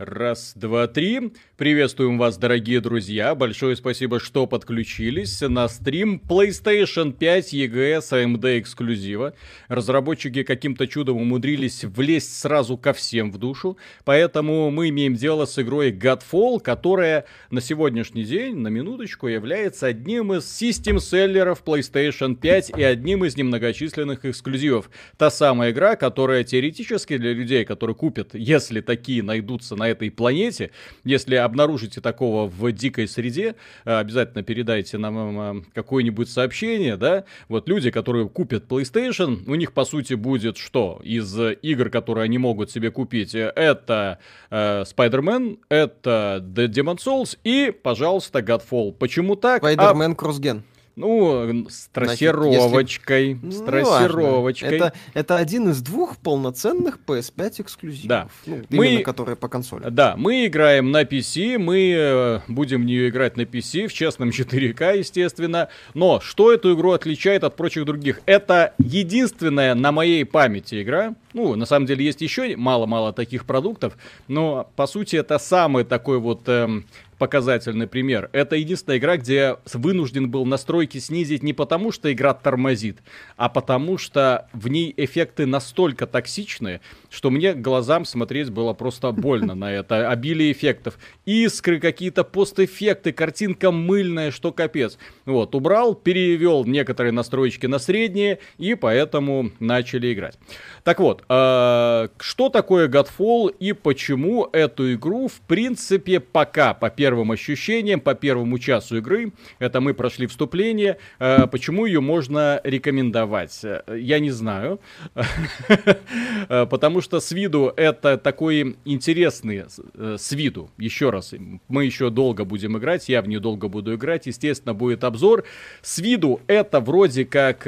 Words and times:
Раз, 0.00 0.54
два, 0.56 0.86
три. 0.86 1.30
Приветствуем 1.58 2.16
вас, 2.16 2.38
дорогие 2.38 2.80
друзья. 2.80 3.34
Большое 3.34 3.76
спасибо, 3.76 4.18
что 4.18 4.46
подключились 4.46 5.42
на 5.42 5.68
стрим 5.68 6.22
PlayStation 6.26 7.12
5 7.12 7.52
EGS 7.52 8.10
AMD 8.10 8.60
эксклюзива. 8.60 9.34
Разработчики 9.68 10.42
каким-то 10.42 10.86
чудом 10.86 11.18
умудрились 11.18 11.84
влезть 11.84 12.38
сразу 12.38 12.78
ко 12.78 12.94
всем 12.94 13.30
в 13.30 13.36
душу. 13.36 13.76
Поэтому 14.06 14.70
мы 14.70 14.88
имеем 14.88 15.16
дело 15.16 15.44
с 15.44 15.58
игрой 15.58 15.92
Godfall, 15.92 16.60
которая 16.60 17.26
на 17.50 17.60
сегодняшний 17.60 18.24
день, 18.24 18.56
на 18.56 18.68
минуточку, 18.68 19.28
является 19.28 19.86
одним 19.88 20.32
из 20.32 20.50
систем-селлеров 20.50 21.62
PlayStation 21.62 22.36
5 22.36 22.70
и 22.74 22.82
одним 22.82 23.26
из 23.26 23.36
немногочисленных 23.36 24.24
эксклюзивов. 24.24 24.88
Та 25.18 25.30
самая 25.30 25.72
игра, 25.72 25.96
которая 25.96 26.42
теоретически 26.42 27.18
для 27.18 27.34
людей, 27.34 27.66
которые 27.66 27.94
купят, 27.94 28.30
если 28.32 28.80
такие 28.80 29.22
найдутся 29.22 29.76
на 29.76 29.89
этой 29.90 30.10
планете. 30.10 30.70
Если 31.04 31.34
обнаружите 31.34 32.00
такого 32.00 32.48
в 32.48 32.72
дикой 32.72 33.08
среде, 33.08 33.54
э, 33.84 33.98
обязательно 33.98 34.42
передайте 34.42 34.98
нам 34.98 35.58
э, 35.58 35.62
какое-нибудь 35.74 36.30
сообщение, 36.30 36.96
да. 36.96 37.24
Вот 37.48 37.68
люди, 37.68 37.90
которые 37.90 38.28
купят 38.28 38.64
PlayStation, 38.68 39.42
у 39.46 39.54
них 39.54 39.72
по 39.72 39.84
сути 39.84 40.14
будет 40.14 40.56
что? 40.56 41.00
Из 41.02 41.36
игр, 41.62 41.90
которые 41.90 42.24
они 42.24 42.38
могут 42.38 42.70
себе 42.70 42.90
купить, 42.90 43.34
это 43.34 44.18
э, 44.50 44.82
Spider-Man, 44.82 45.58
это 45.68 46.42
The 46.42 46.68
Demon 46.68 46.96
Souls 46.96 47.38
и, 47.44 47.70
пожалуйста, 47.70 48.40
Godfall. 48.40 48.92
Почему 48.92 49.36
так? 49.36 49.62
Spider-Man 49.62 50.12
а... 50.12 50.14
Cross-Gen. 50.14 50.62
Ну, 51.00 51.66
с 51.68 51.88
трассировочкой. 51.88 53.34
Значит, 53.34 53.42
если... 53.42 53.58
с 53.58 53.64
трассировочкой. 53.64 54.76
Это, 54.76 54.92
это 55.14 55.36
один 55.36 55.70
из 55.70 55.80
двух 55.80 56.18
полноценных 56.18 56.98
PS5 57.06 57.62
эксклюзивов. 57.62 58.08
Да. 58.08 58.28
Ну, 58.44 58.62
мы, 58.68 58.88
именно 58.88 59.02
которые 59.02 59.36
по 59.36 59.48
консоли. 59.48 59.88
Да, 59.88 60.14
мы 60.18 60.46
играем 60.46 60.90
на 60.90 61.04
PC, 61.04 61.56
мы 61.56 61.94
э, 61.96 62.40
будем 62.48 62.82
в 62.82 62.84
нее 62.84 63.08
играть 63.08 63.38
на 63.38 63.42
PC 63.42 63.88
в 63.88 63.94
честном 63.94 64.28
4К, 64.28 64.98
естественно. 64.98 65.68
Но 65.94 66.20
что 66.20 66.52
эту 66.52 66.74
игру 66.74 66.92
отличает 66.92 67.44
от 67.44 67.56
прочих 67.56 67.86
других? 67.86 68.20
Это 68.26 68.74
единственная 68.78 69.74
на 69.74 69.92
моей 69.92 70.24
памяти 70.26 70.82
игра. 70.82 71.14
Ну, 71.32 71.54
на 71.56 71.64
самом 71.64 71.86
деле 71.86 72.04
есть 72.04 72.20
еще 72.20 72.56
мало-мало 72.56 73.12
таких 73.12 73.46
продуктов, 73.46 73.96
но 74.28 74.70
по 74.76 74.86
сути 74.86 75.16
это 75.16 75.38
самый 75.38 75.84
такой 75.84 76.18
вот 76.18 76.42
эм, 76.48 76.84
показательный 77.20 77.86
пример. 77.86 78.30
Это 78.32 78.56
единственная 78.56 78.96
игра, 78.96 79.18
где 79.18 79.58
вынужден 79.74 80.30
был 80.30 80.46
настройки 80.46 80.96
снизить 80.96 81.42
не 81.42 81.52
потому, 81.52 81.92
что 81.92 82.10
игра 82.10 82.32
тормозит, 82.32 82.98
а 83.36 83.50
потому 83.50 83.98
что 83.98 84.48
в 84.54 84.68
ней 84.68 84.94
эффекты 84.96 85.44
настолько 85.44 86.06
токсичные, 86.06 86.80
что 87.10 87.30
мне 87.30 87.52
глазам 87.52 88.04
смотреть 88.04 88.50
было 88.50 88.72
просто 88.72 89.12
больно 89.12 89.54
на 89.54 89.70
это. 89.72 90.08
Обилие 90.08 90.52
эффектов. 90.52 90.98
Искры, 91.26 91.80
какие-то 91.80 92.24
постэффекты, 92.24 93.12
картинка 93.12 93.70
мыльная, 93.70 94.30
что 94.30 94.52
капец. 94.52 94.96
Вот, 95.26 95.54
убрал, 95.54 95.94
перевел 95.94 96.64
некоторые 96.64 97.12
настройки 97.12 97.66
на 97.66 97.78
средние, 97.78 98.38
и 98.58 98.74
поэтому 98.74 99.50
начали 99.58 100.12
играть. 100.12 100.38
Так 100.84 101.00
вот, 101.00 101.24
э, 101.28 102.08
что 102.18 102.48
такое 102.48 102.88
Godfall 102.88 103.54
и 103.58 103.72
почему 103.72 104.48
эту 104.52 104.94
игру, 104.94 105.28
в 105.28 105.40
принципе, 105.40 106.20
пока, 106.20 106.74
по 106.74 106.90
первым 106.90 107.32
ощущениям, 107.32 108.00
по 108.00 108.14
первому 108.14 108.58
часу 108.58 108.98
игры, 108.98 109.32
это 109.58 109.80
мы 109.80 109.94
прошли 109.94 110.26
вступление, 110.26 110.98
э, 111.18 111.46
почему 111.48 111.86
ее 111.86 112.00
можно 112.00 112.60
рекомендовать? 112.62 113.60
Я 113.88 114.20
не 114.20 114.30
знаю, 114.30 114.80
э, 116.48 116.66
потому 117.00 117.20
что 117.20 117.26
с 117.26 117.32
виду 117.32 117.72
это 117.76 118.18
такой 118.18 118.76
интересный, 118.84 119.64
э, 119.94 120.16
с 120.18 120.32
виду, 120.32 120.70
еще 120.76 121.10
раз, 121.10 121.34
мы 121.68 121.84
еще 121.84 122.10
долго 122.10 122.44
будем 122.44 122.76
играть, 122.76 123.08
я 123.08 123.22
в 123.22 123.28
нее 123.28 123.40
долго 123.40 123.68
буду 123.68 123.94
играть, 123.94 124.26
естественно, 124.26 124.74
будет 124.74 125.04
обзор. 125.04 125.44
С 125.82 125.98
виду 125.98 126.40
это 126.46 126.80
вроде 126.80 127.24
как 127.24 127.66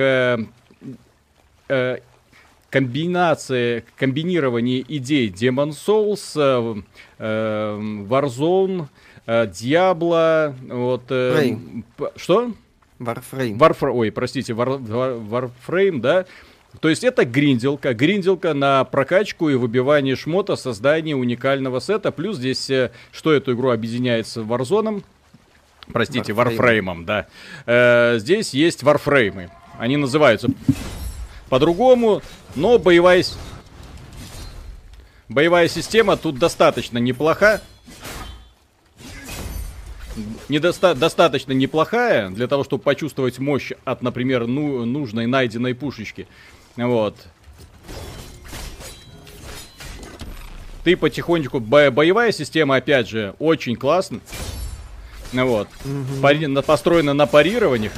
комбинация, 2.72 3.84
комбинирование 3.96 4.84
идей 4.88 5.28
Demon 5.28 5.70
Souls, 5.70 6.32
э, 6.36 6.82
э, 7.18 7.78
Warzone, 8.08 8.86
э, 9.26 9.46
Diablo, 9.46 10.54
вот... 10.68 11.04
Э, 11.10 11.56
что? 12.16 12.52
Warframe. 12.98 13.58
Warframe, 13.58 13.92
ой, 13.92 14.10
простите, 14.10 14.54
War, 14.54 14.78
War, 14.78 15.50
Warframe, 15.66 16.00
да? 16.00 16.24
То 16.80 16.88
есть 16.88 17.04
это 17.04 17.24
гринделка, 17.24 17.92
гринделка 17.92 18.54
на 18.54 18.84
прокачку 18.84 19.50
и 19.50 19.54
выбивание 19.54 20.16
шмота, 20.16 20.56
создание 20.56 21.14
уникального 21.14 21.80
сета. 21.80 22.10
Плюс 22.12 22.38
здесь, 22.38 22.70
э, 22.70 22.90
что 23.12 23.32
эту 23.32 23.52
игру 23.52 23.70
объединяет 23.70 24.26
с 24.26 24.38
Warzone, 24.38 25.04
простите, 25.92 26.32
Warframe, 26.32 27.04
да. 27.04 27.26
Э, 27.66 28.18
здесь 28.18 28.54
есть 28.54 28.82
Warframe. 28.82 29.50
Они 29.78 29.96
называются 29.96 30.48
по-другому, 31.48 32.22
но 32.54 32.78
боевая... 32.78 33.22
Боевая 35.28 35.68
система 35.68 36.16
тут 36.16 36.38
достаточно 36.38 36.98
неплоха. 36.98 37.60
Недоста 40.48 40.94
достаточно 40.94 41.52
неплохая 41.52 42.28
для 42.28 42.46
того, 42.46 42.64
чтобы 42.64 42.82
почувствовать 42.82 43.38
мощь 43.38 43.72
от, 43.84 44.02
например, 44.02 44.46
ну, 44.46 44.84
нужной 44.84 45.26
найденной 45.26 45.74
пушечки. 45.74 46.26
Вот. 46.76 47.16
Ты 50.84 50.96
потихонечку... 50.96 51.60
Бо 51.60 51.90
боевая 51.90 52.32
система, 52.32 52.76
опять 52.76 53.08
же, 53.08 53.34
очень 53.38 53.76
классно. 53.76 54.20
Вот. 55.32 55.68
Угу. 55.84 56.20
Пари 56.20 56.46
построена 56.62 57.14
на 57.14 57.26
парированиях. 57.26 57.92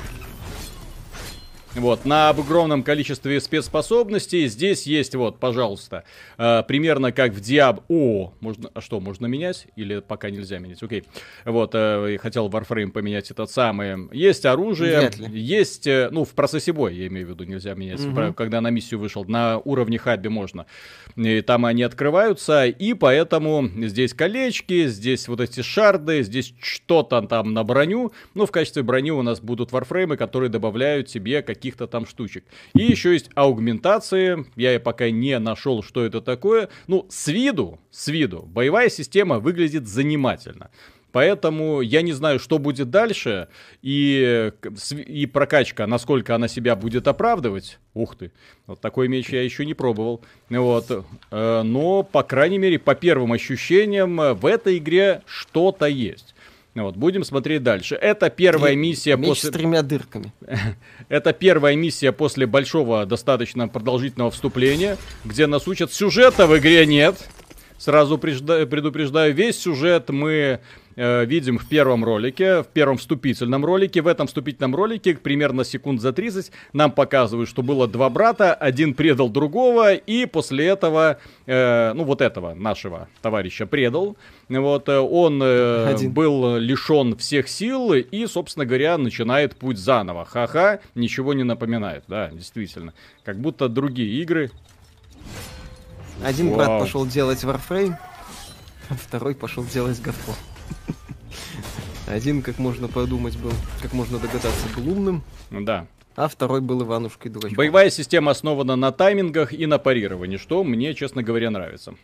Вот, 1.77 2.05
на 2.05 2.29
огромном 2.29 2.85
количестве 2.85 3.41
спецспособностей. 3.41 4.47
Здесь 4.47 4.87
есть, 4.87 5.17
вот, 5.17 5.41
пожалуйста, 5.41 6.05
э, 6.39 6.62
примерно 6.69 7.11
как 7.11 7.33
в 7.33 7.41
Диаб... 7.41 7.81
О, 7.89 8.33
можно... 8.39 8.71
А 8.75 8.81
что, 8.81 9.01
можно 9.01 9.27
менять? 9.27 9.67
Или 9.75 9.99
пока 9.99 10.31
нельзя 10.31 10.61
менять? 10.61 10.81
Окей. 10.83 11.03
Вот, 11.45 11.73
э, 11.75 12.17
хотел 12.23 12.49
Warframe 12.49 12.91
поменять 12.91 13.33
этот 13.33 13.51
самый. 13.51 14.09
Есть 14.13 14.47
оружие, 14.47 15.11
есть... 15.31 15.89
Э, 15.89 16.11
ну, 16.13 16.25
в 16.25 16.31
процессе 16.31 16.73
боя, 16.73 16.93
я 16.93 17.09
имею 17.09 17.27
в 17.27 17.31
виду, 17.31 17.43
нельзя 17.43 17.75
менять. 17.75 18.05
Угу. 18.05 18.34
Когда 18.34 18.61
на 18.61 18.71
миссию 18.71 19.01
вышел, 19.01 19.25
на 19.25 19.59
уровне 19.59 19.99
хабби 19.99 20.29
можно. 20.29 20.67
И 21.17 21.41
там 21.41 21.67
они 21.67 21.83
открываются, 21.83 22.67
и 22.67 22.95
поэтому 22.95 23.69
здесь 23.87 24.15
колечки, 24.15 24.87
здесь 24.87 25.27
вот 25.27 25.41
эти 25.41 25.61
шарды, 25.63 26.23
здесь 26.23 26.55
что-то 26.61 27.21
там 27.23 27.53
на 27.53 27.65
броню. 27.65 28.13
Ну, 28.34 28.47
в 28.47 28.53
качестве 28.53 28.84
брони 28.84 29.11
у 29.11 29.23
нас 29.23 29.41
будут 29.41 29.73
варфреймы, 29.73 30.17
которые 30.17 30.51
добавляют 30.51 31.09
тебе 31.09 31.43
какие 31.43 31.64
каких-то 31.65 31.87
там 31.87 32.05
штучек. 32.07 32.45
И 32.75 32.83
еще 32.83 33.15
есть 33.15 33.31
аугментации. 33.35 34.45
Я 34.55 34.79
пока 34.79 35.11
не 35.11 35.39
нашел, 35.39 35.83
что 35.83 36.05
это 36.05 36.21
такое. 36.21 36.69
Ну, 36.89 37.07
с 37.09 37.29
виду, 37.29 37.81
с 37.91 38.09
виду, 38.09 38.43
боевая 38.43 38.91
система 38.91 39.39
выглядит 39.39 39.89
занимательно. 39.89 40.71
Поэтому 41.11 41.81
я 41.81 42.03
не 42.03 42.13
знаю, 42.13 42.39
что 42.41 42.59
будет 42.59 42.91
дальше, 42.91 43.47
и, 43.83 44.53
и 45.07 45.27
прокачка, 45.27 45.87
насколько 45.87 46.35
она 46.35 46.49
себя 46.49 46.75
будет 46.75 47.07
оправдывать. 47.07 47.79
Ух 47.95 48.17
ты, 48.17 48.33
вот 48.67 48.81
такой 48.81 49.07
меч 49.07 49.29
я 49.29 49.43
еще 49.43 49.65
не 49.65 49.75
пробовал. 49.75 50.23
Вот. 50.51 51.07
Э, 51.31 51.63
но, 51.63 52.03
по 52.03 52.25
крайней 52.25 52.59
мере, 52.59 52.81
по 52.81 52.97
первым 52.97 53.33
ощущениям, 53.33 54.17
в 54.17 54.45
этой 54.45 54.79
игре 54.79 55.23
что-то 55.25 55.87
есть. 55.87 56.34
Вот, 56.75 56.97
будем 56.97 57.23
смотреть 57.23 57.62
дальше. 57.62 57.95
Это 57.95 58.31
первая 58.31 58.75
миссия 58.75 59.17
Меч 59.17 59.29
после... 59.29 59.51
с 59.51 59.53
тремя 59.53 59.83
дырками. 59.83 60.33
Это 61.09 61.33
первая 61.33 61.77
миссия 61.77 62.11
после 62.11 62.47
большого, 62.47 63.07
достаточно 63.07 63.69
продолжительного 63.69 64.33
вступления, 64.33 64.97
где 65.25 65.47
нас 65.47 65.69
учат 65.69 65.93
сюжета 65.93 66.49
в 66.49 66.59
игре 66.59 66.84
нет. 66.84 67.29
Сразу 67.78 68.19
предупреждаю, 68.19 69.34
весь 69.34 69.60
сюжет 69.60 70.09
мы 70.09 70.60
э, 70.97 71.25
видим 71.25 71.59
в 71.59 71.69
первом 71.69 72.05
ролике, 72.05 72.63
в 72.63 72.67
первом 72.67 72.97
вступительном 72.97 73.65
ролике. 73.65 74.03
В 74.03 74.07
этом 74.07 74.27
вступительном 74.27 74.75
ролике 74.75 75.15
примерно 75.15 75.65
секунд 75.65 76.01
за 76.01 76.13
30 76.13 76.51
нам 76.73 76.93
показывают, 76.93 77.49
что 77.49 77.63
было 77.63 77.87
два 77.89 78.11
брата, 78.11 78.55
один 78.55 78.95
предал 78.95 79.29
другого, 79.29 79.95
и 79.95 80.27
после 80.27 80.67
этого, 80.67 81.19
э, 81.47 81.93
ну 81.95 82.05
вот 82.05 82.21
этого 82.21 82.55
нашего 82.55 83.09
товарища 83.23 83.67
предал. 83.67 84.17
Вот 84.49 84.89
э, 84.89 84.99
он 84.99 85.41
э, 85.43 86.09
был 86.09 86.57
лишен 86.59 87.17
всех 87.17 87.49
сил 87.49 87.93
и, 87.95 88.27
собственно 88.27 88.67
говоря, 88.67 88.99
начинает 88.99 89.57
путь 89.57 89.79
заново. 89.79 90.25
Ха-ха, 90.25 90.81
ничего 90.95 91.35
не 91.35 91.45
напоминает, 91.45 92.05
да, 92.09 92.31
действительно. 92.31 92.95
Как 93.25 93.39
будто 93.39 93.69
другие 93.69 94.23
игры. 94.23 94.51
Один 96.23 96.49
Вау. 96.49 96.57
брат 96.57 96.81
пошел 96.81 97.07
делать 97.07 97.43
Warframe, 97.43 97.97
а 98.89 98.95
второй 98.95 99.35
пошел 99.35 99.65
делать 99.65 99.99
Godfall. 99.99 100.53
Один, 102.07 102.43
как 102.43 102.59
можно 102.59 102.89
подумать, 102.89 103.37
был, 103.37 103.53
как 103.81 103.93
можно 103.93 104.19
догадаться, 104.19 104.66
был 104.77 104.91
умным. 104.91 105.22
Да. 105.51 105.87
А 106.16 106.28
второй 106.28 106.61
был 106.61 106.83
Иванушкой 106.83 107.31
дурачком. 107.31 107.57
Боевая 107.57 107.91
система 107.91 108.33
основана 108.33 108.77
на 108.77 108.93
таймингах 108.93 109.53
и 109.53 109.66
на 109.66 109.78
парировании, 109.78 110.37
что 110.37 110.63
мне, 110.63 110.95
честно 110.95 111.22
говоря, 111.22 111.51
нравится. 111.51 111.95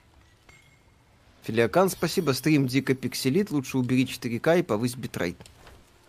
Филиакан, 1.44 1.90
спасибо. 1.90 2.32
Стрим 2.32 2.66
дико 2.66 2.94
пикселит. 2.94 3.50
Лучше 3.50 3.78
убери 3.78 4.04
4К 4.04 4.60
и 4.60 4.62
повысь 4.62 4.94
битрейт. 4.94 5.36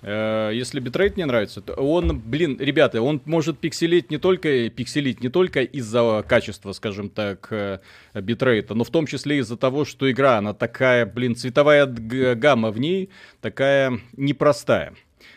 Э, 0.01 0.51
если 0.53 0.79
битрейт 0.79 1.17
не 1.17 1.25
нравится, 1.25 1.61
то 1.61 1.73
он, 1.73 2.19
блин, 2.19 2.57
ребята, 2.59 3.01
он 3.01 3.21
может 3.25 3.59
пикселить 3.59 4.09
не 4.09 4.17
только, 4.17 4.69
пикселить 4.69 5.21
не 5.21 5.29
только 5.29 5.61
из-за 5.61 6.23
качества, 6.27 6.71
скажем 6.71 7.09
так, 7.09 7.47
э, 7.51 7.79
битрейта, 8.13 8.73
но 8.73 8.83
в 8.83 8.89
том 8.89 9.05
числе 9.05 9.37
из-за 9.39 9.57
того, 9.57 9.85
что 9.85 10.09
игра, 10.09 10.37
она 10.37 10.53
такая, 10.53 11.05
блин, 11.05 11.35
цветовая 11.35 11.85
гамма 11.85 12.71
в 12.71 12.79
ней 12.79 13.09
такая 13.41 13.99
непростая. 14.17 14.93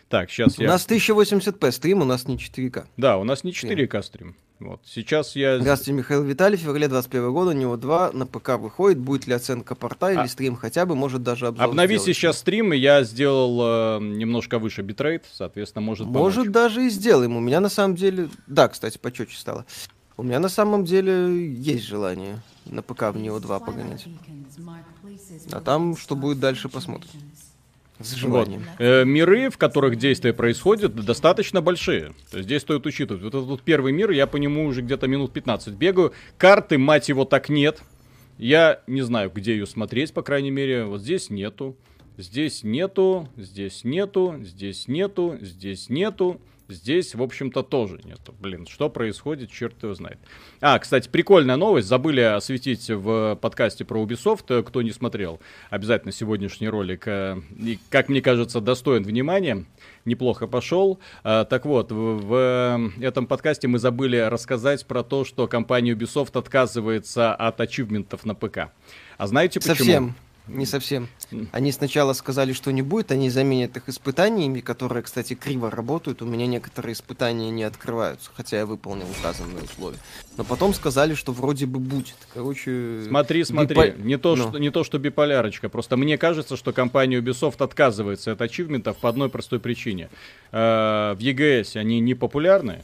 Так, 0.08 0.30
сейчас 0.30 0.58
у 0.58 0.62
я... 0.62 0.68
У 0.68 0.72
нас 0.72 0.86
1080p 0.86 1.70
стрим, 1.72 2.02
у 2.02 2.04
нас 2.04 2.26
не 2.26 2.36
4К. 2.36 2.86
Да, 2.96 3.18
у 3.18 3.24
нас 3.24 3.44
не 3.44 3.52
4К 3.52 4.02
стрим. 4.02 4.36
Вот. 4.64 4.80
Сейчас 4.86 5.36
я... 5.36 5.60
Здравствуйте, 5.60 5.92
Михаил 5.92 6.22
Виталий. 6.22 6.56
В 6.56 6.60
феврале 6.60 6.88
21 6.88 7.32
года 7.32 7.50
Nioh 7.50 7.76
два 7.76 8.10
на 8.12 8.26
ПК 8.26 8.56
выходит. 8.58 8.98
Будет 8.98 9.26
ли 9.26 9.34
оценка 9.34 9.74
порта 9.74 10.10
или 10.10 10.20
а... 10.20 10.26
стрим 10.26 10.56
хотя 10.56 10.86
бы, 10.86 10.96
может 10.96 11.22
даже 11.22 11.48
обзор 11.48 11.66
Обнови 11.66 11.98
сделать. 11.98 12.16
сейчас 12.16 12.38
стрим, 12.38 12.72
и 12.72 12.78
я 12.78 13.04
сделал 13.04 13.98
э, 13.98 13.98
немножко 14.00 14.58
выше 14.58 14.80
битрейт, 14.80 15.26
соответственно, 15.30 15.82
может 15.82 16.06
Может 16.06 16.44
помочь. 16.44 16.52
даже 16.52 16.86
и 16.86 16.88
сделаем. 16.88 17.36
У 17.36 17.40
меня 17.40 17.60
на 17.60 17.68
самом 17.68 17.94
деле... 17.94 18.30
Да, 18.46 18.68
кстати, 18.68 18.96
почетче 18.96 19.36
стало. 19.36 19.66
У 20.16 20.22
меня 20.22 20.38
на 20.38 20.48
самом 20.48 20.86
деле 20.86 21.52
есть 21.52 21.84
желание 21.84 22.40
на 22.64 22.80
ПК 22.80 23.10
в 23.12 23.18
него 23.18 23.40
2 23.40 23.60
погонять. 23.60 24.06
А 25.52 25.60
там, 25.60 25.94
что 25.94 26.16
будет 26.16 26.40
дальше, 26.40 26.70
посмотрим. 26.70 27.10
С. 28.00 28.22
Вот. 28.22 28.48
Э, 28.78 29.04
миры, 29.04 29.50
в 29.50 29.58
которых 29.58 29.96
действия 29.96 30.32
происходят, 30.32 30.94
достаточно 30.94 31.60
большие. 31.60 32.14
То 32.30 32.38
есть 32.38 32.48
здесь 32.48 32.62
стоит 32.62 32.84
учитывать. 32.86 33.22
Вот 33.22 33.34
этот 33.34 33.46
вот 33.46 33.62
первый 33.62 33.92
мир, 33.92 34.10
я 34.10 34.26
по 34.26 34.36
нему 34.36 34.66
уже 34.66 34.82
где-то 34.82 35.06
минут 35.06 35.32
15 35.32 35.74
бегаю. 35.74 36.12
Карты, 36.36 36.76
мать 36.76 37.08
его, 37.08 37.24
так 37.24 37.48
нет. 37.48 37.82
Я 38.36 38.80
не 38.88 39.02
знаю, 39.02 39.30
где 39.32 39.52
ее 39.52 39.66
смотреть, 39.66 40.12
по 40.12 40.22
крайней 40.22 40.50
мере. 40.50 40.84
Вот 40.84 41.02
здесь 41.02 41.30
нету. 41.30 41.76
Здесь 42.16 42.62
нету, 42.62 43.28
здесь 43.36 43.82
нету, 43.82 44.36
здесь 44.40 44.86
нету, 44.86 45.36
здесь 45.40 45.88
нету. 45.88 46.40
Здесь, 46.68 47.14
в 47.14 47.22
общем-то, 47.22 47.62
тоже 47.62 48.00
нету. 48.04 48.34
Блин, 48.40 48.66
что 48.66 48.88
происходит, 48.88 49.50
черт 49.50 49.82
его 49.82 49.94
знает. 49.94 50.18
А, 50.60 50.78
кстати, 50.78 51.08
прикольная 51.08 51.56
новость. 51.56 51.88
Забыли 51.88 52.20
осветить 52.20 52.88
в 52.88 53.38
подкасте 53.40 53.84
про 53.84 54.02
Ubisoft. 54.02 54.62
Кто 54.62 54.80
не 54.80 54.90
смотрел, 54.90 55.40
обязательно 55.68 56.10
сегодняшний 56.12 56.68
ролик, 56.68 57.06
э, 57.06 57.36
как 57.90 58.08
мне 58.08 58.22
кажется, 58.22 58.60
достоин 58.62 59.02
внимания. 59.02 59.66
Неплохо 60.06 60.46
пошел. 60.46 61.00
А, 61.22 61.44
так 61.44 61.66
вот, 61.66 61.92
в 61.92 62.90
этом 62.98 63.26
подкасте 63.26 63.68
мы 63.68 63.78
забыли 63.78 64.16
рассказать 64.16 64.86
про 64.86 65.02
то, 65.02 65.24
что 65.24 65.46
компания 65.46 65.92
Ubisoft 65.92 66.38
отказывается 66.38 67.34
от 67.34 67.60
ачивментов 67.60 68.24
на 68.24 68.34
ПК. 68.34 68.70
А 69.18 69.26
знаете 69.26 69.60
почему? 69.60 69.76
Совсем. 69.76 70.14
Не 70.46 70.66
совсем. 70.66 71.08
Они 71.52 71.72
сначала 71.72 72.12
сказали, 72.12 72.52
что 72.52 72.70
не 72.70 72.82
будет, 72.82 73.10
они 73.10 73.30
заменят 73.30 73.76
их 73.78 73.88
испытаниями, 73.88 74.60
которые, 74.60 75.02
кстати, 75.02 75.34
криво 75.34 75.70
работают. 75.70 76.20
У 76.20 76.26
меня 76.26 76.46
некоторые 76.46 76.92
испытания 76.92 77.50
не 77.50 77.64
открываются, 77.64 78.30
хотя 78.34 78.58
я 78.58 78.66
выполнил 78.66 79.06
указанные 79.18 79.64
условия. 79.64 79.96
Но 80.36 80.44
потом 80.44 80.74
сказали, 80.74 81.14
что 81.14 81.32
вроде 81.32 81.64
бы 81.64 81.78
будет. 81.78 82.16
Короче... 82.34 83.04
Смотри, 83.08 83.44
смотри, 83.44 83.74
бипо... 83.74 83.98
не, 83.98 84.18
то, 84.18 84.36
ну. 84.36 84.48
что, 84.48 84.58
не 84.58 84.70
то, 84.70 84.84
что 84.84 84.98
биполярочка, 84.98 85.70
просто 85.70 85.96
мне 85.96 86.18
кажется, 86.18 86.56
что 86.56 86.72
компания 86.72 87.20
Ubisoft 87.20 87.62
отказывается 87.64 88.32
от 88.32 88.42
ачивментов 88.42 88.98
по 88.98 89.08
одной 89.08 89.30
простой 89.30 89.60
причине. 89.60 90.10
Э, 90.52 91.14
в 91.14 91.20
EGS 91.20 91.78
они 91.78 92.00
не 92.00 92.14
популярны, 92.14 92.82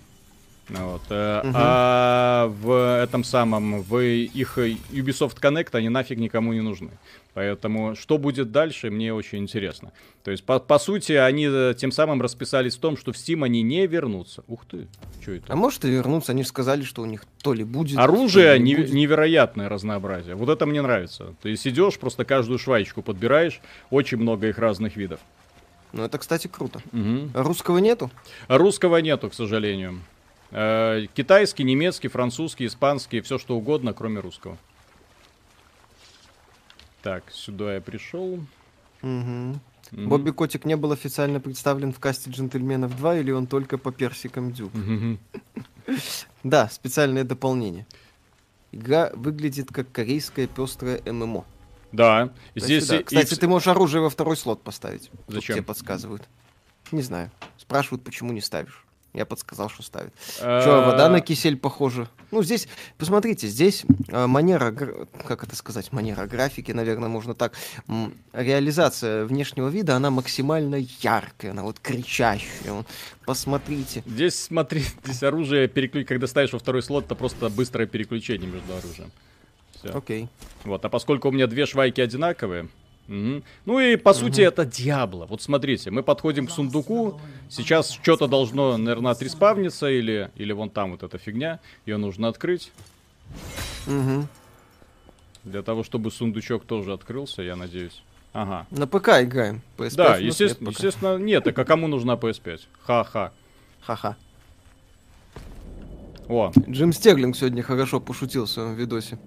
вот. 0.68 1.02
Угу. 1.02 1.52
А 1.54 2.46
в 2.48 3.02
этом 3.02 3.24
самом, 3.24 3.82
в 3.82 3.98
их 3.98 4.58
Ubisoft 4.58 5.40
Connect 5.40 5.70
они 5.72 5.88
нафиг 5.88 6.18
никому 6.18 6.52
не 6.52 6.60
нужны. 6.60 6.90
Поэтому 7.34 7.94
что 7.94 8.18
будет 8.18 8.50
дальше, 8.50 8.90
мне 8.90 9.14
очень 9.14 9.38
интересно. 9.38 9.92
То 10.24 10.30
есть, 10.30 10.44
по, 10.44 10.58
по 10.58 10.78
сути, 10.78 11.12
они 11.12 11.48
э, 11.48 11.74
тем 11.76 11.92
самым 11.92 12.20
расписались 12.20 12.76
в 12.76 12.80
том, 12.80 12.96
что 12.96 13.12
в 13.12 13.16
Steam 13.16 13.44
они 13.44 13.62
не 13.62 13.86
вернутся. 13.86 14.42
Ух 14.48 14.64
ты, 14.66 14.88
что 15.22 15.32
это? 15.32 15.52
А 15.52 15.56
может 15.56 15.84
и 15.84 15.90
вернутся, 15.90 16.32
они 16.32 16.42
же 16.42 16.48
сказали, 16.48 16.82
что 16.82 17.02
у 17.02 17.06
них 17.06 17.24
то 17.42 17.52
ли 17.52 17.62
будет... 17.62 17.98
Оружие 17.98 18.58
не 18.58 18.74
будет. 18.74 18.92
невероятное 18.92 19.68
разнообразие. 19.68 20.34
Вот 20.34 20.48
это 20.48 20.66
мне 20.66 20.82
нравится. 20.82 21.34
Ты 21.42 21.56
сидишь, 21.56 21.98
просто 21.98 22.24
каждую 22.24 22.58
швайчку 22.58 23.00
подбираешь, 23.00 23.60
очень 23.90 24.18
много 24.18 24.48
их 24.48 24.58
разных 24.58 24.96
видов. 24.96 25.20
Ну, 25.92 26.04
это, 26.04 26.18
кстати, 26.18 26.48
круто. 26.48 26.80
Угу. 26.92 27.30
русского 27.34 27.78
нету? 27.78 28.10
русского 28.48 28.98
нету, 28.98 29.30
к 29.30 29.34
сожалению. 29.34 30.00
Э, 30.50 31.06
китайский, 31.14 31.64
немецкий, 31.64 32.08
французский, 32.08 32.66
испанский, 32.66 33.20
все 33.20 33.38
что 33.38 33.56
угодно, 33.56 33.92
кроме 33.92 34.20
русского. 34.20 34.58
Так, 37.02 37.24
сюда 37.30 37.74
я 37.74 37.80
пришел. 37.80 38.40
Угу. 39.02 39.60
Mm-hmm. 39.92 40.06
Бобби 40.06 40.30
Котик 40.30 40.64
не 40.64 40.76
был 40.76 40.92
официально 40.92 41.40
представлен 41.40 41.92
в 41.92 41.98
касте 41.98 42.30
джентльменов 42.30 42.96
2 42.96 43.18
или 43.18 43.30
он 43.32 43.46
только 43.46 43.76
по 43.76 43.90
персикам? 43.90 44.50
Mm-hmm. 44.50 45.18
да, 46.44 46.68
специальное 46.68 47.24
дополнение. 47.24 47.86
Игра 48.72 49.10
выглядит 49.14 49.72
как 49.72 49.90
корейская 49.90 50.46
пестрая 50.46 51.00
ММО. 51.04 51.44
Да, 51.90 52.32
здесь... 52.54 52.86
Да. 52.86 53.02
Кстати, 53.02 53.34
и... 53.34 53.36
ты 53.36 53.48
можешь 53.48 53.66
оружие 53.66 54.00
во 54.00 54.10
второй 54.10 54.36
слот 54.36 54.62
поставить. 54.62 55.10
Зачем? 55.26 55.40
Тут 55.40 55.44
тебе 55.44 55.62
подсказывают. 55.62 56.28
Не 56.92 57.02
знаю. 57.02 57.32
Спрашивают, 57.56 58.04
почему 58.04 58.32
не 58.32 58.40
ставишь. 58.40 58.84
Я 59.12 59.26
подсказал, 59.26 59.68
что 59.68 59.82
ставит. 59.82 60.12
Что, 60.36 60.84
вода 60.86 61.08
на 61.08 61.20
кисель 61.20 61.56
похожа? 61.56 62.08
Ну, 62.30 62.44
здесь, 62.44 62.68
посмотрите, 62.96 63.48
здесь 63.48 63.84
э, 64.08 64.26
манера, 64.28 64.70
как 64.70 65.42
это 65.42 65.56
сказать, 65.56 65.92
манера 65.92 66.26
графики, 66.26 66.70
наверное, 66.70 67.08
можно 67.08 67.34
так. 67.34 67.54
Реализация 68.32 69.24
внешнего 69.24 69.68
вида, 69.68 69.96
она 69.96 70.10
максимально 70.10 70.76
яркая, 71.00 71.50
она 71.50 71.64
вот 71.64 71.80
кричащая. 71.80 72.84
Посмотрите. 73.26 74.04
Здесь, 74.06 74.40
смотри, 74.40 74.84
здесь 75.04 75.22
оружие, 75.24 75.66
переклю... 75.66 76.06
когда 76.06 76.28
ставишь 76.28 76.52
во 76.52 76.60
второй 76.60 76.82
слот, 76.82 77.06
это 77.06 77.16
просто 77.16 77.48
быстрое 77.48 77.88
переключение 77.88 78.48
между 78.48 78.76
оружием. 78.76 79.10
Все. 79.72 79.88
Окей. 79.88 80.28
Вот, 80.64 80.84
а 80.84 80.88
поскольку 80.88 81.28
у 81.28 81.32
меня 81.32 81.48
две 81.48 81.66
швайки 81.66 82.00
одинаковые, 82.00 82.68
Угу. 83.10 83.42
Ну 83.66 83.80
и 83.80 83.96
по 83.96 84.10
угу. 84.10 84.18
сути 84.18 84.40
это 84.40 84.64
Диабло. 84.64 85.26
Вот 85.26 85.42
смотрите, 85.42 85.90
мы 85.90 86.04
подходим 86.04 86.46
к 86.46 86.50
сундуку. 86.50 87.20
Сейчас 87.48 87.90
что-то 87.90 88.28
должно, 88.28 88.76
наверное, 88.76 89.10
отреспавниться 89.10 89.90
или, 89.90 90.30
или 90.36 90.52
вон 90.52 90.70
там 90.70 90.92
вот 90.92 91.02
эта 91.02 91.18
фигня. 91.18 91.58
Ее 91.86 91.96
нужно 91.96 92.28
открыть. 92.28 92.70
Угу. 93.88 94.28
Для 95.42 95.62
того, 95.62 95.82
чтобы 95.82 96.12
сундучок 96.12 96.64
тоже 96.64 96.92
открылся, 96.92 97.42
я 97.42 97.56
надеюсь. 97.56 98.02
Ага. 98.32 98.66
На 98.70 98.86
ПК 98.86 99.08
играем. 99.22 99.60
PS5 99.76 99.96
да, 99.96 100.16
естественно, 100.16 100.68
нет 100.68 100.76
естественно, 100.76 101.18
нет. 101.18 101.44
Так 101.44 101.58
а 101.58 101.64
кому 101.64 101.88
нужна 101.88 102.14
PS5? 102.14 102.60
Ха-ха. 102.82 103.32
Ха-ха. 103.80 104.16
О. 106.28 106.52
Джим 106.68 106.92
Стерлинг 106.92 107.36
сегодня 107.36 107.64
хорошо 107.64 107.98
пошутил 107.98 108.44
в 108.44 108.50
своем 108.50 108.74
видосе. 108.74 109.18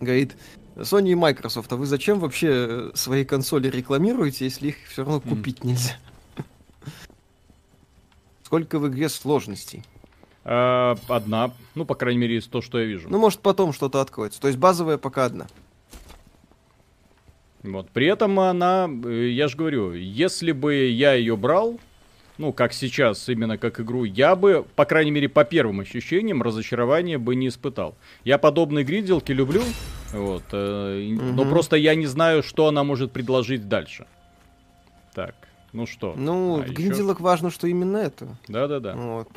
Говорит, 0.00 0.36
Sony 0.80 1.10
и 1.10 1.14
Microsoft, 1.14 1.72
а 1.72 1.76
вы 1.76 1.86
зачем 1.86 2.18
вообще 2.18 2.48
э, 2.50 2.90
свои 2.94 3.24
консоли 3.24 3.68
рекламируете, 3.68 4.44
если 4.44 4.68
их 4.68 4.76
все 4.88 5.04
равно 5.04 5.20
купить 5.20 5.58
mm. 5.58 5.66
нельзя? 5.66 5.96
Сколько 8.42 8.78
в 8.78 8.88
игре 8.88 9.08
сложностей? 9.08 9.84
А, 10.44 10.96
одна, 11.08 11.52
ну, 11.74 11.84
по 11.84 11.94
крайней 11.94 12.18
мере, 12.18 12.38
из 12.38 12.46
то, 12.46 12.62
что 12.62 12.78
я 12.78 12.86
вижу. 12.86 13.08
Ну, 13.08 13.18
может, 13.18 13.40
потом 13.40 13.72
что-то 13.72 14.00
откроется. 14.00 14.40
То 14.40 14.48
есть 14.48 14.58
базовая 14.58 14.98
пока 14.98 15.26
одна. 15.26 15.46
Вот. 17.62 17.90
При 17.90 18.06
этом 18.06 18.40
она, 18.40 18.88
э, 19.04 19.28
я 19.28 19.48
же 19.48 19.56
говорю, 19.56 19.92
если 19.92 20.52
бы 20.52 20.74
я 20.74 21.12
ее 21.12 21.36
брал, 21.36 21.78
ну, 22.40 22.54
как 22.54 22.72
сейчас, 22.72 23.28
именно 23.28 23.58
как 23.58 23.80
игру, 23.80 24.04
я 24.04 24.34
бы, 24.34 24.64
по 24.74 24.86
крайней 24.86 25.10
мере, 25.10 25.28
по 25.28 25.44
первым 25.44 25.80
ощущениям, 25.80 26.42
разочарования 26.42 27.18
бы 27.18 27.34
не 27.34 27.48
испытал. 27.48 27.94
Я 28.24 28.38
подобные 28.38 28.82
гринделки 28.82 29.30
люблю, 29.30 29.62
вот, 30.12 30.44
э, 30.52 31.12
угу. 31.14 31.22
но 31.22 31.44
просто 31.44 31.76
я 31.76 31.94
не 31.94 32.06
знаю, 32.06 32.42
что 32.42 32.66
она 32.66 32.82
может 32.82 33.12
предложить 33.12 33.68
дальше. 33.68 34.06
Так, 35.14 35.34
ну 35.74 35.84
что? 35.84 36.14
Ну, 36.16 36.60
а 36.60 36.62
в 36.62 36.72
гринделок 36.72 37.18
еще? 37.18 37.24
важно, 37.24 37.50
что 37.50 37.66
именно 37.66 37.98
это. 37.98 38.28
Да-да-да. 38.48 38.94
Вот. 38.94 39.28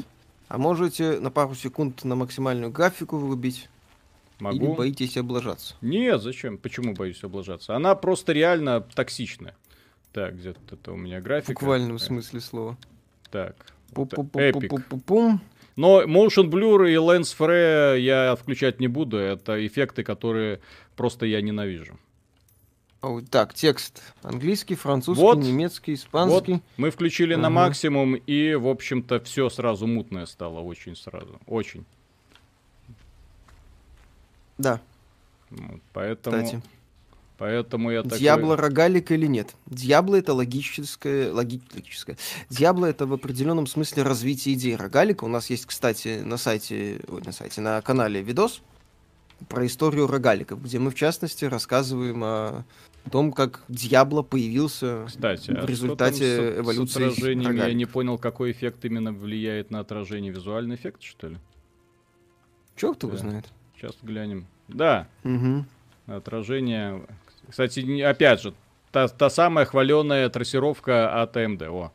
А 0.47 0.57
можете 0.57 1.19
на 1.19 1.29
пару 1.29 1.55
секунд 1.55 2.05
на 2.05 2.15
максимальную 2.15 2.71
графику 2.71 3.17
врубить? 3.17 3.67
Могу. 4.39 4.55
Или 4.55 4.75
боитесь 4.75 5.17
облажаться? 5.17 5.75
Нет, 5.81 6.21
зачем? 6.21 6.57
Почему 6.57 6.93
боюсь 6.93 7.21
облажаться? 7.21 7.75
Она 7.75 7.95
просто 7.95 8.31
реально 8.31 8.79
токсичная. 8.79 9.55
Так, 10.13 10.37
где-то 10.37 10.59
это 10.71 10.93
у 10.93 10.95
меня 10.95 11.19
графика. 11.19 11.51
В 11.51 11.55
буквальном 11.55 11.99
смысле 11.99 12.39
слова. 12.39 12.77
Так. 13.33 13.55
Эпик. 14.35 14.71
Но 15.75 16.03
Motion 16.03 16.51
Blur 16.51 16.87
и 16.87 16.93
Lens 16.93 17.35
Flare 17.35 17.99
я 17.99 18.35
включать 18.35 18.79
не 18.79 18.87
буду. 18.87 19.17
Это 19.17 19.65
эффекты, 19.65 20.03
которые 20.03 20.59
просто 20.95 21.25
я 21.25 21.41
ненавижу. 21.41 21.97
Так, 23.31 23.55
текст. 23.55 24.03
Английский, 24.21 24.75
французский, 24.75 25.21
вот, 25.21 25.39
немецкий, 25.39 25.95
испанский. 25.95 26.53
Вот. 26.53 26.61
Мы 26.77 26.91
включили 26.91 27.35
uh-huh. 27.35 27.39
на 27.39 27.49
максимум, 27.49 28.15
и, 28.15 28.53
в 28.53 28.67
общем-то, 28.67 29.19
все 29.21 29.49
сразу 29.49 29.87
мутное 29.87 30.27
стало. 30.27 30.59
Очень 30.59 30.95
сразу. 30.95 31.41
Очень. 31.47 31.85
Да. 34.59 34.79
Вот, 35.49 35.81
поэтому... 35.91 36.37
Кстати. 36.37 36.61
Поэтому 37.43 37.91
я 37.91 38.03
такой... 38.03 38.19
Дьябло 38.19 38.55
рогалик 38.55 39.11
или 39.11 39.25
нет? 39.27 39.53
Дьябло 39.65 40.15
это 40.15 40.33
логическое, 40.33 41.29
логическое. 41.29 42.15
Дьябло 42.49 42.85
это 42.85 43.05
в 43.05 43.11
определенном 43.11 43.67
смысле 43.67 44.03
развитие 44.03 44.55
идеи 44.55 44.75
рогалика. 44.75 45.25
У 45.25 45.27
нас 45.27 45.49
есть, 45.49 45.65
кстати, 45.65 46.21
на 46.23 46.37
сайте, 46.37 47.01
ой, 47.09 47.21
на 47.25 47.33
сайте, 47.33 47.59
на 47.59 47.81
канале 47.81 48.21
видос 48.21 48.61
про 49.49 49.65
историю 49.65 50.07
рогаликов, 50.07 50.63
где 50.63 50.79
мы, 50.79 50.89
в 50.89 50.95
частности, 50.95 51.43
рассказываем 51.43 52.23
о 52.23 52.63
том, 53.11 53.33
как 53.33 53.65
Дьябло 53.67 54.21
появился 54.21 55.03
Кстати, 55.07 55.51
в 55.51 55.63
а 55.63 55.65
результате 55.65 56.35
что 56.35 56.45
там 56.45 56.55
с, 56.55 56.59
эволюции 56.65 56.93
с 56.93 56.95
отражением? 57.11 57.41
Я 57.41 57.47
рогаликов. 57.49 57.75
не 57.77 57.85
понял, 57.87 58.17
какой 58.19 58.51
эффект 58.53 58.85
именно 58.85 59.11
влияет 59.11 59.69
на 59.69 59.81
отражение. 59.81 60.31
Визуальный 60.31 60.77
эффект, 60.77 61.01
что 61.03 61.27
ли? 61.27 61.37
Черт 62.77 63.03
его 63.03 63.11
Да. 63.11 63.17
знает. 63.17 63.45
Сейчас 63.75 63.97
глянем. 64.01 64.47
Да, 64.69 65.09
Мгм. 65.23 65.65
отражение. 66.07 67.05
Кстати, 67.49 68.01
опять 68.01 68.41
же, 68.41 68.53
та, 68.91 69.07
та 69.07 69.29
самая 69.29 69.65
хваленая 69.65 70.29
трассировка 70.29 71.21
от 71.21 71.35
AMD, 71.35 71.69
о, 71.69 71.91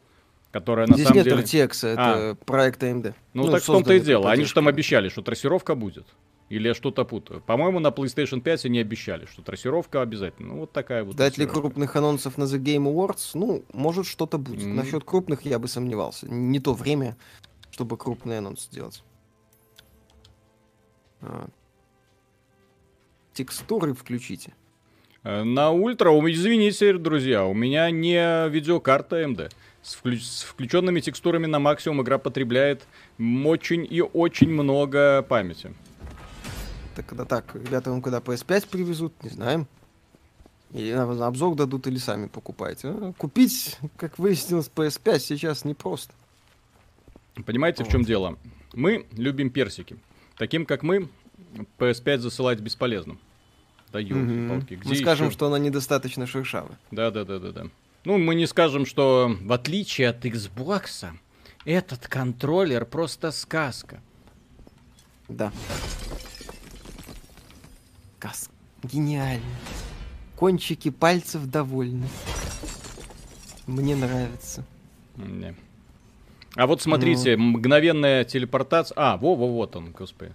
которая 0.53 0.87
на 0.87 0.95
Здесь 0.95 1.09
самом 1.09 1.17
нет 1.17 1.25
деле... 1.25 1.43
RTX, 1.43 1.89
это 1.89 2.37
проект 2.45 2.83
AMD. 2.83 3.15
Ну, 3.35 3.51
так 3.51 3.63
в 3.63 3.67
том-то 3.67 3.95
и 3.95 4.01
дело. 4.01 4.31
Они 4.31 4.45
же 4.45 4.55
там 4.55 4.69
обещали, 4.69 5.09
что 5.09 5.23
трассировка 5.23 5.75
будет. 5.75 6.07
Или 6.49 6.69
я 6.69 6.75
что-то 6.75 7.05
путаю. 7.05 7.43
По-моему, 7.43 7.79
на 7.79 7.89
PlayStation 7.89 8.41
5 8.41 8.67
они 8.67 8.79
обещали, 8.81 9.27
что 9.27 9.43
трассировка 9.43 10.01
обязательно. 10.01 10.55
Ну, 10.55 10.61
вот 10.61 10.73
такая 10.73 11.05
вот 11.05 11.15
Дать 11.15 11.37
ли 11.37 11.47
крупных 11.47 11.95
анонсов 11.95 12.39
на 12.39 12.45
The 12.45 12.59
Game 12.59 12.91
Awards? 12.91 13.33
Ну, 13.35 13.65
может, 13.73 14.07
что-то 14.07 14.39
будет. 14.39 14.65
Мгм. 14.65 14.77
Насчет 14.77 15.05
крупных 15.05 15.43
я 15.43 15.59
бы 15.59 15.69
сомневался. 15.69 16.27
Не 16.27 16.59
то 16.59 16.73
время, 16.73 17.17
чтобы 17.71 17.99
крупный 17.99 18.39
анонс 18.39 18.65
сделать. 18.65 19.05
А. 21.21 21.49
Текстуры 23.35 23.93
включите. 23.93 24.55
Э, 25.29 25.43
На 25.45 25.71
ультра, 25.71 26.11
извините, 26.11 26.95
друзья, 26.97 27.45
у 27.45 27.53
меня 27.53 27.91
не 27.91 28.49
видеокарта 28.49 29.21
AMD. 29.23 29.53
С, 29.83 29.95
вклю- 30.03 30.19
с 30.19 30.43
включенными 30.43 31.01
текстурами 31.01 31.45
на 31.45 31.59
максимум 31.59 32.01
игра 32.01 32.17
потребляет 32.17 32.87
очень 33.45 33.87
и 33.89 34.01
очень 34.01 34.49
много 34.49 35.23
памяти. 35.29 35.75
Так, 36.97 37.05
когда 37.07 37.27
так, 37.27 37.55
ребята 37.55 37.91
вам 37.91 38.01
когда 38.01 38.21
PS5 38.21 38.69
привезут, 38.71 39.13
не 39.23 39.29
знаем. 39.29 39.67
Или 40.73 40.93
на, 40.93 41.27
обзор 41.27 41.55
дадут, 41.57 41.87
или 41.87 41.99
сами 41.99 42.27
покупаете. 42.29 42.89
А, 42.89 43.13
Купить, 43.19 43.77
как 43.99 44.19
выяснилось, 44.19 44.71
PS5 44.75 45.19
сейчас 45.19 45.67
непросто. 45.67 46.15
Понимаете, 47.45 47.85
в 47.85 47.89
чем 47.89 48.01
Вот. 48.01 48.07
дело? 48.07 48.39
Мы 48.73 49.05
любим 49.13 49.51
персики. 49.51 49.97
Таким, 50.39 50.65
как 50.65 50.83
мы, 50.83 51.09
PS5 51.79 52.19
засылать 52.19 52.61
бесполезно. 52.61 53.19
Да 53.93 54.01
елки-палки, 54.01 54.75
где 54.75 54.89
Мы 54.89 54.97
скажем, 54.97 55.31
что 55.31 55.47
она 55.47 55.59
недостаточно 55.59 56.27
шершавая. 56.27 56.79
Да, 56.91 57.11
да, 57.11 57.25
да, 57.25 57.39
да, 57.39 57.53
да. 57.53 57.67
Ну, 58.05 58.19
мы 58.19 58.35
не 58.35 58.47
скажем, 58.47 58.87
что 58.87 59.35
в 59.41 59.53
отличие 59.53 60.09
от 60.09 60.25
Xbox, 60.25 61.07
этот 61.65 62.07
контроллер 62.09 62.85
просто 62.85 63.31
сказка. 63.31 64.01
Да. 65.29 65.53
Кас. 68.19 68.51
Гениально. 68.83 69.45
Кончики 70.37 70.91
пальцев 70.91 71.47
довольны. 71.47 72.09
Мне 73.67 73.97
нравится. 73.97 74.65
Не. 75.17 75.55
А 76.55 76.67
вот 76.67 76.81
смотрите, 76.81 77.37
Ну. 77.37 77.43
мгновенная 77.45 78.25
телепортация. 78.25 78.95
А, 78.97 79.17
во, 79.17 79.35
во, 79.35 79.49
вот 79.49 79.77
он, 79.77 79.91
господи. 79.91 80.33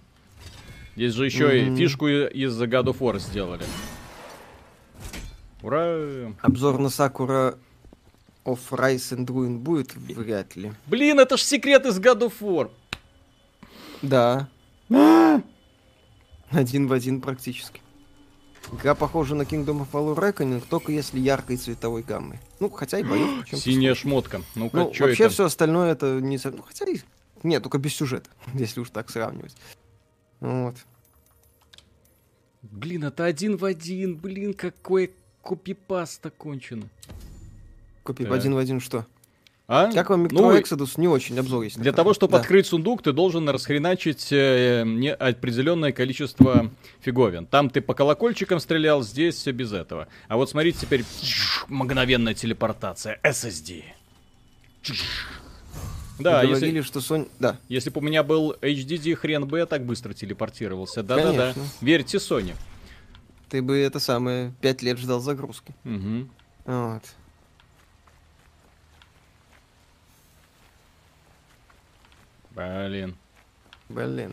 Здесь 0.96 1.12
же 1.14 1.24
еще 1.26 1.60
и 1.60 1.64
Мгм. 1.66 1.76
фишку 1.76 2.08
и- 2.08 2.28
из 2.28 2.60
God 2.62 2.84
of 2.86 2.98
War 2.98 3.18
сделали. 3.18 3.64
Ура! 5.62 6.32
Обзор 6.42 6.78
на 6.78 6.88
Сакура 6.88 7.56
of 8.44 8.58
Rise 8.70 9.16
and 9.16 9.26
Ruin 9.26 9.58
будет? 9.58 9.94
Вряд 9.96 10.56
ли. 10.56 10.72
Блин, 10.86 11.18
это 11.20 11.36
ж 11.36 11.42
секрет 11.42 11.86
из 11.86 11.98
God 11.98 12.20
of 12.20 12.32
War. 12.40 12.70
Да. 14.02 14.48
Один 16.50 16.86
в 16.86 16.92
один 16.92 17.20
практически. 17.20 17.80
Игра 18.72 18.94
похожа 18.94 19.34
на 19.34 19.42
Kingdom 19.42 19.86
of 19.86 19.90
War 19.92 20.14
Reckoning, 20.16 20.62
только 20.68 20.92
если 20.92 21.18
яркой 21.18 21.56
цветовой 21.56 22.02
гаммой. 22.02 22.38
Ну, 22.60 22.70
хотя 22.70 22.98
и 22.98 23.02
чем 23.02 23.58
Синяя 23.58 23.94
шмотка. 23.94 24.40
Ну-ка, 24.54 24.76
Ну, 24.76 24.94
что 24.94 25.04
вообще 25.04 25.24
это? 25.24 25.32
все 25.32 25.44
остальное 25.46 25.92
это 25.92 26.20
не... 26.20 26.38
ну, 26.44 26.62
Хотя 26.62 26.86
и... 26.86 26.98
Нет, 27.42 27.62
только 27.62 27.76
без 27.78 27.94
сюжета, 27.94 28.30
если 28.54 28.80
уж 28.80 28.90
так 28.90 29.10
сравнивать. 29.10 29.54
Вот. 30.44 30.76
Блин, 32.60 33.04
это 33.04 33.24
один 33.24 33.56
в 33.56 33.64
один. 33.64 34.16
Блин, 34.16 34.52
какой 34.52 35.10
копипаста 35.42 36.28
кончено. 36.30 36.86
Купи 38.02 38.24
Так. 38.24 38.34
один 38.34 38.54
в 38.54 38.58
один 38.58 38.78
что? 38.80 39.06
А? 39.66 39.90
Как 39.90 40.10
вам 40.10 40.26
Metro 40.26 40.32
Ну, 40.34 40.54
Exodus? 40.54 41.00
Не 41.00 41.08
очень 41.08 41.38
обзор 41.38 41.62
есть. 41.62 41.78
Для 41.80 41.92
того, 41.92 42.12
чтобы 42.12 42.32
Да. 42.32 42.40
открыть 42.40 42.66
сундук, 42.66 43.02
ты 43.02 43.14
должен 43.14 43.48
расхреначить 43.48 44.28
э, 44.32 44.82
не 44.84 45.14
определенное 45.14 45.92
количество 45.92 46.70
фиговин. 47.00 47.46
Там 47.46 47.70
ты 47.70 47.80
по 47.80 47.94
колокольчикам 47.94 48.60
стрелял, 48.60 49.02
здесь 49.02 49.36
все 49.36 49.52
без 49.52 49.72
этого. 49.72 50.08
А 50.28 50.36
вот 50.36 50.50
смотрите 50.50 50.80
теперь 50.82 51.04
мгновенная 51.68 52.34
телепортация 52.34 53.18
SSD. 53.22 53.84
Да, 56.18 56.40
Вы 56.40 56.46
если, 56.46 56.60
говорили, 56.66 56.80
что 56.82 57.00
Sony... 57.00 57.28
Да, 57.40 57.58
если 57.68 57.90
бы 57.90 58.00
у 58.00 58.04
меня 58.04 58.22
был 58.22 58.52
HDD, 58.60 59.14
хрен 59.16 59.46
бы 59.46 59.58
я 59.58 59.66
так 59.66 59.84
быстро 59.84 60.14
телепортировался. 60.14 61.02
Да-да-да. 61.02 61.54
Верьте 61.80 62.18
Sony. 62.18 62.54
ты 63.48 63.62
бы 63.62 63.76
это 63.78 63.98
самое 63.98 64.52
пять 64.60 64.82
лет 64.82 64.98
ждал 64.98 65.20
загрузки. 65.20 65.74
Мгм. 65.82 66.30
Вот. 66.66 67.02
Блин. 72.52 73.16
Блин. 73.88 74.32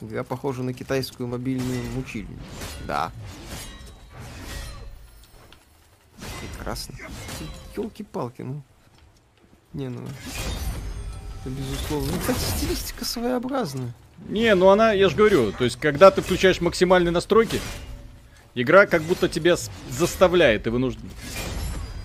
Игра 0.00 0.24
похожа 0.24 0.62
на 0.62 0.72
китайскую 0.72 1.28
мобильную 1.28 1.82
мучильню. 1.92 2.38
Да. 2.86 3.12
Прекрасно. 6.40 6.96
Елки-палки, 7.76 8.42
ну. 8.42 8.62
Не, 9.74 9.88
ну. 9.88 10.00
Это 11.40 11.50
безусловно. 11.50 12.12
Ну, 12.12 12.18
кстати, 12.20 12.38
стилистика 12.38 13.04
своеобразная. 13.04 13.92
Не, 14.28 14.54
ну 14.54 14.68
она, 14.68 14.92
я 14.92 15.08
же 15.08 15.16
говорю, 15.16 15.52
то 15.52 15.64
есть, 15.64 15.78
когда 15.78 16.10
ты 16.10 16.22
включаешь 16.22 16.60
максимальные 16.60 17.10
настройки, 17.10 17.60
игра 18.54 18.86
как 18.86 19.02
будто 19.02 19.28
тебя 19.28 19.56
заставляет 19.90 20.66
и 20.66 20.70
вынуждает. 20.70 21.12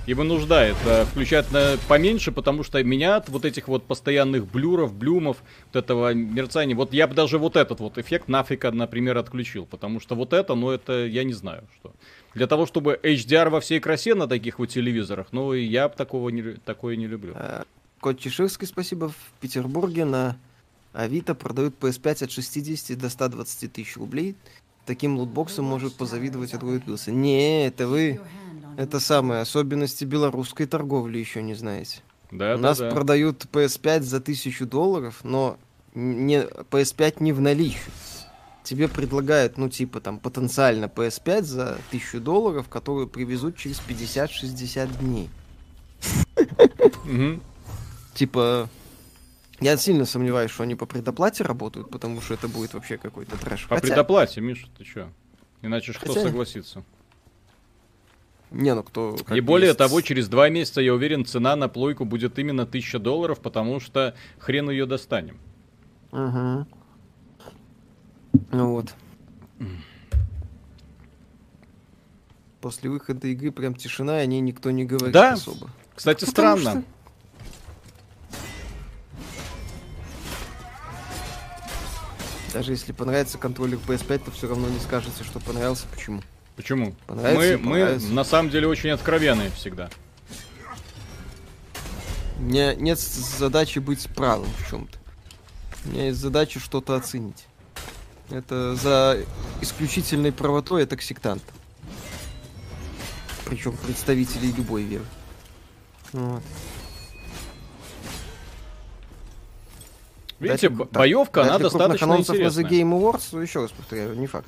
И 0.08 0.16
вынуждает 0.16 0.76
э, 0.88 1.06
включать 1.06 1.52
на 1.52 1.78
поменьше, 1.88 2.32
потому 2.32 2.64
что 2.64 2.84
меня 2.84 3.18
от 3.18 3.30
вот 3.30 3.46
этих 3.46 3.68
вот 3.68 3.86
постоянных 3.86 4.48
блюров, 4.48 4.92
блюмов, 4.92 5.38
вот 5.72 5.84
этого 5.84 6.16
мерцания, 6.16 6.76
вот 6.76 6.94
я 6.94 7.06
бы 7.06 7.14
даже 7.14 7.38
вот 7.38 7.56
этот 7.56 7.80
вот 7.80 8.00
эффект 8.00 8.28
нафига, 8.28 8.72
например, 8.72 9.20
отключил, 9.20 9.68
потому 9.68 10.00
что 10.00 10.16
вот 10.16 10.34
это, 10.34 10.56
ну 10.56 10.72
это, 10.72 11.06
я 11.06 11.24
не 11.24 11.34
знаю, 11.34 11.68
что. 11.76 11.94
Для 12.40 12.48
того, 12.48 12.66
чтобы 12.66 12.98
HDR 13.04 13.50
во 13.50 13.60
всей 13.60 13.82
красе 13.82 14.16
на 14.16 14.26
таких 14.26 14.60
вот 14.60 14.68
телевизорах, 14.68 15.28
ну 15.34 15.54
и 15.54 15.62
я 15.62 15.90
такого 15.90 16.30
не, 16.30 16.54
такое 16.54 16.96
не 16.96 17.06
люблю. 17.06 17.34
А, 17.36 17.66
Кот 18.00 18.18
Чеширский, 18.18 18.66
спасибо. 18.66 19.10
В 19.10 19.42
Петербурге 19.42 20.06
на 20.06 20.38
Авито 20.94 21.36
продают 21.36 21.76
PS5 21.82 22.24
от 22.24 22.32
60 22.32 22.98
до 22.98 23.10
120 23.10 23.74
тысяч 23.74 23.98
рублей. 23.98 24.38
Таким 24.86 25.18
лутбоксом 25.18 25.66
может 25.66 25.96
позавидовать 25.96 26.54
Android 26.54 26.86
Wheels. 26.86 27.12
Не, 27.12 27.68
это 27.68 27.90
вы... 27.90 28.22
Это 28.78 29.02
самое, 29.02 29.42
особенности 29.42 30.06
белорусской 30.06 30.66
торговли 30.66 31.18
еще 31.18 31.42
не 31.42 31.56
знаете. 31.56 32.00
Да, 32.32 32.54
У 32.54 32.56
да, 32.56 32.70
нас 32.70 32.78
да. 32.78 32.90
продают 32.90 33.48
PS5 33.52 34.04
за 34.04 34.18
1000 34.18 34.66
долларов, 34.66 35.20
но 35.24 35.58
не, 35.94 36.44
PS5 36.72 37.18
не 37.20 37.34
в 37.34 37.42
наличии. 37.42 37.82
Тебе 38.70 38.88
предлагают, 38.88 39.58
ну, 39.58 39.68
типа, 39.68 40.00
там, 40.00 40.20
потенциально 40.20 40.86
PS5 40.86 41.42
за 41.42 41.70
1000 41.88 42.20
долларов, 42.20 42.70
которую 42.70 43.08
привезут 43.08 43.58
через 43.58 43.80
50-60 43.80 45.00
дней. 45.00 45.28
Типа, 48.14 48.70
я 49.60 49.76
сильно 49.76 50.06
сомневаюсь, 50.06 50.52
что 50.52 50.62
они 50.62 50.76
по 50.76 50.86
предоплате 50.86 51.44
работают, 51.44 51.90
потому 51.90 52.22
что 52.22 52.36
это 52.36 52.48
будет 52.48 52.76
вообще 52.76 53.00
какой-то 53.00 53.38
трэш. 53.38 53.68
По 53.68 53.80
предоплате, 53.80 54.40
Миша, 54.40 54.68
ты 54.78 54.84
чё? 54.84 55.10
Иначе 55.64 55.94
кто 55.94 56.14
согласится? 56.14 56.84
Не, 58.52 58.76
ну 58.76 58.84
кто... 58.84 59.18
И 59.34 59.42
более 59.42 59.70
есть- 59.70 59.80
того, 59.80 60.02
через 60.02 60.28
два 60.28 60.48
месяца, 60.50 60.80
я 60.80 60.94
уверен, 60.94 61.26
цена 61.26 61.56
на 61.56 61.70
плойку 61.70 62.06
будет 62.06 62.38
именно 62.38 62.68
1000 62.68 63.00
долларов, 63.00 63.40
потому 63.40 63.80
что 63.80 64.14
хрен 64.38 64.70
ее 64.70 64.86
достанем. 64.86 65.40
Мгм. 66.12 66.68
Ну 68.52 68.72
вот. 68.74 68.94
После 72.62 72.90
выхода 72.90 73.28
игры 73.28 73.52
прям 73.52 73.74
тишина, 73.74 74.20
и 74.20 74.24
о 74.24 74.26
ней 74.26 74.42
никто 74.42 74.70
не 74.72 74.84
говорит 74.84 75.14
Да. 75.14 75.34
особо. 75.34 75.70
Кстати, 75.96 76.26
Потому 76.26 76.58
странно. 76.60 76.84
Даже 82.54 82.72
если 82.72 82.92
понравится 82.92 83.38
контроллер 83.38 83.78
PS5, 83.88 84.26
то 84.26 84.32
все 84.32 84.48
равно 84.48 84.68
не 84.70 84.80
скажете, 84.80 85.24
что 85.24 85.40
понравился. 85.40 85.86
Почему? 85.92 86.22
Почему? 86.56 86.94
Понравится 87.06 87.58
мы, 87.60 87.80
и 87.80 87.84
мы 87.94 88.00
на 88.14 88.24
самом 88.24 88.50
деле 88.50 88.68
очень 88.68 88.90
откровенные 88.90 89.52
всегда. 89.52 89.90
У 92.40 92.42
меня 92.44 92.74
нет 92.74 93.00
задачи 93.00 93.80
быть 93.80 94.10
правым 94.16 94.50
в 94.58 94.70
чем-то. 94.70 94.98
У 95.86 95.90
меня 95.90 96.08
есть 96.08 96.20
задача 96.20 96.60
что-то 96.60 96.96
оценить. 96.96 97.46
Это 98.32 98.76
за 98.76 99.20
исключительной 99.62 100.32
правотой 100.32 100.84
это 100.84 101.00
сектант. 101.02 101.44
Причем 103.46 103.76
представителей 103.76 104.52
любой 104.52 104.84
веры. 104.84 105.06
Вот. 106.14 106.44
Видите, 110.40 110.70
Дать, 110.70 110.92
боевка, 110.92 111.42
она 111.42 111.60
достаточно 111.60 112.18
интересная. 112.18 112.64
на 112.64 112.68
The 112.68 112.70
Game 112.70 112.92
Awards, 112.92 113.42
еще 113.42 113.62
раз 113.62 113.72
повторяю, 113.72 114.16
не 114.18 114.28
факт. 114.28 114.48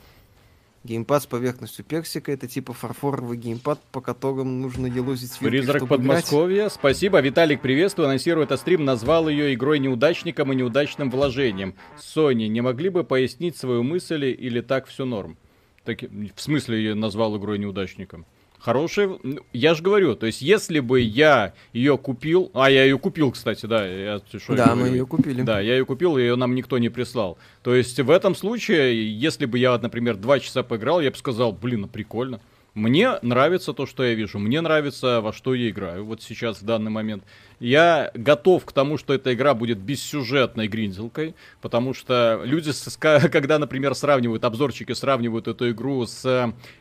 Геймпад 0.84 1.22
с 1.22 1.26
поверхностью 1.28 1.86
персика 1.86 2.32
это 2.32 2.48
типа 2.48 2.74
фарфоровый 2.74 3.38
геймпад, 3.38 3.80
по 3.92 4.02
которому 4.02 4.50
нужно 4.50 4.88
елозить 4.88 5.32
свитки, 5.32 5.58
Призрак 5.58 5.88
Подмосковья. 5.88 6.62
Играть. 6.62 6.74
Спасибо. 6.74 7.22
Виталик, 7.22 7.62
приветствую. 7.62 8.08
Анонсирует 8.08 8.52
стрим, 8.58 8.84
назвал 8.84 9.30
ее 9.30 9.54
игрой 9.54 9.78
неудачником 9.78 10.52
и 10.52 10.56
неудачным 10.56 11.12
вложением. 11.12 11.76
Sony, 12.00 12.48
не 12.48 12.62
могли 12.62 12.90
бы 12.90 13.04
пояснить 13.04 13.58
свою 13.58 13.84
мысль 13.84 14.26
или 14.26 14.62
так 14.62 14.88
все 14.88 15.06
норм? 15.06 15.38
Так, 15.84 16.02
в 16.02 16.42
смысле 16.42 16.78
ее 16.78 16.96
назвал 16.96 17.38
игрой 17.38 17.60
неудачником? 17.60 18.26
Хорошая, 18.62 19.18
я 19.54 19.74
же 19.74 19.82
говорю, 19.82 20.16
то 20.16 20.28
есть 20.28 20.44
если 20.44 20.82
бы 20.82 21.02
я 21.02 21.54
ее 21.74 21.98
купил, 21.98 22.52
а 22.54 22.70
я 22.70 22.84
ее 22.84 23.00
купил, 23.00 23.32
кстати, 23.32 23.66
да, 23.66 23.88
я, 23.88 24.22
что 24.38 24.56
да, 24.56 24.68
я 24.68 24.76
мы 24.76 24.90
ее 24.90 25.08
купили, 25.08 25.42
да, 25.42 25.60
я 25.60 25.78
ее 25.78 25.86
купил, 25.86 26.16
ее 26.16 26.36
нам 26.36 26.54
никто 26.54 26.78
не 26.78 26.90
прислал. 26.90 27.40
То 27.64 27.74
есть 27.74 28.00
в 28.00 28.12
этом 28.12 28.36
случае, 28.36 29.20
если 29.20 29.48
бы 29.48 29.58
я, 29.58 29.76
например, 29.80 30.16
два 30.16 30.40
часа 30.40 30.62
поиграл, 30.62 31.02
я 31.02 31.10
бы 31.10 31.18
сказал, 31.18 31.54
блин, 31.54 31.82
ну 31.82 31.88
прикольно. 31.88 32.40
Мне 32.74 33.18
нравится 33.22 33.74
то, 33.74 33.86
что 33.86 34.04
я 34.04 34.14
вижу. 34.14 34.40
Мне 34.40 34.62
нравится, 34.62 35.20
во 35.20 35.34
что 35.34 35.54
я 35.54 35.70
играю. 35.70 36.06
Вот 36.06 36.22
сейчас, 36.22 36.62
в 36.62 36.66
данный 36.66 36.90
момент. 36.90 37.24
Я 37.60 38.12
готов 38.14 38.64
к 38.64 38.72
тому, 38.72 38.98
что 38.98 39.14
эта 39.14 39.34
игра 39.34 39.54
будет 39.54 39.78
бессюжетной 39.78 40.70
гринделкой. 40.70 41.36
Потому 41.60 41.94
что 41.94 42.42
люди, 42.46 42.72
когда, 43.00 43.60
например, 43.60 43.94
сравнивают, 43.94 44.46
обзорчики 44.46 44.94
сравнивают 44.94 45.50
эту 45.50 45.70
игру 45.72 46.06
с 46.06 46.24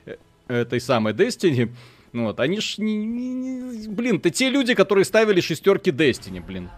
э, 0.07 0.17
этой 0.51 0.81
самой 0.81 1.13
Destiny, 1.13 1.71
ну 2.13 2.25
вот, 2.25 2.41
они 2.41 2.61
ж 2.61 2.79
не, 2.79 2.97
не, 2.97 3.89
блин, 3.89 4.17
это 4.17 4.31
те 4.31 4.51
люди, 4.51 4.75
которые 4.75 5.05
ставили 5.05 5.41
шестерки 5.41 5.91
Destiny, 5.91 6.45
блин. 6.45 6.69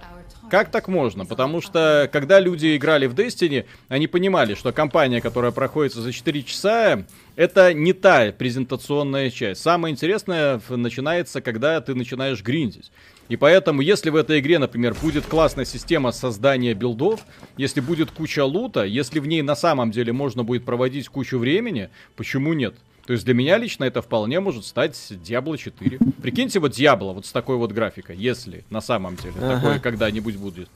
Как 0.51 0.71
так 0.71 0.87
можно? 0.87 1.25
Потому 1.25 1.63
что, 1.63 2.11
когда 2.13 2.39
люди 2.39 2.77
играли 2.77 3.07
в 3.07 3.15
Destiny, 3.15 3.65
они 3.89 4.07
понимали, 4.07 4.55
что 4.55 4.71
компания, 4.71 5.23
которая 5.23 5.51
проходит 5.51 5.95
за 5.95 6.13
4 6.13 6.43
часа, 6.43 7.07
это 7.37 7.73
не 7.73 7.95
та 7.95 8.33
презентационная 8.33 9.31
часть. 9.31 9.63
Самое 9.63 9.93
интересное 9.93 10.61
начинается, 10.69 11.41
когда 11.41 11.81
ты 11.81 11.95
начинаешь 11.95 12.43
гриндить. 12.43 12.93
И 13.31 13.37
поэтому, 13.37 13.81
если 13.81 14.11
в 14.11 14.17
этой 14.17 14.41
игре, 14.41 14.59
например, 14.59 14.95
будет 15.01 15.25
классная 15.25 15.65
система 15.65 16.13
создания 16.13 16.75
билдов, 16.75 17.25
если 17.57 17.81
будет 17.81 18.11
куча 18.11 18.45
лута, 18.45 18.85
если 18.85 19.21
в 19.21 19.27
ней 19.27 19.41
на 19.41 19.57
самом 19.57 19.91
деле 19.91 20.13
можно 20.13 20.45
будет 20.45 20.67
проводить 20.67 21.09
кучу 21.09 21.39
времени, 21.39 21.89
почему 22.15 22.53
нет? 22.53 22.75
То 23.07 23.15
есть 23.15 23.25
для 23.25 23.35
меня 23.35 23.59
лично 23.59 23.85
это 23.85 24.01
вполне 24.01 24.41
может 24.41 24.65
стать 24.65 24.95
Diablo 25.11 25.57
4. 25.57 25.99
Прикиньте 26.23 26.61
вот 26.61 26.73
Diablo 26.73 27.15
вот 27.15 27.27
с 27.27 27.33
такой 27.33 27.57
вот 27.57 27.73
графикой, 27.73 28.17
если 28.17 28.65
на 28.71 28.81
самом 28.81 29.17
деле 29.17 29.35
ага. 29.39 29.57
такое 29.57 29.79
когда-нибудь 29.81 30.37
будет. 30.37 30.69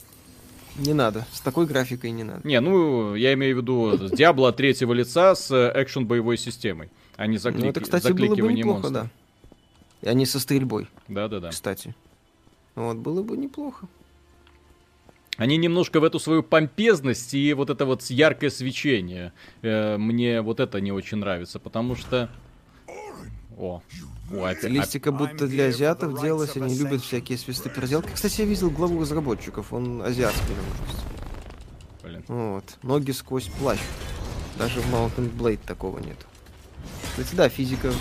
Не 0.77 0.93
надо, 0.93 1.25
с 1.33 1.39
такой 1.39 1.65
графикой 1.65 2.11
не 2.11 2.23
надо. 2.23 2.47
Не, 2.47 2.59
ну, 2.59 3.15
я 3.15 3.33
имею 3.33 3.55
в 3.55 3.61
виду 3.61 3.93
Diablo 3.93 4.51
третьего 4.51 4.93
лица 4.93 5.35
с 5.35 5.51
экшен 5.73 6.05
боевой 6.05 6.37
системой, 6.37 6.89
а 7.15 7.25
не 7.27 7.37
заклик... 7.37 7.63
ну, 7.63 7.69
это, 7.69 7.81
кстати, 7.81 8.11
было 8.11 8.35
бы 8.35 8.53
неплохо, 8.53 8.81
монстра. 8.81 9.03
да. 9.03 9.09
И 10.01 10.07
они 10.07 10.25
со 10.25 10.39
стрельбой. 10.39 10.87
Да-да-да. 11.07 11.49
Кстати. 11.49 11.95
Вот, 12.75 12.97
было 12.97 13.23
бы 13.23 13.37
неплохо. 13.37 13.87
Они 15.37 15.57
немножко 15.57 15.99
в 15.99 16.03
эту 16.03 16.19
свою 16.19 16.43
помпезность 16.43 17.33
и 17.33 17.53
вот 17.53 17.69
это 17.69 17.85
вот 17.85 18.03
яркое 18.03 18.49
свечение. 18.49 19.33
Э, 19.61 19.97
мне 19.97 20.41
вот 20.41 20.59
это 20.59 20.81
не 20.81 20.91
очень 20.91 21.17
нравится, 21.17 21.59
потому 21.59 21.95
что... 21.95 22.29
О, 23.57 23.81
о 24.31 24.53
Стилистика 24.53 25.11
будто 25.11 25.47
для 25.47 25.67
азиатов 25.67 26.21
делалась, 26.21 26.55
они 26.57 26.77
любят 26.77 27.01
всякие 27.01 27.37
свисты 27.37 27.69
проделки. 27.69 28.09
Кстати, 28.13 28.41
я 28.41 28.47
видел 28.47 28.69
главу 28.69 29.01
разработчиков, 29.01 29.73
он 29.73 30.01
азиатский 30.01 30.53
Блин. 32.03 32.23
Вот, 32.27 32.77
ноги 32.83 33.11
сквозь 33.11 33.47
плащ. 33.59 33.79
Даже 34.57 34.79
в 34.79 34.93
Mountain 34.93 35.35
Blade 35.35 35.59
такого 35.65 35.99
нет. 35.99 36.17
Кстати, 37.09 37.35
да, 37.35 37.49
физика 37.49 37.91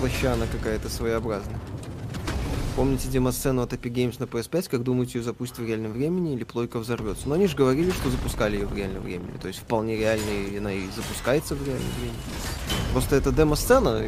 плаща, 0.00 0.32
она 0.32 0.46
какая-то 0.46 0.88
своеобразная. 0.88 1.58
Помните 2.76 3.08
демо-сцену 3.08 3.62
от 3.62 3.72
Epic 3.72 3.90
Games 3.90 4.16
на 4.18 4.24
PS5, 4.24 4.68
как 4.68 4.82
думаете, 4.82 5.18
ее 5.18 5.24
запустят 5.24 5.60
в 5.60 5.66
реальном 5.66 5.92
времени 5.92 6.34
или 6.34 6.44
плойка 6.44 6.78
взорвется? 6.78 7.26
Но 7.26 7.34
они 7.34 7.46
же 7.46 7.56
говорили, 7.56 7.90
что 7.90 8.10
запускали 8.10 8.56
ее 8.56 8.66
в 8.66 8.76
реальном 8.76 9.02
времени. 9.02 9.38
То 9.40 9.48
есть 9.48 9.60
вполне 9.60 9.96
реально 9.96 10.28
и 10.28 10.58
она 10.58 10.74
и 10.74 10.86
запускается 10.94 11.54
в 11.54 11.66
реальном 11.66 11.90
времени. 11.98 12.18
Просто 12.92 13.16
это 13.16 13.32
демо-сцена 13.32 14.04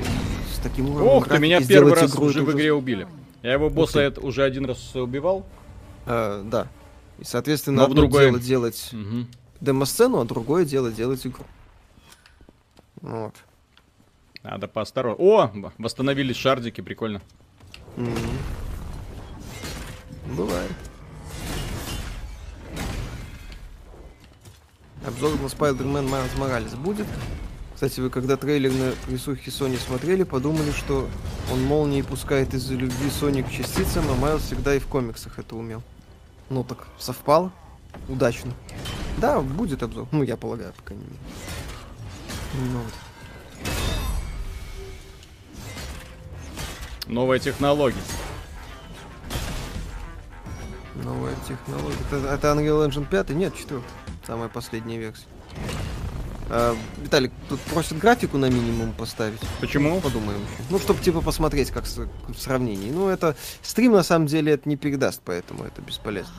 с 0.54 0.58
таким 0.58 0.90
уровнем 0.90 1.12
Ох 1.12 1.28
ты, 1.28 1.38
меня 1.38 1.62
первый 1.62 1.94
раз 1.94 2.14
уже 2.14 2.42
в 2.42 2.52
игре 2.52 2.74
убили. 2.74 3.08
Я 3.42 3.54
его 3.54 3.70
босса 3.70 4.00
это 4.00 4.20
уже 4.20 4.42
один 4.42 4.66
раз 4.66 4.94
убивал. 4.94 5.46
А, 6.04 6.42
да. 6.44 6.66
И, 7.18 7.24
соответственно, 7.24 7.78
Но 7.78 7.84
одно 7.84 8.02
другое... 8.02 8.26
дело 8.26 8.38
делать 8.38 8.90
угу. 8.92 9.24
демо-сцену, 9.62 10.20
а 10.20 10.24
другое 10.26 10.66
дело 10.66 10.90
делать 10.92 11.26
игру. 11.26 11.44
Вот. 13.00 13.34
Надо 14.42 14.68
поосторожнее. 14.68 15.26
О, 15.26 15.72
восстановились 15.78 16.36
шардики, 16.36 16.82
прикольно. 16.82 17.22
Mm-hmm. 17.98 18.38
Бывает. 20.36 20.72
Обзор 25.06 25.40
на 25.40 25.46
Spider-Man 25.46 26.08
Miles 26.08 26.36
Morales 26.36 26.76
будет. 26.76 27.06
Кстати, 27.74 28.00
вы 28.00 28.10
когда 28.10 28.36
трейлер 28.36 28.72
на 28.72 28.92
присухе 29.06 29.50
Sony 29.50 29.78
смотрели, 29.78 30.24
подумали, 30.24 30.70
что 30.72 31.08
он 31.52 31.62
молнией 31.64 32.02
пускает 32.02 32.54
из-за 32.54 32.74
любви 32.74 33.08
Sony 33.08 33.42
к 33.42 33.50
частицам, 33.50 34.04
а 34.10 34.14
Майлз 34.14 34.42
всегда 34.42 34.74
и 34.74 34.78
в 34.78 34.86
комиксах 34.86 35.38
это 35.38 35.56
умел. 35.56 35.82
Ну 36.50 36.64
так, 36.64 36.88
совпало. 36.98 37.52
Удачно. 38.08 38.52
Да, 39.18 39.40
будет 39.40 39.82
обзор. 39.82 40.06
Ну, 40.12 40.22
я 40.22 40.36
полагаю, 40.36 40.72
пока 40.76 40.94
не 40.94 41.02
Ну 42.54 42.78
вот. 42.78 42.92
Новая 47.08 47.38
технология. 47.38 48.00
Новая 51.02 51.34
технология. 51.48 51.96
Это, 52.10 52.16
это 52.34 52.48
Unreal 52.48 52.86
Engine 52.86 53.08
5? 53.08 53.30
Нет, 53.30 53.56
4. 53.56 53.80
Самая 54.26 54.48
последняя 54.48 54.98
версия. 54.98 55.24
А, 56.50 56.76
Виталик, 56.98 57.32
тут 57.48 57.60
просят 57.60 57.98
графику 57.98 58.36
на 58.36 58.50
минимум 58.50 58.92
поставить. 58.92 59.40
Почему? 59.60 60.00
Подумаем 60.00 60.40
еще. 60.40 60.62
Ну, 60.70 60.78
чтобы 60.78 61.00
типа 61.02 61.22
посмотреть, 61.22 61.70
как 61.70 61.86
с, 61.86 61.96
в 61.96 62.34
сравнении. 62.38 62.90
Ну, 62.90 63.08
это 63.08 63.36
стрим 63.62 63.92
на 63.92 64.02
самом 64.02 64.26
деле 64.26 64.52
это 64.52 64.68
не 64.68 64.76
передаст, 64.76 65.22
поэтому 65.24 65.64
это 65.64 65.80
бесполезно. 65.80 66.34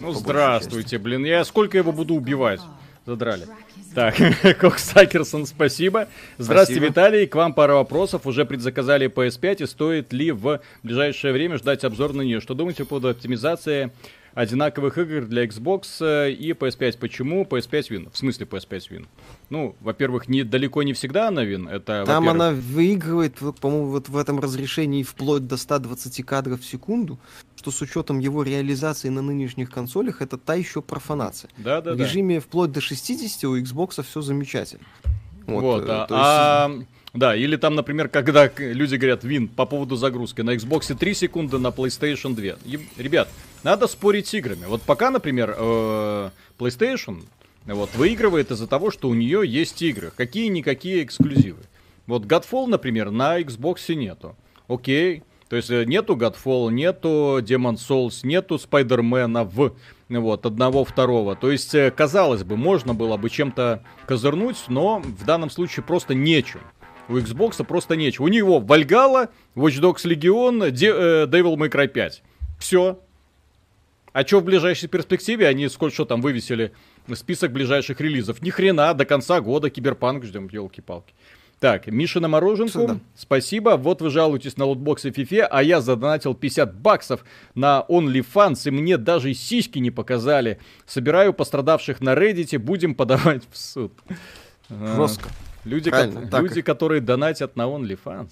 Ну, 0.00 0.12
здравствуйте, 0.12 0.98
блин. 0.98 1.24
Я 1.24 1.44
сколько 1.44 1.78
его 1.78 1.92
буду 1.92 2.14
убивать? 2.14 2.60
Задрали. 3.06 3.46
Так, 3.94 4.14
Коксакерсон, 4.58 5.46
спасибо. 5.46 6.08
Здравствуйте, 6.38 6.80
спасибо. 6.80 6.86
Виталий. 6.86 7.26
К 7.26 7.34
вам 7.34 7.52
пара 7.52 7.74
вопросов. 7.74 8.26
Уже 8.26 8.44
предзаказали 8.44 9.10
PS5 9.10 9.64
и 9.64 9.66
стоит 9.66 10.12
ли 10.12 10.32
в 10.32 10.60
ближайшее 10.82 11.32
время 11.32 11.58
ждать 11.58 11.84
обзор 11.84 12.14
на 12.14 12.22
нее? 12.22 12.40
Что 12.40 12.54
думаете 12.54 12.84
по 12.84 12.90
поводу 12.90 13.10
оптимизации 13.10 13.92
одинаковых 14.34 14.98
игр 14.98 15.26
для 15.26 15.44
Xbox 15.44 15.84
э, 16.00 16.32
и 16.32 16.52
PS5. 16.52 16.98
Почему 16.98 17.44
PS5 17.44 17.88
Win? 17.90 18.10
В 18.10 18.16
смысле 18.16 18.46
PS5 18.46 18.78
Win? 18.90 19.06
Ну, 19.50 19.76
во-первых, 19.80 20.28
не, 20.28 20.42
далеко 20.42 20.82
не 20.82 20.92
всегда 20.92 21.28
она 21.28 21.44
Win. 21.44 21.68
Это, 21.70 22.04
Там 22.06 22.28
она 22.28 22.50
выигрывает, 22.50 23.36
по-моему, 23.60 23.88
вот 23.88 24.08
в 24.08 24.16
этом 24.16 24.40
разрешении 24.40 25.02
вплоть 25.02 25.46
до 25.46 25.56
120 25.56 26.24
кадров 26.24 26.60
в 26.60 26.64
секунду, 26.64 27.18
что 27.62 27.70
с 27.70 27.80
учетом 27.80 28.18
его 28.18 28.42
реализации 28.42 29.08
на 29.08 29.22
нынешних 29.22 29.70
консолях, 29.70 30.20
это 30.20 30.36
та 30.36 30.54
еще 30.54 30.82
профанация. 30.82 31.48
Да, 31.58 31.80
да, 31.80 31.92
В 31.92 32.00
режиме 32.00 32.40
вплоть 32.40 32.72
до 32.72 32.80
60 32.80 33.44
у 33.44 33.56
Xbox 33.56 34.02
все 34.02 34.20
замечательно. 34.20 34.82
Вот, 35.46 35.62
вот 35.62 35.88
э, 35.88 36.06
а, 36.10 36.68
есть... 36.68 36.86
а 37.12 37.18
да, 37.18 37.36
или 37.36 37.54
там, 37.56 37.76
например, 37.76 38.08
когда 38.08 38.50
люди 38.58 38.96
говорят 38.96 39.22
вин 39.22 39.46
по 39.46 39.64
поводу 39.64 39.94
загрузки 39.94 40.40
на 40.40 40.56
Xbox 40.56 40.96
3 40.96 41.14
секунды, 41.14 41.58
на 41.58 41.68
PlayStation 41.68 42.34
2. 42.34 42.44
И, 42.64 42.80
ребят, 42.96 43.28
надо 43.62 43.86
спорить 43.86 44.26
с 44.26 44.34
играми. 44.34 44.64
Вот 44.66 44.82
пока, 44.82 45.10
например, 45.10 45.54
э, 45.56 46.30
PlayStation 46.58 47.22
вот, 47.66 47.94
выигрывает 47.94 48.50
из-за 48.50 48.66
того, 48.66 48.90
что 48.90 49.08
у 49.08 49.14
нее 49.14 49.42
есть 49.46 49.80
игры. 49.82 50.10
Какие-никакие 50.16 51.04
эксклюзивы. 51.04 51.60
Вот 52.06 52.24
Godfall, 52.24 52.66
например, 52.66 53.12
на 53.12 53.40
Xbox 53.40 53.94
нету. 53.94 54.34
Окей. 54.66 55.22
То 55.52 55.56
есть 55.56 55.70
э, 55.70 55.84
нету 55.84 56.16
Godfall, 56.16 56.72
нету 56.72 57.40
Demon 57.42 57.74
Souls, 57.74 58.20
нету 58.22 58.58
Спайдермена 58.58 59.44
в 59.44 59.74
вот, 60.08 60.46
одного, 60.46 60.82
второго. 60.82 61.36
То 61.36 61.50
есть, 61.50 61.74
э, 61.74 61.90
казалось 61.90 62.42
бы, 62.42 62.56
можно 62.56 62.94
было 62.94 63.18
бы 63.18 63.28
чем-то 63.28 63.84
козырнуть, 64.06 64.56
но 64.68 65.00
в 65.00 65.26
данном 65.26 65.50
случае 65.50 65.84
просто 65.84 66.14
нечем. 66.14 66.60
У 67.06 67.18
Xbox 67.18 67.62
просто 67.64 67.96
нечего. 67.96 68.24
У 68.24 68.28
него 68.28 68.60
Valhalla, 68.60 69.28
Watch 69.54 69.78
Dogs 69.78 70.06
Legion, 70.06 70.70
De- 70.70 70.86
э, 70.86 71.26
Devil 71.26 71.56
May 71.56 71.70
Cry 71.70 71.86
5. 71.86 72.22
Все. 72.58 72.98
А 74.14 74.26
что 74.26 74.40
в 74.40 74.44
ближайшей 74.44 74.88
перспективе? 74.88 75.48
Они 75.48 75.68
сколько 75.68 75.92
что 75.92 76.06
там 76.06 76.22
вывесили 76.22 76.72
список 77.12 77.52
ближайших 77.52 78.00
релизов. 78.00 78.40
Ни 78.40 78.48
хрена, 78.48 78.94
до 78.94 79.04
конца 79.04 79.42
года 79.42 79.68
Киберпанк 79.68 80.24
ждем, 80.24 80.48
елки-палки. 80.50 81.12
Так, 81.62 81.86
Миша 81.86 82.18
на 82.18 82.26
мороженку, 82.26 82.72
Сюда. 82.72 82.98
спасибо. 83.14 83.76
Вот 83.76 84.02
вы 84.02 84.10
жалуетесь 84.10 84.56
на 84.56 84.64
лутбоксы 84.64 85.12
в 85.12 85.14
фифе, 85.14 85.44
а 85.44 85.62
я 85.62 85.80
задонатил 85.80 86.34
50 86.34 86.74
баксов 86.74 87.24
на 87.54 87.86
OnlyFans, 87.88 88.66
и 88.66 88.70
мне 88.72 88.96
даже 88.96 89.32
сиськи 89.32 89.78
не 89.78 89.92
показали. 89.92 90.58
Собираю 90.86 91.32
пострадавших 91.32 92.00
на 92.00 92.14
Reddit, 92.14 92.58
будем 92.58 92.96
подавать 92.96 93.44
в 93.48 93.56
суд. 93.56 93.92
А, 94.70 94.96
Жестко. 94.96 95.28
Люди, 95.64 95.88
Правильно, 95.90 96.28
ко- 96.28 96.38
люди, 96.40 96.62
которые 96.62 97.00
донатят 97.00 97.54
на 97.54 97.62
OnlyFans. 97.68 98.30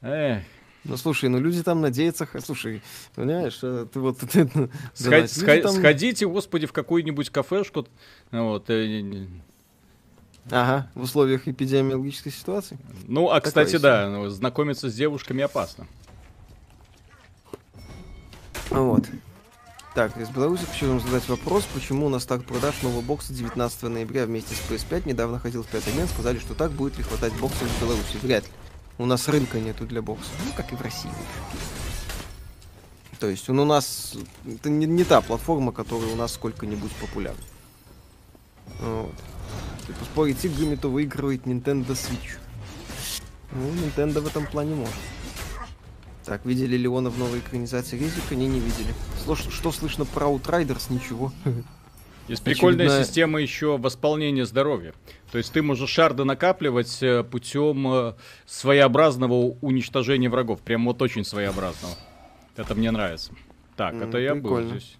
Эх, 0.00 0.42
Ну 0.84 0.96
слушай, 0.96 1.28
ну 1.28 1.38
люди 1.38 1.62
там 1.62 1.82
надеются, 1.82 2.26
слушай, 2.42 2.80
понимаешь, 3.14 3.58
э, 3.62 3.86
ты 3.92 4.00
вот 4.00 4.16
ты, 4.32 4.48
сход- 4.94 5.62
там- 5.62 5.72
Сходите, 5.72 6.26
господи, 6.26 6.64
в 6.66 6.72
какую-нибудь 6.72 7.28
кафешку. 7.28 7.86
Вот, 8.30 8.70
э, 8.70 9.26
Ага, 10.50 10.88
в 10.94 11.02
условиях 11.02 11.46
эпидемиологической 11.46 12.32
ситуации. 12.32 12.78
Ну, 13.06 13.30
а 13.30 13.40
кстати, 13.40 13.76
да, 13.76 14.08
ну, 14.08 14.28
знакомиться 14.28 14.88
с 14.88 14.94
девушками 14.94 15.42
опасно. 15.42 15.86
Вот. 18.70 19.04
Так, 19.94 20.16
из 20.16 20.28
Беларуси 20.28 20.64
хочу 20.66 20.88
вам 20.88 21.00
задать 21.00 21.28
вопрос, 21.28 21.66
почему 21.74 22.08
на 22.08 22.20
старт 22.20 22.46
продаж 22.46 22.80
нового 22.82 23.00
бокса 23.00 23.32
19 23.32 23.82
ноября 23.82 24.24
вместе 24.24 24.54
с 24.54 24.60
PS5 24.70 25.08
недавно 25.08 25.40
ходил 25.40 25.64
в 25.64 25.66
пятый 25.66 25.90
обмен, 25.90 26.06
сказали, 26.06 26.38
что 26.38 26.54
так 26.54 26.70
будет 26.70 26.96
ли 26.96 27.02
хватать 27.02 27.32
боксов 27.34 27.68
в 27.68 27.80
Беларуси. 27.80 28.16
Вряд 28.22 28.44
ли. 28.44 28.50
У 28.98 29.06
нас 29.06 29.28
рынка 29.28 29.58
нету 29.58 29.86
для 29.86 30.00
боксов. 30.00 30.32
Ну, 30.46 30.52
как 30.56 30.72
и 30.72 30.76
в 30.76 30.82
России. 30.82 31.10
То 33.18 33.28
есть 33.28 33.48
он 33.50 33.58
у 33.58 33.64
нас... 33.64 34.14
Это 34.46 34.70
не, 34.70 34.86
не 34.86 35.04
та 35.04 35.20
платформа, 35.20 35.72
которая 35.72 36.12
у 36.12 36.16
нас 36.16 36.34
сколько-нибудь 36.34 36.92
популярна. 36.92 37.42
Вот. 38.80 39.14
Если 39.90 39.98
поспорить 40.00 40.44
играми, 40.44 40.76
то 40.76 40.88
выигрывает 40.88 41.46
Nintendo 41.46 41.88
Switch. 41.88 42.38
Ну, 43.52 43.68
Nintendo 43.72 44.20
в 44.20 44.26
этом 44.26 44.46
плане 44.46 44.74
может. 44.76 44.94
Так, 46.24 46.44
видели 46.46 46.76
Леона 46.76 47.10
в 47.10 47.18
новой 47.18 47.40
экранизации 47.40 47.98
Резика? 47.98 48.36
Не, 48.36 48.46
не 48.46 48.60
видели. 48.60 48.94
Слуш- 49.24 49.50
что 49.50 49.72
слышно 49.72 50.04
про 50.04 50.26
Outriders? 50.28 50.84
Ничего. 50.92 51.32
Есть 52.28 52.44
прикольная 52.44 52.86
Очевидно- 52.86 53.04
система 53.04 53.40
еще 53.40 53.76
восполнения 53.78 54.44
здоровья. 54.46 54.94
То 55.32 55.38
есть 55.38 55.52
ты 55.52 55.62
можешь 55.62 55.90
шарды 55.90 56.22
накапливать 56.24 57.02
э, 57.02 57.24
путем 57.24 57.88
э, 57.92 58.14
своеобразного 58.46 59.56
уничтожения 59.60 60.28
врагов. 60.30 60.60
Прям 60.60 60.84
вот 60.86 61.02
очень 61.02 61.24
своеобразного. 61.24 61.94
Это 62.56 62.76
мне 62.76 62.92
нравится. 62.92 63.32
Так, 63.76 63.94
М, 63.94 64.02
это 64.02 64.18
я 64.18 64.34
был 64.36 64.42
прикольно. 64.42 64.70
здесь. 64.78 64.96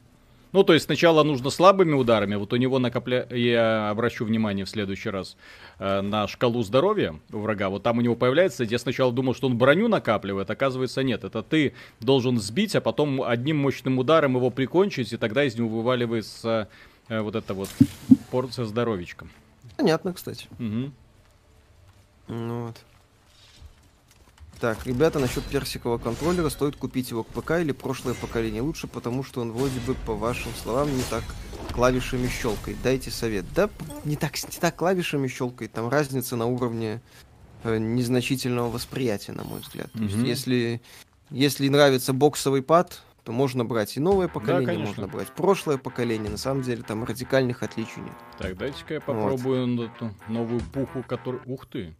Ну, 0.53 0.65
то 0.65 0.73
есть 0.75 0.87
сначала 0.87 1.23
нужно 1.23 1.51
слабыми 1.51 1.93
ударами. 1.93 2.35
Вот 2.35 2.53
у 2.53 2.57
него 2.57 2.79
накопля... 2.79 3.27
Я 3.31 3.91
обращу 3.91 4.25
внимание 4.25 4.65
в 4.65 4.69
следующий 4.69 5.11
раз 5.11 5.37
э, 5.79 6.01
на 6.01 6.27
шкалу 6.27 6.63
здоровья 6.63 7.15
у 7.33 7.39
врага. 7.39 7.69
Вот 7.69 7.83
там 7.83 7.99
у 7.99 8.01
него 8.01 8.17
появляется. 8.17 8.65
Я 8.65 8.79
сначала 8.79 9.13
думал, 9.13 9.35
что 9.35 9.47
он 9.47 9.57
броню 9.57 9.89
накапливает. 9.89 10.51
Оказывается, 10.51 11.03
нет. 11.03 11.25
Это 11.25 11.43
ты 11.43 11.75
должен 12.01 12.39
сбить, 12.41 12.75
а 12.75 12.81
потом 12.81 13.23
одним 13.23 13.59
мощным 13.59 13.99
ударом 13.99 14.37
его 14.37 14.51
прикончить, 14.51 15.13
и 15.13 15.17
тогда 15.17 15.45
из 15.45 15.57
него 15.57 15.69
вываливается 15.69 16.69
э, 17.09 17.21
вот 17.21 17.37
эта 17.37 17.55
вот 17.55 17.69
порция 18.31 18.65
здоровичка. 18.65 19.27
Понятно, 19.77 20.13
кстати. 20.13 20.47
Мгм. 20.59 20.93
Ну 22.29 22.67
вот. 22.67 22.77
Так, 24.61 24.87
ребята, 24.87 25.19
насчет 25.19 25.43
персикового 25.45 25.97
контроллера, 25.97 26.51
стоит 26.51 26.77
купить 26.77 27.11
его 27.11 27.25
к 27.25 27.29
ПК 27.29 27.53
или 27.53 27.73
прошлое 27.73 28.15
поколение 28.15 28.61
лучше, 28.61 28.89
потому 28.89 29.25
что 29.25 29.41
он 29.41 29.53
вроде 29.53 29.81
бы, 29.81 29.95
по 29.95 30.15
вашим 30.15 30.53
словам, 30.63 30.95
не 30.95 31.03
так 31.09 31.25
клавишами 31.73 32.29
щелкает. 32.29 32.77
Дайте 32.83 33.11
совет. 33.11 33.47
Да, 33.55 33.71
не 34.05 34.17
так, 34.17 34.35
не 34.43 34.59
так 34.61 34.77
клавишами 34.77 35.29
щелкает, 35.29 35.73
там 35.73 35.89
разница 35.89 36.37
на 36.37 36.45
уровне 36.45 37.01
э, 37.65 37.79
незначительного 37.79 38.71
восприятия, 38.71 39.33
на 39.33 39.45
мой 39.45 39.61
взгляд. 39.61 39.91
То 39.93 40.03
есть, 40.03 40.17
если, 40.17 40.83
если 41.31 41.69
нравится 41.69 42.13
боксовый 42.13 42.63
пад, 42.63 43.01
то 43.25 43.33
можно 43.33 43.65
брать 43.65 43.97
и 43.97 44.01
новое 44.01 44.29
поколение, 44.29 44.67
конечно. 44.67 44.87
можно 44.87 45.09
брать 45.09 45.29
прошлое 45.29 45.79
поколение. 45.79 46.31
На 46.31 46.39
самом 46.39 46.63
деле 46.63 46.83
там 46.83 47.05
радикальных 47.05 47.63
отличий 47.63 48.03
нет. 48.03 48.13
Так, 48.39 48.57
дайте-ка 48.59 48.95
я 48.95 49.01
попробую 49.01 49.63
н- 49.63 49.81
эту 49.81 50.15
новую 50.29 50.61
пуху, 50.61 51.03
которую... 51.07 51.43
Ух 51.47 51.67
ты! 51.67 51.95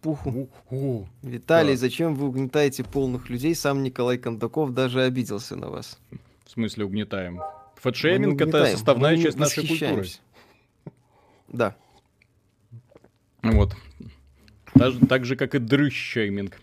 Пуху. 0.00 0.30
Ух, 0.30 0.48
о. 0.70 1.06
Виталий, 1.22 1.72
Так. 1.72 1.80
зачем 1.80 2.14
вы 2.14 2.28
угнетаете 2.28 2.84
полных 2.84 3.28
людей? 3.28 3.54
Сам 3.54 3.82
Николай 3.82 4.18
Кондаков 4.18 4.72
даже 4.72 5.02
обиделся 5.02 5.56
на 5.56 5.68
вас. 5.68 5.98
В 6.44 6.50
смысле 6.50 6.84
угнетаем? 6.84 7.40
Фэтшейминг 7.76 8.40
это 8.40 8.66
составная 8.66 9.16
мы 9.16 9.22
часть 9.22 9.38
нашей 9.38 9.66
культуры. 9.66 10.06
Да. 11.48 11.76
Вот. 13.42 13.74
Так, 14.74 14.92
же- 14.92 15.06
так 15.06 15.24
же, 15.24 15.36
как 15.36 15.54
и 15.54 15.58
дрыщейминг. 15.58 16.60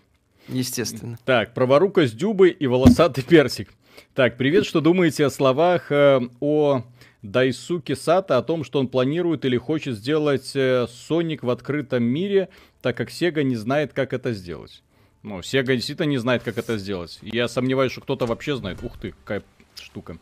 Естественно. 0.48 1.18
Так, 1.26 1.54
праворука 1.54 2.06
с 2.08 2.12
дюбой 2.12 2.52
и 2.52 2.68
волосатый 2.68 3.24
персик. 3.24 3.74
Так, 4.13 4.38
привет, 4.38 4.65
что 4.65 4.82
думаете 4.82 5.26
о 5.26 5.30
словах 5.30 5.91
э, 5.91 6.22
о 6.39 6.84
Дайсуке 7.32 7.96
Сата, 7.96 8.38
о 8.38 8.42
том, 8.44 8.64
что 8.64 8.80
он 8.80 8.88
планирует 8.88 9.46
или 9.46 9.58
хочет 9.58 9.96
сделать 9.98 10.56
э, 10.56 10.88
Соник 10.90 11.44
в 11.44 11.50
открытом 11.50 12.04
мире, 12.04 12.50
так 12.82 12.98
как 12.98 13.10
Sega 13.10 13.44
не 13.44 13.56
знает, 13.56 13.94
как 13.94 14.14
это 14.14 14.34
сделать. 14.34 14.84
Ну, 15.24 15.40
Sega 15.40 15.76
действительно 15.76 16.08
не 16.08 16.18
знает, 16.18 16.44
как 16.44 16.58
это 16.58 16.78
сделать. 16.78 17.20
Я 17.22 17.48
сомневаюсь, 17.48 17.92
что 17.92 18.02
кто-то 18.02 18.26
вообще 18.26 18.56
знает. 18.56 18.84
Ух 18.84 18.98
ты, 19.00 19.12
какая 19.12 19.44
штука. 19.76 20.18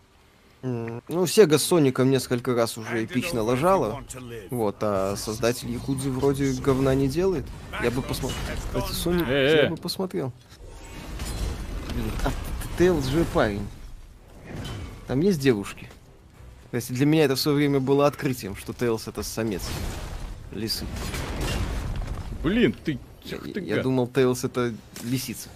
Ну, 0.62 1.28
Сега 1.28 1.58
с 1.58 1.64
Соником 1.64 2.10
несколько 2.10 2.56
раз 2.56 2.78
уже 2.78 3.04
эпично 3.04 3.44
ложала. 3.44 4.02
Вот, 4.50 4.78
а 4.80 5.16
создатель 5.18 5.70
Якудзы 5.70 6.10
вроде 6.10 6.54
говна 6.54 6.96
не 6.96 7.10
делает. 7.10 7.44
Я 7.84 7.92
бы 7.92 8.02
посмотрел. 8.02 8.40
Кстати, 8.68 8.94
Соник 8.94 9.28
я 9.28 9.70
бы 9.70 9.76
посмотрел. 9.76 10.32
А, 12.24 12.32
Тейлз 12.78 13.06
же 13.08 13.26
парень. 13.34 13.68
Там 15.08 15.20
есть 15.20 15.40
девушки. 15.40 15.90
То 16.74 16.78
есть 16.78 16.92
для 16.92 17.06
меня 17.06 17.26
это 17.26 17.36
в 17.36 17.40
свое 17.40 17.56
время 17.56 17.80
было 17.80 18.08
открытием, 18.08 18.56
что 18.56 18.74
Тейлз 18.74 19.08
это 19.08 19.22
самец. 19.22 19.62
Лисы. 20.52 20.86
Блин, 22.42 22.76
ты... 22.84 22.98
Я, 23.26 23.38
ты 23.38 23.60
я 23.60 23.76
гад. 23.76 23.84
думал, 23.84 24.08
Тейлз 24.08 24.44
это 24.44 24.74
лисица. 25.04 25.50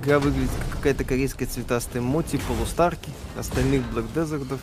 Игра 0.00 0.20
выглядит 0.20 0.50
как 0.60 0.76
какая-то 0.76 1.02
корейская 1.02 1.46
цветастая 1.46 2.00
моти, 2.00 2.38
полустарки, 2.46 3.10
остальных 3.36 3.82
Black 3.92 4.06
Desert, 4.14 4.60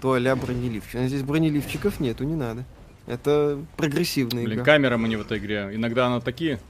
то 0.00 0.12
а-ля 0.12 0.36
бронеливчик. 0.36 0.94
Но 0.94 1.08
здесь 1.08 1.24
бронеливчиков 1.24 1.98
нету, 1.98 2.22
не 2.22 2.36
надо. 2.36 2.64
Это 3.08 3.58
прогрессивная 3.76 4.44
Блин, 4.44 4.58
игра. 4.58 4.64
камера 4.64 4.96
мне 4.98 5.18
в 5.18 5.22
этой 5.22 5.38
игре. 5.38 5.70
Иногда 5.72 6.06
она 6.06 6.20
такие... 6.20 6.60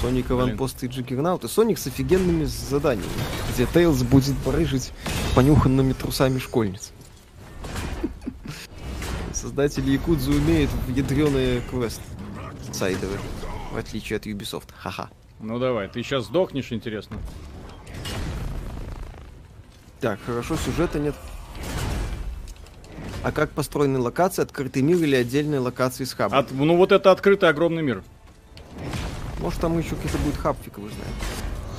Соник 0.00 0.26
Блин. 0.26 0.40
Аванпост 0.40 0.82
и 0.82 0.86
Джиггернаут. 0.86 1.44
И 1.44 1.48
Соник 1.48 1.78
с 1.78 1.86
офигенными 1.86 2.44
заданиями, 2.44 3.10
где 3.52 3.66
Тейлз 3.66 4.02
будет 4.02 4.36
барыжить 4.38 4.92
понюханными 5.34 5.92
трусами 5.92 6.38
школьниц. 6.38 6.92
Создатели 9.32 9.90
Якудзу 9.90 10.32
умеют 10.32 10.70
в 10.70 10.94
ядреные 10.94 11.60
квесты. 11.70 12.02
Сайдовые. 12.72 13.18
В 13.72 13.76
отличие 13.76 14.16
от 14.16 14.26
Ubisoft. 14.26 14.68
Ха-ха. 14.76 15.10
Ну 15.40 15.58
давай, 15.58 15.88
ты 15.88 16.02
сейчас 16.02 16.26
сдохнешь, 16.26 16.72
интересно. 16.72 17.16
Так, 20.00 20.18
хорошо, 20.24 20.56
сюжета 20.56 20.98
нет. 20.98 21.14
А 23.22 23.32
как 23.32 23.50
построены 23.50 23.98
локации? 23.98 24.42
Открытый 24.42 24.82
мир 24.82 24.96
или 24.96 25.14
отдельные 25.14 25.60
локации 25.60 26.04
с 26.04 26.14
хабом? 26.14 26.38
От- 26.38 26.52
ну 26.52 26.76
вот 26.76 26.90
это 26.92 27.10
открытый 27.10 27.50
огромный 27.50 27.82
мир. 27.82 28.02
Может 29.40 29.60
там 29.60 29.78
еще 29.78 29.90
какой-то 29.90 30.18
будет 30.18 30.36
хаб, 30.36 30.56
фиг 30.64 30.76
его 30.78 30.88
знает. 30.88 31.14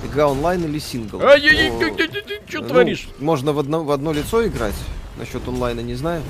Игра 0.04 0.28
онлайн 0.28 0.63
или 0.65 0.80
сингл? 0.80 1.19
Ты- 1.19 2.08
ты 2.08 2.41
что 2.47 2.62
творишь? 2.67 3.10
Можно 3.19 3.54
в 3.54 3.60
одно, 3.60 3.84
в 3.84 3.91
одно 3.91 4.12
лицо 4.13 4.45
играть. 4.45 4.76
Насчет 5.17 5.47
онлайна 5.47 5.82
не 5.82 5.93
знаю. 5.93 6.24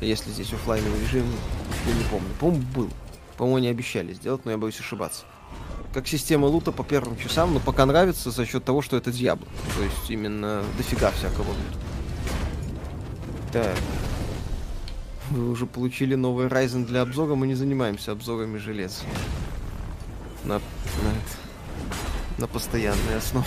Если 0.00 0.30
здесь 0.30 0.52
оффлайновый 0.52 0.98
режим, 1.00 1.26
я 1.86 1.92
не 1.92 2.04
помню. 2.04 2.28
По-моему, 2.40 2.64
был. 2.74 2.90
По-моему, 3.36 3.56
они 3.58 3.68
обещали 3.68 4.14
сделать, 4.14 4.44
но 4.44 4.52
я 4.52 4.58
боюсь 4.58 4.80
ошибаться. 4.80 5.24
Как 5.92 6.06
система 6.06 6.46
лута 6.46 6.72
по 6.72 6.84
первым 6.84 7.18
часам, 7.18 7.52
но 7.52 7.60
пока 7.60 7.84
нравится 7.84 8.30
за 8.30 8.46
счет 8.46 8.64
того, 8.64 8.80
что 8.80 8.96
это 8.96 9.10
Дьябло. 9.12 9.46
То 9.76 9.82
есть 9.82 10.10
именно 10.10 10.62
дофига 10.78 11.10
всякого 11.10 11.48
лута. 11.48 11.78
Так. 13.52 13.76
Вы 15.30 15.50
уже 15.50 15.66
получили 15.66 16.14
новый 16.14 16.46
Ryzen 16.46 16.86
для 16.86 17.02
обзора, 17.02 17.34
мы 17.34 17.46
не 17.46 17.54
занимаемся 17.54 18.12
обзорами 18.12 18.58
желез. 18.58 19.02
На, 20.44 20.54
на, 20.54 20.60
на 22.38 22.46
постоянной 22.46 23.16
основе. 23.18 23.46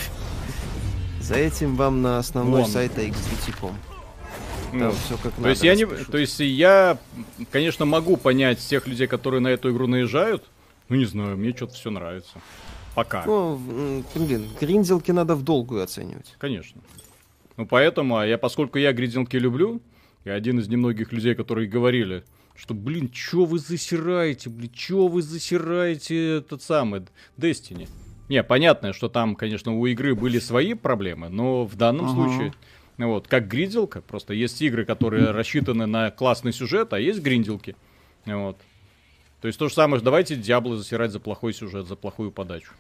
За 1.20 1.36
этим 1.36 1.76
вам 1.76 2.02
на 2.02 2.20
основной 2.20 2.62
Вон. 2.62 2.70
сайт 2.70 2.98
AXDT.com. 2.98 3.76
Ну, 4.74 4.92
все 4.92 5.18
как 5.18 5.34
то 5.34 5.42
надо. 5.42 5.50
Есть 5.50 5.64
я 5.64 5.76
не, 5.76 5.86
то 5.86 6.18
есть 6.18 6.40
я, 6.40 6.98
конечно, 7.52 7.86
могу 7.86 8.18
понять 8.18 8.60
тех 8.60 8.88
людей, 8.88 9.08
которые 9.08 9.40
на 9.40 9.50
эту 9.50 9.72
игру 9.72 9.88
наезжают. 9.88 10.44
Ну, 10.90 10.96
не 10.96 11.06
знаю, 11.06 11.38
мне 11.38 11.56
что-то 11.56 11.74
все 11.74 11.92
нравится. 11.92 12.42
Пока. 12.96 13.24
Ну, 13.26 14.04
блин, 14.16 14.48
гринделки 14.60 15.12
надо 15.12 15.36
в 15.36 15.44
долгую 15.44 15.84
оценивать. 15.84 16.36
Конечно. 16.38 16.82
Ну, 17.58 17.66
поэтому, 17.66 18.18
а 18.18 18.26
я, 18.26 18.38
поскольку 18.38 18.78
я 18.80 18.94
гринделки 18.94 19.38
люблю, 19.38 19.82
я 20.26 20.34
один 20.34 20.60
из 20.60 20.68
немногих 20.68 21.12
людей, 21.12 21.36
которые 21.36 21.68
говорили, 21.68 22.24
что, 22.56 22.74
блин, 22.74 23.10
чё 23.10 23.46
вы 23.46 23.60
засираете, 23.60 24.50
блин, 24.50 24.72
чё 24.74 25.08
вы 25.08 25.22
засираете 25.22 26.38
этот 26.38 26.62
самый 26.62 27.04
Destiny. 27.38 27.90
Не, 28.30 28.44
понятно, 28.44 28.94
что 28.94 29.10
там, 29.10 29.36
конечно, 29.36 29.78
у 29.78 29.86
игры 29.86 30.16
были 30.16 30.40
свои 30.40 30.74
проблемы, 30.74 31.30
но 31.30 31.66
в 31.66 31.76
данном 31.76 32.06
ага. 32.06 32.14
случае, 32.14 32.54
вот, 32.98 33.28
как 33.28 33.48
гринделка, 33.48 34.02
просто 34.02 34.34
есть 34.34 34.62
игры, 34.62 34.86
которые 34.86 35.32
рассчитаны 35.32 35.86
на 35.86 36.12
классный 36.12 36.54
сюжет, 36.54 36.94
а 36.94 37.00
есть 37.00 37.22
гринделки. 37.22 37.76
Вот. 38.26 38.58
То 39.42 39.48
есть 39.48 39.60
то 39.60 39.68
же 39.68 39.74
самое, 39.74 40.02
давайте 40.02 40.38
Diablo 40.38 40.78
засирать 40.78 41.12
за 41.12 41.20
плохой 41.20 41.54
сюжет, 41.54 41.86
за 41.86 41.96
плохую 41.96 42.32
подачу. 42.32 42.72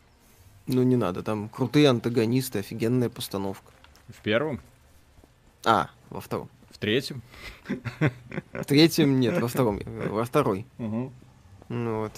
Ну 0.65 0.81
не 0.83 0.95
надо, 0.95 1.23
там 1.23 1.49
крутые 1.49 1.89
антагонисты, 1.89 2.59
офигенная 2.59 3.09
постановка. 3.09 3.73
В 4.07 4.21
первом? 4.21 4.61
А, 5.65 5.89
во 6.09 6.21
втором. 6.21 6.49
В 6.83 6.85
третьем? 6.85 7.21
В 8.51 8.65
третьем 8.65 9.17
нет, 9.21 9.39
во 9.41 9.47
втором. 9.47 9.79
Во 9.85 10.25
второй. 10.25 10.65
Угу. 10.79 11.13
Ну 11.69 11.99
вот. 12.01 12.11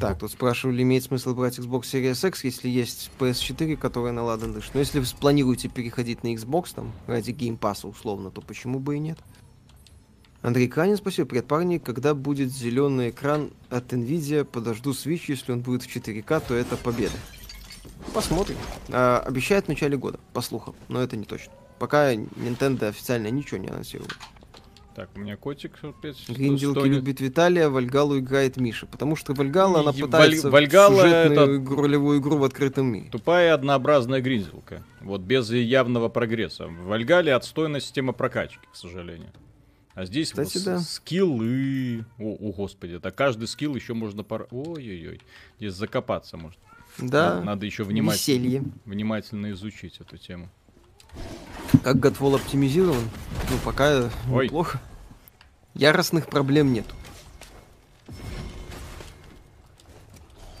Так, 0.00 0.18
тут 0.18 0.32
спрашивали, 0.32 0.80
имеет 0.80 1.04
смысл 1.04 1.34
брать 1.34 1.58
Xbox 1.58 1.82
Series 1.82 2.26
X, 2.26 2.44
если 2.44 2.70
есть 2.70 3.10
PS4, 3.18 3.76
которая 3.76 4.14
наладан 4.14 4.54
дышит. 4.54 4.72
Но 4.72 4.80
если 4.80 4.98
вы 4.98 5.04
планируете 5.20 5.68
переходить 5.68 6.22
на 6.22 6.32
Xbox, 6.34 6.74
там, 6.74 6.92
ради 7.06 7.32
геймпаса 7.32 7.86
условно, 7.86 8.30
то 8.30 8.40
почему 8.40 8.78
бы 8.78 8.96
и 8.96 8.98
нет? 8.98 9.18
Андрей 10.40 10.68
Канин, 10.68 10.96
спасибо. 10.96 11.28
Привет, 11.28 11.48
парни. 11.48 11.76
Когда 11.76 12.14
будет 12.14 12.50
зеленый 12.50 13.10
экран 13.10 13.50
от 13.68 13.92
Nvidia, 13.92 14.44
подожду 14.44 14.92
Switch, 14.92 15.24
если 15.28 15.52
он 15.52 15.60
будет 15.60 15.82
в 15.82 15.94
4К, 15.94 16.42
то 16.48 16.54
это 16.54 16.78
победа. 16.78 17.18
Посмотрим. 18.14 18.56
А, 18.88 19.18
обещают 19.26 19.66
в 19.66 19.68
начале 19.68 19.98
года, 19.98 20.18
по 20.32 20.40
слухам, 20.40 20.74
но 20.88 21.02
это 21.02 21.14
не 21.14 21.24
точно. 21.24 21.52
Пока 21.78 22.14
Nintendo 22.14 22.88
официально 22.88 23.28
ничего 23.28 23.58
не 23.58 23.68
анонсировал. 23.68 24.10
Так, 24.98 25.10
у 25.14 25.20
меня 25.20 25.36
котик 25.36 25.78
опять. 25.82 26.28
Гринделки 26.28 26.84
любит 26.88 27.20
Виталия, 27.20 27.68
Вальгалу 27.68 28.18
играет 28.18 28.56
Миша. 28.56 28.84
Потому 28.86 29.14
что 29.14 29.32
Вальгала, 29.32 29.78
она 29.78 29.92
пытается 29.92 30.50
Валь... 30.50 30.64
Вальгала 30.64 31.02
это 31.02 31.56
игру, 31.56 31.82
ролевую 31.82 32.18
игру 32.18 32.36
в 32.36 32.42
открытом 32.42 32.86
мире. 32.86 33.08
Тупая 33.08 33.54
однообразная 33.54 34.20
гринделка. 34.20 34.82
Вот 35.00 35.20
без 35.20 35.50
явного 35.52 36.08
прогресса. 36.08 36.66
В 36.66 36.86
Вальгале 36.86 37.32
отстойная 37.32 37.78
система 37.78 38.12
прокачки, 38.12 38.66
к 38.72 38.74
сожалению. 38.74 39.30
А 39.94 40.04
здесь 40.04 40.30
Кстати, 40.30 40.58
вот 40.58 40.64
да. 40.64 40.78
скиллы. 40.80 42.04
О, 42.18 42.34
о, 42.34 42.52
господи, 42.52 42.94
это 42.94 43.12
каждый 43.12 43.46
скилл 43.46 43.76
еще 43.76 43.94
можно 43.94 44.24
пор... 44.24 44.48
Ой-ой-ой. 44.50 45.20
Здесь 45.58 45.74
закопаться 45.74 46.36
может. 46.36 46.58
Да. 46.98 47.34
Надо, 47.34 47.44
надо 47.44 47.66
еще 47.66 47.84
внимательно, 47.84 48.64
внимательно 48.84 49.52
изучить 49.52 50.00
эту 50.00 50.16
тему. 50.16 50.50
Как 51.82 51.96
Godfall 51.96 52.36
оптимизирован? 52.36 53.08
Ну, 53.50 53.58
пока 53.64 54.10
Ой. 54.32 54.46
неплохо. 54.46 54.80
Яростных 55.74 56.26
проблем 56.26 56.72
нет. 56.72 56.86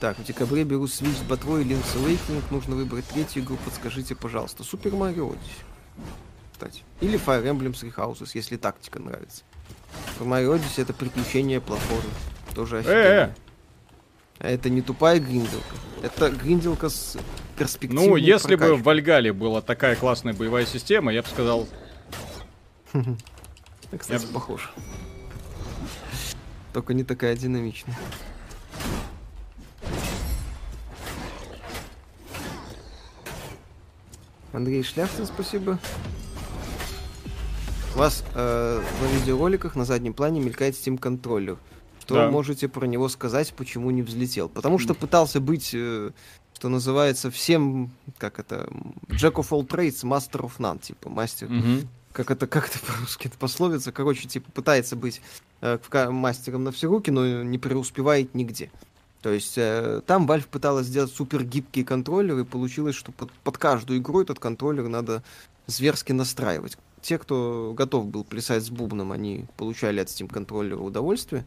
Так, 0.00 0.16
в 0.18 0.24
декабре 0.24 0.62
беру 0.62 0.84
Switch 0.84 1.18
с 1.18 1.22
ботвой 1.22 1.64
Link's 1.64 1.96
Awakening. 1.96 2.42
Нужно 2.50 2.76
выбрать 2.76 3.06
третью 3.06 3.42
игру. 3.42 3.56
Подскажите, 3.64 4.14
пожалуйста. 4.14 4.62
Mario 4.62 5.32
Odyssey. 5.32 5.64
Кстати. 6.52 6.82
Или 7.00 7.18
Fire 7.18 7.44
Emblem 7.44 7.72
Three 7.72 7.92
Houses, 7.94 8.30
если 8.34 8.56
тактика 8.56 9.00
нравится. 9.00 9.42
Super 10.18 10.28
Mario 10.28 10.56
Odyssey 10.56 10.82
это 10.82 10.92
приключение 10.92 11.60
платформы. 11.60 12.10
Тоже 12.54 12.76
э, 12.76 12.78
офигенно. 12.80 12.96
Э-э. 12.96 13.30
А 14.38 14.48
это 14.48 14.70
не 14.70 14.82
тупая 14.82 15.18
гринделка. 15.18 15.74
Это 16.02 16.30
гринделка 16.30 16.88
с 16.88 17.16
перспективой. 17.58 18.08
Ну, 18.08 18.16
если 18.16 18.56
прокачкой. 18.56 18.76
бы 18.76 18.82
в 18.82 18.84
Вальгале 18.84 19.32
была 19.32 19.60
такая 19.60 19.96
классная 19.96 20.34
боевая 20.34 20.66
система, 20.66 21.12
я 21.12 21.22
бы 21.22 21.28
сказал... 21.28 21.68
Кстати, 23.96 24.26
я... 24.26 24.32
похож. 24.32 24.70
Только 26.72 26.94
не 26.94 27.04
такая 27.04 27.36
динамичная. 27.36 27.96
Андрей 34.52 34.82
Шляхтин, 34.82 35.26
спасибо. 35.26 35.78
У 37.94 37.98
вас 37.98 38.24
э, 38.34 38.82
на 39.02 39.06
видеороликах 39.06 39.76
на 39.76 39.84
заднем 39.84 40.14
плане 40.14 40.40
мелькает 40.40 40.74
Steam 40.74 40.98
контроллер 40.98 41.58
что 42.08 42.14
да. 42.14 42.30
можете 42.30 42.68
про 42.68 42.86
него 42.86 43.10
сказать, 43.10 43.52
почему 43.52 43.90
не 43.90 44.00
взлетел? 44.00 44.48
Потому 44.48 44.78
что 44.78 44.94
пытался 44.94 45.40
быть, 45.40 45.72
э, 45.74 46.12
что 46.58 46.68
называется, 46.68 47.30
всем, 47.30 47.92
как 48.18 48.40
это, 48.40 48.68
Jack 49.06 49.34
of 49.34 49.50
all 49.50 49.64
trades, 49.64 50.02
master 50.02 50.40
of 50.40 50.58
none, 50.58 50.80
типа, 50.80 51.08
мастер. 51.08 51.46
Угу. 51.46 51.86
Как 52.10 52.32
это, 52.32 52.48
как 52.48 52.68
это 52.68 52.80
по-русски 52.84 53.28
это 53.28 53.38
пословица? 53.38 53.92
Короче, 53.92 54.26
типа, 54.26 54.50
пытается 54.50 54.96
быть 54.96 55.22
э, 55.60 55.78
мастером 56.10 56.64
на 56.64 56.72
все 56.72 56.88
руки, 56.88 57.12
но 57.12 57.44
не 57.44 57.58
преуспевает 57.58 58.34
нигде. 58.34 58.72
То 59.22 59.30
есть 59.30 59.56
э, 59.56 60.02
там 60.04 60.26
Valve 60.26 60.48
пыталась 60.50 60.88
сделать 60.88 61.12
супер 61.12 61.44
гибкий 61.44 61.84
контроллер, 61.84 62.36
и 62.40 62.44
получилось, 62.44 62.96
что 62.96 63.12
под, 63.12 63.30
под 63.30 63.56
каждую 63.56 64.00
игру 64.00 64.20
этот 64.22 64.40
контроллер 64.40 64.88
надо 64.88 65.22
зверски 65.68 66.10
настраивать. 66.10 66.76
Те, 67.02 67.18
кто 67.18 67.72
готов 67.76 68.06
был 68.06 68.24
плясать 68.24 68.64
с 68.64 68.70
бубном, 68.70 69.12
они 69.12 69.44
получали 69.56 70.00
от 70.00 70.08
Steam 70.08 70.26
контроллера 70.26 70.80
удовольствие. 70.80 71.46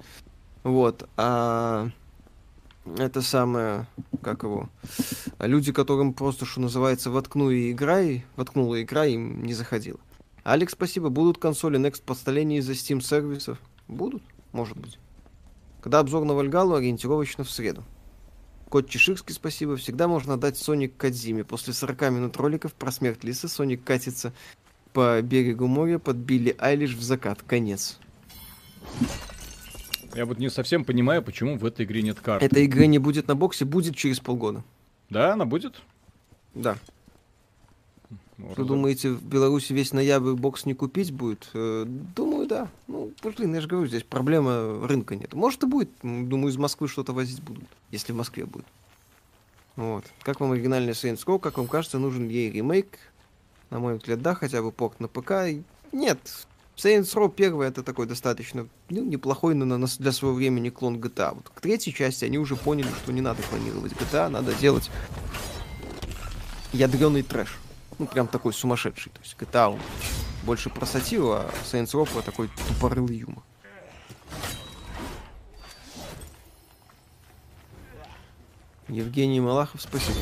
Вот. 0.63 1.09
А 1.17 1.89
это 2.97 3.21
самое, 3.21 3.87
как 4.21 4.43
его, 4.43 4.69
люди, 5.39 5.71
которым 5.71 6.13
просто, 6.13 6.45
что 6.45 6.61
называется, 6.61 7.11
воткну 7.11 7.49
и 7.49 7.71
играй, 7.71 8.25
воткнула 8.35 8.81
игра, 8.81 9.05
им 9.05 9.43
не 9.43 9.53
заходила. 9.53 9.99
Алекс, 10.43 10.73
спасибо. 10.73 11.09
Будут 11.09 11.37
консоли 11.37 11.79
Next 11.79 12.01
по 12.03 12.13
из-за 12.13 12.71
Steam 12.71 13.01
сервисов? 13.01 13.59
Будут, 13.87 14.23
может 14.51 14.77
быть. 14.77 14.97
Когда 15.81 15.99
обзор 15.99 16.25
на 16.25 16.33
Вальгалу 16.33 16.75
ориентировочно 16.75 17.43
в 17.43 17.51
среду. 17.51 17.83
Кот 18.69 18.89
Чеширский, 18.89 19.33
спасибо. 19.33 19.75
Всегда 19.75 20.07
можно 20.07 20.37
дать 20.37 20.57
Соник 20.57 20.95
Кадзиме. 20.97 21.43
После 21.43 21.73
40 21.73 22.01
минут 22.11 22.37
роликов 22.37 22.73
про 22.73 22.91
смерть 22.91 23.23
Лисы 23.23 23.47
Соник 23.47 23.83
катится 23.83 24.33
по 24.93 25.21
берегу 25.21 25.67
моря 25.67 25.99
под 25.99 26.17
Билли 26.17 26.55
Айлиш 26.57 26.95
в 26.95 27.01
закат. 27.01 27.41
Конец. 27.43 27.99
Я 30.15 30.25
вот 30.25 30.39
не 30.39 30.49
совсем 30.49 30.85
понимаю, 30.85 31.23
почему 31.23 31.57
в 31.57 31.65
этой 31.65 31.85
игре 31.85 32.01
нет 32.01 32.19
карт. 32.19 32.43
Эта 32.43 32.63
игра 32.65 32.85
не 32.85 32.99
будет 32.99 33.27
на 33.27 33.35
боксе, 33.35 33.65
будет 33.65 33.95
через 33.95 34.19
полгода. 34.19 34.63
Да, 35.09 35.33
она 35.33 35.45
будет? 35.45 35.81
Да. 36.53 36.77
Ну, 38.37 38.53
Вы 38.57 38.65
думаете, 38.65 39.11
в 39.11 39.23
Беларуси 39.23 39.71
весь 39.71 39.93
ноябрь 39.93 40.33
бокс 40.33 40.65
не 40.65 40.73
купить 40.73 41.11
будет? 41.11 41.49
Э, 41.53 41.85
думаю, 41.85 42.47
да. 42.47 42.69
Ну, 42.87 43.11
блин, 43.23 43.53
я 43.53 43.61
же 43.61 43.67
говорю, 43.67 43.87
здесь 43.87 44.03
проблема 44.03 44.87
рынка 44.87 45.15
нет. 45.15 45.33
Может 45.33 45.63
и 45.63 45.67
будет. 45.67 45.89
Думаю, 46.01 46.49
из 46.49 46.57
Москвы 46.57 46.87
что-то 46.87 47.13
возить 47.13 47.41
будут, 47.41 47.65
если 47.91 48.13
в 48.13 48.15
Москве 48.15 48.45
будет. 48.45 48.65
Вот. 49.75 50.05
Как 50.23 50.39
вам 50.39 50.51
оригинальный 50.51 50.93
Saints 50.93 51.23
Row? 51.25 51.39
Как 51.39 51.57
вам 51.57 51.67
кажется, 51.67 51.99
нужен 51.99 52.27
ей 52.27 52.51
ремейк? 52.51 52.97
На 53.69 53.79
мой 53.79 53.97
взгляд, 53.97 54.21
да, 54.21 54.33
хотя 54.33 54.61
бы 54.61 54.71
порт 54.71 54.99
на 54.99 55.07
ПК. 55.07 55.31
Нет, 55.91 56.47
Saints 56.81 57.13
Row 57.13 57.31
1 57.31 57.61
это 57.61 57.83
такой 57.83 58.07
достаточно 58.07 58.67
ну, 58.89 59.03
неплохой 59.03 59.53
на, 59.53 59.65
на, 59.65 59.85
для 59.85 60.11
своего 60.11 60.35
времени 60.35 60.69
клон 60.69 60.97
GTA. 60.97 61.35
Вот 61.35 61.49
к 61.49 61.61
третьей 61.61 61.93
части 61.93 62.25
они 62.25 62.39
уже 62.39 62.55
поняли, 62.55 62.87
что 63.03 63.11
не 63.11 63.21
надо 63.21 63.43
клонировать 63.43 63.91
GTA, 63.91 64.29
надо 64.29 64.55
делать 64.55 64.89
ядреный 66.73 67.21
трэш. 67.21 67.59
Ну, 67.99 68.07
прям 68.07 68.27
такой 68.27 68.51
сумасшедший. 68.53 69.11
То 69.11 69.19
есть 69.21 69.35
GTA 69.37 69.73
он 69.73 69.79
больше 70.43 70.71
про 70.71 70.87
сатиру, 70.87 71.31
а 71.33 71.51
Saints 71.71 71.91
Row 71.91 72.11
про 72.11 72.23
такой 72.23 72.49
тупорылый 72.67 73.17
юмор. 73.17 73.43
Евгений 78.87 79.39
Малахов, 79.39 79.81
спасибо. 79.83 80.17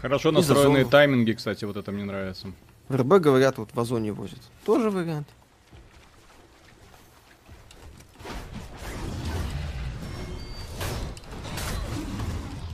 Хорошо 0.00 0.30
настроенные 0.30 0.84
тайминги, 0.84 1.32
кстати, 1.32 1.64
вот 1.64 1.76
это 1.76 1.90
мне 1.90 2.04
нравится. 2.04 2.52
В 2.92 2.94
РБ, 2.94 3.22
говорят, 3.22 3.56
вот 3.56 3.70
в 3.72 3.80
Озоне 3.80 4.12
возят. 4.12 4.38
Тоже 4.66 4.90
вариант. 4.90 5.26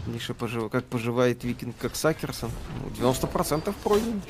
Миша, 0.08 0.34
пожив... 0.34 0.72
как 0.72 0.86
поживает 0.86 1.44
Викинг, 1.44 1.76
как 1.78 1.94
Сакерсон? 1.94 2.50
Ну, 2.82 3.12
90% 3.12 3.72
пройден. 3.84 4.20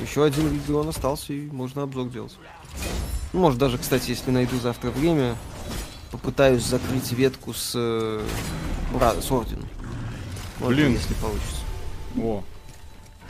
Еще 0.00 0.22
один 0.22 0.52
регион 0.52 0.90
остался, 0.90 1.32
и 1.32 1.46
можно 1.46 1.84
обзор 1.84 2.10
делать. 2.10 2.36
Ну, 3.32 3.40
может, 3.40 3.58
даже, 3.58 3.78
кстати, 3.78 4.10
если 4.10 4.30
найду 4.30 4.58
завтра 4.58 4.90
время, 4.90 5.34
попытаюсь 6.10 6.66
закрыть 6.66 7.10
ветку 7.12 7.54
с, 7.54 7.72
э, 7.74 8.22
с 9.22 9.32
Орденом. 9.32 9.66
Может, 10.58 10.76
Блин. 10.76 10.92
если 10.92 11.14
получится. 11.14 11.62
О, 12.18 12.44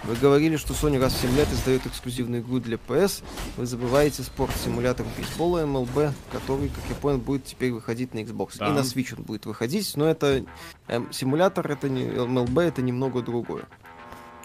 Вы 0.04 0.16
говорили, 0.16 0.56
что 0.56 0.72
Sony 0.72 0.98
раз 0.98 1.12
в 1.12 1.20
7 1.20 1.36
лет 1.36 1.48
издает 1.52 1.84
эксклюзивную 1.86 2.40
игру 2.42 2.58
для 2.58 2.78
PS. 2.78 3.22
Вы 3.56 3.66
забываете 3.66 4.22
спорт-симулятор 4.22 5.06
бейсбола 5.16 5.64
MLB, 5.64 6.12
который, 6.32 6.68
как 6.68 6.84
я 6.88 6.94
понял, 6.94 7.18
будет 7.18 7.44
теперь 7.44 7.70
выходить 7.70 8.14
на 8.14 8.20
Xbox. 8.20 8.56
Да. 8.58 8.68
И 8.68 8.70
на 8.70 8.78
Switch 8.80 9.14
он 9.16 9.24
будет 9.24 9.44
выходить, 9.44 9.92
но 9.96 10.08
это 10.08 10.44
эм, 10.88 11.12
симулятор, 11.12 11.70
это 11.70 11.90
не 11.90 12.04
MLB, 12.04 12.62
это 12.62 12.80
немного 12.80 13.20
другое. 13.20 13.64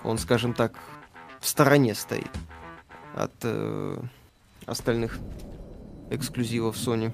Он, 0.03 0.17
скажем 0.17 0.53
так, 0.53 0.73
в 1.39 1.47
стороне 1.47 1.95
стоит 1.95 2.31
от 3.15 3.33
э, 3.43 3.97
остальных 4.65 5.19
эксклюзивов 6.09 6.75
Sony. 6.75 7.13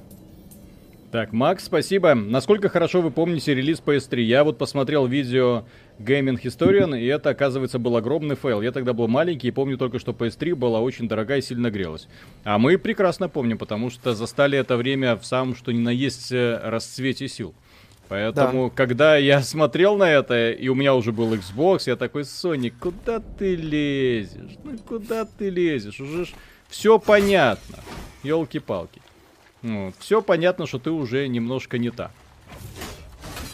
Так, 1.11 1.33
Макс, 1.33 1.65
спасибо. 1.65 2.13
Насколько 2.15 2.69
хорошо 2.69 3.01
вы 3.01 3.11
помните 3.11 3.53
релиз 3.53 3.81
PS3? 3.85 4.21
Я 4.21 4.45
вот 4.45 4.57
посмотрел 4.57 5.07
видео 5.07 5.65
Gaming 6.03 6.41
Historian, 6.41 6.99
и 6.99 7.05
это, 7.05 7.29
оказывается, 7.29 7.79
был 7.79 7.95
огромный 7.95 8.35
фейл. 8.35 8.61
Я 8.61 8.71
тогда 8.71 8.93
был 8.93 9.07
маленький 9.07 9.47
и 9.47 9.51
помню 9.51 9.77
только, 9.77 9.99
что 9.99 10.11
PS3 10.11 10.55
была 10.55 10.79
очень 10.81 11.07
дорогая 11.07 11.39
и 11.39 11.41
сильно 11.41 11.71
грелась. 11.71 12.07
А 12.43 12.57
мы 12.57 12.77
прекрасно 12.77 13.29
помним, 13.29 13.57
потому 13.57 13.89
что 13.89 14.13
застали 14.13 14.57
это 14.57 14.77
время 14.77 15.15
в 15.15 15.25
самом, 15.25 15.55
что 15.55 15.71
ни 15.71 15.79
на 15.79 15.89
есть, 15.89 16.31
э, 16.31 16.59
расцвете 16.63 17.27
сил. 17.27 17.53
Поэтому, 18.11 18.69
когда 18.69 19.15
я 19.15 19.41
смотрел 19.41 19.95
на 19.95 20.11
это, 20.11 20.51
и 20.51 20.67
у 20.67 20.75
меня 20.75 20.95
уже 20.95 21.13
был 21.13 21.33
Xbox, 21.33 21.83
я 21.85 21.95
такой, 21.95 22.23
Sony, 22.23 22.73
куда 22.77 23.21
ты 23.21 23.55
лезешь? 23.55 24.57
Ну 24.63 24.77
куда 24.79 25.23
ты 25.23 25.49
лезешь? 25.49 26.01
Уже 26.01 26.25
ж 26.25 26.29
все 26.67 26.99
понятно. 26.99 27.77
Елки-палки. 28.23 29.01
Вот. 29.61 29.93
Все 29.99 30.21
понятно, 30.21 30.67
что 30.67 30.79
ты 30.79 30.91
уже 30.91 31.27
немножко 31.27 31.77
не 31.77 31.89
та. 31.91 32.11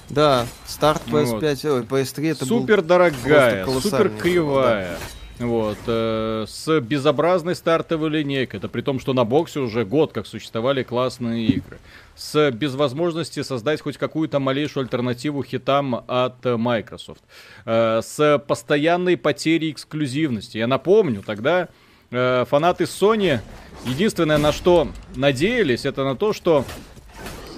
Да, 0.09 0.45
старт 0.65 1.01
Вот. 1.07 1.43
PS5, 1.43 1.71
ой, 1.71 1.81
PS3 1.81 2.31
это 2.31 2.45
супер 2.45 2.81
дорогая, 2.81 3.65
супер 3.65 4.09
кривая. 4.09 4.97
Вот, 5.39 5.77
э, 5.85 6.45
с 6.47 6.79
безобразной 6.79 7.53
стартовой 7.53 8.09
линейкой. 8.09 8.57
Это 8.57 8.69
при 8.69 8.81
том, 8.81 8.99
что 8.99 9.13
на 9.13 9.23
боксе 9.23 9.59
уже 9.59 9.85
год 9.85 10.11
как 10.11 10.25
существовали 10.25 10.81
классные 10.81 11.45
игры. 11.45 11.77
С 12.15 12.49
без 12.49 12.73
возможности 12.73 13.43
создать 13.43 13.81
хоть 13.81 13.97
какую-то 13.97 14.39
малейшую 14.39 14.85
альтернативу 14.85 15.43
хитам 15.43 16.03
от 16.07 16.43
Microsoft. 16.43 17.21
Э, 17.65 18.01
с 18.03 18.41
постоянной 18.47 19.15
потерей 19.15 19.71
эксклюзивности. 19.71 20.57
Я 20.57 20.65
напомню, 20.65 21.21
тогда 21.23 21.67
э, 22.09 22.45
фанаты 22.49 22.85
Sony 22.85 23.39
единственное 23.85 24.39
на 24.39 24.51
что 24.51 24.87
надеялись, 25.15 25.85
это 25.85 26.03
на 26.03 26.15
то, 26.15 26.33
что 26.33 26.65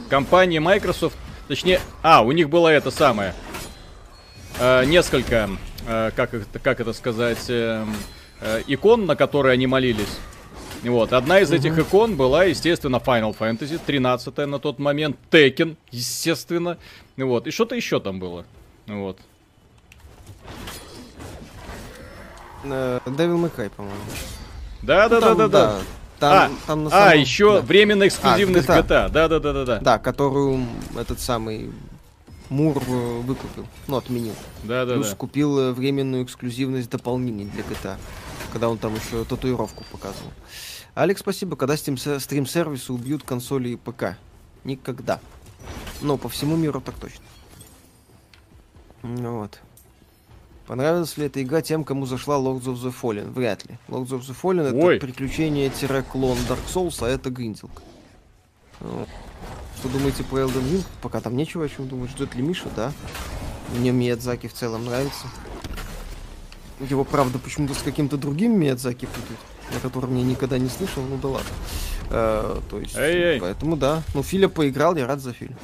компания 0.10 0.60
Microsoft, 0.60 1.16
точнее, 1.50 1.82
а, 2.04 2.22
у 2.22 2.32
них 2.32 2.48
было 2.50 2.68
это 2.70 2.92
самое, 2.92 3.34
э, 4.60 4.86
несколько, 4.86 5.50
э, 5.88 6.12
как, 6.16 6.34
это- 6.36 6.60
как 6.60 6.80
это 6.80 6.94
сказать, 6.94 7.44
эм, 7.50 7.94
э, 8.40 8.62
икон, 8.68 9.06
на 9.08 9.16
которые 9.16 9.54
они 9.54 9.66
молились. 9.68 10.20
Вот, 10.84 11.12
одна 11.12 11.40
из 11.40 11.52
этих 11.52 11.78
икон 11.78 12.16
была, 12.16 12.46
естественно, 12.46 12.98
Final 12.98 13.36
Fantasy, 13.38 13.82
13 13.84 14.46
на 14.46 14.60
тот 14.60 14.80
момент, 14.80 15.18
Tekken, 15.32 15.76
естественно, 15.92 16.78
вот, 17.18 17.48
и 17.48 17.52
что-то 17.52 17.76
еще 17.76 18.00
там 18.00 18.20
было, 18.20 18.46
вот. 18.88 19.20
э, 22.64 23.00
Devil 23.06 23.38
May 23.44 23.52
Cry, 23.56 23.70
по-моему. 23.72 24.00
Да-да-да-да-да. 24.84 25.80
Там, 26.20 26.52
А, 26.54 26.68
там 26.68 26.84
на 26.84 26.88
а, 26.90 26.92
самом- 26.92 27.20
еще 27.20 27.54
да. 27.56 27.62
временная 27.62 28.08
эксклюзивность 28.08 28.70
А, 28.70 28.80
GTA, 28.82 29.10
да-да-да-да-да. 29.10 29.80
Да, 29.80 30.00
которую 30.00 30.56
м, 30.56 30.70
этот 30.98 31.20
самый 31.22 31.72
Мур 32.50 32.82
э, 32.86 33.20
выкупил, 33.22 33.66
ну, 33.88 33.98
отменил. 33.98 34.34
Плюс 34.64 34.68
Да-да-да. 34.70 35.16
купил 35.16 35.60
э, 35.60 35.72
временную 35.72 36.24
эксклюзивность 36.26 36.90
дополнений 36.90 37.46
для 37.46 37.64
GTA, 37.64 37.98
когда 38.52 38.70
он 38.70 38.78
там 38.80 38.96
еще 38.96 39.24
татуировку 39.24 39.86
показывал. 39.92 40.32
Алекс, 40.96 41.22
спасибо. 41.22 41.56
Когда 41.56 41.78
стрим-сервисы 41.78 42.92
убьют 42.92 43.24
консоли 43.24 43.70
и 43.70 43.76
ПК? 43.78 44.18
Никогда. 44.66 45.20
Но 46.02 46.18
по 46.18 46.28
всему 46.28 46.58
миру 46.58 46.82
так 46.82 46.96
точно. 46.96 47.24
Ну 49.04 49.40
Вот. 49.40 49.60
Понравилась 50.70 51.18
ли 51.18 51.26
эта 51.26 51.42
игра 51.42 51.64
тем, 51.64 51.84
кому 51.84 52.06
зашла 52.06 52.36
Lords 52.36 52.66
of 52.66 52.76
the 52.76 52.94
Fallen? 52.94 53.32
Вряд 53.32 53.66
ли. 53.66 53.80
Lords 53.88 54.10
of 54.10 54.20
the 54.20 54.36
Fallen 54.40 54.72
Ой. 54.80 54.98
это 54.98 55.08
приключение-клон 55.08 56.38
Dark 56.48 56.60
Souls, 56.72 57.04
а 57.04 57.10
это 57.10 57.32
гринделка. 57.32 57.82
Вот. 58.80 59.10
Что 59.80 59.90
думаете 59.90 60.24
про 60.24 60.42
Elden 60.42 60.62
Ring? 60.72 60.84
Пока 61.02 61.22
там 61.22 61.36
нечего 61.36 61.66
о 61.66 61.70
чем 61.70 61.88
думать. 61.88 62.12
Ждет 62.12 62.36
ли 62.36 62.44
Миша, 62.44 62.68
да? 62.76 62.92
Мне 63.76 63.90
Миядзаки 63.92 64.46
в 64.46 64.54
целом 64.54 64.86
нравится. 64.86 65.26
Его, 66.82 67.04
правда, 67.04 67.40
почему-то 67.40 67.74
с 67.74 67.82
каким-то 67.82 68.18
другим 68.18 68.60
Миядзаки 68.60 69.08
путают, 69.08 69.40
на 69.74 69.80
котором 69.80 70.16
я 70.18 70.24
никогда 70.24 70.60
не 70.60 70.70
слышал, 70.70 71.02
ну 71.02 71.18
да 71.18 71.30
ладно. 71.30 71.50
Э, 72.12 72.62
то 72.70 72.80
есть, 72.80 72.96
Эй-эй. 72.96 73.42
поэтому 73.42 73.76
да. 73.76 74.04
Ну, 74.14 74.22
Филя 74.22 74.48
поиграл, 74.48 74.96
я 74.96 75.08
рад 75.08 75.20
за 75.20 75.34
Филя. 75.34 75.58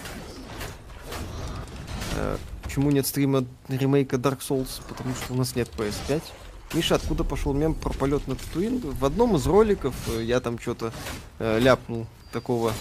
Э, 2.16 2.38
почему 2.76 2.92
нет 2.92 3.08
стрима 3.08 3.46
ремейка 3.70 4.18
Dark 4.18 4.40
Souls? 4.40 4.82
Потому 4.90 5.16
что 5.16 5.34
у 5.34 5.38
нас 5.38 5.56
нет 5.56 5.70
PS5. 5.78 6.22
Миша, 6.74 6.96
откуда 6.96 7.24
пошел 7.24 7.54
мем 7.54 7.74
про 7.74 7.94
полет 7.94 8.28
на 8.28 8.36
Татуин? 8.36 8.82
В 8.82 9.06
одном 9.06 9.38
из 9.38 9.48
роликов 9.48 9.96
э, 10.10 10.24
я 10.24 10.42
там 10.42 10.60
что-то 10.60 10.92
ляпнул 11.40 12.06
такого, 12.34 12.74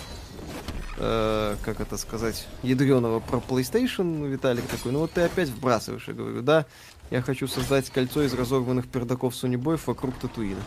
э, 0.97 1.55
как 1.63 1.81
это 1.81 1.97
сказать, 1.97 2.49
ядреного 2.65 3.21
про 3.21 3.37
PlayStation. 3.37 4.27
Виталик 4.27 4.65
такой, 4.67 4.91
ну 4.91 4.99
вот 4.99 5.13
ты 5.13 5.21
опять 5.21 5.49
вбрасываешь. 5.49 6.09
Я 6.09 6.15
говорю, 6.15 6.43
да, 6.43 6.67
я 7.13 7.23
хочу 7.23 7.47
создать 7.47 7.89
кольцо 7.91 8.23
из 8.23 8.35
разорванных 8.35 8.89
пердаков 8.89 9.37
Сонибоев 9.37 9.87
вокруг 9.87 10.17
Татуина. 10.17 10.63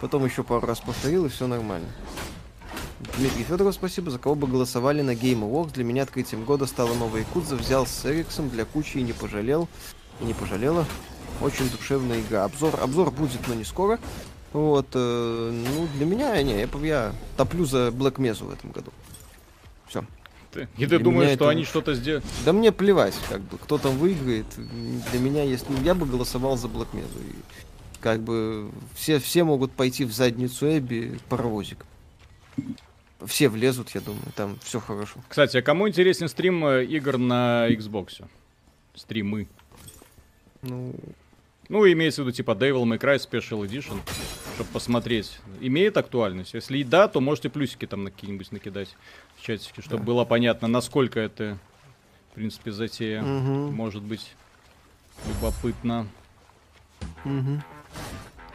Потом 0.00 0.24
еще 0.24 0.42
пару 0.42 0.66
раз 0.66 0.80
повторил, 0.80 1.26
и 1.26 1.28
все 1.28 1.46
нормально. 1.46 1.88
Дмитрий 3.16 3.44
Федоров, 3.44 3.74
спасибо. 3.74 4.10
За 4.10 4.18
кого 4.18 4.34
бы 4.34 4.46
голосовали 4.46 5.00
на 5.02 5.12
Game 5.14 5.40
Awards? 5.40 5.72
Для 5.72 5.84
меня 5.84 6.02
открытием 6.02 6.44
года 6.44 6.66
стала 6.66 6.94
новая 6.94 7.20
Якудза. 7.20 7.56
Взял 7.56 7.86
с 7.86 8.04
Эриксом 8.04 8.50
для 8.50 8.64
кучи 8.64 8.98
и 8.98 9.02
не 9.02 9.12
пожалел. 9.12 9.68
И 10.20 10.24
не 10.24 10.34
пожалела. 10.34 10.84
Очень 11.40 11.70
душевная 11.70 12.20
игра. 12.20 12.44
Обзор, 12.44 12.78
обзор 12.80 13.10
будет, 13.10 13.46
но 13.48 13.54
не 13.54 13.64
скоро. 13.64 13.98
Вот, 14.52 14.88
э, 14.94 15.50
ну, 15.74 15.88
для 15.96 16.04
меня, 16.06 16.42
не, 16.42 16.58
я, 16.60 16.68
я 16.82 17.12
топлю 17.36 17.64
за 17.64 17.88
Black 17.88 18.16
Mesa 18.16 18.44
в 18.44 18.50
этом 18.52 18.70
году. 18.72 18.90
Все. 19.86 20.04
Ты- 20.52 20.68
И 20.76 20.80
ты 20.80 20.86
Для 20.88 20.98
думаешь, 20.98 21.28
что 21.34 21.44
это 21.44 21.50
они 21.50 21.64
что-то 21.64 21.94
сделают? 21.94 22.24
Да 22.44 22.52
мне 22.52 22.72
плевать, 22.72 23.14
как 23.28 23.40
бы, 23.42 23.56
кто 23.58 23.78
там 23.78 23.96
выиграет. 23.96 24.46
Для 24.56 25.20
меня, 25.20 25.44
если 25.44 25.72
я 25.84 25.94
бы 25.94 26.04
голосовал 26.04 26.56
за 26.58 26.66
Black 26.66 26.88
Mesa. 26.92 27.06
И, 27.24 27.34
как 28.00 28.20
бы 28.20 28.70
все, 28.94 29.20
все 29.20 29.44
могут 29.44 29.70
пойти 29.72 30.04
в 30.04 30.12
задницу 30.12 30.66
Эбби 30.66 31.18
паровозик. 31.28 31.86
Все 33.26 33.48
влезут, 33.48 33.90
я 33.90 34.00
думаю, 34.00 34.24
там 34.34 34.58
все 34.62 34.80
хорошо. 34.80 35.20
Кстати, 35.28 35.56
а 35.58 35.62
кому 35.62 35.88
интересен 35.88 36.28
стрим 36.28 36.64
э, 36.66 36.84
игр 36.84 37.18
на 37.18 37.68
Xbox? 37.70 38.24
Стримы. 38.94 39.46
Ну, 40.62 40.94
Ну, 41.68 41.90
имеется 41.92 42.22
в 42.22 42.26
виду 42.26 42.34
типа 42.36 42.52
Devil 42.52 42.82
May 42.84 42.98
Cry 42.98 43.16
Special 43.16 43.60
Edition, 43.66 44.00
чтобы 44.54 44.70
посмотреть. 44.72 45.38
Имеет 45.60 45.96
актуальность? 45.96 46.54
Если 46.54 46.78
и 46.78 46.84
да, 46.84 47.06
то 47.08 47.20
можете 47.20 47.48
плюсики 47.48 47.86
там 47.86 48.04
на 48.04 48.10
какие-нибудь 48.10 48.50
накидать 48.52 48.96
в 49.36 49.42
чатике, 49.42 49.80
чтобы 49.82 49.98
Да. 49.98 50.04
было 50.04 50.24
понятно, 50.24 50.66
насколько 50.68 51.20
это, 51.20 51.56
в 52.30 52.34
принципе, 52.34 52.72
затея. 52.72 53.22
Мгм. 53.22 53.72
Может 53.74 54.02
быть, 54.02 54.34
любопытно. 55.28 56.08
мгм. 57.24 57.62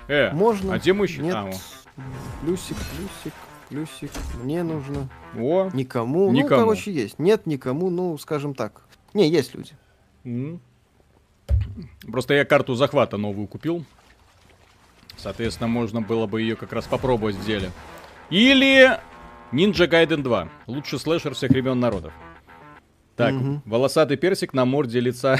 Э, 0.07 0.31
можно. 0.33 0.73
а 0.73 0.77
где 0.79 0.93
мужчина? 0.93 1.23
Нет. 1.23 1.35
А, 1.35 2.01
Плюсик, 2.41 2.75
плюсик, 2.77 3.33
плюсик. 3.69 4.11
Мне 4.43 4.63
нужно. 4.63 5.09
о. 5.37 5.69
Никому. 5.73 6.31
Никому. 6.31 6.61
Ну, 6.61 6.65
короче, 6.67 6.91
есть. 6.91 7.19
Нет, 7.19 7.45
никому, 7.45 7.89
ну, 7.89 8.17
скажем 8.17 8.53
так. 8.53 8.83
Не, 9.13 9.29
есть 9.29 9.53
люди. 9.55 9.73
Просто 12.07 12.33
я 12.33 12.45
карту 12.45 12.75
захвата 12.75 13.17
новую 13.17 13.47
купил. 13.47 13.85
Соответственно, 15.17 15.67
можно 15.67 16.01
было 16.01 16.27
бы 16.27 16.41
ее 16.41 16.55
как 16.55 16.73
раз 16.73 16.85
попробовать 16.85 17.35
в 17.35 17.45
деле. 17.45 17.71
Или 18.29 18.99
Ninja 19.51 19.87
Gaiden 19.89 20.21
2. 20.21 20.49
Лучший 20.67 20.99
слэшер 20.99 21.33
всех 21.33 21.51
времен 21.51 21.79
народов. 21.79 22.13
Так, 23.15 23.33
Мгм. 23.33 23.61
волосатый 23.65 24.17
персик 24.17 24.53
на 24.53 24.65
морде 24.65 24.99
лица. 24.99 25.39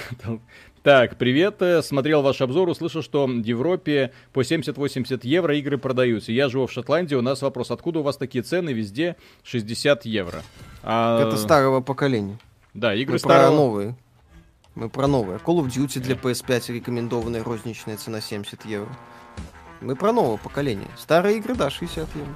Так, 0.86 1.18
привет. 1.18 1.64
э, 1.64 1.82
Смотрел 1.82 2.22
ваш 2.22 2.42
обзор, 2.42 2.70
услышал, 2.70 3.02
что 3.02 3.26
в 3.26 3.42
Европе 3.44 4.12
по 4.34 4.42
70-80 4.44 5.22
евро 5.24 5.58
игры 5.58 5.80
продаются. 5.80 6.32
Я 6.32 6.48
живу 6.48 6.68
в 6.68 6.72
Шотландии, 6.72 7.16
у 7.16 7.24
нас 7.24 7.42
вопрос, 7.42 7.72
откуда 7.72 8.02
у 8.02 8.04
вас 8.04 8.18
такие 8.18 8.44
цены 8.44 8.70
везде 8.70 9.16
60 9.46 10.06
евро? 10.06 10.44
А, 10.84 11.28
Это 11.28 11.38
старого 11.38 11.82
поколения. 11.82 12.38
Да, 12.76 12.94
игры 12.94 13.14
Мы 13.14 13.20
про 13.20 13.30
старого... 13.30 13.56
новые. 13.56 13.96
Мы 14.76 14.90
про 14.90 15.08
новые. 15.08 15.40
Call 15.40 15.66
of 15.66 15.70
Duty 15.70 16.00
для 16.02 16.14
PS5 16.14 16.74
рекомендованная 16.74 17.44
розничная 17.44 17.98
цена 17.98 18.22
70 18.22 18.64
евро. 18.66 18.96
Мы 19.82 19.96
про 19.96 20.12
новое 20.14 20.38
поколение. 20.38 20.90
Старые 21.00 21.40
игры, 21.40 21.56
да, 21.56 21.72
60 21.72 22.08
евро. 22.16 22.30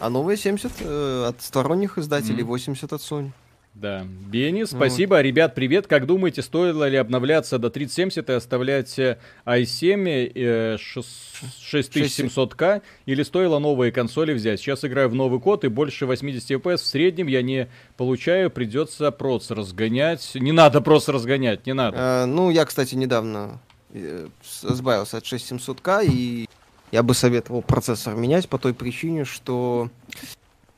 А 0.00 0.08
новые 0.08 0.38
70 0.38 0.72
э, 0.80 1.26
от 1.28 1.42
сторонних 1.42 1.98
издателей, 1.98 2.44
Мгм. 2.44 2.48
80 2.48 2.94
от 2.94 3.00
Sony. 3.02 3.32
Да. 3.74 4.06
Бени, 4.30 4.64
спасибо. 4.64 5.14
Вот. 5.14 5.22
Ребят, 5.22 5.54
привет. 5.56 5.88
Как 5.88 6.06
думаете, 6.06 6.42
стоило 6.42 6.88
ли 6.88 6.96
обновляться 6.96 7.58
до 7.58 7.70
3070 7.70 8.30
и 8.30 8.32
оставлять 8.32 8.96
i7 8.98 10.32
э, 10.34 10.76
6700K 10.76 12.82
или 13.06 13.22
стоило 13.24 13.58
новые 13.58 13.90
консоли 13.90 14.32
взять? 14.32 14.60
Сейчас 14.60 14.84
играю 14.84 15.08
в 15.08 15.16
новый 15.16 15.40
код 15.40 15.64
и 15.64 15.68
больше 15.68 16.06
80 16.06 16.52
FPS 16.52 16.76
в 16.76 16.86
среднем 16.86 17.26
я 17.26 17.42
не 17.42 17.68
получаю, 17.96 18.48
придется 18.48 19.10
проц 19.10 19.50
разгонять. 19.50 20.36
Не 20.36 20.52
надо 20.52 20.80
просто 20.80 21.10
разгонять, 21.10 21.66
не 21.66 21.74
надо. 21.74 21.96
А, 21.98 22.26
ну, 22.26 22.50
я, 22.50 22.64
кстати, 22.66 22.94
недавно 22.94 23.60
э, 23.92 24.28
сбавился 24.62 25.16
от 25.16 25.24
6700K 25.24 26.06
и 26.06 26.48
я 26.92 27.02
бы 27.02 27.12
советовал 27.12 27.60
процессор 27.60 28.14
менять 28.14 28.48
по 28.48 28.56
той 28.56 28.72
причине, 28.72 29.24
что 29.24 29.90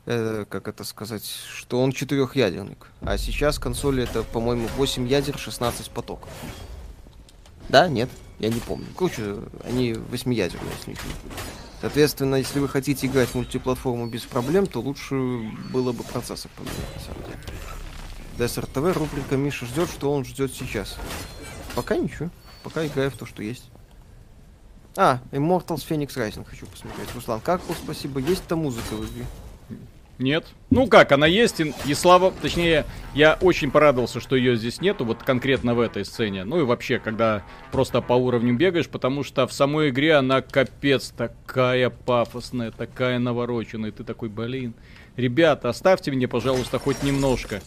э, 0.07 0.45
как 0.49 0.69
это 0.69 0.85
сказать, 0.85 1.25
что 1.25 1.83
он 1.83 1.93
четырехъядерник. 1.93 2.89
А 3.03 3.19
сейчас 3.19 3.59
консоли 3.59 4.05
это, 4.05 4.23
по-моему, 4.23 4.69
8 4.77 5.07
ядер, 5.07 5.39
16 5.39 5.91
потоков. 5.91 6.31
Да, 7.69 7.89
нет, 7.89 8.09
я 8.39 8.49
не 8.49 8.61
помню. 8.61 8.87
Короче, 8.97 9.37
они 9.65 9.95
восьмиядерные, 9.95 10.71
если 10.79 10.91
не 10.91 10.97
Соответственно, 11.81 12.37
если 12.37 12.59
вы 12.59 12.69
хотите 12.69 13.07
играть 13.07 13.29
в 13.29 13.35
мультиплатформу 13.35 14.07
без 14.07 14.23
проблем, 14.23 14.67
то 14.67 14.81
лучше 14.81 15.15
было 15.73 15.93
бы 15.93 16.03
процессор 16.05 16.51
поменять, 16.57 16.95
на 16.95 17.03
самом 17.03 17.23
деле. 17.25 17.39
Дессер 18.39 18.67
ТВ, 18.67 18.97
рубрика 18.97 19.37
Миша 19.37 19.67
ждет, 19.67 19.91
что 19.91 20.13
он 20.13 20.25
ждет 20.25 20.53
сейчас. 20.55 20.97
Пока 21.75 21.97
ничего. 21.97 22.31
Пока 22.63 22.87
играю 22.87 23.11
в 23.11 23.17
то, 23.17 23.27
что 23.27 23.43
есть. 23.43 23.71
А, 24.97 25.21
Immortals 25.33 25.87
Phoenix 25.87 26.17
Rising 26.17 26.45
хочу 26.45 26.67
посмотреть. 26.67 27.15
Руслан, 27.15 27.41
как 27.41 27.61
спасибо, 27.83 28.21
есть-то 28.21 28.57
музыка 28.57 28.95
в 28.95 29.05
игре? 29.05 29.27
Нет. 30.19 30.47
Ну 30.71 30.87
как, 30.87 31.13
она 31.13 31.27
есть, 31.27 31.61
и, 31.61 31.75
и 31.85 31.95
слава... 31.95 32.33
Точнее, 32.41 32.87
я 33.15 33.37
очень 33.41 33.71
порадовался, 33.71 34.21
что 34.21 34.35
ее 34.35 34.57
здесь 34.57 34.81
нету, 34.81 35.05
вот 35.05 35.23
конкретно 35.23 35.75
в 35.75 35.81
этой 35.81 36.05
сцене. 36.05 36.45
Ну 36.45 36.61
и 36.61 36.65
вообще, 36.65 36.99
когда 36.99 37.43
просто 37.71 38.01
по 38.01 38.15
уровню 38.15 38.55
бегаешь, 38.55 38.89
потому 38.89 39.23
что 39.23 39.47
в 39.47 39.53
самой 39.53 39.91
игре 39.91 40.15
она 40.15 40.41
капец 40.41 41.13
такая 41.17 41.91
пафосная, 41.91 42.71
такая 42.71 43.19
навороченная. 43.19 43.91
И 43.91 43.93
ты 43.93 44.05
такой, 44.05 44.31
блин, 44.31 44.75
ребята, 45.17 45.69
оставьте 45.69 46.11
мне, 46.11 46.27
пожалуйста, 46.27 46.79
хоть 46.79 47.03
немножко 47.03 47.61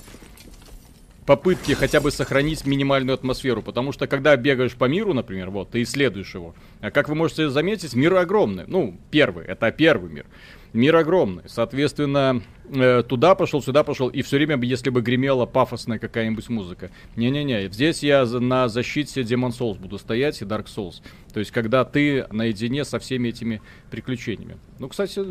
попытки 1.30 1.74
хотя 1.74 2.02
бы 2.02 2.10
сохранить 2.10 2.66
минимальную 2.66 3.14
атмосферу, 3.14 3.62
потому 3.62 3.92
что 3.92 4.08
когда 4.08 4.36
бегаешь 4.36 4.74
по 4.74 4.86
миру, 4.86 5.14
например, 5.14 5.52
вот, 5.52 5.70
ты 5.70 5.84
исследуешь 5.84 6.34
его, 6.34 6.56
а 6.82 6.90
как 6.90 7.08
вы 7.08 7.14
можете 7.14 7.52
заметить, 7.52 7.94
мир 7.94 8.16
огромный. 8.16 8.64
Ну, 8.66 8.98
первый, 9.12 9.46
это 9.46 9.70
первый 9.72 10.10
мир 10.10 10.26
мир 10.74 10.96
огромный. 10.96 11.44
Соответственно, 11.48 12.42
э, 12.72 13.04
туда 13.08 13.36
пошел, 13.36 13.62
сюда 13.62 13.84
пошел, 13.84 14.10
и 14.10 14.22
все 14.24 14.38
время, 14.38 14.60
если 14.64 14.90
бы 14.90 15.02
гремела 15.02 15.46
пафосная 15.46 16.00
какая-нибудь 16.00 16.50
музыка. 16.50 16.90
Не-не-не, 17.16 17.70
здесь 17.70 18.04
я 18.04 18.26
на 18.26 18.68
защите 18.68 19.22
Demon 19.22 19.50
Souls 19.50 19.80
буду 19.80 19.98
стоять 19.98 20.42
и 20.42 20.46
Dark 20.46 20.66
Souls. 20.66 21.02
То 21.34 21.40
есть, 21.40 21.52
когда 21.52 21.86
ты 21.86 22.26
наедине 22.32 22.86
со 22.86 23.00
всеми 23.00 23.30
этими 23.30 23.62
приключениями. 23.92 24.58
Ну, 24.80 24.90
кстати, 24.90 25.22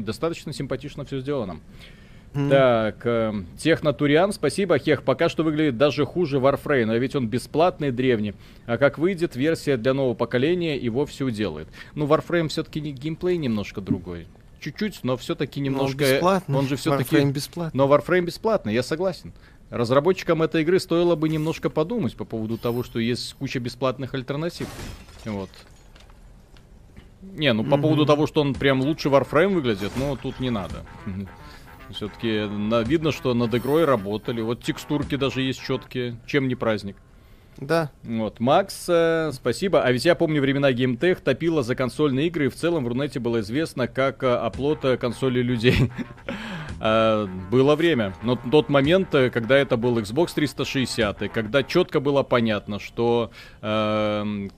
достаточно 0.00 0.52
симпатично 0.52 1.04
все 1.04 1.20
сделано. 1.20 1.60
Так, 2.34 3.06
э, 3.06 3.32
Технотуриан, 3.56 4.32
спасибо, 4.32 4.76
Хех, 4.78 5.04
пока 5.04 5.28
что 5.28 5.44
выглядит 5.44 5.78
даже 5.78 6.04
хуже 6.04 6.38
Warframe, 6.38 6.90
а 6.90 6.98
ведь 6.98 7.14
он 7.14 7.28
бесплатный 7.28 7.92
древний, 7.92 8.34
а 8.66 8.76
как 8.76 8.98
выйдет 8.98 9.36
версия 9.36 9.76
для 9.76 9.94
нового 9.94 10.14
поколения, 10.14 10.76
его 10.76 11.06
все 11.06 11.26
уделает. 11.26 11.68
Ну, 11.94 12.06
Warframe 12.06 12.48
все-таки 12.48 12.80
не 12.80 12.90
геймплей 12.92 13.36
немножко 13.36 13.80
другой 13.80 14.26
чуть-чуть, 14.64 15.00
но 15.02 15.18
все-таки 15.18 15.60
немножко... 15.60 16.04
Но 16.04 16.12
бесплатно. 16.12 16.58
Он 16.58 16.66
же 16.66 16.76
все-таки... 16.76 17.16
Warframe 17.16 17.32
бесплатно. 17.32 17.84
Но 17.84 17.94
Warframe 17.94 18.22
бесплатно, 18.22 18.70
я 18.70 18.82
согласен. 18.82 19.34
Разработчикам 19.68 20.42
этой 20.42 20.62
игры 20.62 20.80
стоило 20.80 21.16
бы 21.16 21.28
немножко 21.28 21.68
подумать 21.68 22.16
по 22.16 22.24
поводу 22.24 22.56
того, 22.56 22.82
что 22.82 22.98
есть 22.98 23.34
куча 23.34 23.60
бесплатных 23.60 24.14
альтернатив. 24.14 24.68
Вот. 25.26 25.50
Не, 27.22 27.52
ну 27.52 27.64
по 27.64 27.74
mm-hmm. 27.74 27.80
поводу 27.80 28.06
того, 28.06 28.26
что 28.26 28.40
он 28.40 28.54
прям 28.54 28.80
лучше 28.80 29.08
Warframe 29.08 29.54
выглядит, 29.54 29.92
ну 29.96 30.16
тут 30.16 30.40
не 30.40 30.50
надо. 30.50 30.84
Все-таки 31.90 32.48
видно, 32.88 33.12
что 33.12 33.34
над 33.34 33.54
игрой 33.54 33.84
работали. 33.84 34.40
Вот 34.40 34.62
текстурки 34.62 35.16
даже 35.16 35.42
есть 35.42 35.62
четкие, 35.62 36.16
чем 36.26 36.48
не 36.48 36.54
праздник. 36.54 36.96
Да. 37.56 37.90
Вот, 38.02 38.40
Макс, 38.40 38.86
э, 38.88 39.30
спасибо. 39.32 39.82
А 39.82 39.92
ведь 39.92 40.04
я 40.04 40.14
помню 40.14 40.40
времена 40.40 40.72
GameTech 40.72 41.22
топила 41.22 41.62
за 41.62 41.76
консольные 41.76 42.26
игры, 42.26 42.46
и 42.46 42.48
в 42.48 42.56
целом 42.56 42.84
в 42.84 42.88
Рунете 42.88 43.20
было 43.20 43.40
известно 43.40 43.86
как 43.86 44.22
э, 44.22 44.34
оплот 44.34 44.84
э, 44.84 44.96
консоли 44.96 45.40
людей. 45.40 45.90
А, 46.80 47.26
было 47.50 47.76
время. 47.76 48.14
Но 48.22 48.36
тот 48.36 48.68
момент, 48.68 49.14
э, 49.14 49.30
когда 49.30 49.56
это 49.56 49.76
был 49.76 49.96
Xbox 49.98 50.34
360, 50.34 51.30
когда 51.32 51.62
четко 51.62 52.00
было 52.00 52.24
понятно, 52.24 52.80
что 52.80 53.30
э, 53.62 54.48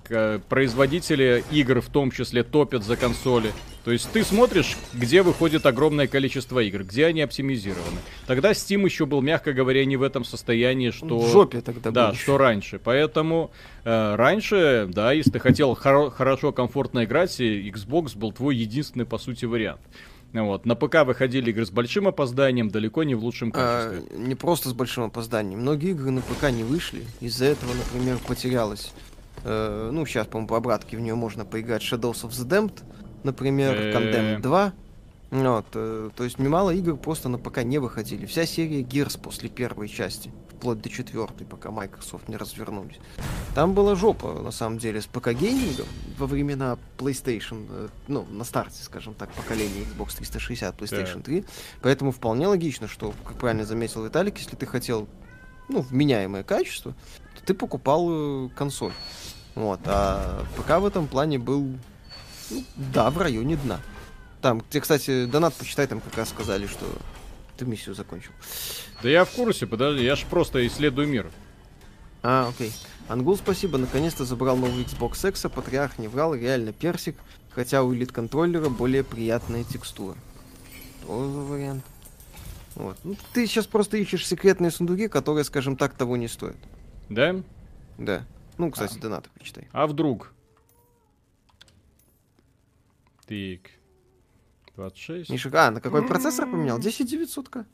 производители 0.49 1.45
игр 1.53 1.81
в 1.83 1.89
том 1.89 2.11
числе 2.11 2.43
топят 2.43 2.85
за 2.85 2.97
консоли. 2.97 3.53
То 3.87 3.93
есть 3.93 4.11
ты 4.11 4.25
смотришь, 4.25 4.77
где 4.95 5.23
выходит 5.23 5.65
огромное 5.65 6.09
количество 6.09 6.59
игр, 6.59 6.83
где 6.83 7.07
они 7.07 7.21
оптимизированы. 7.21 8.01
Тогда 8.27 8.51
Steam 8.51 8.85
еще 8.85 9.07
был, 9.07 9.21
мягко 9.21 9.53
говоря, 9.53 9.85
не 9.85 9.97
в 9.97 10.03
этом 10.03 10.25
состоянии, 10.25 10.91
что... 10.91 11.21
В 11.21 11.31
жопе 11.31 11.61
тогда 11.61 11.93
Да, 11.93 12.09
был 12.09 12.17
что 12.17 12.37
раньше. 12.37 12.81
Поэтому 12.83 13.53
э, 13.85 14.15
раньше, 14.17 14.89
да, 14.91 15.13
если 15.13 15.31
ты 15.31 15.39
хотел 15.39 15.75
хоро- 15.75 16.11
хорошо, 16.11 16.51
комфортно 16.51 17.05
играть, 17.05 17.41
Xbox 17.41 18.19
был 18.19 18.33
твой 18.33 18.57
единственный, 18.57 19.07
по 19.07 19.19
сути, 19.19 19.45
вариант. 19.45 19.83
Вот. 20.33 20.67
На 20.67 20.75
ПК 20.75 21.05
выходили 21.05 21.51
игры 21.51 21.65
с 21.65 21.71
большим 21.71 22.09
опозданием, 22.09 22.69
далеко 22.69 23.05
не 23.05 23.15
в 23.15 23.23
лучшем 23.23 23.53
а, 23.55 23.89
качестве. 23.89 24.09
А, 24.11 24.19
не 24.19 24.35
просто 24.35 24.71
с 24.71 24.73
большим 24.73 25.05
опозданием. 25.05 25.61
Многие 25.61 25.91
игры 25.91 26.11
на 26.11 26.23
ПК 26.23 26.51
не 26.51 26.65
вышли. 26.65 27.05
Из-за 27.21 27.45
этого, 27.45 27.71
например, 27.73 28.19
потерялась. 28.27 28.93
Э, 29.45 29.91
ну, 29.93 30.05
сейчас, 30.07 30.27
по-моему, 30.27 30.49
по 30.49 30.57
обратке 30.57 30.97
в 30.97 31.01
нее 31.01 31.15
можно 31.15 31.45
поиграть 31.45 31.83
Shadows 31.83 32.25
of 32.25 32.31
the 32.31 32.49
Damned, 32.49 32.83
например, 33.25 33.75
Condemned 33.97 34.41
2. 34.41 34.73
Вот, 35.31 35.67
э, 35.75 36.11
то 36.15 36.25
есть 36.25 36.39
немало 36.39 36.71
игр 36.71 36.97
просто 36.97 37.29
на 37.29 37.39
ПК 37.39 37.65
не 37.65 37.79
выходили. 37.79 38.27
Вся 38.27 38.47
серия 38.47 38.83
Gears 38.83 39.21
после 39.21 39.49
первой 39.49 39.89
части 39.89 40.31
вплоть 40.57 40.81
до 40.81 40.89
четвертой, 40.89 41.47
пока 41.47 41.71
Microsoft 41.71 42.29
не 42.29 42.37
развернулись. 42.37 42.99
Там 43.55 43.75
была 43.75 43.95
жопа, 43.95 44.33
на 44.33 44.51
самом 44.51 44.79
деле, 44.79 45.01
с 45.01 45.07
ПК-геймингом 45.07 45.87
во 46.19 46.27
времена 46.27 46.79
PlayStation, 46.99 47.67
э, 47.69 47.89
ну, 48.09 48.25
на 48.31 48.45
старте, 48.45 48.83
скажем 48.83 49.15
так, 49.15 49.31
поколения 49.33 49.83
Xbox 49.83 50.17
360, 50.17 50.77
PlayStation 50.77 51.23
3. 51.23 51.45
Поэтому 51.83 52.11
вполне 52.11 52.47
логично, 52.47 52.89
что, 52.89 53.13
как 53.25 53.37
правильно 53.37 53.65
заметил 53.65 54.05
Виталик, 54.05 54.39
если 54.39 54.57
ты 54.57 54.67
хотел, 54.67 55.09
ну, 55.69 55.83
вменяемое 55.83 56.43
качество, 56.43 56.95
то 57.35 57.45
ты 57.45 57.55
покупал 57.55 58.09
э, 58.11 58.49
консоль. 58.57 58.93
Вот, 59.55 59.81
а 59.87 60.45
ПК 60.57 60.79
в 60.81 60.87
этом 60.87 61.07
плане 61.07 61.39
был, 61.39 61.69
ну, 62.51 62.65
да, 62.77 63.11
в 63.11 63.19
районе 63.19 63.57
дна. 63.57 63.81
Там, 64.41 64.63
тебе, 64.71 64.81
кстати, 64.81 65.27
донат 65.27 65.55
почитай, 65.55 65.87
там 65.87 66.01
как 66.01 66.17
раз 66.17 66.29
сказали, 66.31 66.67
что 66.67 66.87
ты 67.57 67.65
миссию 67.65 67.95
закончил. 67.95 68.33
Да 69.03 69.09
я 69.09 69.25
в 69.25 69.31
курсе, 69.31 69.67
подожди, 69.67 70.05
я 70.05 70.17
ж 70.17 70.25
просто 70.29 70.67
исследую 70.67 71.09
мир. 71.09 71.31
А, 72.23 72.49
окей. 72.49 72.73
Ангул, 73.09 73.37
спасибо, 73.37 73.79
наконец-то 73.79 74.25
забрал 74.25 74.57
новый 74.57 74.85
Xbox 74.85 75.29
X, 75.29 75.45
а 75.45 75.49
Патриарх 75.49 75.99
не 75.99 76.09
врал, 76.09 76.35
реально 76.35 76.73
персик, 76.73 77.17
хотя 77.51 77.83
у 77.83 77.95
элит 77.95 78.13
контроллера 78.13 78.69
более 78.69 79.05
приятная 79.05 79.65
текстура. 79.65 80.17
Тоже 81.07 81.39
вариант. 81.39 81.85
Вот. 82.75 82.99
Ну, 83.05 83.17
ты 83.33 83.47
сейчас 83.47 83.67
просто 83.67 83.97
ищешь 83.97 84.27
секретные 84.27 84.71
сундуки, 84.71 85.09
которые, 85.09 85.45
скажем 85.45 85.77
так, 85.77 85.95
того 85.95 86.17
не 86.17 86.29
стоят. 86.29 86.57
Да? 87.09 87.37
Да. 87.97 88.25
Ну, 88.59 88.71
кстати, 88.71 88.99
а. 88.99 89.01
донаты 89.01 89.31
почитай. 89.39 89.69
А 89.73 89.87
вдруг? 89.87 90.33
Так. 93.27 93.71
26. 94.77 95.31
Миша, 95.31 95.51
а, 95.53 95.71
на 95.71 95.81
какой 95.81 96.07
процессор 96.07 96.47
поменял? 96.49 96.79
10900К. 96.79 97.65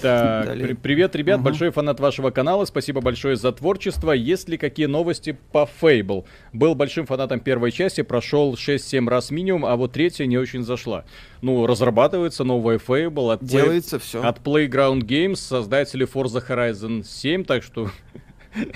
Так, 0.00 0.52
при- 0.52 0.74
привет, 0.74 1.16
ребят, 1.16 1.38
угу. 1.38 1.46
большой 1.46 1.70
фанат 1.70 1.98
вашего 1.98 2.30
канала, 2.30 2.64
спасибо 2.66 3.00
большое 3.00 3.36
за 3.36 3.50
творчество. 3.50 4.12
Есть 4.12 4.48
ли 4.48 4.56
какие 4.56 4.86
новости 4.86 5.36
по 5.52 5.68
Fable? 5.80 6.24
Был 6.52 6.76
большим 6.76 7.04
фанатом 7.06 7.40
первой 7.40 7.72
части, 7.72 8.02
прошел 8.02 8.54
6-7 8.54 9.08
раз 9.08 9.30
минимум, 9.30 9.66
а 9.66 9.76
вот 9.76 9.92
третья 9.92 10.26
не 10.26 10.38
очень 10.38 10.62
зашла. 10.62 11.04
Ну, 11.42 11.66
разрабатывается 11.66 12.44
новая 12.44 12.78
Fable 12.78 13.32
от, 13.32 13.44
Делается 13.44 13.96
Play... 13.96 14.00
все. 14.00 14.22
от 14.22 14.38
Playground 14.38 15.00
Games, 15.02 15.36
создатели 15.36 16.06
Forza 16.06 16.46
Horizon 16.46 17.04
7, 17.04 17.44
так 17.44 17.64
что 17.64 17.90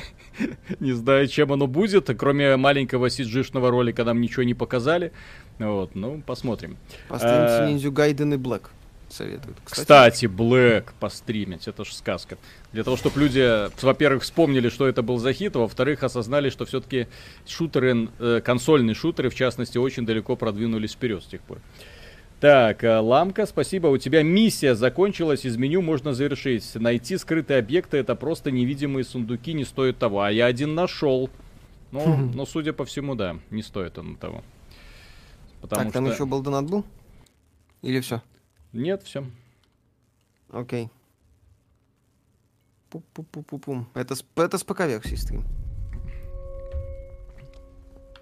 не 0.80 0.93
знаю, 0.93 1.28
чем 1.28 1.53
оно 1.53 1.66
будет, 1.66 2.11
кроме 2.18 2.57
маленького 2.57 3.07
cg 3.07 3.70
ролика 3.70 4.05
нам 4.05 4.20
ничего 4.20 4.43
не 4.43 4.55
показали. 4.55 5.12
Вот, 5.59 5.95
ну, 5.95 6.22
посмотрим. 6.26 6.76
Постримите 7.09 7.53
а... 7.53 7.66
ниндзю 7.68 7.93
Гайден 7.93 8.34
и 8.34 8.36
Блэк 8.36 8.70
советуют. 9.12 9.59
Кстати, 9.64 10.26
Блэк 10.26 10.93
постримить, 10.99 11.68
это 11.68 11.84
же 11.84 11.95
сказка. 11.95 12.38
Для 12.72 12.82
того, 12.82 12.97
чтобы 12.97 13.20
люди, 13.20 13.70
во-первых, 13.82 14.22
вспомнили, 14.22 14.68
что 14.68 14.88
это 14.88 15.03
был 15.03 15.18
за 15.18 15.32
хит, 15.32 15.55
а 15.57 15.61
во-вторых, 15.61 16.03
осознали, 16.03 16.51
что 16.51 16.64
все-таки 16.64 17.07
шутеры, 17.47 18.09
э, 18.18 18.40
консольные 18.45 18.95
шутеры, 18.95 19.30
в 19.30 19.34
частности, 19.34 19.78
очень 19.78 20.07
далеко 20.07 20.36
продвинулись 20.36 20.93
вперед 20.93 21.22
с 21.22 21.26
тех 21.26 21.40
пор. 21.43 21.59
Так, 22.43 22.82
э, 22.82 22.99
Ламка, 22.99 23.47
спасибо. 23.47 23.86
У 23.86 23.99
тебя 23.99 24.24
миссия 24.24 24.74
закончилась, 24.74 25.45
из 25.45 25.57
меню 25.57 25.80
можно 25.80 26.12
завершить. 26.12 26.74
Найти 26.74 27.16
скрытые 27.16 27.61
объекты 27.61 27.99
это 27.99 28.16
просто 28.16 28.51
невидимые 28.51 29.05
сундуки, 29.05 29.53
не 29.53 29.64
стоит 29.64 29.99
того. 29.99 30.22
А 30.22 30.32
я 30.32 30.47
один 30.47 30.74
нашел. 30.74 31.30
Ну, 31.93 32.16
ну, 32.16 32.45
судя 32.45 32.72
по 32.72 32.84
всему, 32.84 33.14
да, 33.14 33.36
не 33.51 33.62
стоит 33.62 33.97
он 33.97 34.16
того. 34.16 34.43
Потому 35.61 35.84
так, 35.84 35.93
там 35.93 36.07
что... 36.07 36.14
еще 36.14 36.26
был 36.26 36.43
донат 36.43 36.68
был? 36.68 36.84
Или 37.80 38.01
все? 38.01 38.20
Нет, 38.72 39.05
все. 39.05 39.24
Окей. 40.51 40.90
Пу-пу-пу-пу-пум. 42.90 43.86
Это, 43.95 44.16
это 44.34 44.59
с 44.59 44.64
ПК-версии 44.64 45.14
стрим. 45.14 45.45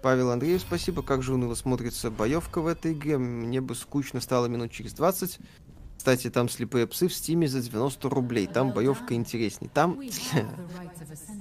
Павел 0.01 0.31
Андреев, 0.31 0.61
спасибо. 0.61 1.01
Как 1.03 1.23
же 1.23 1.33
уныло 1.33 1.55
смотрится 1.55 2.09
боевка 2.09 2.61
в 2.61 2.67
этой 2.67 2.93
игре. 2.93 3.17
Мне 3.17 3.61
бы 3.61 3.75
скучно 3.75 4.19
стало 4.21 4.47
минут 4.47 4.71
через 4.71 4.93
20. 4.93 5.39
Кстати, 5.97 6.29
там 6.29 6.49
слепые 6.49 6.87
псы 6.87 7.07
в 7.07 7.13
стиме 7.13 7.47
за 7.47 7.61
90 7.61 8.09
рублей. 8.09 8.47
Там 8.47 8.71
боевка 8.71 9.13
интересней. 9.13 9.69
Там 9.71 9.99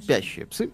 спящие 0.02 0.46
псы. 0.46 0.70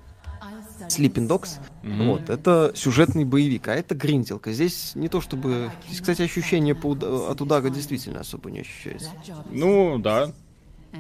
Sleeping 0.89 1.29
Dogs. 1.29 1.61
Mm-hmm. 1.83 2.07
Вот, 2.07 2.31
это 2.31 2.73
сюжетный 2.75 3.25
боевик, 3.25 3.69
а 3.69 3.75
это 3.75 3.95
гринделка. 3.95 4.53
Здесь 4.53 4.95
не 4.95 5.09
то 5.09 5.21
чтобы... 5.21 5.71
Здесь, 5.87 6.01
кстати, 6.01 6.23
ощущение 6.23 6.75
по 6.75 6.89
уда... 6.89 7.31
от 7.31 7.41
удара 7.41 7.71
действительно 7.71 8.21
особо 8.21 8.51
не 8.51 8.61
ощущается. 8.61 9.11
Ну, 9.51 9.99
да. 9.99 10.33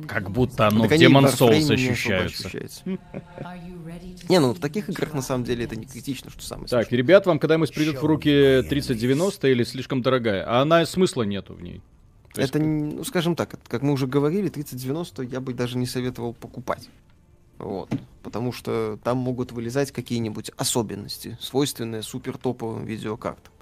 Как 0.07 0.31
будто 0.31 0.69
оно 0.69 0.87
так 0.87 0.99
в 0.99 1.03
Demon 1.03 1.27
Souls 1.27 1.73
ощущается. 1.73 2.85
Не, 4.29 4.41
ну 4.41 4.53
в 4.53 4.59
таких 4.59 4.89
играх 4.89 5.15
на 5.15 5.23
самом 5.23 5.45
деле 5.45 5.65
это 5.65 5.77
не 5.77 5.87
критично, 5.87 6.31
что 6.31 6.43
самое 6.43 6.69
Так, 6.69 6.91
ребят, 6.93 7.27
вам 7.27 7.39
когда-нибудь 7.39 7.75
придет 7.75 8.01
в 8.01 8.05
руки 8.05 8.63
3090 8.69 9.49
или 9.49 9.65
слишком 9.65 10.03
дорогая? 10.03 10.45
А 10.47 10.63
она 10.63 10.85
смысла 10.87 11.23
нету 11.23 11.55
в 11.55 11.63
ней. 11.63 11.83
это, 12.37 12.59
ну, 12.59 13.05
скажем 13.05 13.37
так, 13.37 13.59
как 13.69 13.83
мы 13.83 13.93
уже 13.93 14.07
говорили, 14.07 14.49
3090 14.49 15.23
я 15.23 15.41
бы 15.41 15.55
даже 15.55 15.79
не 15.79 15.87
советовал 15.87 16.35
покупать. 16.35 16.89
Вот. 17.59 17.91
Потому 18.23 18.53
что 18.53 18.99
там 19.03 19.19
могут 19.19 19.53
вылезать 19.53 19.93
какие-нибудь 19.93 20.51
особенности, 20.57 21.39
свойственные 21.41 22.03
супер 22.03 22.37
топовым 22.37 22.85
видеокартам. 22.85 23.53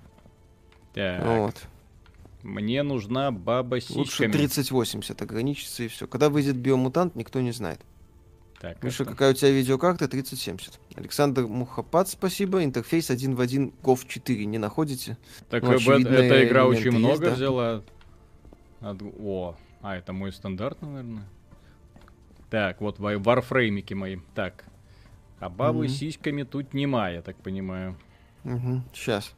Так. 0.95 1.24
Вот. 1.24 1.55
Мне 2.45 2.82
нужна 2.82 3.32
баба 3.32 3.80
с 3.80 3.88
Лучше 3.88 4.28
3080 4.28 5.20
ограничиться 5.20 5.82
и 5.82 5.88
все. 5.88 6.07
Когда 6.07 6.28
выйдет 6.28 6.57
биомутант, 6.57 7.16
никто 7.16 7.40
не 7.40 7.53
знает. 7.53 7.80
Так, 8.61 8.82
Миша, 8.82 9.05
это... 9.05 9.12
какая 9.12 9.30
у 9.30 9.34
тебя 9.34 9.51
видеокарта? 9.51 10.09
3070. 10.09 10.78
Александр 10.95 11.47
Мухапад, 11.47 12.09
спасибо. 12.09 12.62
Интерфейс 12.62 13.11
один 13.11 13.34
в 13.34 13.40
один 13.40 13.72
GOV 13.82 14.07
4 14.07 14.45
не 14.45 14.59
находите? 14.59 15.16
Так 15.49 15.62
ну, 15.62 15.72
эта 15.72 16.47
игра 16.47 16.66
очень 16.66 16.90
много 16.90 17.09
есть, 17.11 17.22
да? 17.22 17.30
взяла. 17.30 17.82
О, 18.82 19.57
а, 19.80 19.97
это 19.97 20.12
мой 20.12 20.30
стандарт, 20.30 20.82
наверное. 20.82 21.26
Так, 22.51 22.82
вот 22.82 22.99
варфреймики 22.99 23.95
мои. 23.95 24.18
Так. 24.34 24.64
А 25.40 25.49
бабы 25.49 25.86
mm-hmm. 25.86 25.88
сиськами 25.88 26.42
тут 26.42 26.74
нема, 26.74 27.09
я 27.09 27.22
так 27.22 27.36
понимаю. 27.36 27.97
Угу, 28.45 28.82
сейчас. 28.92 29.34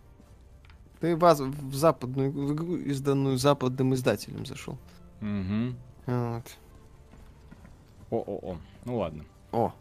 Ты 1.01 1.17
в, 1.17 1.21
в 1.21 1.75
западную 1.75 2.31
в 2.33 2.55
игру, 2.55 2.77
изданную 2.77 3.37
западным 3.39 3.95
издателем 3.95 4.47
зашел. 4.47 4.79
Угу. 5.21 5.75
Вот. 6.07 6.45
О-о-о. 8.11 8.57
Ну 8.85 8.99
ладно. 8.99 9.25
О. 9.53 9.73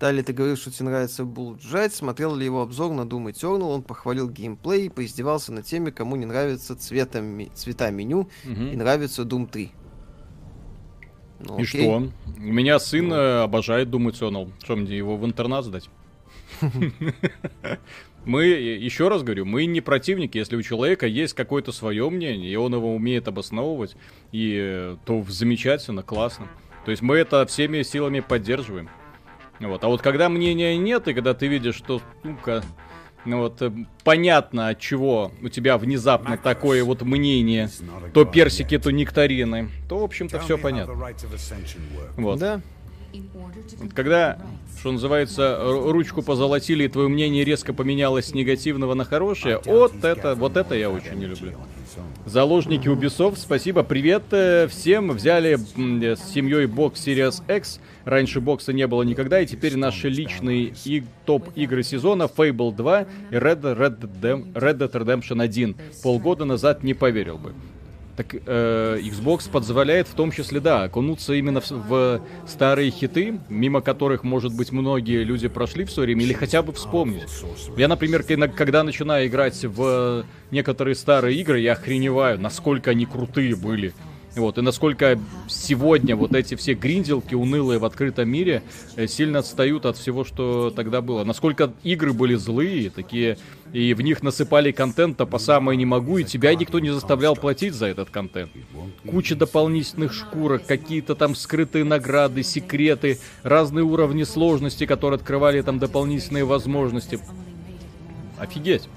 Далее 0.00 0.24
ты 0.24 0.32
говорил, 0.32 0.56
что 0.56 0.70
тебе 0.70 0.86
нравится 0.86 1.22
Jet. 1.22 1.90
Смотрел 1.90 2.34
ли 2.34 2.44
его 2.44 2.62
обзор 2.62 2.92
на 2.92 3.02
Doom 3.02 3.30
Eternal? 3.30 3.74
Он 3.74 3.82
похвалил 3.82 4.28
геймплей 4.28 4.86
и 4.86 4.88
поиздевался 4.88 5.52
на 5.52 5.62
теме, 5.62 5.92
кому 5.92 6.16
не 6.16 6.26
нравится 6.26 6.76
цветом, 6.76 7.40
цвета 7.54 7.90
меню 7.90 8.28
угу. 8.44 8.62
и 8.72 8.76
нравится 8.76 9.22
Doom 9.22 9.48
3. 9.48 9.72
Ну, 11.40 11.58
и 11.58 11.62
окей. 11.62 11.82
что? 11.82 12.10
У 12.38 12.52
меня 12.52 12.78
сын 12.78 13.08
ну. 13.08 13.42
обожает 13.42 13.88
Doom 13.88 14.10
Eternal. 14.10 14.52
Что, 14.62 14.76
мне 14.76 14.96
его 14.96 15.16
в 15.16 15.24
интернат 15.24 15.64
сдать? 15.64 15.88
Мы, 18.24 18.46
еще 18.46 19.08
раз 19.08 19.22
говорю, 19.22 19.44
мы 19.44 19.66
не 19.66 19.80
противники, 19.80 20.38
если 20.38 20.56
у 20.56 20.62
человека 20.62 21.06
есть 21.06 21.34
какое-то 21.34 21.72
свое 21.72 22.08
мнение, 22.08 22.50
и 22.50 22.56
он 22.56 22.74
его 22.74 22.94
умеет 22.94 23.28
обосновывать, 23.28 23.96
и 24.32 24.56
э, 24.58 24.96
то 25.04 25.24
замечательно, 25.28 26.02
классно. 26.02 26.48
То 26.84 26.90
есть 26.90 27.02
мы 27.02 27.16
это 27.16 27.44
всеми 27.46 27.82
силами 27.82 28.20
поддерживаем. 28.20 28.88
Вот. 29.60 29.84
А 29.84 29.88
вот 29.88 30.02
когда 30.02 30.28
мнения 30.28 30.76
нет, 30.76 31.08
и 31.08 31.14
когда 31.14 31.34
ты 31.34 31.46
видишь, 31.46 31.76
что, 31.76 32.00
ну-ка, 32.22 32.62
ну 33.24 33.38
вот 33.38 33.60
э, 33.62 33.70
понятно, 34.04 34.68
от 34.68 34.78
чего 34.80 35.32
у 35.42 35.48
тебя 35.48 35.78
внезапно 35.78 36.36
такое 36.36 36.84
вот 36.84 37.02
мнение, 37.02 37.70
то 38.12 38.24
персики, 38.24 38.78
то 38.78 38.90
нектарины, 38.90 39.70
то, 39.88 39.98
в 39.98 40.04
общем-то, 40.04 40.40
все 40.40 40.58
понятно. 40.58 40.94
Вот. 42.16 42.38
Да. 42.38 42.60
Когда, 43.94 44.38
что 44.78 44.92
называется, 44.92 45.58
ручку 45.62 46.22
позолотили, 46.22 46.84
и 46.84 46.88
твое 46.88 47.08
мнение 47.08 47.44
резко 47.44 47.72
поменялось 47.72 48.26
с 48.26 48.34
негативного 48.34 48.94
на 48.94 49.04
хорошее, 49.04 49.60
вот 49.64 50.04
это, 50.04 50.34
вот 50.34 50.56
это 50.56 50.74
я 50.74 50.90
очень 50.90 51.14
не 51.14 51.26
люблю. 51.26 51.52
Заложники 52.26 52.88
Ubisoft, 52.88 53.36
спасибо, 53.36 53.82
привет 53.82 54.24
э, 54.32 54.66
всем. 54.68 55.10
Взяли 55.12 55.56
с 55.56 56.32
семьей 56.32 56.66
бокс 56.66 57.06
Series 57.06 57.42
X. 57.54 57.80
Раньше 58.04 58.40
бокса 58.40 58.72
не 58.72 58.86
было 58.86 59.02
никогда, 59.02 59.40
и 59.40 59.46
теперь 59.46 59.76
наши 59.76 60.08
личные 60.08 60.74
и 60.84 61.04
топ-игры 61.26 61.82
сезона 61.82 62.24
Fable 62.24 62.74
2 62.74 63.00
и 63.02 63.04
Red, 63.34 63.60
Red, 63.60 64.00
Red 64.54 64.78
Dead 64.78 64.90
Redemption 64.90 65.42
1. 65.42 65.76
Полгода 66.02 66.44
назад 66.44 66.82
не 66.82 66.94
поверил 66.94 67.38
бы. 67.38 67.54
Так 68.16 68.34
э, 68.34 69.00
Xbox 69.02 69.50
позволяет 69.50 70.06
в 70.06 70.14
том 70.14 70.30
числе, 70.30 70.60
да, 70.60 70.84
окунуться 70.84 71.34
именно 71.34 71.60
в, 71.60 71.70
в 71.70 72.20
старые 72.46 72.90
хиты, 72.90 73.40
мимо 73.48 73.80
которых, 73.80 74.22
может 74.22 74.54
быть, 74.54 74.70
многие 74.70 75.24
люди 75.24 75.48
прошли 75.48 75.84
в 75.84 75.90
свое 75.90 76.06
время, 76.06 76.22
или 76.22 76.32
хотя 76.32 76.62
бы 76.62 76.72
вспомнить. 76.72 77.28
Я, 77.76 77.88
например, 77.88 78.22
когда 78.52 78.84
начинаю 78.84 79.26
играть 79.26 79.64
в 79.64 80.24
некоторые 80.52 80.94
старые 80.94 81.36
игры, 81.40 81.58
я 81.58 81.72
охреневаю, 81.72 82.38
насколько 82.40 82.92
они 82.92 83.04
крутые 83.04 83.56
были. 83.56 83.92
Вот, 84.36 84.58
и 84.58 84.62
насколько 84.62 85.18
сегодня 85.48 86.16
вот 86.16 86.34
эти 86.34 86.56
все 86.56 86.74
гринделки 86.74 87.34
унылые 87.34 87.78
в 87.78 87.84
открытом 87.84 88.28
мире 88.28 88.62
э, 88.96 89.06
сильно 89.06 89.38
отстают 89.38 89.86
от 89.86 89.96
всего, 89.96 90.24
что 90.24 90.70
тогда 90.70 91.00
было. 91.00 91.22
Насколько 91.22 91.72
игры 91.84 92.12
были 92.12 92.34
злые, 92.34 92.90
такие, 92.90 93.38
и 93.72 93.94
в 93.94 94.00
них 94.00 94.22
насыпали 94.24 94.72
контента 94.72 95.24
по 95.24 95.38
самое 95.38 95.76
не 95.76 95.86
могу, 95.86 96.18
и 96.18 96.24
тебя 96.24 96.54
никто 96.56 96.80
не 96.80 96.90
заставлял 96.90 97.36
платить 97.36 97.74
за 97.74 97.86
этот 97.86 98.10
контент. 98.10 98.50
Куча 99.08 99.36
дополнительных 99.36 100.12
шкурок, 100.12 100.66
какие-то 100.66 101.14
там 101.14 101.36
скрытые 101.36 101.84
награды, 101.84 102.42
секреты, 102.42 103.20
разные 103.44 103.84
уровни 103.84 104.24
сложности, 104.24 104.84
которые 104.84 105.18
открывали 105.18 105.62
там 105.62 105.78
дополнительные 105.78 106.44
возможности. 106.44 107.20
Офигеть. 108.38 108.88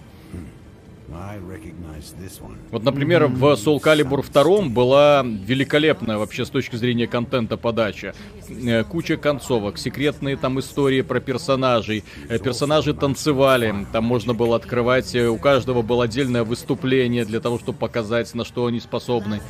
Вот, 2.72 2.84
например, 2.84 3.28
в 3.28 3.44
Soul 3.54 3.82
Calibur 3.82 4.26
2 4.32 4.70
была 4.70 5.24
великолепная 5.24 6.18
вообще 6.18 6.46
с 6.46 6.50
точки 6.50 6.76
зрения 6.76 7.08
контента 7.08 7.58
подача. 7.58 8.14
Э, 8.50 8.84
куча 8.84 9.18
концовок, 9.18 9.78
секретные 9.78 10.38
там 10.38 10.60
истории 10.60 11.02
про 11.02 11.20
персонажей. 11.20 12.04
Э, 12.30 12.40
персонажи 12.40 12.94
танцевали, 12.94 13.88
там 13.92 14.04
можно 14.04 14.34
было 14.34 14.56
открывать, 14.56 15.16
э, 15.16 15.28
у 15.28 15.38
каждого 15.38 15.82
было 15.82 16.06
отдельное 16.06 16.44
выступление 16.44 17.26
для 17.26 17.40
того, 17.40 17.60
чтобы 17.60 17.78
показать, 17.78 18.34
на 18.34 18.46
что 18.46 18.66
они 18.66 18.80
способны. 18.80 19.42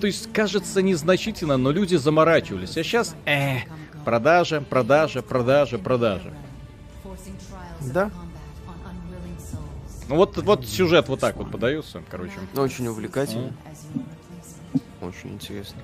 То 0.00 0.06
есть, 0.06 0.32
кажется 0.32 0.80
незначительно, 0.80 1.56
но 1.58 1.70
люди 1.70 1.96
заморачивались. 1.96 2.76
А 2.76 2.82
сейчас, 2.82 3.14
э, 3.26 3.58
продажа, 4.04 4.62
продажа, 4.62 5.22
продажа, 5.22 5.78
продажа. 5.78 6.32
Да. 7.92 8.10
Ну 10.10 10.16
вот, 10.16 10.36
вот 10.38 10.66
сюжет 10.66 11.08
вот 11.08 11.20
так 11.20 11.36
вот 11.36 11.52
подается, 11.52 12.02
короче. 12.10 12.32
Очень 12.56 12.88
увлекательно. 12.88 13.52
Mm. 14.72 14.82
Очень 15.02 15.34
интересно. 15.34 15.80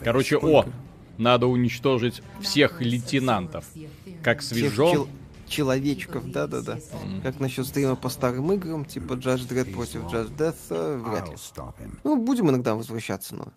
Короче, 0.00 0.38
о, 0.38 0.64
надо 1.18 1.46
уничтожить 1.46 2.22
всех 2.40 2.80
лейтенантов. 2.80 3.66
Как 4.22 4.40
свежо. 4.40 4.86
Всех 4.86 4.96
чел- 4.96 5.08
человечков, 5.46 6.30
да-да-да. 6.30 6.78
Mm. 6.78 7.20
Как 7.22 7.38
насчет 7.38 7.66
стрима 7.66 7.94
по 7.94 8.08
старым 8.08 8.50
играм, 8.52 8.86
типа 8.86 9.12
Judge 9.12 9.46
Dredd 9.46 9.74
против 9.74 10.04
Judge 10.04 10.34
Death, 10.34 10.56
э, 10.70 10.96
вряд 10.96 11.28
ли. 11.28 11.36
Ну, 12.04 12.16
будем 12.16 12.48
иногда 12.48 12.74
возвращаться, 12.74 13.34
но 13.34 13.48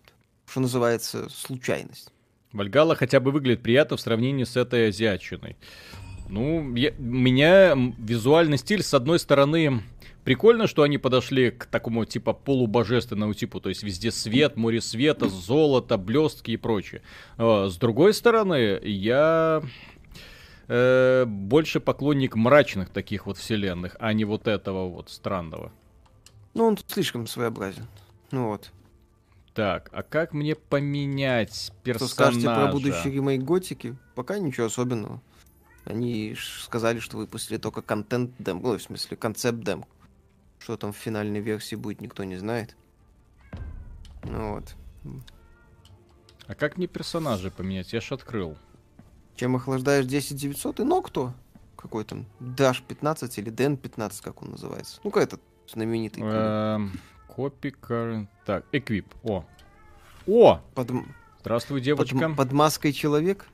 что 0.46 0.60
называется, 0.60 1.30
случайность. 1.30 2.12
Вальгала 2.52 2.94
хотя 2.94 3.20
бы 3.20 3.30
выглядит 3.30 3.62
приятно 3.62 3.96
в 3.96 4.00
сравнении 4.00 4.44
с 4.44 4.56
этой 4.56 4.88
азиатчиной. 4.88 5.56
Ну, 6.28 6.74
я, 6.74 6.92
меня 6.98 7.74
визуальный 7.98 8.58
стиль, 8.58 8.82
с 8.82 8.92
одной 8.92 9.18
стороны, 9.18 9.82
прикольно, 10.24 10.66
что 10.66 10.82
они 10.82 10.98
подошли 10.98 11.50
к 11.50 11.66
такому 11.66 12.04
типа 12.04 12.34
полубожественному 12.34 13.34
типу, 13.34 13.60
то 13.60 13.70
есть 13.70 13.82
везде 13.82 14.10
свет, 14.10 14.56
море 14.56 14.80
света, 14.80 15.28
золото, 15.28 15.96
блестки 15.96 16.50
и 16.50 16.56
прочее. 16.56 17.02
А, 17.38 17.68
с 17.68 17.76
другой 17.78 18.12
стороны, 18.12 18.78
я 18.82 19.62
э, 20.68 21.24
больше 21.26 21.80
поклонник 21.80 22.36
мрачных 22.36 22.90
таких 22.90 23.26
вот 23.26 23.38
вселенных, 23.38 23.96
а 23.98 24.12
не 24.12 24.24
вот 24.24 24.48
этого 24.48 24.88
вот 24.88 25.10
странного. 25.10 25.72
Ну, 26.54 26.64
он 26.64 26.78
слишком 26.86 27.26
своеобразен. 27.26 27.86
Ну 28.30 28.48
вот. 28.48 28.70
Так, 29.54 29.88
а 29.92 30.02
как 30.02 30.34
мне 30.34 30.54
поменять 30.54 31.72
персонажа? 31.82 32.14
Что 32.14 32.14
скажете 32.14 32.46
про 32.46 32.66
будущий 32.68 33.10
ремейк 33.10 33.42
Готики? 33.42 33.96
Пока 34.14 34.38
ничего 34.38 34.66
особенного. 34.66 35.20
Они 35.88 36.36
сказали, 36.38 36.98
что 36.98 37.16
выпустили 37.16 37.56
только 37.56 37.80
контент 37.80 38.32
дем, 38.38 38.60
ну, 38.62 38.76
в 38.76 38.82
смысле, 38.82 39.16
концепт 39.16 39.60
дем. 39.60 39.86
Что 40.58 40.76
там 40.76 40.92
в 40.92 40.96
финальной 40.96 41.40
версии 41.40 41.76
будет, 41.76 42.02
никто 42.02 42.24
не 42.24 42.36
знает. 42.36 42.76
Ну 44.22 44.56
вот. 44.56 44.74
А 46.46 46.54
как 46.54 46.76
мне 46.76 46.88
персонажа 46.88 47.50
поменять? 47.50 47.94
Я 47.94 48.02
ж 48.02 48.12
открыл. 48.12 48.58
Чем 49.34 49.56
охлаждаешь 49.56 50.04
10900 50.04 50.80
и 50.80 50.84
но 50.84 51.00
кто? 51.00 51.32
Какой 51.74 52.04
там? 52.04 52.26
Dash 52.38 52.82
15 52.86 53.38
или 53.38 53.50
Den 53.50 53.78
15, 53.78 54.20
как 54.20 54.42
он 54.42 54.50
называется? 54.50 55.00
Ну-ка 55.04 55.20
этот 55.20 55.40
знаменитый. 55.66 56.22
Копи 57.28 57.74
эм, 57.88 58.28
Так, 58.44 58.66
эквип. 58.72 59.06
О. 59.22 59.42
О! 60.26 60.60
Под... 60.74 60.90
Здравствуй, 61.40 61.80
девочка. 61.80 62.14
Под, 62.14 62.36
под 62.36 62.52
маской 62.52 62.92
человек? 62.92 63.46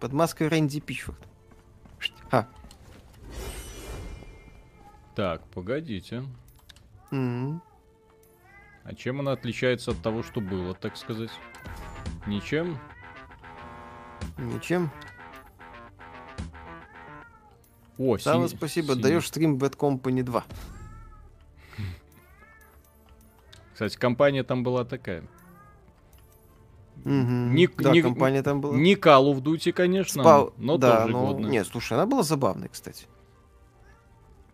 Под 0.00 0.12
маской 0.12 0.48
Рэнди 0.48 0.80
Пичфорд. 0.80 1.29
А. 2.30 2.46
Так, 5.14 5.42
погодите. 5.48 6.22
Mm-hmm. 7.10 7.60
А 8.84 8.94
чем 8.94 9.20
она 9.20 9.32
отличается 9.32 9.90
от 9.90 10.00
того, 10.02 10.22
что 10.22 10.40
было, 10.40 10.74
так 10.74 10.96
сказать? 10.96 11.30
Ничем? 12.26 12.78
Ничем. 14.38 14.90
О, 17.98 18.16
Сава, 18.16 18.48
си- 18.48 18.56
спасибо. 18.56 18.94
Си- 18.94 19.02
Даешь 19.02 19.28
стрим 19.28 19.56
Bad 19.58 19.76
Company 19.76 20.22
2. 20.22 20.44
Кстати, 23.74 23.96
компания 23.96 24.42
там 24.42 24.62
была 24.62 24.84
такая. 24.84 25.24
Угу. 27.04 27.10
Не, 27.10 27.66
да, 27.66 27.92
не, 27.92 28.02
компания 28.02 28.42
там 28.42 28.60
была. 28.60 28.76
Не 28.76 28.94
Call 28.94 29.32
of 29.32 29.42
Duty, 29.42 29.72
конечно, 29.72 30.22
Спал... 30.22 30.52
но 30.58 30.76
да, 30.76 31.02
тоже 31.02 31.12
но... 31.12 31.26
годно. 31.26 31.46
Нет, 31.46 31.66
слушай, 31.66 31.94
она 31.94 32.06
была 32.06 32.22
забавной, 32.22 32.68
кстати. 32.68 33.06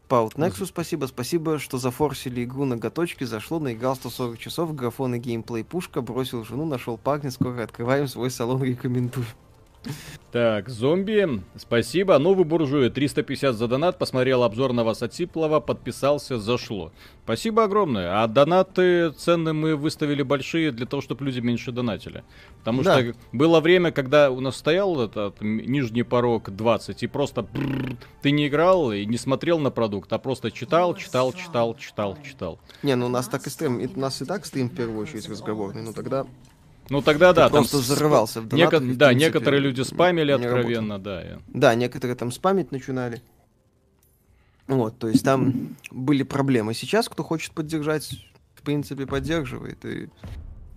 Паут 0.08 0.34
Nexus, 0.34 0.66
спасибо. 0.66 1.06
Спасибо, 1.06 1.58
что 1.58 1.78
зафорсили 1.78 2.44
игру 2.44 2.64
на 2.64 2.76
готочке. 2.76 3.26
Зашло, 3.26 3.58
наиграл 3.58 3.96
140 3.96 4.38
часов, 4.38 4.74
графон 4.74 5.16
и 5.16 5.18
геймплей 5.18 5.64
пушка, 5.64 6.00
бросил 6.00 6.44
жену, 6.44 6.64
нашел 6.64 6.96
парня, 6.96 7.30
скоро 7.32 7.64
открываем 7.64 8.06
свой 8.06 8.30
салон, 8.30 8.62
рекомендую. 8.62 9.26
Так, 10.32 10.68
зомби, 10.68 11.42
спасибо. 11.56 12.18
Новый 12.18 12.44
буржуй, 12.44 12.90
350 12.90 13.54
за 13.54 13.68
донат. 13.68 13.98
Посмотрел 13.98 14.42
обзор 14.42 14.74
на 14.74 14.84
вас 14.84 15.02
от 15.02 15.14
Сиплова, 15.14 15.60
подписался, 15.60 16.38
зашло. 16.38 16.92
Спасибо 17.24 17.64
огромное. 17.64 18.22
А 18.22 18.26
донаты 18.26 19.12
цены 19.12 19.54
мы 19.54 19.76
выставили 19.76 20.22
большие 20.22 20.72
для 20.72 20.84
того, 20.84 21.00
чтобы 21.00 21.24
люди 21.24 21.40
меньше 21.40 21.72
донатили. 21.72 22.22
Потому 22.58 22.82
да. 22.82 23.00
что 23.00 23.14
было 23.32 23.60
время, 23.60 23.92
когда 23.92 24.30
у 24.30 24.40
нас 24.40 24.56
стоял 24.56 25.00
этот 25.00 25.40
нижний 25.40 26.02
порог 26.02 26.50
20, 26.50 27.02
и 27.02 27.06
просто 27.06 27.42
бррр, 27.42 27.96
ты 28.20 28.30
не 28.30 28.48
играл 28.48 28.92
и 28.92 29.06
не 29.06 29.16
смотрел 29.16 29.58
на 29.58 29.70
продукт, 29.70 30.12
а 30.12 30.18
просто 30.18 30.50
читал, 30.50 30.94
читал, 30.94 31.32
читал, 31.32 31.74
читал, 31.76 32.18
читал. 32.22 32.58
Не, 32.82 32.94
ну 32.94 33.06
у 33.06 33.08
нас 33.08 33.26
так 33.28 33.46
и 33.46 33.50
стрим, 33.50 33.80
у 33.94 33.98
нас 33.98 34.20
и 34.20 34.24
так 34.26 34.44
стрим 34.44 34.68
в 34.68 34.74
первую 34.74 35.00
очередь 35.00 35.28
разговорный, 35.28 35.82
но 35.82 35.92
тогда 35.92 36.26
ну 36.88 37.02
тогда 37.02 37.32
да, 37.32 37.48
там 37.48 37.64
просто 37.64 37.78
взрывался 37.78 38.40
в 38.40 38.48
донатах, 38.48 38.82
неко... 38.82 38.94
Да, 38.94 39.14
некоторые 39.14 39.60
люди 39.60 39.82
спамили 39.82 40.32
откровенно, 40.32 40.98
да. 40.98 41.40
Да, 41.48 41.74
некоторые 41.74 42.16
там 42.16 42.30
спамить 42.32 42.72
начинали. 42.72 43.22
Вот, 44.66 44.98
то 44.98 45.08
есть 45.08 45.24
там 45.24 45.76
были 45.90 46.22
проблемы. 46.22 46.74
Сейчас, 46.74 47.08
кто 47.08 47.22
хочет 47.22 47.52
поддержать, 47.52 48.10
в 48.54 48.62
принципе, 48.62 49.06
поддерживает. 49.06 49.84
И 49.84 50.08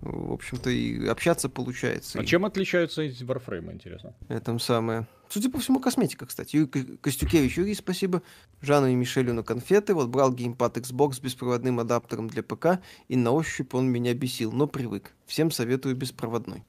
в 0.00 0.32
общем-то, 0.32 0.70
и 0.70 1.06
общаться 1.06 1.48
получается. 1.48 2.18
А 2.18 2.22
и... 2.22 2.26
чем 2.26 2.44
отличаются 2.44 3.02
эти 3.02 3.22
варфреймы, 3.22 3.72
интересно? 3.72 4.14
Это 4.28 4.58
самое. 4.58 5.06
Судя 5.28 5.50
по 5.50 5.58
всему, 5.58 5.78
косметика, 5.78 6.26
кстати. 6.26 6.56
Юрий 6.56 6.96
Костюкевич, 6.96 7.58
Юрий, 7.58 7.74
спасибо. 7.74 8.22
Жанну 8.62 8.88
и 8.88 8.94
Мишелю 8.94 9.34
на 9.34 9.42
конфеты. 9.42 9.94
Вот 9.94 10.08
брал 10.08 10.32
геймпад 10.32 10.78
Xbox 10.78 11.14
с 11.14 11.20
беспроводным 11.20 11.80
адаптером 11.80 12.28
для 12.28 12.42
ПК, 12.42 12.80
и 13.08 13.16
на 13.16 13.30
ощупь 13.30 13.74
он 13.74 13.88
меня 13.88 14.14
бесил, 14.14 14.52
но 14.52 14.66
привык. 14.66 15.12
Всем 15.26 15.50
советую 15.50 15.94
беспроводной. 15.94 16.64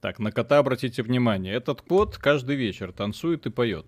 Так, 0.00 0.18
на 0.18 0.32
кота 0.32 0.58
обратите 0.58 1.02
внимание. 1.02 1.54
Этот 1.54 1.82
кот 1.82 2.18
каждый 2.18 2.56
вечер 2.56 2.92
танцует 2.92 3.46
и 3.46 3.50
поет. 3.50 3.86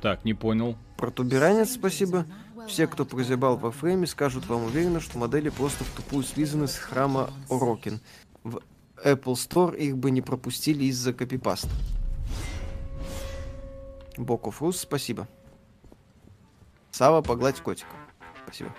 Так, 0.00 0.24
не 0.24 0.34
понял. 0.34 0.76
Протуберанец, 0.96 1.72
спасибо. 1.72 2.26
Все, 2.66 2.86
кто 2.86 3.04
прозябал 3.04 3.56
во 3.56 3.70
фрейме, 3.70 4.06
скажут 4.06 4.46
вам 4.46 4.64
уверенно, 4.64 5.00
что 5.00 5.18
модели 5.18 5.48
просто 5.48 5.84
в 5.84 5.88
тупую 5.90 6.24
слизаны 6.24 6.66
с 6.66 6.76
храма 6.76 7.30
Орокин. 7.50 8.00
В 8.42 8.60
Apple 9.04 9.34
Store 9.34 9.76
их 9.76 9.96
бы 9.96 10.10
не 10.10 10.22
пропустили 10.22 10.84
из-за 10.84 11.12
копипаста. 11.12 11.70
Боков 14.16 14.62
Рус, 14.62 14.80
спасибо. 14.80 15.28
Сава, 16.90 17.22
погладь 17.22 17.60
котика. 17.60 17.90
Спасибо. 18.44 18.74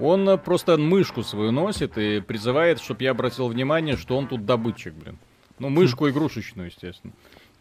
Он 0.00 0.38
просто 0.40 0.76
мышку 0.76 1.22
свою 1.22 1.52
носит 1.52 1.96
и 1.96 2.20
призывает, 2.20 2.80
чтобы 2.80 3.04
я 3.04 3.12
обратил 3.12 3.48
внимание, 3.48 3.96
что 3.96 4.18
он 4.18 4.26
тут 4.26 4.44
добытчик, 4.44 4.92
блин. 4.92 5.18
Ну, 5.60 5.68
мышку 5.68 6.08
игрушечную, 6.08 6.66
естественно. 6.66 7.12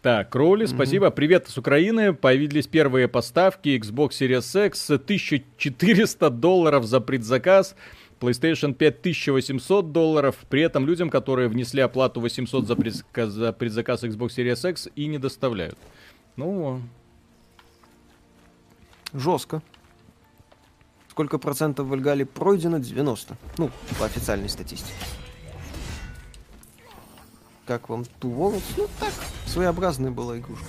Так, 0.03 0.31
Кроули, 0.31 0.65
спасибо. 0.65 1.05
Mm-hmm. 1.05 1.11
Привет 1.11 1.47
с 1.47 1.57
Украины. 1.57 2.13
Появились 2.13 2.67
первые 2.67 3.07
поставки 3.07 3.69
Xbox 3.69 4.09
Series 4.09 4.65
X. 4.65 4.89
1400 4.89 6.29
долларов 6.29 6.83
за 6.83 6.99
предзаказ. 6.99 7.73
PlayStation 8.19 8.73
5 8.73 8.99
1800 8.99 9.93
долларов. 9.93 10.35
При 10.49 10.61
этом 10.61 10.85
людям, 10.85 11.09
которые 11.09 11.47
внесли 11.47 11.79
оплату 11.79 12.19
800 12.19 12.67
за, 12.67 12.75
предзаказ, 12.75 13.29
за 13.29 13.53
предзаказ 13.53 14.03
Xbox 14.03 14.35
Series 14.35 14.69
X 14.71 14.89
и 14.93 15.05
не 15.05 15.19
доставляют. 15.19 15.77
Ну, 16.35 16.81
жестко. 19.13 19.61
Сколько 21.11 21.37
процентов 21.37 21.87
в 21.87 21.93
Эльгале 21.93 22.25
пройдено? 22.25 22.79
90. 22.79 23.37
Ну, 23.57 23.71
по 23.97 24.05
официальной 24.05 24.49
статистике. 24.49 24.91
Как 27.65 27.87
вам 27.89 28.01
Worlds? 28.21 28.63
Ну 28.77 28.87
так, 28.99 29.13
своеобразная 29.45 30.11
была 30.11 30.37
игрушка. 30.37 30.65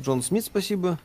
Джон 0.00 0.22
Смит, 0.22 0.44
спасибо. 0.44 0.98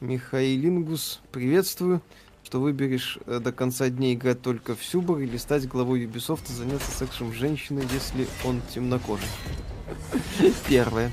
Михаилингус, 0.00 1.20
приветствую. 1.30 2.02
Что 2.42 2.60
выберешь 2.60 3.18
э, 3.26 3.38
до 3.38 3.52
конца 3.52 3.88
дня 3.88 4.12
играть 4.12 4.42
только 4.42 4.74
в 4.74 4.84
Сюбар 4.84 5.20
или 5.20 5.36
стать 5.36 5.68
главой 5.68 6.04
Ubisoft 6.04 6.50
и 6.50 6.52
заняться 6.52 6.90
сексом 6.90 7.32
женщины, 7.32 7.84
если 7.92 8.26
он 8.44 8.60
темнокожий. 8.74 9.28
Первое. 10.68 11.12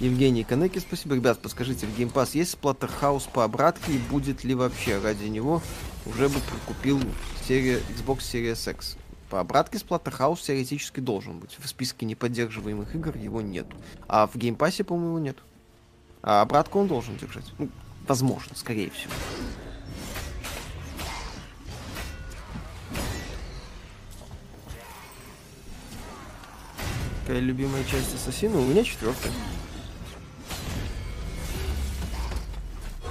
Евгений 0.00 0.42
Канеки, 0.42 0.80
спасибо. 0.80 1.14
Ребят, 1.14 1.38
подскажите, 1.38 1.86
в 1.86 1.96
Game 1.96 2.12
Pass 2.12 2.30
есть 2.32 2.58
Splatterhouse 2.60 3.30
по 3.32 3.44
обратке 3.44 3.92
и 3.92 3.98
будет 3.98 4.42
ли 4.42 4.54
вообще 4.54 4.98
ради 4.98 5.26
него 5.26 5.62
уже 6.04 6.28
бы 6.28 6.40
прикупил 6.40 7.00
серия 7.46 7.80
Xbox 7.96 8.18
Series 8.18 8.70
X? 8.70 8.96
По 9.30 9.40
обратке 9.40 9.78
Splatterhouse 9.78 10.42
теоретически 10.42 11.00
должен 11.00 11.38
быть. 11.38 11.56
В 11.58 11.66
списке 11.66 12.06
неподдерживаемых 12.06 12.94
игр 12.94 13.16
его 13.16 13.40
нет. 13.40 13.66
А 14.06 14.26
в 14.26 14.36
геймпассе, 14.36 14.84
по-моему, 14.84 15.18
нет. 15.18 15.38
А 16.22 16.42
обратку 16.42 16.78
он 16.78 16.86
должен 16.86 17.16
держать. 17.16 17.44
Ну, 17.58 17.68
возможно, 18.06 18.54
скорее 18.54 18.90
всего. 18.90 19.12
Какая 27.22 27.40
любимая 27.40 27.82
часть 27.84 28.14
Ассасина? 28.14 28.56
У 28.60 28.64
меня 28.64 28.84
четвертая. 28.84 29.32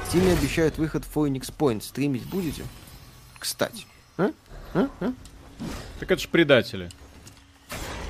Стиме 0.07 0.31
обещают 0.31 0.77
выход 0.77 1.03
Phoenix 1.13 1.53
Point. 1.53 1.81
Стримить 1.81 2.25
будете? 2.25 2.63
Кстати. 3.37 3.85
А? 4.17 4.31
А? 4.73 4.87
А? 5.01 5.13
Так 5.99 6.11
это 6.11 6.21
же 6.21 6.27
предатели. 6.27 6.89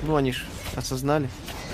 Ну, 0.02 0.16
они 0.16 0.32
ж 0.32 0.44
осознали. 0.74 1.28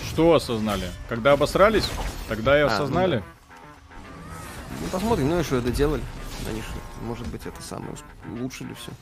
Что 0.09 0.35
осознали? 0.35 0.91
Когда 1.09 1.33
обосрались, 1.33 1.89
тогда 2.29 2.59
и 2.59 2.63
осознали. 2.63 3.17
А, 3.17 3.21
ну, 3.21 3.25
да. 3.25 4.77
ну, 4.81 4.87
посмотрим, 4.89 5.29
ну 5.29 5.41
и 5.41 5.43
что 5.43 5.61
доделали. 5.61 6.03
Они 6.49 6.61
же, 6.61 6.67
может 7.03 7.27
быть, 7.29 7.47
это 7.47 7.63
самое 7.63 7.95
улучшили 8.31 8.75
все. 8.75 8.93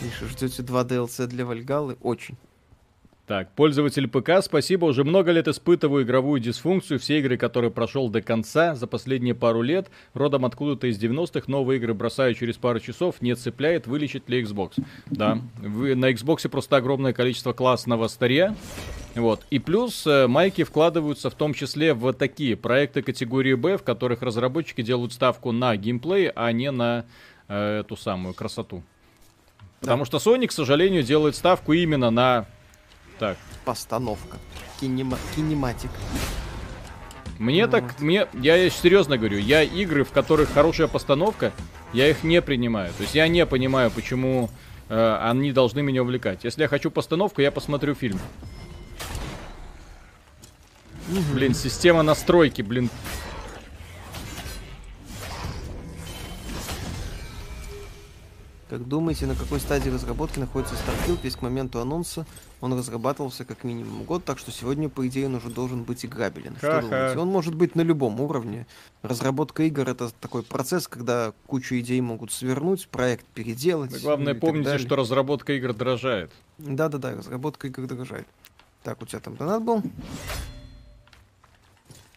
Миша, 0.00 0.26
ждете 0.28 0.62
два 0.62 0.82
DLC 0.82 1.26
для 1.26 1.44
Вальгалы? 1.44 1.96
Очень. 2.00 2.36
Так, 3.30 3.52
пользователь 3.52 4.08
ПК, 4.08 4.42
спасибо. 4.42 4.86
Уже 4.86 5.04
много 5.04 5.30
лет 5.30 5.46
испытываю 5.46 6.02
игровую 6.02 6.40
дисфункцию. 6.40 6.98
Все 6.98 7.20
игры, 7.20 7.36
которые 7.36 7.70
прошел 7.70 8.08
до 8.08 8.22
конца 8.22 8.74
за 8.74 8.88
последние 8.88 9.36
пару 9.36 9.62
лет, 9.62 9.88
родом 10.14 10.44
откуда-то 10.44 10.88
из 10.88 11.00
90-х, 11.00 11.44
новые 11.46 11.78
игры 11.78 11.94
бросаю 11.94 12.34
через 12.34 12.56
пару 12.56 12.80
часов, 12.80 13.22
не 13.22 13.36
цепляет, 13.36 13.86
вылечит 13.86 14.28
ли 14.28 14.42
Xbox. 14.42 14.84
Да, 15.06 15.38
вы, 15.58 15.94
на 15.94 16.10
Xbox 16.10 16.48
просто 16.48 16.78
огромное 16.78 17.12
количество 17.12 17.52
классного 17.52 18.08
старья, 18.08 18.56
Вот. 19.14 19.46
И 19.50 19.60
плюс 19.60 20.04
э, 20.08 20.26
майки 20.26 20.64
вкладываются 20.64 21.30
в 21.30 21.36
том 21.36 21.54
числе 21.54 21.94
в 21.94 22.12
такие 22.12 22.56
проекты 22.56 23.00
категории 23.00 23.54
B, 23.54 23.78
в 23.78 23.84
которых 23.84 24.22
разработчики 24.22 24.82
делают 24.82 25.12
ставку 25.12 25.52
на 25.52 25.76
геймплей, 25.76 26.30
а 26.34 26.50
не 26.50 26.72
на 26.72 27.04
э, 27.46 27.78
эту 27.82 27.96
самую 27.96 28.34
красоту. 28.34 28.82
Потому 29.80 30.04
что 30.04 30.16
Sony, 30.16 30.48
к 30.48 30.52
сожалению, 30.52 31.04
делает 31.04 31.36
ставку 31.36 31.72
именно 31.74 32.10
на... 32.10 32.46
Так. 33.20 33.36
Постановка. 33.66 34.38
Кинема... 34.80 35.18
Кинематик. 35.36 35.90
Мне 37.38 37.66
ну, 37.66 37.70
так, 37.70 37.82
вот. 37.84 38.00
мне, 38.00 38.26
я 38.32 38.70
серьезно 38.70 39.18
говорю, 39.18 39.36
я 39.36 39.62
игры, 39.62 40.04
в 40.04 40.10
которых 40.10 40.50
хорошая 40.50 40.88
постановка, 40.88 41.52
я 41.92 42.08
их 42.08 42.24
не 42.24 42.40
принимаю. 42.40 42.90
То 42.94 43.02
есть 43.02 43.14
я 43.14 43.28
не 43.28 43.44
понимаю, 43.44 43.90
почему 43.90 44.48
э, 44.88 45.18
они 45.22 45.52
должны 45.52 45.82
меня 45.82 46.02
увлекать. 46.02 46.44
Если 46.44 46.62
я 46.62 46.68
хочу 46.68 46.90
постановку, 46.90 47.42
я 47.42 47.50
посмотрю 47.50 47.94
фильм. 47.94 48.18
Угу. 51.10 51.34
Блин, 51.34 51.54
система 51.54 52.02
настройки, 52.02 52.62
блин, 52.62 52.88
Как 58.70 58.86
думаете, 58.86 59.26
на 59.26 59.34
какой 59.34 59.58
стадии 59.58 59.90
разработки 59.90 60.38
находится 60.38 60.76
Starfield? 60.76 61.18
Ведь 61.24 61.34
к 61.34 61.42
моменту 61.42 61.80
анонса 61.80 62.24
он 62.60 62.72
разрабатывался 62.78 63.44
как 63.44 63.64
минимум 63.64 64.04
год, 64.04 64.24
так 64.24 64.38
что 64.38 64.52
сегодня, 64.52 64.88
по 64.88 65.08
идее, 65.08 65.26
он 65.26 65.34
уже 65.34 65.48
должен 65.48 65.82
быть 65.82 66.06
играбелен. 66.06 66.54
Что 66.56 66.80
думаете? 66.80 67.18
Он 67.18 67.26
может 67.26 67.56
быть 67.56 67.74
на 67.74 67.80
любом 67.80 68.20
уровне. 68.20 68.68
Разработка 69.02 69.64
игр— 69.64 69.88
это 69.90 70.10
такой 70.20 70.44
процесс, 70.44 70.86
когда 70.86 71.32
кучу 71.48 71.80
идей 71.80 72.00
могут 72.00 72.30
свернуть, 72.30 72.86
проект 72.86 73.26
переделать. 73.26 73.90
Да, 73.90 73.98
главное, 73.98 74.34
помните, 74.34 74.78
что 74.78 74.94
разработка 74.94 75.52
игр 75.54 75.74
дорожает. 75.74 76.30
Да-да-да, 76.58 77.16
разработка 77.16 77.66
игр 77.66 77.88
дорожает. 77.88 78.28
Так, 78.84 79.02
у 79.02 79.06
тебя 79.06 79.18
там 79.18 79.34
донат 79.34 79.64
был? 79.64 79.82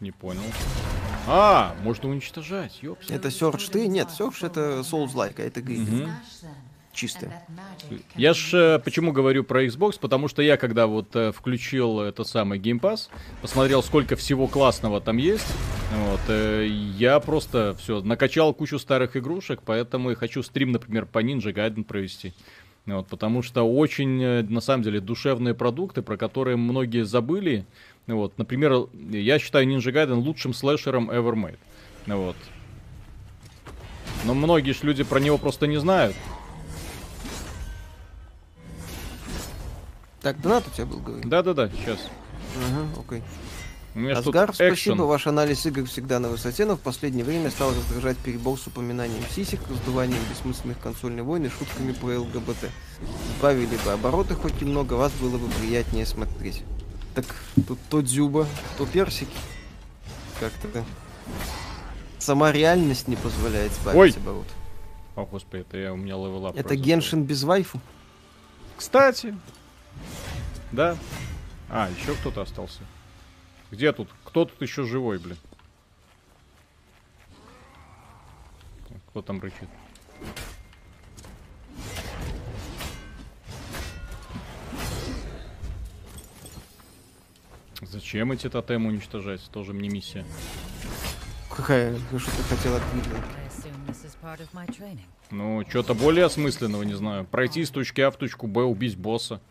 Не 0.04 0.12
понял. 0.12 0.42
А, 1.28 1.74
можно 1.82 2.10
уничтожать, 2.10 2.84
ёпс. 2.84 3.10
Это 3.10 3.30
Search 3.30 3.72
3? 3.72 3.88
Нет, 3.88 4.10
Search 4.10 4.46
это 4.46 4.82
Souls-like, 4.82 5.36
а 5.38 5.44
это 5.44 5.62
грид. 5.62 5.88
Угу. 5.88 6.10
Чистая. 6.92 7.48
Я 8.16 8.34
ж 8.34 8.54
э, 8.54 8.80
почему 8.80 9.14
говорю 9.14 9.46
про 9.46 9.64
Xbox, 9.66 9.98
потому 9.98 10.28
что 10.28 10.42
я 10.42 10.58
когда 10.58 10.88
вот 10.88 11.16
э, 11.16 11.32
включил 11.32 12.02
этот 12.02 12.28
самый 12.28 12.60
Game 12.60 12.82
Pass, 12.82 13.08
посмотрел, 13.42 13.82
сколько 13.82 14.18
всего 14.18 14.48
классного 14.48 15.00
там 15.00 15.16
есть, 15.16 15.48
вот, 15.96 16.20
э, 16.28 16.68
я 16.68 17.22
просто 17.22 17.78
все 17.80 18.02
накачал 18.02 18.54
кучу 18.54 18.78
старых 18.78 19.16
игрушек, 19.16 19.62
поэтому 19.66 20.12
и 20.12 20.16
хочу 20.16 20.44
стрим, 20.44 20.74
например, 20.74 21.06
по 21.06 21.24
Ninja 21.24 21.54
Gaiden 21.54 21.86
провести. 21.86 22.34
Вот, 22.86 23.08
потому 23.08 23.42
что 23.42 23.64
очень, 23.64 24.44
на 24.44 24.60
самом 24.60 24.84
деле, 24.84 25.00
душевные 25.00 25.54
продукты, 25.54 26.02
про 26.02 26.18
которые 26.18 26.58
многие 26.58 27.06
забыли, 27.06 27.66
вот, 28.08 28.38
например, 28.38 28.88
я 28.94 29.40
считаю 29.40 29.68
Ninja 29.68 29.92
Gaiden 29.92 30.16
лучшим 30.16 30.54
слэшером 30.54 31.10
ever 31.10 31.34
made. 31.34 31.60
Вот. 32.08 32.36
Но 34.26 34.34
многие 34.34 34.72
же 34.74 34.80
люди 34.84 35.04
про 35.04 35.20
него 35.20 35.38
просто 35.38 35.68
не 35.68 35.78
знают. 35.78 36.16
Так, 40.22 40.40
донат 40.40 40.66
у 40.68 40.72
тебя 40.72 40.86
был, 40.86 41.00
говорит? 41.00 41.28
Да-да-да, 41.28 41.70
сейчас. 41.70 42.00
Ага, 42.58 42.88
окей. 43.00 43.24
Асгар, 44.16 44.54
спасибо, 44.54 45.04
ваш 45.04 45.28
анализ 45.28 45.66
игр 45.68 45.86
всегда 45.86 46.20
на 46.20 46.30
высоте, 46.30 46.66
но 46.66 46.76
в 46.76 46.80
последнее 46.80 47.24
время 47.24 47.52
стал 47.52 47.70
раздражать 47.72 48.18
перебор 48.18 48.58
с 48.58 48.66
упоминанием 48.66 49.24
сисек, 49.30 49.60
раздуванием 49.70 50.22
бессмысленных 50.32 50.80
консольной 50.80 51.22
войны, 51.22 51.52
шутками 51.52 51.92
про 51.92 52.20
ЛГБТ. 52.20 52.72
Сбавили 53.38 53.78
бы 53.86 53.92
обороты 53.92 54.34
хоть 54.34 54.60
немного, 54.62 54.94
вас 54.94 55.12
было 55.22 55.38
бы 55.38 55.48
приятнее 55.62 56.08
смотреть. 56.08 56.64
Так 57.16 57.26
тут 57.68 57.80
то 57.90 58.02
дзюба, 58.02 58.48
то 58.78 58.86
персики. 58.86 59.38
Как-то 60.40 60.84
сама 62.20 62.52
реальность 62.52 63.08
не 63.08 63.16
позволяет 63.16 63.72
сбавить 63.74 64.18
оборот. 64.18 64.48
О, 65.16 65.26
господи, 65.26 65.62
это 65.62 65.78
я, 65.78 65.94
у 65.94 65.96
меня 65.96 66.16
level 66.16 66.48
Это 66.48 66.76
Genshin 66.76 67.24
без 67.24 67.44
вайфу? 67.44 67.80
Кстати. 68.78 69.38
Да. 70.72 70.98
А, 71.70 71.90
еще 71.90 72.16
кто-то 72.16 72.42
остался. 72.42 72.82
Где 73.70 73.92
тут? 73.92 74.10
Кто 74.24 74.46
тут 74.46 74.60
еще 74.62 74.86
живой, 74.86 75.20
блин? 75.20 75.38
Кто 79.10 79.22
там 79.22 79.40
рычит? 79.40 79.70
Зачем 87.86 88.32
эти 88.32 88.50
тотемы 88.50 88.90
уничтожать? 88.90 89.42
Тоже 89.52 89.74
мне 89.74 89.90
миссия. 89.90 90.26
Какая? 91.50 91.96
Что 92.18 92.32
ты 92.32 92.56
хотел 92.56 92.76
от 92.76 92.82
Ну, 95.30 95.64
что-то 95.70 95.94
более 95.94 96.26
осмысленного, 96.26 96.84
не 96.84 96.94
знаю. 96.94 97.26
Пройти 97.26 97.64
с 97.64 97.70
точки 97.70 98.02
А 98.02 98.12
в 98.12 98.18
точку 98.18 98.48
Б, 98.48 98.62
убить 98.64 98.98
босса. 98.98 99.42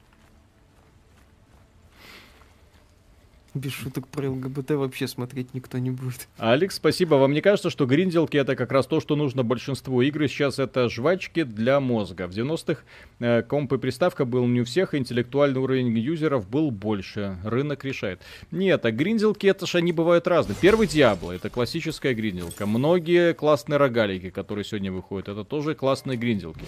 Без 3.55 3.73
шуток 3.73 4.09
про 4.09 4.31
ЛГБТ 4.31 4.71
вообще 4.71 5.07
смотреть 5.07 5.53
никто 5.53 5.77
не 5.77 5.91
будет. 5.91 6.27
Алекс, 6.39 6.77
спасибо. 6.77 7.17
Вам 7.17 7.35
не 7.35 7.43
кажется, 7.43 7.69
что 7.69 7.85
гринделки 7.85 8.39
это 8.39 8.57
как 8.57 8.73
раз 8.73 8.87
то, 8.87 8.99
что 8.99 9.15
нужно 9.15 9.43
большинству 9.43 10.01
игр? 10.01 10.27
Сейчас 10.27 10.59
это 10.59 10.89
жвачки 10.89 11.43
для 11.43 11.79
мозга. 11.79 12.29
В 12.29 12.31
90-х 12.31 12.81
э, 13.21 13.43
комп 13.43 13.75
и 13.75 13.79
приставка 13.79 14.25
был 14.25 14.47
не 14.47 14.63
у 14.63 14.65
всех, 14.65 14.95
интеллектуальный 14.95 15.61
уровень 15.61 15.99
юзеров 15.99 16.49
был 16.49 16.71
больше. 16.71 17.37
Рынок 17.45 17.85
решает. 17.85 18.23
Нет, 18.51 18.87
а 18.87 18.91
гринделки 18.91 19.47
это 19.47 19.67
же 19.67 19.79
они 19.79 19.93
бывают 19.93 20.27
разные. 20.27 20.57
Первый 20.59 20.87
Диабло 20.87 21.33
это 21.33 21.51
классическая 21.51 22.15
гринделка. 22.15 22.65
Многие 22.65 23.35
классные 23.35 23.77
рогалики, 23.77 24.31
которые 24.31 24.65
сегодня 24.65 24.91
выходят, 24.91 25.29
это 25.29 25.45
тоже 25.45 25.75
классные 25.75 26.17
гринделки. 26.17 26.65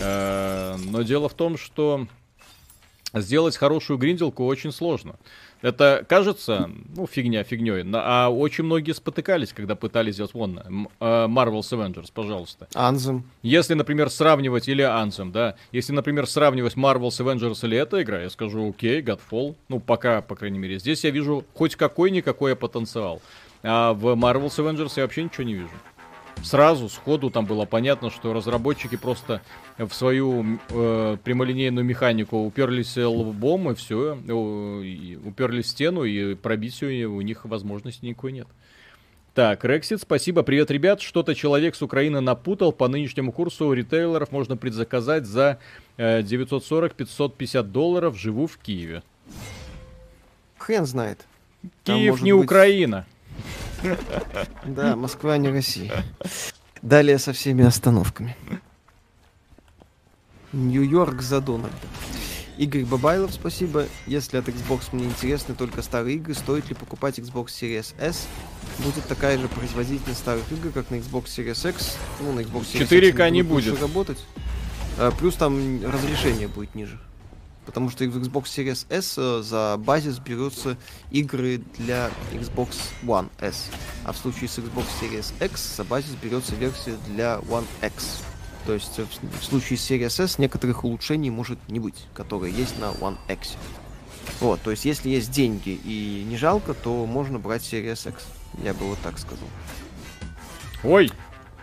Э, 0.00 0.76
но 0.78 1.02
дело 1.02 1.28
в 1.28 1.34
том, 1.34 1.58
что 1.58 2.06
сделать 3.20 3.56
хорошую 3.56 3.98
гринделку 3.98 4.46
очень 4.46 4.72
сложно. 4.72 5.16
Это 5.62 6.04
кажется, 6.08 6.70
ну, 6.96 7.06
фигня 7.06 7.44
фигней, 7.44 7.84
а 7.94 8.28
очень 8.28 8.64
многие 8.64 8.92
спотыкались, 8.92 9.52
когда 9.52 9.76
пытались 9.76 10.14
сделать, 10.14 10.34
вон, 10.34 10.60
а, 10.98 11.28
Marvel's 11.28 11.70
Avengers, 11.70 12.10
пожалуйста. 12.12 12.66
Anthem. 12.74 13.22
Если, 13.42 13.74
например, 13.74 14.10
сравнивать, 14.10 14.68
или 14.68 14.84
Anthem, 14.84 15.30
да, 15.30 15.54
если, 15.70 15.92
например, 15.92 16.26
сравнивать 16.26 16.74
Marvel's 16.74 17.18
Avengers 17.20 17.64
или 17.64 17.78
эта 17.78 18.02
игра, 18.02 18.22
я 18.22 18.30
скажу, 18.30 18.70
окей, 18.70 19.00
Godfall, 19.00 19.54
ну, 19.68 19.78
пока, 19.78 20.20
по 20.20 20.34
крайней 20.34 20.58
мере, 20.58 20.78
здесь 20.78 21.04
я 21.04 21.10
вижу 21.10 21.44
хоть 21.54 21.76
какой-никакой 21.76 22.56
потенциал. 22.56 23.22
А 23.62 23.92
в 23.92 24.06
Marvel's 24.14 24.58
Avengers 24.58 24.92
я 24.96 25.04
вообще 25.04 25.22
ничего 25.22 25.44
не 25.44 25.54
вижу 25.54 25.70
сразу, 26.44 26.88
сходу 26.88 27.30
там 27.30 27.46
было 27.46 27.64
понятно, 27.64 28.10
что 28.10 28.32
разработчики 28.32 28.96
просто 28.96 29.42
в 29.86 29.94
свою 29.94 30.58
э, 30.68 31.16
прямолинейную 31.22 31.84
механику 31.84 32.38
уперлись 32.38 32.96
лбом 32.96 33.70
и 33.70 33.74
все, 33.74 34.18
э, 34.26 35.16
уперлись 35.24 35.66
в 35.66 35.68
стену, 35.68 36.04
и 36.04 36.34
пробить 36.34 36.80
ее 36.82 37.08
у 37.08 37.20
них 37.20 37.44
возможности 37.44 38.04
никакой 38.04 38.32
нет. 38.32 38.48
Так, 39.34 39.64
Рексит, 39.64 40.02
спасибо. 40.02 40.42
Привет, 40.42 40.70
ребят. 40.70 41.00
Что-то 41.00 41.34
человек 41.34 41.74
с 41.74 41.80
Украины 41.80 42.20
напутал. 42.20 42.70
По 42.70 42.86
нынешнему 42.86 43.32
курсу 43.32 43.66
у 43.66 43.72
ритейлеров 43.72 44.30
можно 44.30 44.58
предзаказать 44.58 45.24
за 45.24 45.58
э, 45.96 46.20
940-550 46.20 47.62
долларов. 47.62 48.18
Живу 48.18 48.46
в 48.46 48.58
Киеве. 48.58 49.02
Хрен 50.58 50.84
знает. 50.84 51.26
Киев 51.84 52.20
не 52.20 52.32
быть... 52.32 52.44
Украина. 52.44 53.06
Да, 54.64 54.94
Москва 54.94 55.38
не 55.38 55.48
Россия. 55.48 56.04
Далее 56.82 57.18
со 57.18 57.32
всеми 57.32 57.64
остановками. 57.64 58.36
Нью-Йорк 60.52 61.22
за 61.22 61.40
Дональда. 61.40 61.76
Игорь 62.58 62.84
Бабайлов, 62.84 63.32
спасибо. 63.32 63.86
Если 64.06 64.36
от 64.36 64.46
Xbox 64.48 64.84
мне 64.92 65.06
интересны 65.06 65.54
только 65.54 65.82
старые 65.82 66.16
игры, 66.16 66.34
стоит 66.34 66.68
ли 66.68 66.74
покупать 66.74 67.18
Xbox 67.18 67.46
Series 67.46 67.94
S? 67.98 68.26
Будет 68.78 69.04
такая 69.06 69.38
же 69.38 69.48
производительность 69.48 70.20
старых 70.20 70.44
игр, 70.52 70.70
как 70.70 70.90
на 70.90 70.96
Xbox 70.96 71.24
Series 71.24 71.68
X. 71.70 71.96
Ну, 72.20 72.32
на 72.32 72.40
Xbox 72.40 72.66
Series 72.72 72.88
4К 72.88 73.26
X 73.26 73.32
не 73.32 73.42
будет. 73.42 73.80
работать. 73.80 74.18
А, 74.98 75.10
плюс 75.12 75.34
там 75.36 75.82
разрешение 75.84 76.48
будет 76.48 76.74
ниже. 76.74 77.00
Потому 77.64 77.90
что 77.90 78.04
в 78.04 78.16
Xbox 78.16 78.44
Series 78.44 78.86
S 78.90 79.14
э, 79.16 79.42
за 79.42 79.76
базис 79.78 80.18
берутся 80.18 80.76
игры 81.10 81.62
для 81.78 82.10
Xbox 82.32 82.76
One 83.02 83.30
S. 83.40 83.70
А 84.04 84.12
в 84.12 84.18
случае 84.18 84.48
с 84.48 84.58
Xbox 84.58 84.84
Series 85.00 85.32
X 85.40 85.76
за 85.76 85.84
базис 85.84 86.10
берется 86.22 86.54
версия 86.56 86.96
для 87.08 87.36
One 87.48 87.66
X. 87.80 88.22
То 88.66 88.74
есть 88.74 88.98
э, 88.98 89.04
в 89.40 89.44
случае 89.44 89.78
с 89.78 89.90
Series 89.90 90.22
S 90.22 90.38
некоторых 90.38 90.84
улучшений 90.84 91.30
может 91.30 91.58
не 91.68 91.80
быть, 91.80 92.06
которые 92.14 92.54
есть 92.54 92.78
на 92.78 92.86
One 92.86 93.16
X. 93.28 93.56
Вот, 94.40 94.60
то 94.62 94.70
есть 94.70 94.84
если 94.84 95.08
есть 95.08 95.30
деньги 95.30 95.80
и 95.84 96.24
не 96.28 96.36
жалко, 96.36 96.74
то 96.74 97.06
можно 97.06 97.38
брать 97.38 97.62
Series 97.62 98.08
X. 98.08 98.24
Я 98.62 98.74
бы 98.74 98.86
вот 98.86 98.98
так 99.00 99.18
сказал. 99.18 99.48
Ой, 100.84 101.10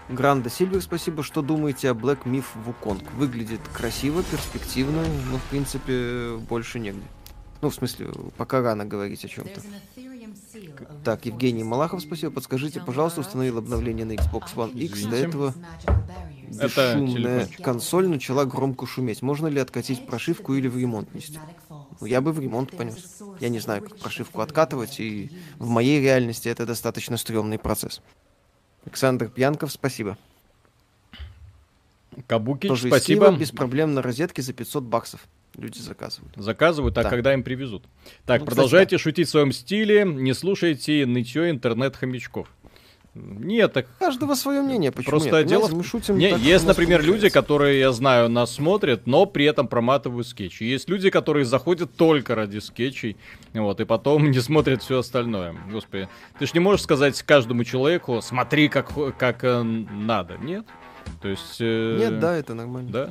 Гранда 0.10 0.50
Сильвер, 0.50 0.82
спасибо. 0.82 1.24
Что 1.24 1.42
думаете 1.42 1.90
о 1.92 1.94
Black 1.94 2.24
Myth 2.24 2.46
Wukong? 2.66 3.08
Выглядит 3.16 3.62
красиво, 3.74 4.24
перспективно, 4.24 5.04
но 5.32 5.38
в 5.38 5.44
принципе 5.44 6.36
больше 6.50 6.80
негде. 6.80 7.04
Ну, 7.62 7.70
в 7.70 7.76
смысле, 7.76 8.08
пока 8.38 8.62
рано 8.62 8.86
говорить 8.86 9.24
о 9.26 9.28
чем-то. 9.28 9.62
Так, 11.04 11.26
Евгений 11.26 11.64
Малахов, 11.64 12.02
спасибо. 12.02 12.32
Подскажите, 12.32 12.80
пожалуйста, 12.80 13.22
установил 13.22 13.58
обновление 13.58 14.06
на 14.06 14.14
Xbox 14.14 14.56
One 14.56 14.78
X. 14.78 15.04
До 15.04 15.16
этого 15.16 15.54
бесшумная 16.50 17.48
консоль 17.62 18.08
начала 18.08 18.46
громко 18.46 18.86
шуметь. 18.86 19.22
Можно 19.22 19.48
ли 19.48 19.60
откатить 19.60 20.06
прошивку 20.06 20.54
или 20.54 20.68
в 20.68 20.78
ремонт 20.78 21.14
нести? 21.14 21.40
Ну, 21.70 22.06
я 22.06 22.22
бы 22.22 22.32
в 22.32 22.40
ремонт 22.40 22.76
понес. 22.76 23.22
Я 23.40 23.50
не 23.50 23.60
знаю, 23.60 23.84
как 23.84 23.98
прошивку 23.98 24.42
откатывать, 24.42 25.00
и 25.00 25.32
в 25.58 25.68
моей 25.68 26.02
реальности 26.02 26.50
это 26.50 26.66
достаточно 26.66 27.18
стрёмный 27.18 27.60
процесс. 27.60 28.02
Александр 28.86 29.28
Пьянков, 29.28 29.72
спасибо. 29.72 30.18
Кабуки, 32.28 32.74
спасибо. 32.76 33.32
без 33.32 33.52
проблем 33.52 33.94
на 33.94 34.02
розетке 34.02 34.42
за 34.42 34.54
500 34.54 34.84
баксов. 34.84 35.28
Люди 35.58 35.80
заказывают. 35.80 36.34
Заказывают, 36.36 36.98
а 36.98 37.04
да. 37.04 37.10
когда 37.10 37.34
им 37.34 37.44
привезут? 37.44 37.84
Так, 38.26 38.42
ну, 38.42 38.46
продолжайте 38.46 38.96
кстати, 38.96 39.00
да. 39.00 39.04
шутить 39.04 39.28
в 39.28 39.32
своем 39.32 39.52
стиле, 39.52 40.06
не 40.06 40.34
слушайте 40.34 41.06
нытье 41.06 41.50
интернет-хомячков. 41.50 42.48
Нет, 43.16 43.74
так... 43.74 43.88
Каждого 43.98 44.36
свое 44.36 44.62
мнение, 44.62 44.92
почему 44.92 45.12
Просто 45.12 45.40
нет? 45.40 45.48
дело... 45.48 45.68
Мы 45.68 45.84
шутим 45.84 46.18
не, 46.18 46.30
так, 46.30 46.40
есть, 46.40 46.66
например, 46.66 47.00
получается. 47.00 47.24
люди, 47.26 47.34
которые, 47.34 47.80
я 47.80 47.92
знаю, 47.92 48.30
нас 48.30 48.54
смотрят, 48.54 49.08
но 49.08 49.26
при 49.26 49.46
этом 49.46 49.68
проматывают 49.68 50.28
скетчи. 50.28 50.64
Есть 50.64 50.88
люди, 50.90 51.10
которые 51.10 51.44
заходят 51.44 51.92
только 51.96 52.36
ради 52.36 52.60
скетчей, 52.60 53.18
вот, 53.54 53.82
и 53.82 53.86
потом 53.86 54.30
не 54.30 54.40
смотрят 54.40 54.84
все 54.84 55.00
остальное. 55.00 55.56
Господи, 55.72 56.08
ты 56.38 56.46
ж 56.46 56.54
не 56.54 56.60
можешь 56.60 56.84
сказать 56.84 57.22
каждому 57.24 57.64
человеку, 57.64 58.22
смотри, 58.22 58.70
как, 58.70 58.92
как 59.18 59.44
э, 59.44 59.64
надо. 59.64 60.38
Нет? 60.38 60.66
То 61.22 61.30
есть... 61.30 61.58
Э... 61.60 61.98
Нет, 62.00 62.20
да, 62.20 62.36
это 62.38 62.54
нормально. 62.54 62.92
Да? 62.92 63.10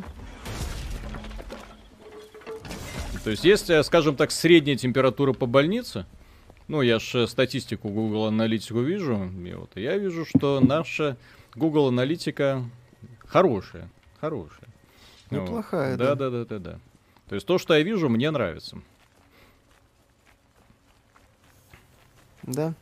То 3.28 3.32
есть, 3.32 3.44
если, 3.44 3.82
скажем 3.82 4.16
так, 4.16 4.30
средняя 4.30 4.74
температура 4.74 5.34
по 5.34 5.44
больнице, 5.44 6.06
ну, 6.66 6.80
я 6.80 6.98
же 6.98 7.28
статистику 7.28 7.90
Google 7.90 8.24
Аналитику 8.24 8.80
вижу, 8.80 9.30
и 9.44 9.52
вот 9.52 9.70
я 9.74 9.98
вижу, 9.98 10.24
что 10.24 10.60
наша 10.60 11.18
Google 11.54 11.88
Аналитика 11.88 12.64
хорошая, 13.26 13.90
хорошая. 14.18 14.70
Неплохая, 15.30 15.90
вот. 15.90 15.98
да. 15.98 16.14
Да, 16.14 16.30
да, 16.30 16.30
да, 16.30 16.44
да, 16.46 16.58
да. 16.58 16.80
То 17.28 17.34
есть 17.34 17.46
то, 17.46 17.58
что 17.58 17.74
я 17.74 17.82
вижу, 17.82 18.08
мне 18.08 18.30
нравится. 18.30 18.78
Да. 22.44 22.72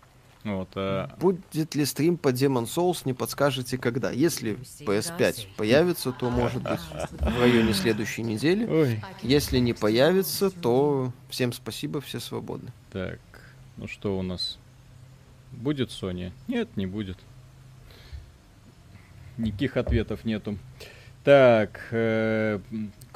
Вот, 0.46 0.68
а... 0.76 1.12
Будет 1.18 1.74
ли 1.74 1.84
стрим 1.84 2.16
по 2.16 2.28
Demon 2.28 2.66
Souls, 2.66 3.02
не 3.04 3.12
подскажете 3.14 3.78
когда? 3.78 4.12
Если 4.12 4.56
PS5 4.78 5.48
появится, 5.56 6.12
то 6.12 6.30
может 6.30 6.62
быть 6.62 6.78
в 7.18 7.40
районе 7.40 7.74
следующей 7.74 8.22
недели. 8.22 8.64
Ой. 8.64 9.02
Если 9.22 9.58
не 9.58 9.72
появится, 9.72 10.50
то 10.50 11.12
всем 11.28 11.52
спасибо, 11.52 12.00
все 12.00 12.20
свободны. 12.20 12.70
Так, 12.92 13.18
ну 13.76 13.88
что 13.88 14.16
у 14.16 14.22
нас? 14.22 14.58
Будет 15.50 15.90
Sony? 15.90 16.30
Нет, 16.46 16.76
не 16.76 16.86
будет. 16.86 17.18
Никаких 19.36 19.76
ответов 19.76 20.24
нету. 20.24 20.58
Так, 21.24 21.88
э, 21.90 22.60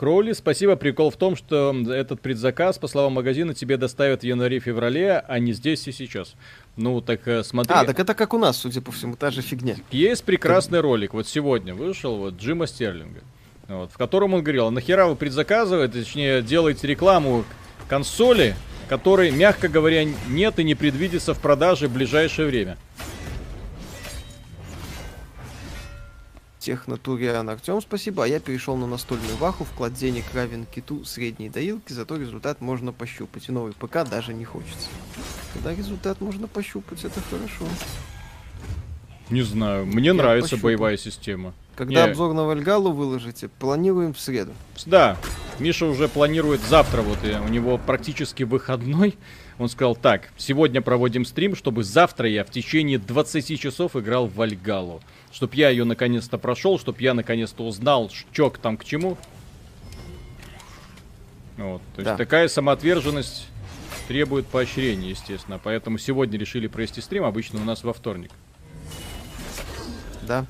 Кроули, 0.00 0.32
спасибо. 0.32 0.76
Прикол 0.76 1.10
в 1.10 1.16
том, 1.16 1.36
что 1.36 1.76
этот 1.92 2.22
предзаказ, 2.22 2.78
по 2.78 2.88
словам 2.88 3.12
магазина, 3.12 3.52
тебе 3.52 3.76
доставят 3.76 4.22
в 4.22 4.24
январе-феврале, 4.24 5.22
а 5.28 5.38
не 5.38 5.52
здесь 5.52 5.86
и 5.88 5.92
сейчас. 5.92 6.36
Ну, 6.78 7.02
так 7.02 7.28
э, 7.28 7.44
смотри. 7.44 7.74
А, 7.76 7.84
так 7.84 8.00
это 8.00 8.14
как 8.14 8.32
у 8.32 8.38
нас, 8.38 8.56
судя 8.56 8.80
по 8.80 8.92
всему, 8.92 9.14
та 9.14 9.30
же 9.30 9.42
фигня. 9.42 9.76
Есть 9.90 10.24
прекрасный 10.24 10.80
ролик, 10.80 11.12
вот 11.12 11.28
сегодня 11.28 11.74
вышел, 11.74 12.16
вот, 12.16 12.36
Джима 12.38 12.66
Стерлинга, 12.66 13.20
вот, 13.68 13.92
в 13.92 13.98
котором 13.98 14.32
он 14.32 14.42
говорил, 14.42 14.70
нахера 14.70 15.04
вы 15.04 15.16
предзаказываете, 15.16 15.98
точнее, 15.98 16.40
делаете 16.40 16.86
рекламу 16.86 17.44
консоли, 17.86 18.56
которой, 18.88 19.30
мягко 19.30 19.68
говоря, 19.68 20.06
нет 20.30 20.58
и 20.58 20.64
не 20.64 20.74
предвидится 20.74 21.34
в 21.34 21.40
продаже 21.40 21.88
в 21.88 21.92
ближайшее 21.92 22.48
время. 22.48 22.78
Технотуриан 26.60 27.48
Артем, 27.48 27.80
спасибо. 27.80 28.24
А 28.24 28.26
я 28.26 28.38
перешел 28.38 28.76
на 28.76 28.86
настольную 28.86 29.34
ваху, 29.36 29.64
вклад 29.64 29.94
денег 29.94 30.24
равен 30.34 30.66
киту 30.66 31.04
средней 31.04 31.48
доилки, 31.48 31.92
зато 31.94 32.16
результат 32.16 32.60
можно 32.60 32.92
пощупать. 32.92 33.48
И 33.48 33.52
новый 33.52 33.72
ПК 33.72 34.06
даже 34.08 34.34
не 34.34 34.44
хочется. 34.44 34.88
Когда 35.54 35.74
результат 35.74 36.20
можно 36.20 36.46
пощупать, 36.46 37.02
это 37.02 37.18
хорошо. 37.30 37.64
Не 39.30 39.40
знаю, 39.42 39.86
мне 39.86 40.08
я 40.08 40.14
нравится 40.14 40.50
пощупаю. 40.50 40.76
боевая 40.76 40.96
система. 40.98 41.54
Когда 41.76 42.04
не... 42.04 42.10
обзор 42.10 42.34
на 42.34 42.44
Вальгалу 42.44 42.92
выложите, 42.92 43.48
планируем 43.48 44.12
в 44.12 44.20
среду. 44.20 44.52
Да, 44.84 45.16
Миша 45.58 45.86
уже 45.86 46.08
планирует 46.08 46.60
завтра, 46.60 47.00
вот 47.00 47.18
и 47.24 47.32
у 47.32 47.48
него 47.48 47.78
практически 47.78 48.42
выходной. 48.42 49.16
Он 49.58 49.68
сказал, 49.70 49.96
так, 49.96 50.30
сегодня 50.36 50.82
проводим 50.82 51.24
стрим, 51.24 51.56
чтобы 51.56 51.84
завтра 51.84 52.28
я 52.28 52.44
в 52.44 52.50
течение 52.50 52.98
20 52.98 53.58
часов 53.58 53.96
играл 53.96 54.26
в 54.26 54.34
Вальгалу 54.34 55.00
чтобы 55.32 55.56
я 55.56 55.70
ее 55.70 55.84
наконец-то 55.84 56.38
прошел, 56.38 56.78
чтобы 56.78 57.00
я 57.02 57.14
наконец-то 57.14 57.64
узнал, 57.64 58.10
что 58.10 58.50
там 58.50 58.76
к 58.76 58.84
чему. 58.84 59.16
Вот, 61.56 61.82
то 61.94 62.00
есть 62.00 62.10
да. 62.10 62.16
такая 62.16 62.48
самоотверженность 62.48 63.46
требует 64.08 64.46
поощрения, 64.46 65.10
естественно. 65.10 65.60
Поэтому 65.62 65.98
сегодня 65.98 66.38
решили 66.38 66.66
провести 66.66 67.00
стрим, 67.00 67.24
обычно 67.24 67.60
у 67.60 67.64
нас 67.64 67.84
во 67.84 67.92
вторник. 67.92 68.30
Да. 70.22 70.46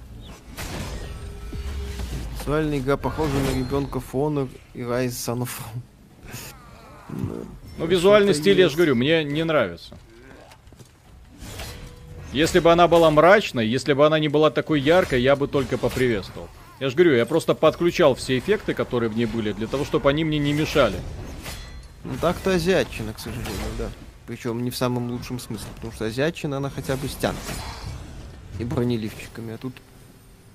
Визуальная 2.38 2.78
игра 2.78 2.96
похожа 2.96 3.34
на 3.34 3.58
ребенка 3.58 4.00
Honor 4.12 4.48
и 4.72 4.80
Rise 4.80 5.08
Son 5.08 5.42
of 5.42 5.60
Ну, 7.78 7.86
визуальный 7.86 8.34
стиль, 8.34 8.58
я 8.58 8.68
же 8.68 8.76
говорю, 8.76 8.94
мне 8.94 9.24
не 9.24 9.44
нравится. 9.44 9.98
Если 12.32 12.60
бы 12.60 12.70
она 12.70 12.86
была 12.86 13.10
мрачной, 13.10 13.66
если 13.66 13.92
бы 13.92 14.06
она 14.06 14.18
не 14.20 14.28
была 14.28 14.50
такой 14.50 14.80
яркой, 14.80 15.20
я 15.20 15.34
бы 15.34 15.48
только 15.48 15.78
поприветствовал. 15.78 16.48
Я 16.78 16.88
же 16.88 16.94
говорю, 16.94 17.16
я 17.16 17.26
просто 17.26 17.54
подключал 17.54 18.14
все 18.14 18.38
эффекты, 18.38 18.72
которые 18.72 19.10
в 19.10 19.16
ней 19.16 19.26
были, 19.26 19.52
для 19.52 19.66
того, 19.66 19.84
чтобы 19.84 20.08
они 20.08 20.24
мне 20.24 20.38
не 20.38 20.52
мешали. 20.52 20.96
Ну 22.04 22.12
так-то 22.20 22.54
азиатчина, 22.54 23.12
к 23.12 23.18
сожалению, 23.18 23.52
да. 23.76 23.90
Причем 24.26 24.62
не 24.62 24.70
в 24.70 24.76
самом 24.76 25.10
лучшем 25.10 25.40
смысле, 25.40 25.66
потому 25.74 25.92
что 25.92 26.06
азиатчина, 26.06 26.58
она 26.58 26.70
хотя 26.70 26.96
бы 26.96 27.08
стянута. 27.08 27.40
И 28.60 28.64
бронеливчиками, 28.64 29.54
а 29.54 29.58
тут 29.58 29.74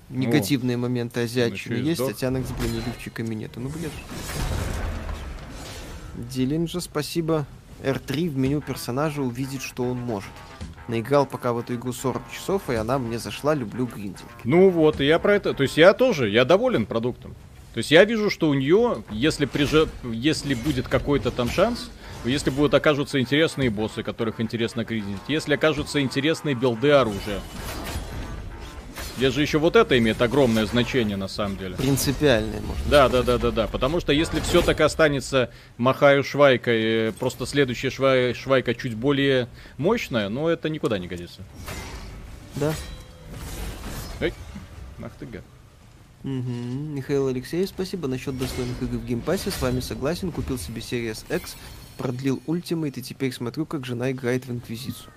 негативные 0.08 0.76
О, 0.76 0.78
моменты 0.78 1.20
азиатчины 1.20 1.74
есть, 1.74 2.00
а 2.00 2.12
тянок 2.14 2.46
с 2.46 2.52
бронеливчиками 2.52 3.34
нету. 3.34 3.60
Ну, 3.60 3.68
блядь. 3.68 3.92
Дилинджа, 6.32 6.80
спасибо. 6.80 7.44
R3 7.82 8.30
в 8.30 8.36
меню 8.38 8.62
персонажа 8.62 9.20
увидит, 9.20 9.60
что 9.60 9.84
он 9.84 9.98
может 9.98 10.30
наиграл 10.88 11.26
пока 11.26 11.52
в 11.52 11.58
эту 11.58 11.74
игру 11.74 11.92
40 11.92 12.22
часов, 12.32 12.70
и 12.70 12.74
она 12.74 12.98
мне 12.98 13.18
зашла, 13.18 13.54
люблю 13.54 13.86
гриндинг. 13.86 14.30
Ну 14.44 14.70
вот, 14.70 15.00
и 15.00 15.06
я 15.06 15.18
про 15.18 15.34
это, 15.34 15.54
то 15.54 15.62
есть 15.62 15.76
я 15.76 15.92
тоже, 15.92 16.28
я 16.28 16.44
доволен 16.44 16.86
продуктом. 16.86 17.34
То 17.74 17.78
есть 17.78 17.90
я 17.90 18.04
вижу, 18.04 18.30
что 18.30 18.48
у 18.48 18.54
нее, 18.54 19.02
если, 19.10 19.44
прижа... 19.44 19.86
если 20.02 20.54
будет 20.54 20.88
какой-то 20.88 21.30
там 21.30 21.50
шанс, 21.50 21.90
если 22.24 22.50
будут 22.50 22.72
окажутся 22.72 23.20
интересные 23.20 23.68
боссы, 23.68 24.02
которых 24.02 24.40
интересно 24.40 24.84
гриндить, 24.84 25.20
если 25.28 25.54
окажутся 25.54 26.00
интересные 26.00 26.54
билды 26.54 26.90
оружия, 26.90 27.40
Здесь 29.16 29.32
же 29.32 29.40
еще 29.40 29.58
вот 29.58 29.76
это 29.76 29.96
имеет 29.98 30.20
огромное 30.20 30.66
значение 30.66 31.16
на 31.16 31.28
самом 31.28 31.56
деле. 31.56 31.74
Принципиальное, 31.76 32.60
может. 32.60 32.88
Да, 32.88 33.08
да, 33.08 33.22
да, 33.22 33.38
да, 33.38 33.50
да. 33.50 33.66
Потому 33.66 34.00
что 34.00 34.12
если 34.12 34.40
все 34.40 34.60
так 34.60 34.80
останется 34.82 35.50
махаю 35.78 36.22
швайкой, 36.22 37.12
просто 37.12 37.46
следующая 37.46 37.88
швай, 37.88 38.34
швайка 38.34 38.74
чуть 38.74 38.94
более 38.94 39.48
мощная, 39.78 40.28
ну 40.28 40.48
это 40.48 40.68
никуда 40.68 40.98
не 40.98 41.06
годится. 41.06 41.40
Да. 42.56 42.74
Эй, 44.20 44.34
ах 45.02 45.12
ты 45.18 45.24
гад. 45.26 45.44
Угу. 46.24 46.32
Михаил 46.32 47.28
Алексеев, 47.28 47.68
спасибо. 47.68 48.08
Насчет 48.08 48.36
достойных 48.36 48.82
игр 48.82 48.96
в 48.98 49.06
геймпассе 49.06 49.50
с 49.50 49.62
вами 49.62 49.80
согласен. 49.80 50.30
Купил 50.30 50.58
себе 50.58 50.80
Series 50.80 51.24
X, 51.34 51.56
продлил 51.96 52.42
Ultimate 52.46 52.98
и 52.98 53.02
теперь 53.02 53.32
смотрю, 53.32 53.64
как 53.64 53.86
жена 53.86 54.10
играет 54.10 54.44
в 54.46 54.50
Инквизицию. 54.50 55.10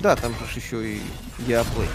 Да, 0.00 0.16
там 0.16 0.32
же 0.32 0.58
еще 0.58 0.94
и 0.94 1.00
EA 1.46 1.58
Play. 1.58 1.88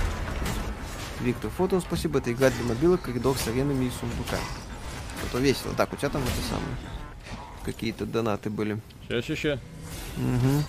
Виктор 1.23 1.51
Фото, 1.51 1.79
спасибо. 1.81 2.19
Это 2.19 2.31
игра 2.31 2.49
для 2.49 2.63
мобилок, 2.63 3.01
коридор 3.01 3.37
с 3.37 3.47
аренами 3.47 3.85
и 3.85 3.91
сундуками. 3.91 4.41
Это 5.23 5.37
весело. 5.37 5.73
Так, 5.75 5.93
у 5.93 5.95
тебя 5.95 6.09
там 6.09 6.23
это 6.23 6.41
самое. 6.49 6.75
Какие-то 7.63 8.05
донаты 8.05 8.49
были. 8.49 8.79
Сейчас, 9.07 9.25
сейчас. 9.25 9.59
Угу. 10.17 10.63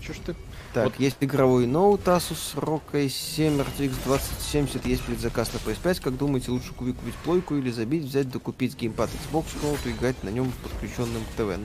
Че 0.00 0.12
ж 0.14 0.16
ты? 0.26 0.36
Так, 0.72 0.84
вот. 0.84 0.98
есть 0.98 1.18
игровой 1.20 1.66
ноут 1.66 2.08
Asus 2.08 2.56
ROG 2.56 2.82
i7 2.92 3.64
RTX 3.64 3.94
2070, 4.04 4.84
есть 4.86 5.02
предзаказ 5.02 5.52
на 5.52 5.58
PS5. 5.58 6.02
Как 6.02 6.16
думаете, 6.16 6.50
лучше 6.50 6.72
купить 6.72 6.96
плойку 7.22 7.54
или 7.54 7.70
забить, 7.70 8.04
взять, 8.04 8.30
докупить 8.30 8.76
геймпад 8.76 9.10
Xbox 9.10 9.44
ноуту, 9.62 9.90
играть 9.90 10.20
на 10.24 10.30
нем 10.30 10.52
подключенным 10.62 11.22
к 11.24 11.36
ТВ? 11.36 11.60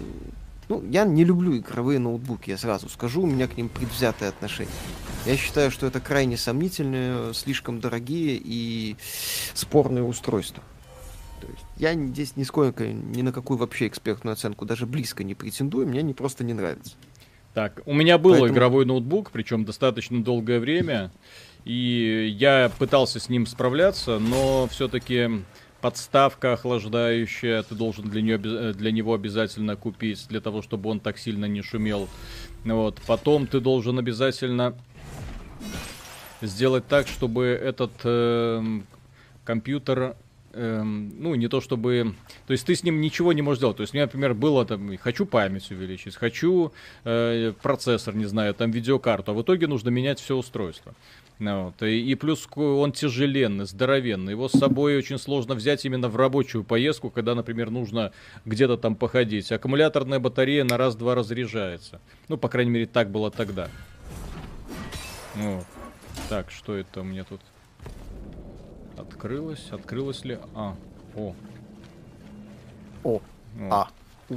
Ну, 0.69 0.83
я 0.91 1.03
не 1.03 1.23
люблю 1.23 1.57
игровые 1.57 1.97
ноутбуки, 1.97 2.51
я 2.51 2.57
сразу 2.57 2.89
скажу, 2.89 3.23
у 3.23 3.25
меня 3.25 3.47
к 3.47 3.57
ним 3.57 3.69
предвзятое 3.69 4.29
отношение. 4.29 4.73
Я 5.25 5.35
считаю, 5.35 5.71
что 5.71 5.87
это 5.87 5.99
крайне 5.99 6.37
сомнительные, 6.37 7.33
слишком 7.33 7.79
дорогие 7.79 8.39
и 8.41 8.95
спорные 9.55 10.03
устройства. 10.03 10.63
То 11.41 11.47
есть 11.47 11.65
я 11.77 11.95
здесь 11.95 12.35
нисколько 12.35 12.87
ни 12.87 13.23
на 13.23 13.31
какую 13.31 13.57
вообще 13.57 13.87
экспертную 13.87 14.33
оценку 14.33 14.65
даже 14.65 14.85
близко 14.85 15.23
не 15.23 15.33
претендую, 15.33 15.87
мне 15.87 16.01
они 16.01 16.13
просто 16.13 16.43
не 16.43 16.53
нравятся. 16.53 16.93
Так, 17.55 17.81
у 17.87 17.93
меня 17.95 18.19
был 18.19 18.31
Поэтому... 18.31 18.53
игровой 18.53 18.85
ноутбук, 18.85 19.31
причем 19.31 19.65
достаточно 19.65 20.23
долгое 20.23 20.59
время, 20.59 21.11
и 21.65 22.31
я 22.37 22.71
пытался 22.77 23.19
с 23.19 23.27
ним 23.27 23.47
справляться, 23.47 24.19
но 24.19 24.67
все-таки 24.67 25.43
подставка 25.81 26.53
охлаждающая, 26.53 27.63
ты 27.63 27.75
должен 27.75 28.09
для, 28.09 28.21
нее, 28.21 28.37
для 28.37 28.91
него 28.91 29.13
обязательно 29.13 29.75
купить, 29.75 30.25
для 30.29 30.41
того, 30.41 30.61
чтобы 30.61 30.89
он 30.89 30.99
так 30.99 31.17
сильно 31.17 31.45
не 31.45 31.61
шумел. 31.61 32.09
Вот. 32.65 32.99
Потом 33.07 33.47
ты 33.47 33.59
должен 33.59 33.97
обязательно 33.99 34.75
сделать 36.41 36.87
так, 36.87 37.07
чтобы 37.07 37.45
этот 37.45 37.91
э, 38.03 38.81
компьютер 39.43 40.15
эм, 40.53 41.11
ну, 41.21 41.35
не 41.35 41.47
то 41.47 41.61
чтобы... 41.61 42.15
То 42.47 42.53
есть 42.53 42.65
ты 42.65 42.75
с 42.75 42.83
ним 42.83 43.01
ничего 43.01 43.33
не 43.33 43.41
можешь 43.41 43.59
сделать. 43.59 43.77
То 43.77 43.81
есть 43.81 43.93
меня, 43.93 44.05
например, 44.05 44.33
было 44.33 44.65
там, 44.65 44.97
хочу 44.97 45.25
память 45.25 45.71
увеличить, 45.71 46.15
хочу 46.15 46.71
э, 47.03 47.53
процессор, 47.61 48.15
не 48.15 48.25
знаю, 48.25 48.53
там 48.53 48.71
видеокарту, 48.71 49.31
а 49.31 49.35
в 49.35 49.41
итоге 49.41 49.67
нужно 49.67 49.89
менять 49.89 50.19
все 50.19 50.35
устройство. 50.35 50.93
Ну, 51.39 51.65
вот. 51.65 51.81
и, 51.83 52.01
и 52.01 52.15
плюс 52.15 52.47
он 52.55 52.91
тяжеленный, 52.91 53.65
здоровенный. 53.65 54.33
Его 54.33 54.49
с 54.49 54.51
собой 54.51 54.97
очень 54.97 55.17
сложно 55.17 55.55
взять 55.55 55.85
именно 55.85 56.09
в 56.09 56.17
рабочую 56.17 56.65
поездку, 56.65 57.09
когда, 57.09 57.33
например, 57.33 57.69
нужно 57.69 58.11
где-то 58.43 58.75
там 58.75 58.95
походить. 58.95 59.49
Аккумуляторная 59.49 60.19
батарея 60.19 60.65
на 60.65 60.75
раз-два 60.75 61.15
разряжается. 61.15 62.01
Ну, 62.27 62.37
по 62.37 62.49
крайней 62.49 62.71
мере, 62.71 62.85
так 62.87 63.09
было 63.09 63.31
тогда. 63.31 63.69
Вот. 65.35 65.65
Так, 66.27 66.51
что 66.51 66.75
это 66.75 67.01
у 67.01 67.03
меня 67.03 67.23
тут? 67.23 67.39
Открылось? 68.97 69.71
Открылось 69.71 70.25
ли? 70.25 70.37
А, 70.53 70.75
о. 71.15 71.33
О. 73.03 73.21
А. 73.71 73.87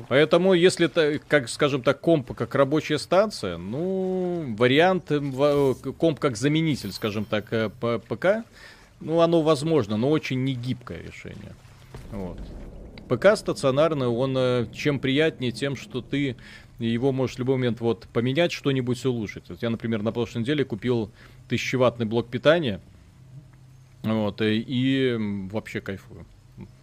Поэтому, 0.09 0.55
если 0.55 0.87
это, 0.87 1.21
как, 1.29 1.49
скажем 1.49 1.83
так, 1.83 2.01
комп 2.01 2.33
как 2.35 2.55
рабочая 2.55 2.99
станция, 2.99 3.59
ну, 3.59 4.55
вариант 4.57 5.11
э, 5.11 5.75
комп 5.99 6.19
как 6.19 6.37
заменитель, 6.37 6.93
скажем 6.93 7.25
так, 7.25 7.53
э, 7.53 7.71
ПК, 7.71 8.45
ну, 9.01 9.21
оно 9.21 9.43
возможно, 9.43 9.97
но 9.97 10.11
очень 10.11 10.45
негибкое 10.45 11.03
решение. 11.03 11.53
Вот. 12.11 12.39
ПК 13.09 13.37
стационарный, 13.37 14.07
он 14.07 14.35
э, 14.37 14.67
чем 14.73 14.99
приятнее 14.99 15.53
тем, 15.53 15.77
что 15.77 16.01
ты 16.01 16.37
его 16.79 17.13
можешь 17.13 17.37
в 17.37 17.39
любой 17.41 17.57
момент 17.57 17.81
вот 17.81 18.09
поменять, 18.13 18.53
что-нибудь 18.53 19.05
улучшить. 19.05 19.45
Вот 19.49 19.63
я, 19.63 19.71
например, 19.71 20.03
на 20.03 20.13
прошлой 20.13 20.41
неделе 20.41 20.65
купил 20.65 21.11
тысячеваттный 21.49 22.07
блок 22.07 22.29
питания, 22.29 22.81
вот, 24.03 24.41
и 24.41 25.17
вообще 25.51 25.81
кайфую. 25.81 26.25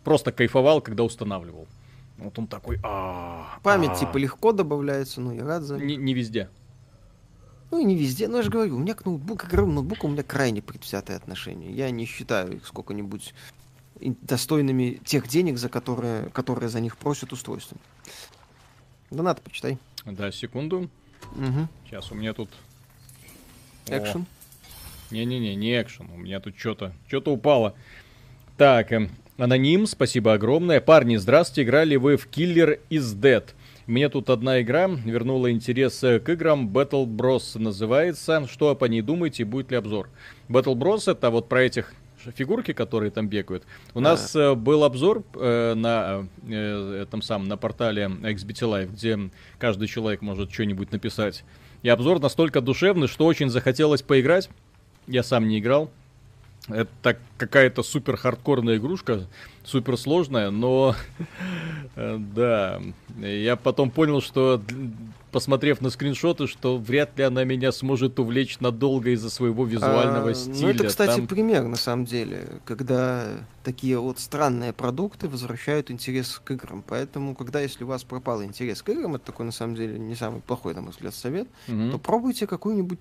Просто 0.04 0.32
кайфовал, 0.32 0.82
когда 0.82 1.04
устанавливал. 1.04 1.68
Вот 2.20 2.38
он 2.38 2.48
такой, 2.48 2.80
а 2.84 3.60
Память 3.64 3.98
типа 3.98 4.18
легко 4.18 4.52
добавляется, 4.52 5.22
ну 5.22 5.32
я 5.32 5.46
рад 5.46 5.64
за... 5.64 5.78
Не, 5.78 5.96
не 5.96 6.14
везде. 6.14 6.50
Ну 7.72 7.80
и 7.80 7.84
не 7.84 7.96
везде, 7.96 8.28
но 8.28 8.38
я 8.38 8.44
же 8.44 8.50
говорю, 8.50 8.76
у 8.76 8.80
меня 8.80 8.96
к 8.96 9.06
ноутбуку, 9.06 9.48
к 9.48 9.54
ноутбуку 9.54 10.08
у 10.08 10.10
меня 10.10 10.24
крайне 10.24 10.62
предвзятое 10.62 11.18
отношение. 11.18 11.72
Я 11.72 11.92
не 11.92 12.06
считаю 12.06 12.58
их 12.58 12.66
сколько-нибудь 12.66 13.34
достойными 14.00 15.00
тех 15.06 15.28
денег, 15.28 15.58
за 15.58 15.70
которые, 15.70 16.30
которые 16.30 16.70
за 16.70 16.80
них 16.80 16.98
просят 16.98 17.32
устройства. 17.32 17.78
Донат 19.12 19.42
почитай. 19.42 19.78
Да, 20.06 20.32
секунду. 20.32 20.90
Угу. 21.36 21.68
Сейчас 21.86 22.12
у 22.12 22.16
меня 22.16 22.34
тут... 22.34 22.50
Экшен. 23.88 24.26
Не-не-не, 25.12 25.56
не 25.56 25.82
экшен. 25.82 26.10
У 26.12 26.18
меня 26.18 26.40
тут 26.40 26.58
что-то 26.58 26.94
что-то 27.08 27.32
упало. 27.32 27.76
Так, 28.58 28.92
эм, 28.92 29.10
Аноним, 29.40 29.86
спасибо 29.86 30.34
огромное. 30.34 30.82
Парни, 30.82 31.16
здравствуйте, 31.16 31.64
играли 31.64 31.96
вы 31.96 32.18
в 32.18 32.28
Killer 32.28 32.82
is 32.90 33.18
Dead. 33.18 33.46
Мне 33.88 34.10
тут 34.10 34.30
одна 34.30 34.62
игра 34.62 34.88
вернула 34.88 35.50
интерес 35.50 35.98
к 36.02 36.28
играм. 36.28 36.68
Battle 36.68 37.06
Bros 37.06 37.58
называется. 37.58 38.46
Что 38.52 38.76
по 38.76 38.84
ней 38.84 39.02
думаете, 39.02 39.46
будет 39.46 39.72
ли 39.72 39.78
обзор? 39.78 40.10
Battle 40.50 40.76
Bros 40.76 41.10
это 41.10 41.30
вот 41.30 41.48
про 41.48 41.62
этих 41.62 41.94
фигурки, 42.36 42.74
которые 42.74 43.12
там 43.12 43.30
бегают. 43.30 43.64
У 43.94 44.00
а. 44.00 44.02
нас 44.02 44.36
э, 44.36 44.56
был 44.56 44.84
обзор 44.84 45.24
э, 45.36 45.74
на 45.74 46.28
э, 46.46 47.04
этом 47.04 47.22
самом 47.22 47.48
на 47.48 47.56
портале 47.56 48.12
XBT 48.22 48.68
Live, 48.68 48.92
где 48.92 49.32
каждый 49.58 49.88
человек 49.88 50.22
может 50.22 50.52
что-нибудь 50.52 50.92
написать. 50.92 51.46
И 51.82 51.88
обзор 51.88 52.20
настолько 52.20 52.60
душевный, 52.60 53.08
что 53.08 53.26
очень 53.26 53.48
захотелось 53.48 54.02
поиграть. 54.02 54.50
Я 55.08 55.24
сам 55.24 55.48
не 55.48 55.60
играл. 55.60 55.90
Это 56.68 57.18
какая-то 57.38 57.84
супер 57.84 58.18
хардкорная 58.18 58.78
игрушка, 58.78 59.28
супер 59.64 59.98
сложная, 59.98 60.52
но 60.52 60.96
э, 61.96 62.18
да, 62.20 62.82
я 63.18 63.56
потом 63.56 63.90
понял, 63.90 64.22
что 64.22 64.62
посмотрев 65.32 65.82
на 65.82 65.90
скриншоты, 65.90 66.48
что 66.48 66.78
вряд 66.78 67.18
ли 67.18 67.24
она 67.24 67.44
меня 67.44 67.72
сможет 67.72 68.20
увлечь 68.20 68.60
надолго 68.60 69.12
из-за 69.12 69.30
своего 69.30 69.66
визуального 69.66 70.32
а, 70.32 70.34
стиля. 70.34 70.62
Ну, 70.62 70.70
это, 70.70 70.88
кстати, 70.88 71.18
Там... 71.18 71.28
пример, 71.28 71.64
на 71.64 71.76
самом 71.76 72.06
деле, 72.06 72.48
когда 72.66 73.28
такие 73.64 73.98
вот 74.00 74.20
странные 74.20 74.74
продукты 74.74 75.28
возвращают 75.28 75.92
интерес 75.92 76.42
к 76.44 76.52
играм. 76.52 76.84
Поэтому, 76.86 77.36
когда, 77.36 77.62
если 77.62 77.84
у 77.84 77.88
вас 77.88 78.04
пропал 78.04 78.44
интерес 78.44 78.82
к 78.82 78.90
играм, 78.90 79.16
это 79.16 79.26
такой, 79.26 79.46
на 79.46 79.52
самом 79.52 79.76
деле, 79.76 80.00
не 80.00 80.16
самый 80.16 80.42
плохой, 80.42 80.74
на 80.74 80.82
мой 80.82 80.92
взгляд, 80.92 81.14
совет, 81.14 81.48
угу. 81.68 81.92
то 81.92 81.98
пробуйте 82.00 82.48
какую-нибудь, 82.48 83.00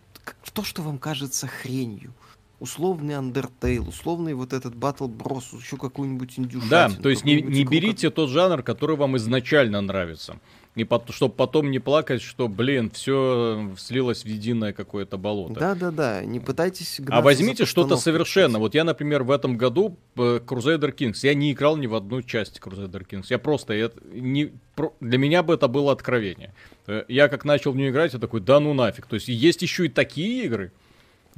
то, 0.52 0.62
что 0.62 0.82
вам 0.82 0.98
кажется 0.98 1.46
хренью 1.46 2.12
условный 2.60 3.14
Undertale, 3.14 3.86
условный 3.86 4.34
вот 4.34 4.52
этот 4.52 4.74
Battle 4.74 5.08
Bros, 5.08 5.56
еще 5.58 5.76
какую-нибудь 5.76 6.38
индюшатину. 6.38 6.70
Да, 6.70 6.90
то 6.90 7.08
есть 7.08 7.24
не, 7.24 7.40
не 7.40 7.64
берите 7.64 8.10
тот 8.10 8.30
жанр, 8.30 8.62
который 8.62 8.96
вам 8.96 9.16
изначально 9.16 9.80
нравится. 9.80 10.38
И 10.74 10.84
под, 10.84 11.10
чтобы 11.12 11.34
потом 11.34 11.72
не 11.72 11.80
плакать, 11.80 12.22
что, 12.22 12.46
блин, 12.46 12.90
все 12.90 13.74
слилось 13.76 14.22
в 14.22 14.26
единое 14.26 14.72
какое-то 14.72 15.18
болото. 15.18 15.58
Да-да-да, 15.58 16.24
не 16.24 16.38
пытайтесь... 16.38 17.00
А 17.08 17.20
возьмите 17.20 17.64
что-то 17.64 17.96
совершенно. 17.96 18.60
Вот 18.60 18.76
я, 18.76 18.84
например, 18.84 19.24
в 19.24 19.32
этом 19.32 19.56
году 19.56 19.96
э, 20.14 20.38
Crusader 20.38 20.94
Kings, 20.94 21.18
я 21.22 21.34
не 21.34 21.50
играл 21.52 21.76
ни 21.76 21.88
в 21.88 21.96
одну 21.96 22.22
часть 22.22 22.60
Crusader 22.60 23.04
Kings. 23.04 23.26
Я 23.28 23.40
просто... 23.40 23.72
Я, 23.72 23.90
не, 24.12 24.52
для 25.00 25.18
меня 25.18 25.42
бы 25.42 25.54
это 25.54 25.66
было 25.66 25.90
откровение. 25.90 26.54
Э, 26.86 27.04
я 27.08 27.28
как 27.28 27.44
начал 27.44 27.72
в 27.72 27.76
нее 27.76 27.90
играть, 27.90 28.12
я 28.12 28.20
такой, 28.20 28.40
да 28.40 28.60
ну 28.60 28.72
нафиг. 28.72 29.06
То 29.06 29.14
есть 29.14 29.26
есть 29.26 29.62
еще 29.62 29.86
и 29.86 29.88
такие 29.88 30.44
игры, 30.44 30.70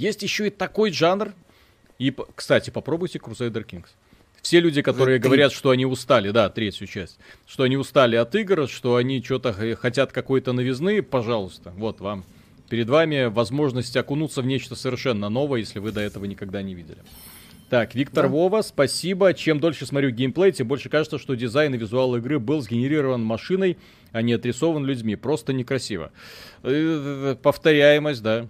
есть 0.01 0.23
еще 0.23 0.49
и 0.49 0.51
такой 0.51 0.93
жанр. 0.93 1.35
И, 1.99 2.15
кстати, 2.35 2.71
попробуйте 2.71 3.19
Crusader 3.19 3.65
Kings. 3.65 3.89
Все 4.43 4.59
люди, 4.61 4.81
которые 4.81 5.19
Ты... 5.19 5.29
говорят, 5.29 5.53
что 5.53 5.71
они 5.71 5.85
устали, 5.85 6.31
да, 6.31 6.49
третью 6.49 6.87
часть, 6.87 7.19
что 7.47 7.65
они 7.65 7.77
устали 7.77 8.17
от 8.17 8.35
игр, 8.35 8.67
что 8.69 8.97
они 8.97 9.23
что-то 9.23 9.53
хотят 9.77 10.13
какой-то 10.13 10.53
новизны, 10.53 11.03
пожалуйста, 11.03 11.73
вот 11.77 12.01
вам. 12.01 12.25
Перед 12.71 12.89
вами 12.89 13.25
возможность 13.25 13.95
окунуться 13.97 14.41
в 14.41 14.47
нечто 14.47 14.77
совершенно 14.77 15.29
новое, 15.29 15.61
если 15.61 15.79
вы 15.79 15.93
до 15.93 16.01
этого 16.01 16.25
никогда 16.25 16.63
не 16.63 16.75
видели. 16.75 16.99
Так, 17.69 17.95
Виктор 17.95 18.25
да. 18.25 18.31
Вова, 18.31 18.63
спасибо. 18.63 19.33
Чем 19.35 19.61
дольше 19.61 19.87
смотрю 19.87 20.11
геймплей, 20.11 20.53
тем 20.53 20.67
больше 20.67 20.89
кажется, 20.89 21.19
что 21.19 21.35
дизайн 21.35 21.75
и 21.75 21.79
визуал 21.79 22.17
игры 22.17 22.39
был 22.41 22.63
сгенерирован 22.63 23.23
машиной, 23.23 23.77
а 24.13 24.23
не 24.23 24.33
отрисован 24.33 24.85
людьми. 24.85 25.15
Просто 25.15 25.53
некрасиво. 25.53 26.11
Э, 26.65 27.37
повторяемость, 27.41 28.23
да. 28.23 28.49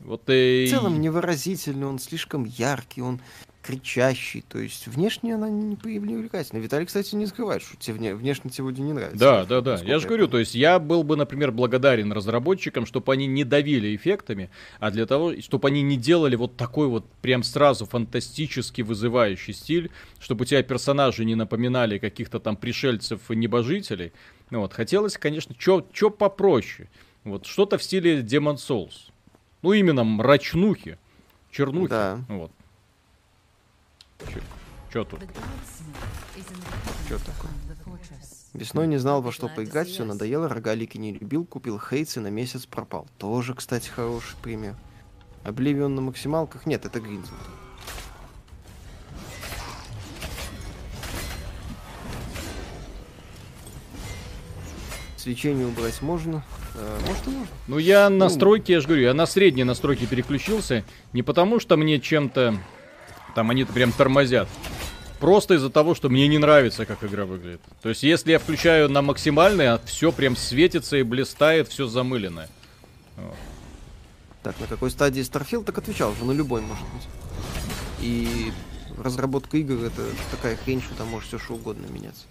Вот 0.00 0.22
и... 0.28 0.66
В 0.66 0.70
целом 0.70 1.00
невыразительный, 1.00 1.86
он 1.86 1.98
слишком 1.98 2.44
яркий, 2.44 3.02
он 3.02 3.20
кричащий, 3.68 4.42
то 4.48 4.58
есть 4.58 4.86
внешне 4.86 5.34
она 5.34 5.50
не 5.50 5.76
привлекательна. 5.76 6.58
Виталий, 6.58 6.86
кстати, 6.86 7.14
не 7.14 7.26
скрывает, 7.26 7.60
что 7.60 7.76
тебе 7.76 8.14
внешне 8.14 8.50
сегодня 8.50 8.82
не 8.82 8.92
нравится. 8.94 9.18
Да, 9.18 9.44
да, 9.44 9.60
да. 9.60 9.78
Я 9.84 9.98
же 9.98 10.06
говорю, 10.06 10.26
то 10.26 10.38
есть 10.38 10.54
я 10.54 10.78
был 10.78 11.02
бы, 11.02 11.16
например, 11.16 11.52
благодарен 11.52 12.10
разработчикам, 12.12 12.86
чтобы 12.86 13.12
они 13.12 13.26
не 13.26 13.44
давили 13.44 13.94
эффектами, 13.94 14.48
а 14.80 14.90
для 14.90 15.04
того, 15.04 15.38
чтобы 15.42 15.68
они 15.68 15.82
не 15.82 15.98
делали 15.98 16.34
вот 16.36 16.56
такой 16.56 16.86
вот 16.86 17.04
прям 17.20 17.42
сразу 17.42 17.84
фантастически 17.84 18.80
вызывающий 18.80 19.52
стиль, 19.52 19.90
чтобы 20.18 20.42
у 20.42 20.46
тебя 20.46 20.62
персонажи 20.62 21.26
не 21.26 21.34
напоминали 21.34 21.98
каких-то 21.98 22.40
там 22.40 22.56
пришельцев 22.56 23.30
и 23.30 23.36
небожителей. 23.36 24.12
Вот. 24.50 24.72
Хотелось, 24.72 25.18
конечно, 25.18 25.54
что 25.58 25.82
попроще. 26.10 26.88
Вот 27.24 27.44
что-то 27.44 27.76
в 27.76 27.82
стиле 27.82 28.20
Demon 28.20 28.56
Souls. 28.56 29.07
Ну, 29.62 29.72
именно 29.72 30.04
мрачнухи, 30.04 30.98
чернухи. 31.50 31.88
Да. 31.88 32.20
Вот. 32.28 32.52
Че 34.92 35.04
тут? 35.04 35.20
Че 37.08 37.18
такое? 37.18 37.50
Весной 38.54 38.86
не 38.86 38.96
знал, 38.96 39.20
во 39.20 39.30
что 39.32 39.48
поиграть, 39.48 39.88
все 39.88 40.04
надоело, 40.04 40.48
рогалики 40.48 40.96
не 40.96 41.12
любил, 41.12 41.44
купил 41.44 41.78
Хейтс 41.78 42.16
и 42.16 42.20
на 42.20 42.28
месяц 42.28 42.66
пропал. 42.66 43.06
Тоже, 43.18 43.54
кстати, 43.54 43.88
хороший 43.88 44.36
пример. 44.42 44.74
Обливион 45.44 45.94
на 45.94 46.00
максималках? 46.00 46.66
Нет, 46.66 46.84
это 46.84 47.00
Гринзмут. 47.00 47.40
Свечение 55.16 55.66
убрать 55.66 56.00
можно. 56.00 56.42
Может 57.06 57.26
и 57.26 57.30
можно. 57.30 57.46
Ну 57.66 57.78
я 57.78 58.08
ну, 58.08 58.16
настройки, 58.16 58.72
я 58.72 58.80
же 58.80 58.86
говорю, 58.86 59.02
я 59.04 59.14
на 59.14 59.26
средние 59.26 59.64
настройки 59.64 60.06
переключился. 60.06 60.84
Не 61.12 61.22
потому 61.22 61.60
что 61.60 61.76
мне 61.76 62.00
чем-то 62.00 62.58
там 63.34 63.50
они 63.50 63.64
прям 63.64 63.92
тормозят. 63.92 64.48
просто 65.20 65.54
из-за 65.54 65.70
того, 65.70 65.94
что 65.94 66.08
мне 66.08 66.26
не 66.28 66.38
нравится, 66.38 66.86
как 66.86 67.04
игра 67.04 67.24
выглядит. 67.24 67.60
То 67.82 67.88
есть, 67.88 68.02
если 68.02 68.32
я 68.32 68.38
включаю 68.38 68.88
на 68.88 69.02
максимальный, 69.02 69.68
а 69.68 69.80
все 69.84 70.12
прям 70.12 70.36
светится 70.36 70.96
и 70.96 71.02
блистает, 71.02 71.68
все 71.68 71.86
замыленное. 71.86 72.48
Вот. 73.16 73.36
Так, 74.42 74.58
на 74.60 74.66
какой 74.66 74.90
стадии 74.90 75.22
Starfield? 75.22 75.64
Так 75.64 75.78
отвечал 75.78 76.14
же, 76.14 76.24
на 76.24 76.32
любой 76.32 76.60
может 76.60 76.84
быть. 76.94 77.08
И 78.00 78.52
разработка 78.96 79.56
игр 79.56 79.84
это 79.84 80.02
такая 80.30 80.56
хрень, 80.56 80.80
что 80.80 80.94
там 80.94 81.08
может 81.08 81.28
все 81.28 81.38
что 81.38 81.54
угодно 81.54 81.86
меняться. 81.86 82.24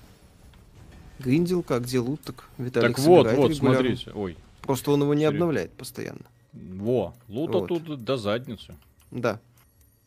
Гринделка, 1.20 1.80
где 1.80 1.99
лут, 1.99 2.22
так 2.22 2.49
Виталик 2.57 2.95
Так 2.95 2.99
вот, 3.05 3.26
вот, 3.32 3.51
регулярно. 3.51 3.55
смотрите. 3.55 4.11
Ой. 4.13 4.38
Просто 4.61 4.91
он 4.91 5.01
его 5.01 5.13
не 5.13 5.26
обновляет 5.26 5.72
постоянно. 5.74 6.26
Во, 6.53 7.13
лута 7.28 7.59
вот. 7.59 7.68
тут 7.68 8.03
до 8.03 8.18
задницы. 8.18 8.76
Да. 9.11 9.39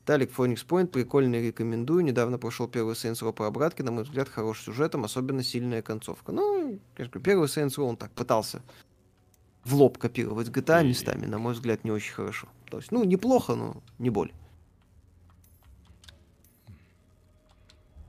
Талик 0.04 0.32
Phoenix 0.36 0.66
Point, 0.66 0.88
прикольный, 0.88 1.46
рекомендую. 1.46 2.02
Недавно 2.02 2.38
прошел 2.38 2.66
первый 2.66 2.94
Saints 2.94 3.22
Row 3.22 3.32
по 3.32 3.46
обратке, 3.46 3.82
на 3.82 3.92
мой 3.92 4.04
взгляд, 4.04 4.28
хороший 4.28 4.64
сюжетом, 4.64 5.04
особенно 5.04 5.42
сильная 5.42 5.82
концовка. 5.82 6.32
Ну, 6.32 6.78
конечно, 6.94 7.20
первый 7.20 7.46
Saints 7.46 7.76
Row 7.76 7.84
он 7.84 7.96
так 7.96 8.10
пытался 8.12 8.62
в 9.64 9.74
лоб 9.74 9.98
копировать 9.98 10.48
GTA 10.48 10.84
местами, 10.84 11.26
на 11.26 11.38
мой 11.38 11.52
взгляд, 11.52 11.84
не 11.84 11.90
очень 11.90 12.14
хорошо. 12.14 12.48
То 12.70 12.78
есть, 12.78 12.92
ну, 12.92 13.04
неплохо, 13.04 13.54
но 13.54 13.82
не 13.98 14.10
боль. 14.10 14.32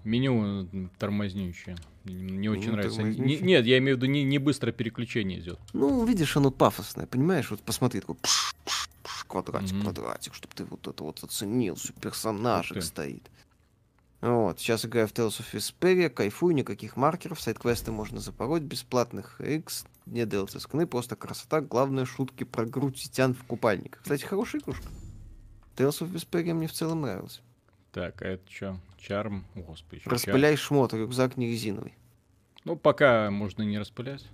Меню 0.03 0.67
тормознющее. 0.97 1.75
Не 2.05 2.49
очень 2.49 2.69
ну, 2.69 2.73
нравится. 2.73 3.03
Не, 3.03 3.37
нет, 3.37 3.65
я 3.65 3.77
имею 3.77 3.95
в 3.95 3.99
виду, 3.99 4.11
не, 4.11 4.23
не 4.23 4.39
быстро 4.39 4.71
переключение 4.71 5.39
идет. 5.39 5.59
Ну, 5.73 6.03
видишь, 6.05 6.35
оно 6.35 6.49
пафосное, 6.49 7.05
понимаешь? 7.05 7.51
Вот 7.51 7.61
посмотри, 7.61 8.01
такой 8.01 8.15
пш, 8.15 8.55
пш, 8.65 8.89
пш, 9.03 9.23
квадратик, 9.25 9.75
mm-hmm. 9.75 9.81
квадратик, 9.81 10.33
чтобы 10.33 10.55
ты 10.55 10.65
вот 10.65 10.87
это 10.87 11.03
вот 11.03 11.23
оценил, 11.23 11.77
персонажик 12.01 12.81
стоит. 12.81 13.29
Вот, 14.21 14.59
сейчас 14.59 14.85
играю 14.85 15.07
в 15.07 15.13
Tales 15.13 15.39
of 15.39 15.45
Vesperia, 15.51 16.09
кайфую, 16.09 16.53
никаких 16.53 16.95
маркеров, 16.95 17.41
сайт-квесты 17.41 17.91
можно 17.91 18.19
запороть, 18.19 18.61
бесплатных 18.61 19.41
X, 19.41 19.85
не 20.05 20.21
DLC 20.21 20.59
скны, 20.59 20.85
просто 20.85 21.15
красота, 21.15 21.59
главное 21.61 22.05
шутки 22.05 22.43
про 22.43 22.65
грудь 22.65 22.97
титян 22.97 23.33
в 23.33 23.43
купальниках. 23.43 24.03
Кстати, 24.03 24.23
хорошая 24.23 24.61
игрушка. 24.61 24.85
Tales 25.75 26.01
of 26.01 26.11
Vesperia 26.11 26.53
мне 26.53 26.67
в 26.67 26.73
целом 26.73 27.01
нравился. 27.01 27.41
Так, 27.91 28.21
а 28.21 28.27
это 28.27 28.49
что? 28.49 28.77
Чарм? 28.97 29.45
Господи. 29.55 30.01
Распыляй 30.05 30.55
чарм. 30.55 30.65
шмот, 30.65 30.93
рюкзак 30.93 31.37
не 31.37 31.47
резиновый. 31.47 31.93
Ну, 32.63 32.75
пока 32.75 33.29
можно 33.31 33.63
не 33.63 33.79
распылять. 33.79 34.25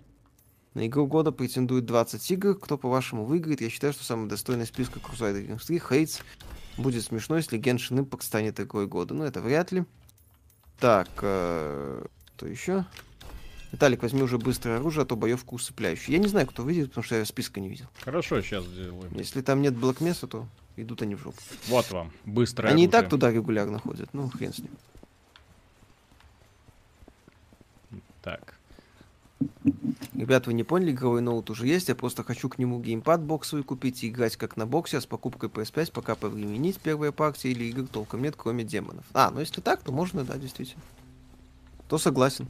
На 0.74 0.86
игру 0.86 1.08
года 1.08 1.32
претендует 1.32 1.86
20 1.86 2.32
игр. 2.32 2.55
Кто, 2.55 2.78
по-вашему, 2.78 3.26
выиграет? 3.26 3.62
Я 3.62 3.70
считаю, 3.70 3.93
что 3.93 4.03
самый 4.03 4.30
достойный 4.30 4.68
список 4.68 4.97
Crusader 4.97 5.47
Kings 5.47 5.66
3 5.66 5.80
Хейтс 5.80 6.20
будет 6.78 7.03
смешно, 7.03 7.38
если 7.38 7.60
Genshin 7.60 8.05
Impact 8.05 8.24
станет 8.24 8.60
игрой 8.60 8.86
года. 8.86 9.16
Но 9.16 9.26
это 9.26 9.41
вряд 9.41 9.72
ли. 9.72 9.86
Так, 10.80 11.10
э, 11.22 12.05
что 12.36 12.47
еще? 12.47 12.86
Виталик, 13.72 14.01
возьми 14.01 14.22
уже 14.22 14.38
быстрое 14.38 14.78
оружие, 14.78 15.03
а 15.03 15.05
то 15.05 15.15
боевку 15.15 15.55
усыпляющую. 15.55 16.13
Я 16.13 16.20
не 16.20 16.28
знаю, 16.28 16.47
кто 16.47 16.63
выйдет, 16.63 16.89
потому 16.89 17.03
что 17.03 17.15
я 17.15 17.26
списка 17.26 17.59
не 17.59 17.70
видел. 17.70 17.88
Хорошо, 17.99 18.41
сейчас 18.41 18.65
сделаем. 18.65 19.13
Если 19.15 19.41
там 19.41 19.61
нет 19.61 19.74
Mesa, 19.74 20.28
то 20.28 20.47
идут 20.78 21.01
они 21.01 21.15
в 21.15 21.20
жопу. 21.20 21.38
Вот 21.68 21.89
вам, 21.91 22.11
быстрое 22.26 22.72
Они 22.72 22.84
оружие. 22.86 22.88
и 22.88 23.01
так 23.01 23.09
туда 23.09 23.32
регулярно 23.32 23.80
ходят, 23.80 24.09
ну 24.13 24.30
хрен 24.30 24.53
с 24.53 24.59
ним. 24.59 24.72
Так. 28.24 28.57
Ребят, 30.13 30.47
вы 30.47 30.53
не 30.53 30.63
поняли, 30.63 30.91
игровой 30.91 31.22
ноут 31.22 31.49
уже 31.49 31.68
есть, 31.68 31.89
я 31.89 31.95
просто 31.95 32.24
хочу 32.24 32.49
к 32.49 32.57
нему 32.57 32.80
геймпад 32.80 33.22
боксовый 33.22 33.63
купить 33.63 34.03
и 34.03 34.09
играть 34.09 34.36
как 34.36 34.57
на 34.57 34.65
боксе, 34.65 34.97
а 34.97 35.01
с 35.01 35.05
покупкой 35.05 35.49
PS5 35.49 35.91
пока 35.91 36.15
повременить 36.15 36.80
первая 36.80 37.11
партия 37.11 37.51
или 37.51 37.65
игр 37.65 37.88
толком 37.88 38.24
нет, 38.24 38.36
кроме 38.36 38.63
демонов. 38.63 39.05
А, 39.13 39.30
ну 39.30 39.39
если 39.39 39.61
так, 39.61 39.84
то 39.84 39.91
можно, 39.91 40.24
да, 40.24 40.38
действительно. 40.38 40.82
То 41.88 41.97
согласен. 41.97 42.47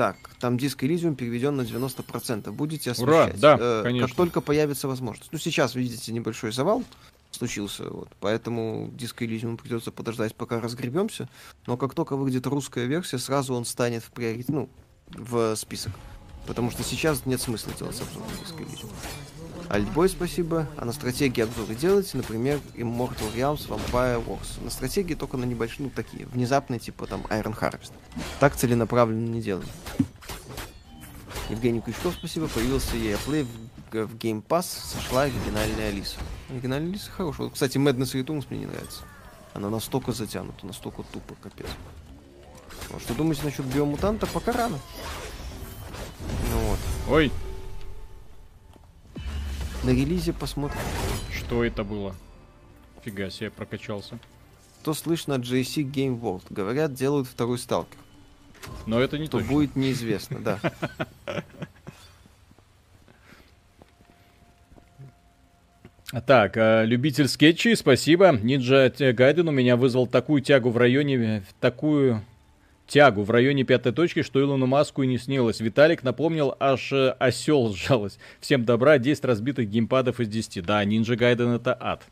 Так, 0.00 0.16
там 0.38 0.56
диск 0.56 0.82
Elysium 0.82 1.14
переведен 1.14 1.56
на 1.56 1.60
90%. 1.60 2.50
Будете 2.52 2.92
освещать. 2.92 3.34
Ура, 3.34 3.36
да, 3.36 3.58
э, 3.60 3.82
конечно. 3.82 4.08
Как 4.08 4.16
только 4.16 4.40
появится 4.40 4.88
возможность. 4.88 5.30
Ну, 5.30 5.36
сейчас, 5.36 5.74
видите, 5.74 6.10
небольшой 6.10 6.52
завал 6.52 6.84
случился, 7.32 7.84
вот, 7.84 8.08
поэтому 8.18 8.88
диск 8.94 9.20
Elysium 9.20 9.58
придется 9.58 9.92
подождать, 9.92 10.34
пока 10.34 10.58
разгребемся. 10.58 11.28
Но 11.66 11.76
как 11.76 11.92
только 11.92 12.16
выйдет 12.16 12.46
русская 12.46 12.86
версия, 12.86 13.18
сразу 13.18 13.52
он 13.52 13.66
станет 13.66 14.02
в 14.02 14.10
приоритет, 14.10 14.48
ну, 14.48 14.70
в 15.10 15.54
список. 15.54 15.92
Потому 16.46 16.70
что 16.70 16.82
сейчас 16.82 17.26
нет 17.26 17.42
смысла 17.42 17.74
делать 17.78 18.00
обзор 18.00 18.22
на 18.22 18.38
диск 18.42 18.54
Elysium. 18.54 18.90
Альтбой 19.68 20.08
спасибо. 20.08 20.66
А 20.76 20.84
на 20.84 20.92
стратегии 20.92 21.42
обзоры 21.42 21.74
делайте, 21.74 22.16
например, 22.16 22.60
Immortal 22.74 23.34
Realms, 23.34 23.68
Vampire 23.68 24.24
Wars. 24.24 24.62
На 24.64 24.70
стратегии 24.70 25.14
только 25.14 25.36
на 25.36 25.44
небольшие, 25.44 25.86
ну, 25.86 25.90
такие, 25.90 26.26
внезапные, 26.26 26.80
типа 26.80 27.06
там 27.06 27.20
Iron 27.30 27.58
Harvest. 27.58 27.92
Так 28.40 28.56
целенаправленно 28.56 29.28
не 29.28 29.40
делаем. 29.40 29.68
Евгений 31.48 31.80
Крючков, 31.80 32.14
спасибо. 32.14 32.48
Появился 32.48 32.96
EA 32.96 33.18
Play 33.26 33.44
в, 33.44 34.06
в 34.06 34.16
Game 34.16 34.42
Pass, 34.42 34.66
сошла 34.92 35.22
оригинальная 35.22 35.88
Алиса. 35.88 36.16
Оригинальная 36.48 36.90
Алиса 36.90 37.10
хорошая. 37.10 37.46
Вот, 37.46 37.54
кстати, 37.54 37.76
Madness 37.76 38.14
Returns 38.14 38.46
мне 38.50 38.60
не 38.60 38.66
нравится. 38.66 39.02
Она 39.52 39.68
настолько 39.68 40.12
затянута, 40.12 40.66
настолько 40.66 41.02
тупо, 41.02 41.34
капец. 41.42 41.66
Ну, 42.90 43.00
что 43.00 43.14
думаете 43.14 43.42
насчет 43.44 43.64
биомутанта? 43.66 44.26
Пока 44.26 44.52
рано. 44.52 44.78
Ну 46.50 46.58
вот. 46.68 46.78
Ой, 47.08 47.32
на 49.82 49.90
релизе 49.90 50.32
посмотрим. 50.32 50.80
Что 51.32 51.64
это 51.64 51.84
было? 51.84 52.14
Фига 53.04 53.30
себе, 53.30 53.50
прокачался. 53.50 54.18
Что 54.82 54.94
слышно 54.94 55.34
от 55.34 55.42
JC 55.42 55.82
Game 55.84 56.20
World? 56.20 56.44
Говорят, 56.50 56.94
делают 56.94 57.28
второй 57.28 57.58
сталкер. 57.58 57.98
Но 58.86 59.00
это 59.00 59.18
не 59.18 59.28
то. 59.28 59.38
будет 59.38 59.76
неизвестно, 59.76 60.38
да. 60.38 60.60
Так, 66.26 66.56
э, 66.56 66.86
любитель 66.86 67.28
скетчей, 67.28 67.76
спасибо. 67.76 68.32
Нинджа 68.32 68.90
Гайден 68.98 69.46
у 69.46 69.52
меня 69.52 69.76
вызвал 69.76 70.08
такую 70.08 70.42
тягу 70.42 70.70
в 70.70 70.76
районе, 70.76 71.44
такую 71.60 72.24
тягу 72.90 73.22
в 73.22 73.30
районе 73.30 73.64
пятой 73.64 73.92
точки, 73.92 74.22
что 74.22 74.40
Илону 74.40 74.66
Маску 74.66 75.02
и 75.02 75.06
не 75.06 75.16
снилось. 75.16 75.60
Виталик 75.60 76.02
напомнил, 76.02 76.54
аж 76.58 76.92
э, 76.92 77.14
осел 77.18 77.72
сжалось. 77.74 78.18
Всем 78.40 78.64
добра, 78.64 78.98
10 78.98 79.24
разбитых 79.24 79.68
геймпадов 79.68 80.20
из 80.20 80.28
10. 80.28 80.64
Да, 80.64 80.84
Ninja 80.84 81.16
Gaiden 81.16 81.56
это 81.56 81.76
ад. 81.80 82.02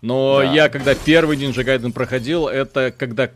Но 0.00 0.38
да. 0.38 0.52
я, 0.52 0.68
когда 0.68 0.94
первый 0.94 1.36
Ninja 1.36 1.64
Gaiden 1.64 1.92
проходил, 1.92 2.48
это 2.48 2.92
когда 2.96 3.30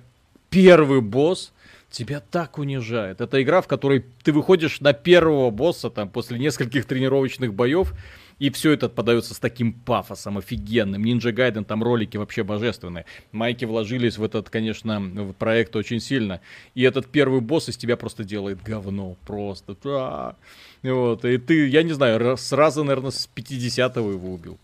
первый 0.51 1.01
босс 1.01 1.53
тебя 1.89 2.21
так 2.21 2.59
унижает. 2.59 3.21
Это 3.21 3.41
игра, 3.41 3.63
в 3.63 3.69
которой 3.69 4.05
ты 4.25 4.33
выходишь 4.33 4.81
на 4.81 4.93
первого 4.93 5.51
босса 5.51 5.89
там 5.89 6.09
после 6.09 6.39
нескольких 6.39 6.85
тренировочных 6.85 7.55
боев, 7.55 7.95
и 8.39 8.51
все 8.51 8.73
это 8.73 8.89
подается 8.89 9.35
с 9.35 9.39
таким 9.39 9.73
пафосом 9.73 10.39
офигенным. 10.39 11.03
Ninja 11.03 11.33
Gaiden, 11.33 11.65
там 11.65 11.83
ролики 11.83 12.17
вообще 12.17 12.43
божественные. 12.43 13.07
Майки 13.33 13.65
вложились 13.65 14.19
в 14.19 14.25
этот, 14.25 14.51
конечно, 14.51 15.35
проект 15.39 15.75
очень 15.75 16.01
сильно. 16.01 16.41
И 16.75 16.83
этот 16.83 17.07
первый 17.07 17.41
босс 17.41 17.69
из 17.69 17.77
тебя 17.77 17.97
просто 17.97 18.25
делает 18.25 18.63
говно. 18.63 19.17
Просто. 19.27 20.37
Вот. 20.83 21.25
И 21.25 21.39
ты, 21.39 21.69
я 21.69 21.83
не 21.83 21.93
знаю, 21.93 22.37
сразу, 22.37 22.85
наверное, 22.85 23.11
с 23.11 23.29
50-го 23.35 24.11
его 24.11 24.35
убил. 24.35 24.59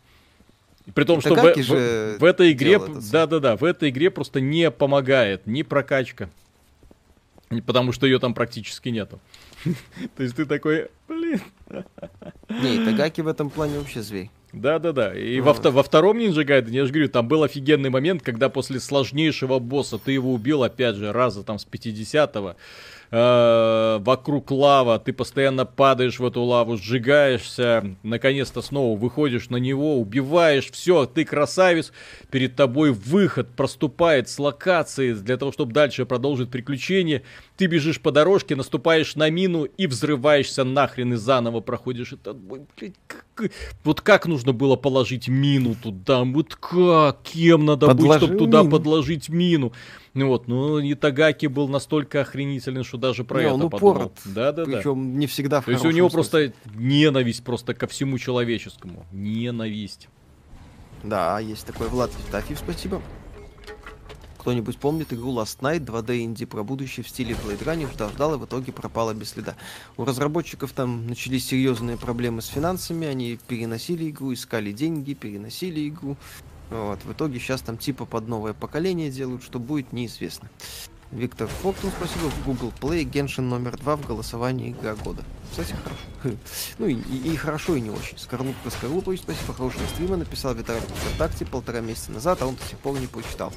При 0.95 1.05
том, 1.05 1.21
что 1.21 1.35
в, 1.35 1.57
в, 1.57 2.19
в 2.19 2.25
этой 2.25 2.53
игре, 2.53 2.81
да-да-да, 3.11 3.57
в 3.57 3.65
этой 3.65 3.91
игре 3.91 4.11
просто 4.11 4.41
не 4.41 4.71
помогает 4.71 5.47
ни 5.47 5.63
прокачка, 5.63 6.29
потому 7.67 7.93
что 7.93 8.05
ее 8.05 8.19
там 8.19 8.35
практически 8.35 8.89
нету. 8.89 9.21
То 10.17 10.23
есть 10.23 10.37
ты 10.37 10.45
такой, 10.47 10.91
блин. 11.09 11.41
Не, 12.49 12.85
Тагаки 12.85 13.21
в 13.23 13.29
этом 13.29 13.51
плане 13.51 13.79
вообще 13.79 14.03
зверь. 14.03 14.31
Да-да-да. 14.53 15.15
И 15.15 15.41
во, 15.41 15.55
во 15.55 15.83
втором 15.83 16.19
Ninja 16.19 16.45
Gaiden, 16.45 16.71
я 16.71 16.85
же 16.85 16.93
говорю, 16.93 17.09
там 17.09 17.27
был 17.27 17.43
офигенный 17.43 17.89
момент, 17.89 18.23
когда 18.23 18.51
после 18.51 18.81
сложнейшего 18.81 19.59
босса 19.59 19.99
ты 19.99 20.13
его 20.13 20.33
убил, 20.33 20.63
опять 20.63 20.97
же, 20.97 21.11
раза 21.13 21.43
там 21.43 21.59
с 21.59 21.67
50-го, 21.67 22.57
э, 23.13 23.99
вокруг 24.01 24.51
лава, 24.51 24.99
ты 24.99 25.13
постоянно 25.13 25.65
падаешь 25.65 26.19
в 26.19 26.27
эту 26.27 26.43
лаву, 26.43 26.77
сжигаешься, 26.77 27.95
наконец-то 28.03 28.63
снова 28.63 28.99
выходишь 28.99 29.51
на 29.51 29.57
него, 29.57 30.01
убиваешь, 30.01 30.71
все, 30.71 31.07
ты 31.07 31.25
красавец, 31.25 31.93
перед 32.31 32.57
тобой 32.57 32.91
выход 32.91 33.49
проступает 33.55 34.29
с 34.29 34.39
локации 34.39 35.13
для 35.13 35.37
того, 35.37 35.53
чтобы 35.53 35.73
дальше 35.73 36.07
продолжить 36.07 36.51
приключение, 36.51 37.23
ты 37.57 37.67
бежишь 37.67 38.01
по 38.01 38.11
дорожке, 38.11 38.57
наступаешь 38.57 39.15
на 39.15 39.29
мину 39.31 39.65
и 39.65 39.87
взрываешься 39.87 40.65
нахрен 40.65 41.13
и 41.13 41.17
заново 41.17 41.61
проходишь 41.61 42.15
этот 42.15 42.39
бой. 42.39 42.63
Вот 43.85 44.01
как 44.01 44.27
нужно 44.27 44.53
было 44.53 44.77
положить 44.77 45.29
мину 45.29 45.75
туда? 45.75 46.25
Вот 46.25 46.55
как? 46.55 47.23
Кем 47.23 47.67
надо 47.67 47.89
Подложи 47.89 48.09
быть, 48.09 48.19
чтобы 48.19 48.39
туда 48.39 48.65
подложить 48.65 49.29
мину? 49.29 49.73
Ну 50.15 50.29
вот, 50.29 50.47
ну 50.47 50.79
и 50.79 50.95
Тагаки 50.95 51.47
был 51.47 51.69
настолько 51.69 52.21
охренителен, 52.21 52.85
что 52.85 52.99
даже 52.99 53.25
про 53.25 53.41
не, 53.43 53.49
это 53.49 53.69
подумал. 53.69 54.13
Да, 54.27 54.53
да, 54.53 54.65
да. 54.67 54.77
Причем 54.77 55.19
не 55.19 55.27
всегда 55.27 55.63
в 55.63 55.65
То 55.65 55.71
есть 55.71 55.85
у 55.85 55.91
него 55.91 56.11
смысле. 56.11 56.51
просто 56.51 56.79
ненависть 56.79 57.43
просто 57.43 57.73
ко 57.73 57.87
всему 57.87 58.19
человеческому. 58.19 59.07
Ненависть. 59.11 60.09
Да, 61.03 61.41
есть 61.41 61.67
такой 61.67 61.89
Влад 61.89 62.11
Евтафьев, 62.19 62.59
спасибо. 62.59 63.01
Кто-нибудь 64.39 64.77
помнит 64.79 65.13
игру 65.13 65.33
Last 65.33 65.61
Night 65.61 65.87
2D 65.87 66.23
инди 66.23 66.45
про 66.47 66.65
будущее 66.65 67.05
в 67.05 67.09
стиле 67.09 67.35
Blade 67.35 67.65
Runner, 67.65 67.93
ждал, 67.93 68.11
ждал, 68.11 68.35
и 68.35 68.39
в 68.39 68.45
итоге 68.45 68.73
пропала 68.73 69.15
без 69.15 69.31
следа. 69.31 69.55
У 69.97 70.05
разработчиков 70.05 70.73
там 70.73 71.07
начались 71.07 71.47
серьезные 71.47 71.97
проблемы 71.97 72.43
с 72.43 72.47
финансами, 72.47 73.07
они 73.07 73.39
переносили 73.47 74.11
игру, 74.11 74.35
искали 74.35 74.73
деньги, 74.73 75.15
переносили 75.15 75.89
игру. 75.89 76.17
Вот, 76.73 77.05
в 77.05 77.13
итоге 77.13 77.39
сейчас 77.39 77.61
там 77.61 77.77
типа 77.77 78.07
под 78.07 78.29
новое 78.29 78.55
поколение 78.55 79.11
делают, 79.11 79.43
что 79.43 79.59
будет 79.59 79.93
неизвестно. 79.93 80.49
Виктор 81.11 81.47
Фоктон, 81.47 81.91
спасибо. 81.91 82.31
В 82.31 82.45
Google 82.47 82.73
Play 82.81 83.05
Genshin 83.05 83.43
номер 83.43 83.77
два 83.77 83.97
в 83.97 84.07
голосовании 84.07 84.71
игра 84.71 84.95
года. 84.95 85.23
Кстати, 85.51 85.75
хорошо. 85.75 86.39
Ну 86.79 86.87
и, 86.87 86.95
и, 86.95 87.35
и 87.35 87.37
хорошо, 87.37 87.77
и 87.77 87.83
не 87.83 87.91
очень. 87.91 88.17
Скорлупка 88.17 88.71
Скорлупа, 88.71 89.15
спасибо, 89.15 89.53
хорошего 89.53 89.87
стрима. 89.89 90.17
Написал 90.17 90.55
Виталий 90.55 90.81
ВКонтакте 90.81 91.45
полтора 91.45 91.81
месяца 91.81 92.13
назад, 92.13 92.41
а 92.41 92.47
он 92.47 92.55
до 92.55 92.65
сих 92.65 92.79
пор 92.79 92.99
не 92.99 93.07
почитал. 93.07 93.53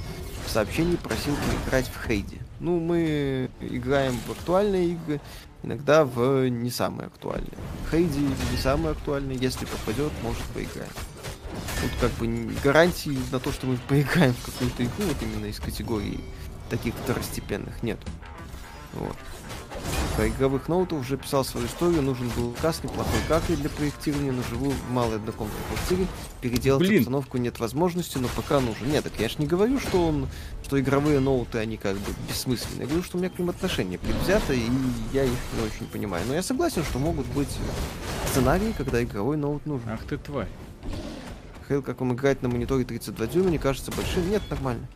В 0.46 0.50
сообщении 0.50 0.98
просил 0.98 1.34
поиграть 1.36 1.88
в 1.88 2.06
Хейди. 2.06 2.42
Ну, 2.60 2.82
мы 2.82 3.50
играем 3.62 4.20
в 4.28 4.32
актуальные 4.32 4.90
игры, 4.90 5.22
иногда 5.64 6.04
в 6.04 6.50
не 6.50 6.70
самые 6.70 7.08
актуальные. 7.08 7.58
Хейди 7.90 8.20
не 8.20 8.58
самый 8.58 8.92
актуальный, 8.92 9.38
если 9.38 9.66
попадет, 9.66 10.12
может 10.24 10.44
поиграть. 10.54 10.92
Тут 11.82 11.92
как 12.00 12.12
бы 12.14 12.54
гарантии 12.64 13.18
на 13.32 13.40
то, 13.40 13.52
что 13.52 13.68
мы 13.68 13.78
поиграем 13.88 14.34
в 14.34 14.46
какую-то 14.46 14.84
игру, 14.84 15.08
вот 15.08 15.18
именно 15.22 15.46
из 15.46 15.60
категории 15.60 16.20
таких 16.70 16.94
второстепенных 16.96 17.84
нет. 17.84 18.00
Вот. 18.94 19.16
По 20.18 20.28
игровых 20.30 20.70
ноутах 20.70 21.00
уже 21.00 21.18
писал 21.18 21.44
свою 21.44 21.68
историю, 21.68 22.02
нужен 22.02 22.30
был 22.30 22.56
касс 22.62 22.82
неплохой 22.84 23.20
картой 23.28 23.58
для 23.58 23.70
проектирования, 23.70 24.32
но 24.32 24.42
живу 24.44 24.70
в 24.70 24.92
малой 24.92 25.18
однокомнатной 25.18 25.62
квартире, 25.68 26.08
переделать 26.40 26.80
Блин. 26.80 27.00
обстановку 27.00 27.38
нет 27.38 27.60
возможности, 27.60 28.18
но 28.18 28.30
пока 28.34 28.62
нужен. 28.62 28.90
Нет, 28.90 29.04
так 29.04 29.12
я 29.20 29.28
ж 29.28 29.38
не 29.40 29.46
говорю, 29.46 29.78
что 29.80 30.08
он, 30.08 30.30
что 30.64 30.80
игровые 30.80 31.20
ноуты, 31.20 31.58
они 31.58 31.76
как 31.76 31.98
бы 31.98 32.12
бессмысленные. 32.30 32.82
Я 32.82 32.86
говорю, 32.88 33.04
что 33.04 33.18
у 33.18 33.20
меня 33.20 33.30
к 33.30 33.38
ним 33.38 33.50
отношение 33.50 34.00
предвзято, 34.00 34.54
и 34.54 34.64
я 35.12 35.26
их 35.26 35.32
не 35.58 35.66
очень 35.66 35.86
понимаю. 35.92 36.24
Но 36.28 36.34
я 36.34 36.42
согласен, 36.42 36.86
что 36.86 36.98
могут 36.98 37.26
быть 37.28 37.50
сценарии, 38.32 38.74
когда 38.78 39.04
игровой 39.04 39.36
ноут 39.36 39.66
нужен. 39.66 39.90
Ах 39.90 40.06
ты 40.06 40.18
тварь. 40.18 40.48
Хейл, 41.68 41.82
как 41.82 42.02
он 42.02 42.14
играет 42.14 42.44
на 42.44 42.50
мониторе 42.50 42.84
32 42.84 43.28
дюйма, 43.28 43.50
не 43.50 43.58
кажется 43.58 43.92
большим. 43.92 44.30
Нет, 44.30 44.42
нормально. 44.50 44.88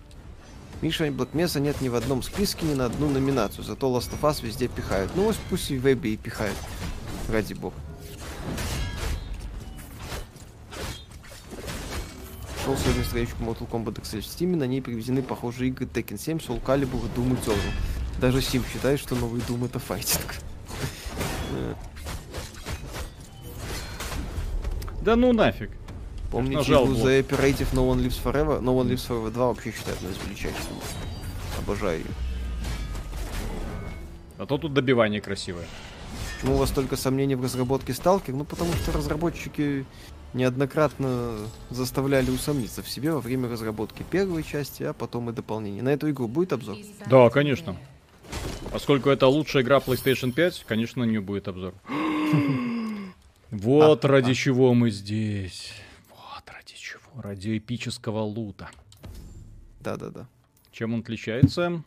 Миша 0.82 1.06
и 1.08 1.10
Black 1.10 1.32
Mesa 1.34 1.60
нет 1.60 1.82
ни 1.82 1.90
в 1.90 1.96
одном 1.96 2.22
списке, 2.22 2.66
ни 2.66 2.74
на 2.74 2.86
одну 2.86 3.10
номинацию. 3.10 3.64
Зато 3.64 3.88
Last 3.88 4.12
of 4.12 4.22
Us 4.22 4.46
везде 4.46 4.68
пихают. 4.68 5.12
Ну, 5.16 5.34
пусть 5.50 5.72
и 5.72 5.78
в 5.78 5.82
вебе 5.82 6.14
и 6.14 6.18
пихают. 6.18 6.56
Ради 7.28 7.54
бога. 7.54 7.76
Шел 12.64 12.78
сегодня 12.78 13.04
страничку 13.04 13.44
Mortal 13.44 13.68
Kombat 13.68 14.02
XL 14.02 14.22
в 14.22 14.26
Steam, 14.26 14.56
на 14.56 14.66
ней 14.66 14.82
привезены 14.82 15.24
похожие 15.24 15.70
игры 15.70 15.86
Tekken 15.86 16.18
7, 16.18 16.38
Soul 16.38 16.62
Calibur, 16.64 17.02
Doom 17.16 17.34
и 17.34 17.36
Eternal. 17.36 17.74
Даже 18.22 18.38
Steam 18.40 18.64
считает, 18.72 19.00
что 19.00 19.16
новый 19.16 19.41
Doom 19.41 19.66
это 19.66 19.80
файтинг. 19.80 20.36
Да 25.02 25.16
ну 25.16 25.34
нафиг. 25.34 25.72
Помните 26.31 26.72
игру 26.72 26.93
The 26.93 27.26
Operative 27.27 27.73
No 27.73 27.91
One 27.91 28.06
Lives 28.06 28.22
Forever? 28.23 28.61
No 28.61 28.76
One 28.76 28.89
Lives 28.89 29.07
Forever 29.07 29.31
2 29.31 29.47
вообще 29.47 29.72
считаю 29.72 29.97
одной 29.97 30.11
из 30.11 30.18
величайших. 30.26 30.61
Обожаю 31.57 31.99
ее. 31.99 32.06
А 34.38 34.45
то 34.45 34.57
тут 34.57 34.73
добивание 34.73 35.22
красивое. 35.22 35.65
Почему 36.35 36.56
у 36.56 36.57
вас 36.57 36.69
только 36.72 36.95
сомнений 36.95 37.35
в 37.35 37.43
разработке 37.43 37.93
Сталкер? 37.93 38.34
Ну, 38.34 38.45
потому 38.45 38.72
что 38.73 38.91
разработчики 38.91 39.85
неоднократно 40.34 41.38
заставляли 41.69 42.30
усомниться 42.30 42.81
в 42.84 42.89
себе 42.89 43.11
во 43.11 43.19
время 43.19 43.49
разработки 43.49 44.03
первой 44.10 44.43
части, 44.43 44.84
а 44.84 44.93
потом 44.93 45.30
и 45.30 45.34
дополнения. 45.34 45.81
На 45.81 45.89
эту 45.89 46.10
игру 46.11 46.27
будет 46.27 46.53
обзор? 46.53 46.77
Да, 47.07 47.30
конечно. 47.30 47.76
Поскольку 48.72 49.10
это 49.10 49.27
лучшая 49.27 49.64
игра 49.64 49.77
PlayStation 49.77 50.31
5, 50.31 50.65
конечно, 50.68 51.03
на 51.03 51.10
нее 51.10 51.22
будет 51.22 51.47
обзор. 51.47 51.73
Вот 53.51 54.06
ради 54.06 54.35
чего 54.35 54.76
мы 54.76 54.91
здесь. 54.91 55.73
Ради 57.22 57.58
эпического 57.58 58.20
лута. 58.20 58.70
Да-да-да. 59.82 60.28
Чем 60.72 60.94
он 60.94 61.02
отличается? 61.02 61.84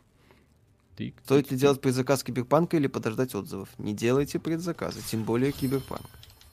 Тык, 0.95 1.15
Стоит 1.23 1.49
ли 1.49 1.57
делать 1.57 1.81
предзаказ 1.81 2.23
Киберпанка 2.23 2.77
или 2.77 2.85
подождать 2.85 3.33
отзывов? 3.33 3.69
Не 3.79 3.93
делайте 3.93 4.37
предзаказы, 4.39 5.01
тем 5.01 5.23
более 5.23 5.51
Киберпанк. 5.51 6.05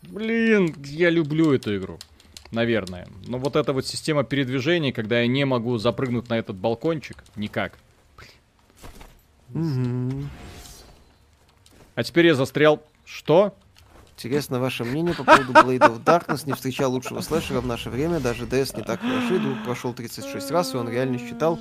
Блин, 0.02 0.74
я 0.84 1.10
люблю 1.10 1.52
эту 1.52 1.76
игру. 1.76 1.98
Наверное. 2.52 3.06
Но 3.26 3.38
вот 3.38 3.54
эта 3.54 3.72
вот 3.72 3.86
система 3.86 4.24
передвижения, 4.24 4.92
когда 4.92 5.20
я 5.20 5.26
не 5.26 5.44
могу 5.44 5.76
запрыгнуть 5.76 6.28
на 6.30 6.38
этот 6.38 6.56
балкончик, 6.56 7.22
никак. 7.36 7.78
Угу. 9.54 10.24
А 11.96 12.02
теперь 12.02 12.26
я 12.26 12.34
застрял. 12.34 12.82
Что? 13.04 13.54
Интересно 14.22 14.60
ваше 14.60 14.84
мнение 14.84 15.14
по 15.14 15.24
поводу 15.24 15.54
Blade 15.54 15.78
of 15.78 16.04
Darkness. 16.04 16.42
Не 16.44 16.52
встречал 16.52 16.92
лучшего 16.92 17.22
слэшера 17.22 17.62
в 17.62 17.66
наше 17.66 17.88
время. 17.88 18.20
Даже 18.20 18.44
DS 18.44 18.76
не 18.76 18.82
так 18.82 19.00
хорошо. 19.00 19.38
Друг 19.38 19.64
прошел 19.64 19.94
36 19.94 20.50
раз, 20.50 20.74
и 20.74 20.76
он 20.76 20.90
реально 20.90 21.18
считал, 21.18 21.58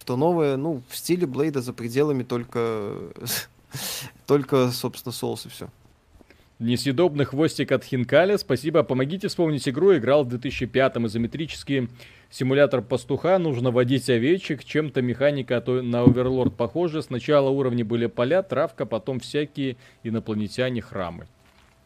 что 0.00 0.16
новое, 0.16 0.56
ну, 0.56 0.80
в 0.88 0.96
стиле 0.96 1.26
Блейда 1.26 1.60
за 1.60 1.74
пределами 1.74 2.22
только... 2.22 2.94
только, 4.26 4.70
собственно, 4.70 5.12
Souls 5.12 5.46
и 5.46 5.50
все. 5.50 5.68
Несъедобный 6.58 7.26
хвостик 7.26 7.70
от 7.70 7.84
Хинкали. 7.84 8.38
Спасибо. 8.38 8.82
Помогите 8.82 9.28
вспомнить 9.28 9.68
игру. 9.68 9.94
Играл 9.94 10.24
в 10.24 10.34
2005-м 10.34 11.06
изометрический 11.06 11.90
симулятор 12.30 12.80
пастуха. 12.80 13.36
Нужно 13.36 13.72
водить 13.72 14.08
овечек. 14.08 14.64
Чем-то 14.64 15.02
механика 15.02 15.62
на 15.66 16.02
Overlord 16.02 16.52
похожа. 16.52 17.02
Сначала 17.02 17.50
уровни 17.50 17.82
были 17.82 18.06
поля, 18.06 18.42
травка, 18.42 18.86
потом 18.86 19.20
всякие 19.20 19.76
инопланетяне, 20.02 20.80
храмы. 20.80 21.26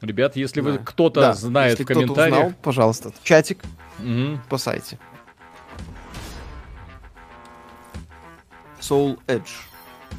Ребят, 0.04 0.36
если 0.36 0.60
да. 0.60 0.70
вы 0.70 0.78
кто-то 0.78 1.20
да. 1.20 1.34
знает 1.34 1.72
если 1.72 1.84
в 1.84 1.86
комментариях... 1.86 2.38
Узнал, 2.38 2.52
пожалуйста, 2.62 3.12
чатик 3.22 3.62
угу. 3.98 4.38
по 4.48 4.58
сайте. 4.58 4.98
Soul 8.80 9.18
Edge 9.26 9.48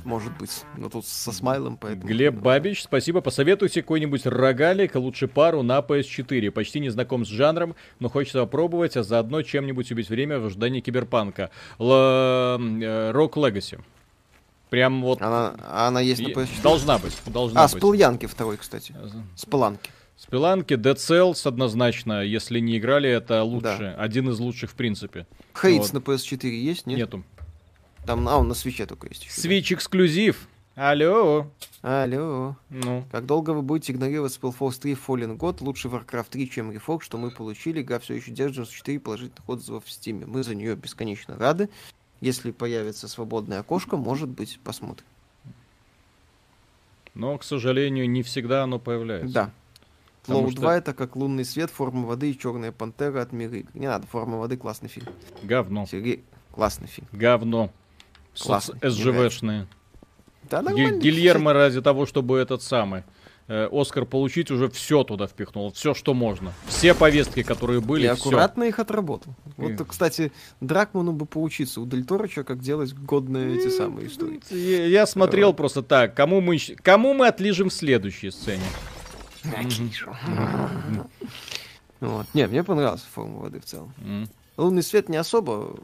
может 0.04 0.36
быть. 0.38 0.64
Но 0.78 0.90
тут 0.90 1.06
со 1.06 1.32
смайлом, 1.32 1.78
поэтому... 1.78 2.08
Глеб 2.08 2.36
Бабич, 2.36 2.84
спасибо. 2.84 3.22
Посоветуйте 3.22 3.82
какой-нибудь 3.82 4.26
рогалик, 4.26 4.96
лучше 4.96 5.28
пару 5.28 5.64
на 5.64 5.80
PS4. 5.80 6.52
Почти 6.52 6.80
не 6.80 6.90
знаком 6.90 7.26
с 7.26 7.30
жанром, 7.30 7.76
но 8.00 8.10
хочется 8.10 8.40
попробовать, 8.42 8.98
а 8.98 9.04
заодно 9.04 9.42
чем-нибудь 9.42 9.92
убить 9.92 10.10
время 10.10 10.40
в 10.40 10.46
ожидании 10.46 10.82
киберпанка. 10.82 11.50
Рок 11.80 13.38
Легаси. 13.38 13.80
Прям 14.76 15.02
вот... 15.04 15.22
Она, 15.22 15.56
она 15.70 16.02
есть 16.02 16.22
на 16.22 16.28
PS4? 16.28 16.62
Должна 16.62 16.98
быть, 16.98 17.14
должна 17.28 17.64
а, 17.64 17.68
быть. 17.68 17.76
А, 17.76 17.78
Спилянки 17.78 18.26
второй, 18.26 18.58
кстати. 18.58 18.94
Спиланки. 19.38 19.90
Спиланки, 20.18 20.74
Dead 20.74 20.96
Cells 20.96 21.48
однозначно, 21.48 22.22
если 22.26 22.60
не 22.60 22.78
играли, 22.78 23.10
это 23.10 23.42
лучше. 23.44 23.96
Да. 23.96 23.96
Один 23.96 24.30
из 24.32 24.40
лучших 24.40 24.72
в 24.72 24.74
принципе. 24.74 25.28
Хейтс 25.58 25.94
вот. 25.94 26.06
на 26.06 26.12
PS4 26.12 26.50
есть, 26.50 26.88
нет? 26.88 26.98
Нету. 26.98 27.24
Там, 28.06 28.28
а, 28.28 28.36
он 28.36 28.50
на 28.50 28.54
свече 28.54 28.86
только 28.86 29.08
есть. 29.08 29.26
Switch 29.28 29.74
эксклюзив. 29.74 30.50
Алло. 30.76 31.50
Алло. 31.82 32.58
Ну. 32.70 33.06
Как 33.14 33.26
долго 33.26 33.52
вы 33.52 33.62
будете 33.62 33.94
игнорировать 33.94 34.38
Spellforce 34.38 34.82
3 34.82 34.98
Fallen 35.08 35.38
God? 35.38 35.60
Лучше 35.62 35.88
Warcraft 35.88 36.32
3, 36.32 36.50
чем 36.50 36.72
Reforged, 36.72 37.04
что 37.04 37.18
мы 37.18 37.32
получили. 37.32 37.82
Игра 37.82 38.00
все 38.00 38.16
еще 38.16 38.32
держит 38.32 38.70
4 38.70 39.00
положительных 39.00 39.48
отзывов 39.48 39.86
в 39.86 39.88
Steam. 39.88 40.26
Мы 40.26 40.44
за 40.44 40.54
нее 40.54 40.76
бесконечно 40.76 41.38
рады. 41.38 41.70
Если 42.22 42.52
появится 42.52 43.08
свободное 43.08 43.60
окошко, 43.60 43.98
может 43.98 44.30
быть, 44.30 44.60
посмотрим. 44.64 45.06
Но, 47.14 47.38
к 47.38 47.44
сожалению, 47.44 48.10
не 48.10 48.24
всегда 48.24 48.64
оно 48.64 48.80
появляется. 48.80 49.34
Да. 49.34 49.52
Флоу 50.24 50.50
что... 50.50 50.62
2 50.62 50.78
это 50.78 50.94
как 50.94 51.16
лунный 51.16 51.46
свет, 51.46 51.70
форма 51.70 52.08
воды 52.08 52.32
и 52.32 52.38
черная 52.38 52.72
пантера 52.72 53.22
от 53.22 53.32
мира 53.32 53.64
Не 53.74 53.88
надо, 53.88 54.08
форма 54.08 54.38
воды 54.38 54.58
классный 54.58 54.90
фильм. 54.90 55.08
Говно. 55.44 55.86
Сергей, 55.86 56.24
классный 56.52 56.88
фильм. 56.88 57.08
Говно. 57.12 57.72
Классный. 58.38 58.80
СЖВшные. 58.82 59.68
Да. 60.50 60.62
Гильермо 60.62 61.54
ради 61.54 61.82
того, 61.82 62.06
чтобы 62.06 62.38
этот 62.38 62.62
самый 62.62 63.04
Э, 63.48 63.70
Оскар 63.72 64.06
получить, 64.06 64.50
уже 64.50 64.70
все 64.70 65.04
туда 65.04 65.28
впихнул, 65.28 65.72
все, 65.72 65.94
что 65.94 66.16
можно. 66.16 66.52
Все 66.68 66.96
повестки, 66.96 67.44
которые 67.44 67.80
были, 67.80 68.06
И 68.06 68.08
аккуратно 68.08 68.64
все. 68.64 68.70
их 68.70 68.80
отработал. 68.80 69.36
Вот, 69.58 69.74
кстати, 69.88 70.32
Дракману 70.62 71.12
бы 71.12 71.28
поучиться 71.28 71.80
у 71.80 71.86
Дель 71.86 72.06
как 72.06 72.60
делать 72.60 72.94
годные 72.94 73.58
эти 73.58 73.70
самые 73.70 74.08
истории. 74.08 74.42
Я, 74.50 74.88
я 74.88 75.06
смотрел 75.06 75.50
вот. 75.50 75.58
просто 75.58 75.84
так, 75.84 76.16
кому 76.16 76.42
мы, 76.42 76.58
кому 76.82 77.14
мы 77.14 77.28
отлижем 77.28 77.70
в 77.70 77.74
следующей 77.74 78.32
сцене. 78.32 78.64
Вот. 82.00 82.26
Не, 82.34 82.48
мне 82.48 82.64
понравилась 82.64 83.06
форма 83.14 83.42
воды 83.42 83.60
в 83.60 83.66
целом. 83.66 83.94
Лунный 84.58 84.84
свет 84.84 85.10
не 85.10 85.18
особо 85.18 85.78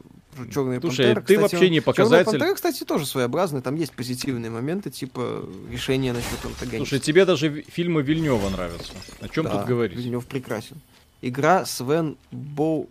Черная 0.50 0.80
Слушай, 0.80 1.14
пантера, 1.14 1.20
ты 1.20 1.36
кстати, 1.36 1.54
вообще 1.54 1.70
не 1.70 1.80
показатель. 1.80 2.24
Черная 2.24 2.24
пантера, 2.24 2.54
кстати, 2.54 2.84
тоже 2.84 3.04
своеобразный. 3.04 3.60
Там 3.60 3.74
есть 3.74 3.92
позитивные 3.92 4.50
моменты, 4.50 4.90
типа 4.90 5.46
решения 5.70 6.12
насчет 6.14 6.42
антагониста. 6.42 6.78
Слушай, 6.78 7.00
тебе 7.00 7.26
даже 7.26 7.62
фильмы 7.62 8.02
Вильнева 8.02 8.48
нравятся. 8.48 8.92
О 9.20 9.28
чем 9.28 9.44
да, 9.44 9.58
тут 9.58 9.66
говорить? 9.66 9.98
Вильнев 9.98 10.26
прекрасен. 10.26 10.80
Игра 11.20 11.66
Свен 11.66 12.16
Бо... 12.30 12.86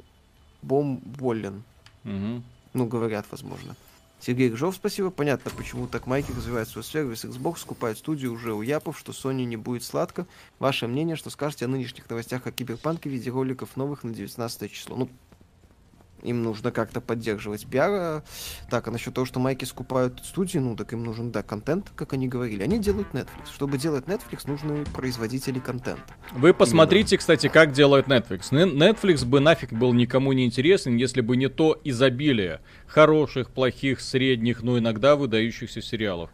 Бомболлен. 0.62 1.64
Угу. 2.06 2.44
Ну, 2.74 2.86
говорят, 2.86 3.26
возможно. 3.32 3.76
Сергей 4.20 4.50
Гжов, 4.50 4.76
спасибо. 4.76 5.10
Понятно, 5.10 5.50
почему 5.58 5.88
так 5.88 6.06
Майки 6.06 6.32
развивает 6.32 6.70
свой 6.70 6.84
сервис 6.84 7.26
Xbox, 7.26 7.58
скупает 7.58 7.98
студию 7.98 8.34
уже 8.34 8.54
у 8.54 8.62
Япов, 8.62 9.00
что 9.00 9.14
Sony 9.14 9.46
не 9.46 9.58
будет 9.58 9.84
сладко. 9.84 10.28
Ваше 10.60 10.88
мнение, 10.88 11.16
что 11.16 11.32
скажете 11.32 11.66
о 11.66 11.68
нынешних 11.68 12.08
новостях 12.08 12.46
о 12.46 12.52
Киберпанке 12.52 13.10
в 13.10 13.14
виде 13.14 13.32
роликов 13.32 13.76
новых 13.76 14.04
на 14.04 14.14
19 14.14 14.72
число? 14.72 14.96
Ну, 14.96 15.10
им 16.24 16.44
нужно 16.44 16.72
как-то 16.72 17.02
поддерживать 17.02 17.66
пиар. 17.66 18.24
Так, 18.70 18.88
а 18.88 18.92
насчет 18.92 19.14
того, 19.14 19.26
что 19.26 19.40
майки 19.40 19.66
скупают 19.66 20.22
студии, 20.24 20.60
ну, 20.60 20.76
так 20.76 20.94
им 20.94 21.04
нужен, 21.04 21.32
да, 21.32 21.44
контент, 21.44 21.92
как 21.96 22.14
они 22.14 22.28
говорили. 22.28 22.64
Они 22.64 22.80
делают 22.80 23.10
Netflix. 23.14 23.54
Чтобы 23.54 23.78
делать 23.78 24.06
Netflix, 24.06 24.48
нужны 24.48 24.86
производители 24.86 25.60
контента. 25.60 26.14
Вы 26.34 26.54
посмотрите, 26.54 27.16
Именно. 27.16 27.20
кстати, 27.20 27.48
как 27.48 27.72
делает 27.72 28.08
Netflix. 28.08 28.52
Netflix 28.52 29.26
бы 29.26 29.40
нафиг 29.40 29.74
был 29.74 29.94
никому 29.94 30.34
не 30.34 30.46
интересен, 30.46 30.96
если 30.96 31.22
бы 31.22 31.38
не 31.38 31.50
то 31.50 31.80
изобилие 31.84 32.62
хороших, 32.88 33.50
плохих, 33.52 34.02
средних, 34.02 34.64
но 34.64 34.78
иногда 34.78 35.16
выдающихся 35.16 35.82
сериалов 35.82 36.30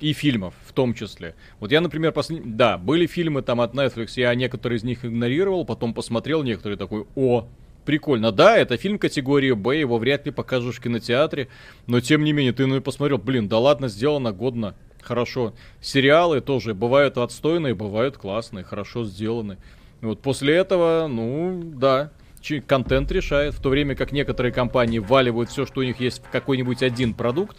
и 0.00 0.12
фильмов 0.12 0.54
в 0.64 0.72
том 0.72 0.94
числе. 0.94 1.34
Вот 1.60 1.72
я, 1.72 1.80
например, 1.80 2.12
послед... 2.12 2.56
да, 2.56 2.78
были 2.78 3.06
фильмы 3.06 3.42
там 3.42 3.60
от 3.60 3.74
Netflix, 3.74 4.12
я 4.16 4.34
некоторые 4.34 4.78
из 4.78 4.84
них 4.84 5.04
игнорировал, 5.04 5.64
потом 5.64 5.94
посмотрел 5.94 6.42
некоторые 6.42 6.78
такой, 6.78 7.06
о, 7.14 7.48
прикольно. 7.88 8.32
Да, 8.32 8.54
это 8.54 8.76
фильм 8.76 8.98
категории 8.98 9.52
Б, 9.52 9.78
его 9.78 9.96
вряд 9.96 10.26
ли 10.26 10.30
покажешь 10.30 10.76
в 10.76 10.82
кинотеатре, 10.82 11.48
но 11.86 12.00
тем 12.00 12.22
не 12.22 12.34
менее, 12.34 12.52
ты 12.52 12.66
ну 12.66 12.76
и 12.76 12.80
посмотрел, 12.80 13.16
блин, 13.16 13.48
да 13.48 13.58
ладно, 13.58 13.88
сделано 13.88 14.30
годно, 14.30 14.74
хорошо. 15.00 15.54
Сериалы 15.80 16.42
тоже 16.42 16.74
бывают 16.74 17.16
отстойные, 17.16 17.74
бывают 17.74 18.18
классные, 18.18 18.62
хорошо 18.62 19.04
сделаны. 19.04 19.56
Вот 20.02 20.20
после 20.20 20.54
этого, 20.54 21.06
ну, 21.08 21.62
да, 21.64 22.10
контент 22.66 23.10
решает, 23.10 23.54
в 23.54 23.62
то 23.62 23.70
время 23.70 23.94
как 23.94 24.12
некоторые 24.12 24.52
компании 24.52 24.98
вваливают 24.98 25.48
все, 25.48 25.64
что 25.64 25.80
у 25.80 25.82
них 25.82 25.98
есть 25.98 26.22
в 26.22 26.28
какой-нибудь 26.28 26.82
один 26.82 27.14
продукт, 27.14 27.56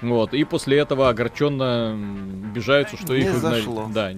вот, 0.00 0.34
и 0.34 0.44
после 0.44 0.78
этого 0.78 1.08
огорченно 1.08 1.94
обижаются, 2.48 2.96
что 2.96 3.16
Не 3.16 3.22
их 3.22 3.34
зашло. 3.34 3.90
Да. 3.92 4.12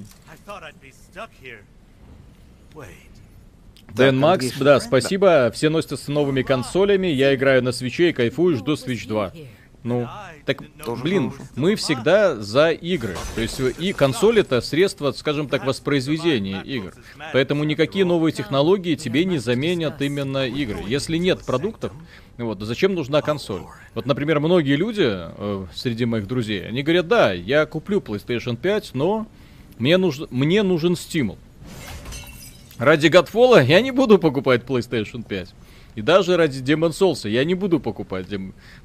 Дэн 3.97 4.19
Макс, 4.19 4.53
да, 4.59 4.79
спасибо. 4.81 5.51
Все 5.55 5.71
носятся 5.71 5.97
с 5.97 6.09
новыми 6.09 6.43
консолями. 6.43 7.07
Я 7.07 7.35
играю 7.35 7.63
на 7.63 7.73
свече 7.73 8.11
и 8.11 8.13
кайфую, 8.13 8.57
жду 8.57 8.75
Switch 8.75 9.09
2. 9.09 9.33
Ну, 9.85 10.09
так, 10.45 10.63
Тоже 10.85 11.03
блин, 11.03 11.31
хорошо. 11.31 11.51
мы 11.55 11.77
всегда 11.77 12.35
за 12.35 12.71
игры. 12.71 13.15
То 13.37 13.41
есть 13.41 13.61
и 13.79 13.93
консоль 13.93 14.41
это 14.41 14.61
средство, 14.61 15.13
скажем 15.13 15.49
так, 15.49 15.65
воспроизведения 15.65 16.61
игр. 16.63 16.93
Поэтому 17.33 17.63
никакие 17.63 18.05
новые 18.05 18.33
технологии 18.33 18.97
тебе 18.97 19.25
не 19.25 19.39
заменят 19.39 20.03
именно 20.03 20.47
игры. 20.47 20.81
Если 20.89 21.19
нет 21.19 21.45
продуктов, 21.47 21.93
вот, 22.37 22.61
зачем 22.61 22.95
нужна 22.95 23.23
консоль? 23.23 23.63
Вот, 23.95 24.07
например, 24.07 24.41
многие 24.41 24.75
люди 24.75 25.05
э, 25.07 25.67
среди 25.73 26.05
моих 26.05 26.27
друзей, 26.27 26.67
они 26.67 26.83
говорят, 26.83 27.07
да, 27.07 27.33
я 27.33 27.65
куплю 27.65 28.01
PlayStation 28.01 28.57
5, 28.57 28.91
но 28.95 29.29
мне, 29.79 29.97
нуж, 29.99 30.21
мне 30.31 30.65
нужен 30.65 30.97
стимул. 30.97 31.39
Ради 32.79 33.07
Godfall 33.07 33.65
я 33.65 33.81
не 33.81 33.91
буду 33.91 34.19
покупать 34.19 34.63
PlayStation 34.63 35.25
5. 35.27 35.55
И 35.95 36.03
даже 36.03 36.37
ради 36.37 36.59
Demon 36.59 36.91
Souls 36.91 37.29
я 37.29 37.43
не 37.45 37.55
буду 37.55 37.81
покупать 37.81 38.27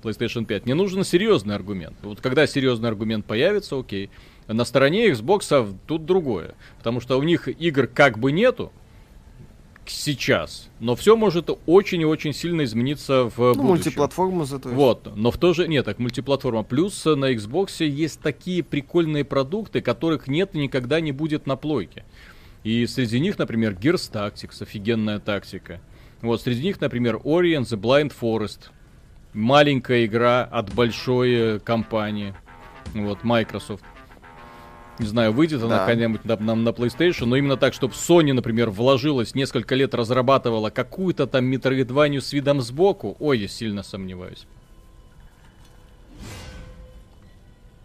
PlayStation 0.02 0.46
5. 0.46 0.66
Мне 0.66 0.76
нужен 0.76 1.04
серьезный 1.04 1.56
аргумент. 1.56 1.98
Вот 2.02 2.22
когда 2.22 2.48
серьезный 2.48 2.88
аргумент 2.88 3.26
появится, 3.26 3.78
окей. 3.78 4.10
На 4.48 4.64
стороне 4.64 5.10
Xbox 5.10 5.78
тут 5.88 6.06
другое. 6.06 6.56
Потому 6.78 7.02
что 7.02 7.20
у 7.20 7.24
них 7.24 7.50
игр 7.50 7.88
как 7.88 8.18
бы 8.18 8.32
нету 8.32 8.72
сейчас. 9.86 10.70
Но 10.80 10.96
все 10.96 11.18
может 11.18 11.50
очень 11.66 12.02
и 12.02 12.06
очень 12.06 12.34
сильно 12.34 12.64
измениться 12.64 13.26
в 13.26 13.38
ну, 13.38 13.48
будущем. 13.50 13.68
мультиплатформа 13.68 14.46
зато. 14.46 14.70
Вот. 14.70 15.12
Но 15.16 15.32
в 15.32 15.38
то 15.38 15.54
же... 15.54 15.68
Нет, 15.68 15.84
так 15.84 16.00
мультиплатформа. 16.00 16.64
Плюс 16.64 17.04
на 17.04 17.34
Xbox 17.34 17.86
есть 17.86 18.22
такие 18.22 18.64
прикольные 18.64 19.26
продукты, 19.26 19.82
которых 19.82 20.28
нет 20.28 20.52
и 20.54 20.60
никогда 20.60 21.02
не 21.02 21.12
будет 21.12 21.46
на 21.46 21.58
плойке. 21.58 22.06
И 22.64 22.86
среди 22.86 23.20
них, 23.20 23.40
например, 23.40 23.74
Gears 23.74 24.12
Tactics, 24.12 24.62
офигенная 24.62 25.20
тактика. 25.20 25.82
Вот, 26.22 26.42
среди 26.42 26.64
них, 26.64 26.80
например, 26.80 27.16
Ori 27.18 27.56
and 27.56 27.64
the 27.64 27.80
Blind 27.80 28.14
Forest. 28.20 28.70
Маленькая 29.34 30.06
игра 30.06 30.44
от 30.44 30.74
большой 30.74 31.34
э, 31.34 31.60
компании. 31.60 32.36
Вот, 32.94 33.24
Microsoft. 33.24 33.84
Не 35.00 35.08
знаю, 35.08 35.32
выйдет 35.32 35.64
она 35.64 35.80
да. 35.80 35.86
когда-нибудь 35.88 36.26
на, 36.26 36.38
на, 36.38 36.56
на 36.56 36.70
PlayStation, 36.70 37.26
но 37.26 37.36
именно 37.36 37.58
так, 37.58 37.74
чтобы 37.74 37.96
Sony, 37.96 38.34
например, 38.34 38.70
вложилась, 38.70 39.34
несколько 39.34 39.74
лет 39.74 39.96
разрабатывала 39.96 40.70
какую-то 40.70 41.26
там 41.26 41.46
метроидванию 41.46 42.22
с 42.22 42.34
видом 42.34 42.62
сбоку, 42.62 43.16
ой, 43.20 43.40
я 43.40 43.48
сильно 43.48 43.82
сомневаюсь. 43.82 44.46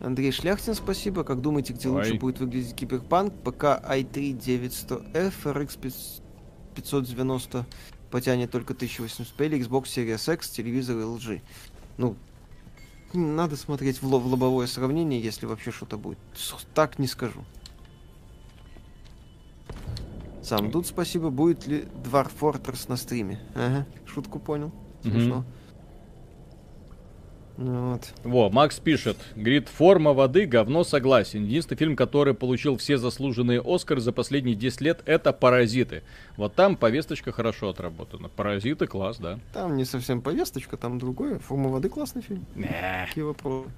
Андрей 0.07 0.31
Шляхтин, 0.31 0.75
спасибо. 0.75 1.25
Как 1.25 1.41
думаете, 1.41 1.73
где 1.73 1.89
Ой. 1.89 1.97
лучше 1.97 2.15
будет 2.15 2.39
выглядеть 2.39 2.77
Киберпанк? 2.77 3.35
ПК 3.43 3.65
i3 3.65 4.39
9100F, 4.39 5.33
RX 5.43 6.23
590 6.77 7.67
потянет 8.13 8.53
только 8.53 8.73
1800p 8.73 9.47
или 9.47 9.59
Xbox 9.59 9.87
Series 9.87 10.33
X, 10.33 10.51
телевизор 10.51 10.97
LG. 10.99 11.43
Ну, 11.99 12.15
надо 13.15 13.57
смотреть 13.57 14.01
в, 14.01 14.07
в 14.07 14.27
лобовое 14.27 14.69
сравнение, 14.69 15.21
если 15.21 15.47
вообще 15.47 15.73
что-то 15.73 15.99
будет. 15.99 16.19
Так 16.73 17.01
не 17.01 17.09
скажу. 17.09 17.45
Сам 20.41 20.71
Дуд, 20.71 20.87
спасибо. 20.87 21.31
Будет 21.31 21.67
ли 21.67 21.89
Dwarf 22.05 22.31
Fortress 22.39 22.89
на 22.89 22.97
стриме? 22.97 23.41
Ага, 23.57 23.85
шутку 24.07 24.39
понял. 24.39 24.71
Смешно. 25.03 25.39
Mm-hmm. 25.39 25.66
Вот. 27.57 28.13
Во, 28.23 28.51
Макс 28.51 28.79
пишет, 28.79 29.17
говорит, 29.35 29.69
форма 29.69 30.13
воды, 30.13 30.45
говно, 30.45 30.85
согласен. 30.85 31.45
Единственный 31.45 31.79
фильм, 31.79 31.97
который 31.97 32.35
получил 32.35 32.77
все 32.77 32.99
заслуженные 32.99 33.63
Оскары 33.65 34.01
за 34.01 34.13
последние 34.13 34.55
10 34.55 34.81
лет, 34.83 35.03
это 35.07 35.33
«Паразиты». 35.33 36.03
Вот 36.37 36.55
там 36.55 36.77
повесточка 36.77 37.33
хорошо 37.33 37.71
отработана. 37.71 38.29
«Паразиты» 38.29 38.87
класс, 38.87 39.17
да. 39.19 39.41
Там 39.55 39.77
не 39.77 39.87
совсем 39.87 40.21
повесточка, 40.21 40.77
там 40.77 40.99
другое. 40.99 41.39
«Форма 41.39 41.71
воды» 41.71 41.89
классный 41.89 42.21
фильм. 42.21 42.45
Не. 42.55 43.07
Какие 43.09 43.25
вопросы? 43.25 43.71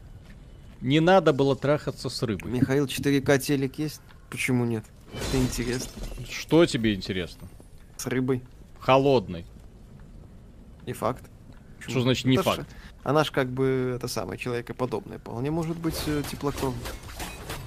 Не 0.80 1.00
надо 1.00 1.32
было 1.32 1.54
трахаться 1.54 2.08
с 2.08 2.22
рыбой. 2.22 2.50
Михаил, 2.50 2.86
4К 2.86 3.38
телек 3.38 3.78
есть? 3.78 4.00
Почему 4.30 4.64
нет? 4.64 4.84
Это 5.12 5.38
интересно. 5.38 5.90
Что 6.28 6.66
тебе 6.66 6.94
интересно? 6.94 7.48
С 7.96 8.06
рыбой. 8.06 8.42
Холодной. 8.78 9.44
Не 10.86 10.92
факт. 10.92 11.24
Что 11.80 12.00
значит 12.00 12.26
не 12.26 12.34
это 12.34 12.42
факт? 12.42 12.76
Она 13.08 13.24
ж 13.24 13.30
как 13.30 13.48
бы 13.48 13.94
это 13.96 14.06
самое 14.06 14.38
человекоподобное. 14.38 15.18
Вполне 15.18 15.50
может 15.50 15.78
быть 15.78 15.98
э, 16.06 16.22
теплокровный. 16.30 16.78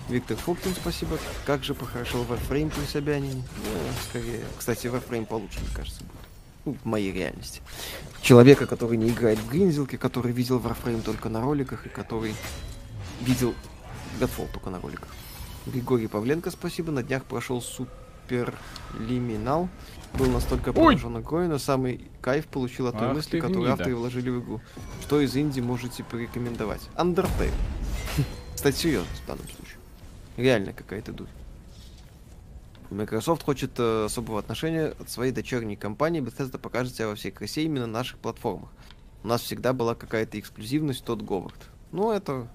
Виктор 0.08 0.38
Фоктин, 0.38 0.76
спасибо. 0.76 1.18
Как 1.48 1.64
же 1.64 1.74
похорошел 1.74 2.24
Warframe 2.26 2.70
при 2.70 2.86
Собянине. 2.86 3.42
Ну, 3.58 3.72
скорее. 4.08 4.42
Кстати, 4.56 4.86
Warframe 4.86 5.26
получше, 5.26 5.60
мне 5.62 5.70
кажется, 5.76 6.04
будет. 6.04 6.14
Ну, 6.66 6.78
в 6.84 6.86
моей 6.86 7.12
реальности. 7.12 7.64
Человека, 8.22 8.68
который 8.68 9.00
не 9.00 9.10
играет 9.10 9.40
в 9.40 9.50
Гринзилке, 9.50 9.98
который 9.98 10.32
видел 10.32 10.60
Warframe 10.60 11.02
только 11.02 11.28
на 11.28 11.42
роликах 11.42 11.88
и 11.88 11.90
который 11.90 12.36
видел 13.22 13.56
Godfall 14.20 14.48
только 14.54 14.70
на 14.70 14.80
роликах. 14.80 15.10
Григорий 15.66 16.06
Павленко, 16.06 16.52
спасибо. 16.52 16.92
На 16.92 17.02
днях 17.02 17.26
прошел 17.26 17.64
Супер 17.64 18.54
Лиминал 19.00 19.70
был 20.18 20.28
настолько 20.28 20.74
поражен 20.74 21.20
игрой, 21.20 21.48
но 21.48 21.58
самый 21.58 22.10
кайф 22.22 22.48
получил 22.48 22.88
от 22.88 22.98
той 22.98 23.10
Ах 23.10 23.16
мысли, 23.16 23.40
которую 23.40 23.62
гнида. 23.62 23.74
авторы 23.74 23.96
вложили 23.96 24.30
в 24.30 24.42
игру. 24.42 24.62
Что 25.02 25.22
из 25.22 25.36
инди 25.36 25.60
можете 25.60 26.04
порекомендовать? 26.04 26.82
Undertale. 26.96 27.52
Кстати, 28.56 28.76
серьезно 28.76 29.10
в 29.24 29.28
данном 29.28 29.46
случае. 29.46 29.78
Реально 30.38 30.74
какая-то 30.74 31.12
дурь. 31.12 31.28
Microsoft 32.90 33.44
хочет 33.44 33.72
э, 33.78 34.06
особого 34.06 34.40
отношения 34.40 34.94
от 35.00 35.10
своей 35.10 35.32
дочерней 35.32 35.78
компании. 35.78 36.22
Bethesda 36.22 36.58
покажет 36.58 36.94
себя 36.96 37.08
во 37.08 37.16
всей 37.16 37.32
красе 37.32 37.64
именно 37.64 37.88
на 37.88 37.94
наших 37.94 38.18
платформах. 38.18 38.70
У 39.24 39.28
нас 39.28 39.42
всегда 39.42 39.72
была 39.72 39.96
какая-то 39.96 40.38
эксклюзивность, 40.38 41.06
тот 41.06 41.22
Говард. 41.22 41.70
Ну, 41.92 42.12
это 42.12 42.48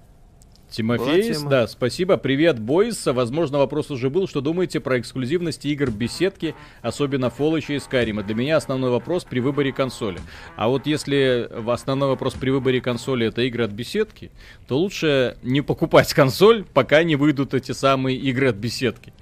Тимофей, 0.69 1.33
да, 1.49 1.65
спасибо. 1.67 2.17
Привет, 2.17 2.59
бойс. 2.59 3.05
Возможно, 3.05 3.57
вопрос 3.57 3.89
уже 3.89 4.09
был. 4.09 4.27
Что 4.27 4.41
думаете 4.41 4.79
про 4.79 4.99
эксклюзивность 4.99 5.65
игр 5.65 5.89
беседки, 5.89 6.55
особенно 6.81 7.25
Fallout 7.25 7.65
и 7.69 7.77
Skyrim? 7.77 8.23
Для 8.23 8.35
меня 8.35 8.57
основной 8.57 8.89
вопрос 8.89 9.23
при 9.23 9.39
выборе 9.39 9.71
консоли. 9.71 10.19
А 10.55 10.67
вот 10.67 10.85
если 10.85 11.49
основной 11.69 12.09
вопрос 12.09 12.33
при 12.33 12.49
выборе 12.49 12.81
консоли 12.81 13.27
это 13.27 13.43
игры 13.43 13.63
от 13.63 13.71
беседки, 13.71 14.29
то 14.67 14.77
лучше 14.77 15.37
не 15.41 15.61
покупать 15.61 16.13
консоль, 16.13 16.65
пока 16.73 17.03
не 17.03 17.15
выйдут 17.15 17.53
эти 17.53 17.71
самые 17.71 18.17
игры 18.17 18.49
от 18.49 18.57
беседки. 18.57 19.13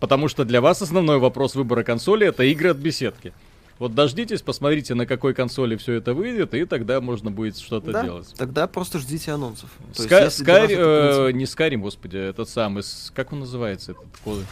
Потому 0.00 0.28
что 0.28 0.44
для 0.44 0.60
вас 0.60 0.80
основной 0.82 1.18
вопрос 1.18 1.54
выбора 1.54 1.82
консоли 1.82 2.26
это 2.26 2.42
игры 2.44 2.70
от 2.70 2.78
беседки. 2.78 3.32
Вот 3.78 3.94
дождитесь, 3.94 4.40
посмотрите, 4.40 4.94
на 4.94 5.04
какой 5.04 5.34
консоли 5.34 5.76
все 5.76 5.94
это 5.94 6.14
выйдет, 6.14 6.54
и 6.54 6.64
тогда 6.64 7.00
можно 7.00 7.30
будет 7.30 7.58
что-то 7.58 7.90
да, 7.90 8.04
делать. 8.04 8.32
Тогда 8.36 8.68
просто 8.68 9.00
ждите 9.00 9.32
анонсов. 9.32 9.68
Ска- 9.92 10.30
Скай, 10.30 10.68
э, 10.70 11.32
не 11.32 11.44
Скайрим, 11.44 11.82
господи, 11.82 12.16
этот 12.16 12.48
самый, 12.48 12.84
как 13.14 13.32
он 13.32 13.40
называется, 13.40 13.92
этот 13.92 14.04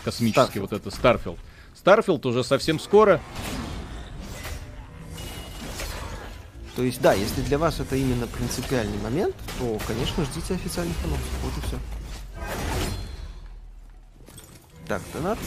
космический 0.04 0.58
Starfield. 0.58 0.60
вот 0.60 0.72
это, 0.72 0.90
Starfield. 0.90 1.38
Starfield 1.74 2.26
уже 2.26 2.42
совсем 2.42 2.80
скоро. 2.80 3.20
То 6.74 6.82
есть, 6.82 7.00
да, 7.00 7.12
если 7.12 7.42
для 7.42 7.58
вас 7.58 7.80
это 7.80 7.96
именно 7.96 8.26
принципиальный 8.26 8.98
момент, 8.98 9.36
то, 9.58 9.78
конечно, 9.86 10.24
ждите 10.24 10.54
официальных 10.54 10.96
анонсов. 11.04 11.28
Вот 11.42 11.52
и 11.62 11.66
все. 11.66 11.78
Так, 14.88 15.02
донат. 15.12 15.38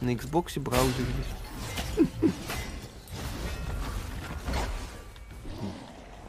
На 0.00 0.10
Xbox 0.14 0.60
браузер 0.60 1.06
есть. 1.18 2.08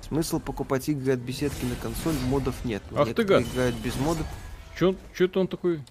Смысл 0.08 0.40
покупать 0.40 0.88
игры 0.88 1.14
от 1.14 1.20
беседки 1.20 1.66
на 1.66 1.76
консоль, 1.76 2.16
модов 2.28 2.56
нет. 2.64 2.84
Ах 2.96 3.14
ты 3.14 3.24
гад. 3.24 3.44
играют 3.44 3.76
без 3.78 3.96
модов. 3.96 4.26
Чё, 4.78 4.96
чё-то 5.16 5.40
он 5.40 5.48
такой... 5.48 5.82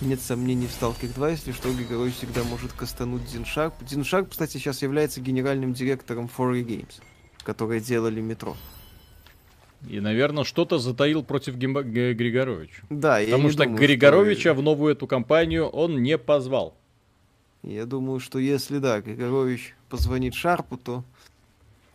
Нет 0.00 0.20
сомнений 0.20 0.66
в 0.66 0.70
Stalker 0.70 1.12
2, 1.12 1.30
если 1.30 1.52
что, 1.52 1.72
герой 1.72 2.10
всегда 2.10 2.44
может 2.44 2.72
кастануть 2.72 3.24
Диншак. 3.24 3.74
Диншак, 3.80 4.30
кстати, 4.30 4.52
сейчас 4.52 4.82
является 4.82 5.20
генеральным 5.20 5.72
директором 5.72 6.28
4 6.28 6.62
Games, 6.62 7.00
которые 7.42 7.80
делали 7.80 8.20
метро. 8.20 8.56
И, 9.88 10.00
наверное, 10.00 10.44
что-то 10.44 10.78
затаил 10.78 11.22
против 11.22 11.56
Гимба... 11.56 11.82
Г- 11.82 12.14
Григоровича. 12.14 12.82
Да, 12.90 13.18
я 13.18 13.26
Потому 13.26 13.50
что 13.50 13.64
думаю, 13.64 13.78
Григоровича 13.78 14.50
что- 14.50 14.54
в 14.54 14.62
новую 14.62 14.92
эту 14.92 15.06
компанию 15.06 15.66
он 15.66 16.02
не 16.02 16.16
позвал. 16.18 16.74
Я 17.62 17.84
думаю, 17.86 18.20
что 18.20 18.38
если, 18.38 18.78
да, 18.78 19.00
Григорович 19.00 19.74
позвонит 19.88 20.34
Шарпу, 20.34 20.76
то... 20.76 21.04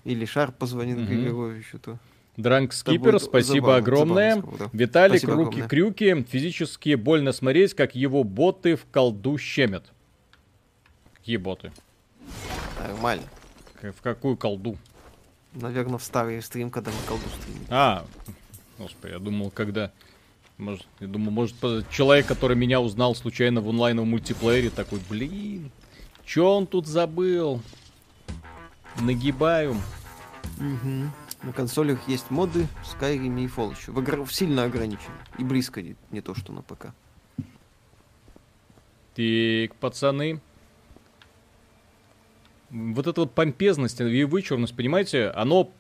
Или 0.06 0.26
Шарп 0.26 0.56
позвонит 0.56 0.98
Мгм. 0.98 1.07
Григоровичу, 1.07 1.80
то... 1.80 1.98
Дранк 2.38 2.70
Это 2.70 2.78
Скипер, 2.78 3.20
спасибо 3.20 3.56
забавно, 3.68 3.76
огромное. 3.78 4.36
забавно 4.36 4.57
да. 4.60 4.70
Виталик, 4.72 5.18
Спасибо 5.18 5.34
огромное. 5.34 5.56
руки-крюки. 5.64 6.24
Физически 6.30 6.95
больно 6.95 7.34
смотреть, 7.34 7.74
как 7.74 7.95
его 7.95 8.24
боты 8.24 8.76
в 8.78 8.86
колду 8.91 9.38
щемят. 9.38 9.91
Какие 11.16 11.36
боты? 11.38 11.72
Нормально. 12.82 13.24
В 13.82 14.02
какую 14.02 14.38
колду? 14.38 14.78
Наверное, 15.53 15.97
в 15.97 16.03
старый 16.03 16.41
стрим, 16.41 16.69
когда 16.69 16.91
мы 16.91 16.97
колду 17.07 17.23
стримили. 17.41 17.65
А, 17.69 18.05
господи, 18.77 19.13
я 19.13 19.19
думал, 19.19 19.51
когда... 19.51 19.91
Может, 20.57 20.85
я 20.99 21.07
думал, 21.07 21.31
может, 21.31 21.55
человек, 21.89 22.27
который 22.27 22.57
меня 22.57 22.81
узнал 22.81 23.15
случайно 23.15 23.61
в 23.61 23.69
онлайновом 23.69 24.09
мультиплеере, 24.09 24.69
такой, 24.69 24.99
блин, 25.09 25.71
чё 26.26 26.47
он 26.47 26.67
тут 26.67 26.85
забыл? 26.85 27.61
Нагибаю. 28.99 29.77
Мгм. 30.57 31.11
На 31.43 31.53
консолях 31.53 32.05
есть 32.09 32.30
моды 32.30 32.67
Skyrim 32.84 33.41
и 33.41 33.47
Fallout. 33.47 33.89
В 33.89 34.01
игр 34.01 34.30
сильно 34.30 34.65
ограничены. 34.65 35.15
И 35.38 35.43
близко 35.43 35.81
не, 35.81 35.95
не 36.11 36.19
то, 36.19 36.35
что 36.35 36.51
на 36.51 36.61
ПК. 36.61 36.88
Так, 39.15 39.76
пацаны. 39.80 40.41
Вот 42.71 43.07
эта 43.07 43.21
вот 43.21 43.33
помпезность 43.33 43.99
и 43.99 44.23
вычурность, 44.23 44.75
понимаете, 44.75 45.29
оно 45.29 45.71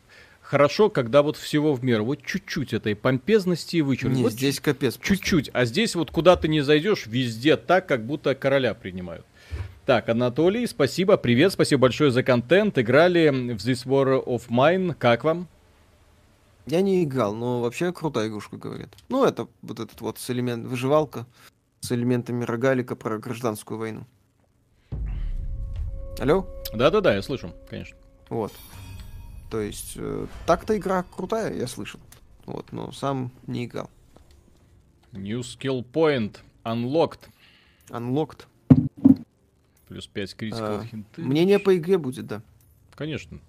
хорошо, 0.41 0.89
когда 0.89 1.21
вот 1.21 1.37
всего 1.37 1.73
в 1.73 1.83
меру. 1.83 2.05
Вот 2.05 2.23
чуть-чуть 2.23 2.73
этой 2.73 2.95
помпезности 2.95 3.77
и 3.77 3.81
вычурности. 3.81 4.23
Вот 4.23 4.33
здесь 4.33 4.59
капец. 4.59 4.97
Чуть-чуть. 4.99 5.51
А 5.53 5.65
здесь 5.65 5.95
вот 5.95 6.09
куда 6.11 6.35
ты 6.35 6.47
не 6.47 6.61
зайдешь, 6.61 7.05
везде 7.05 7.55
так, 7.57 7.87
как 7.87 8.05
будто 8.05 8.33
короля 8.33 8.73
принимают. 8.73 9.25
Так, 9.85 10.09
Анатолий, 10.09 10.67
спасибо, 10.67 11.17
привет, 11.17 11.51
спасибо 11.51 11.81
большое 11.81 12.11
за 12.11 12.23
контент. 12.23 12.77
Играли 12.77 13.29
в 13.29 13.57
This 13.57 13.85
War 13.85 14.23
of 14.23 14.47
Mine, 14.49 14.93
как 14.93 15.23
вам? 15.23 15.47
Я 16.65 16.81
не 16.81 17.03
играл, 17.03 17.33
но 17.33 17.61
вообще 17.61 17.91
крутая 17.91 18.27
игрушка, 18.27 18.57
говорят. 18.57 18.89
Ну, 19.09 19.25
это 19.25 19.47
вот 19.63 19.79
этот 19.79 19.99
вот 20.01 20.19
с 20.19 20.29
элемент 20.29 20.67
выживалка 20.67 21.25
с 21.81 21.91
элементами 21.91 22.43
рогалика 22.43 22.95
про 22.95 23.17
гражданскую 23.17 23.79
войну. 23.79 24.05
Алло? 26.19 26.45
Да-да-да, 26.73 27.15
я 27.15 27.21
слышу, 27.21 27.53
конечно. 27.69 27.97
Вот. 28.29 28.51
То 29.49 29.61
есть, 29.61 29.93
э, 29.95 30.27
так-то 30.45 30.77
игра 30.77 31.03
крутая, 31.03 31.53
я 31.53 31.65
слышал. 31.65 31.99
Вот, 32.45 32.71
но 32.73 32.91
сам 32.91 33.31
не 33.47 33.65
играл. 33.65 33.89
New 35.13 35.39
Skill 35.39 35.85
Point 35.89 36.39
Unlocked. 36.65 37.29
Unlocked. 37.87 38.45
Плюс 39.87 40.07
5 40.07 40.35
критиков 40.35 40.81
А, 40.81 40.85
хинты. 40.85 41.21
Мнение 41.21 41.57
по 41.57 41.75
игре 41.77 41.97
будет, 41.97 42.27
да. 42.27 42.41
Конечно. 42.95 43.39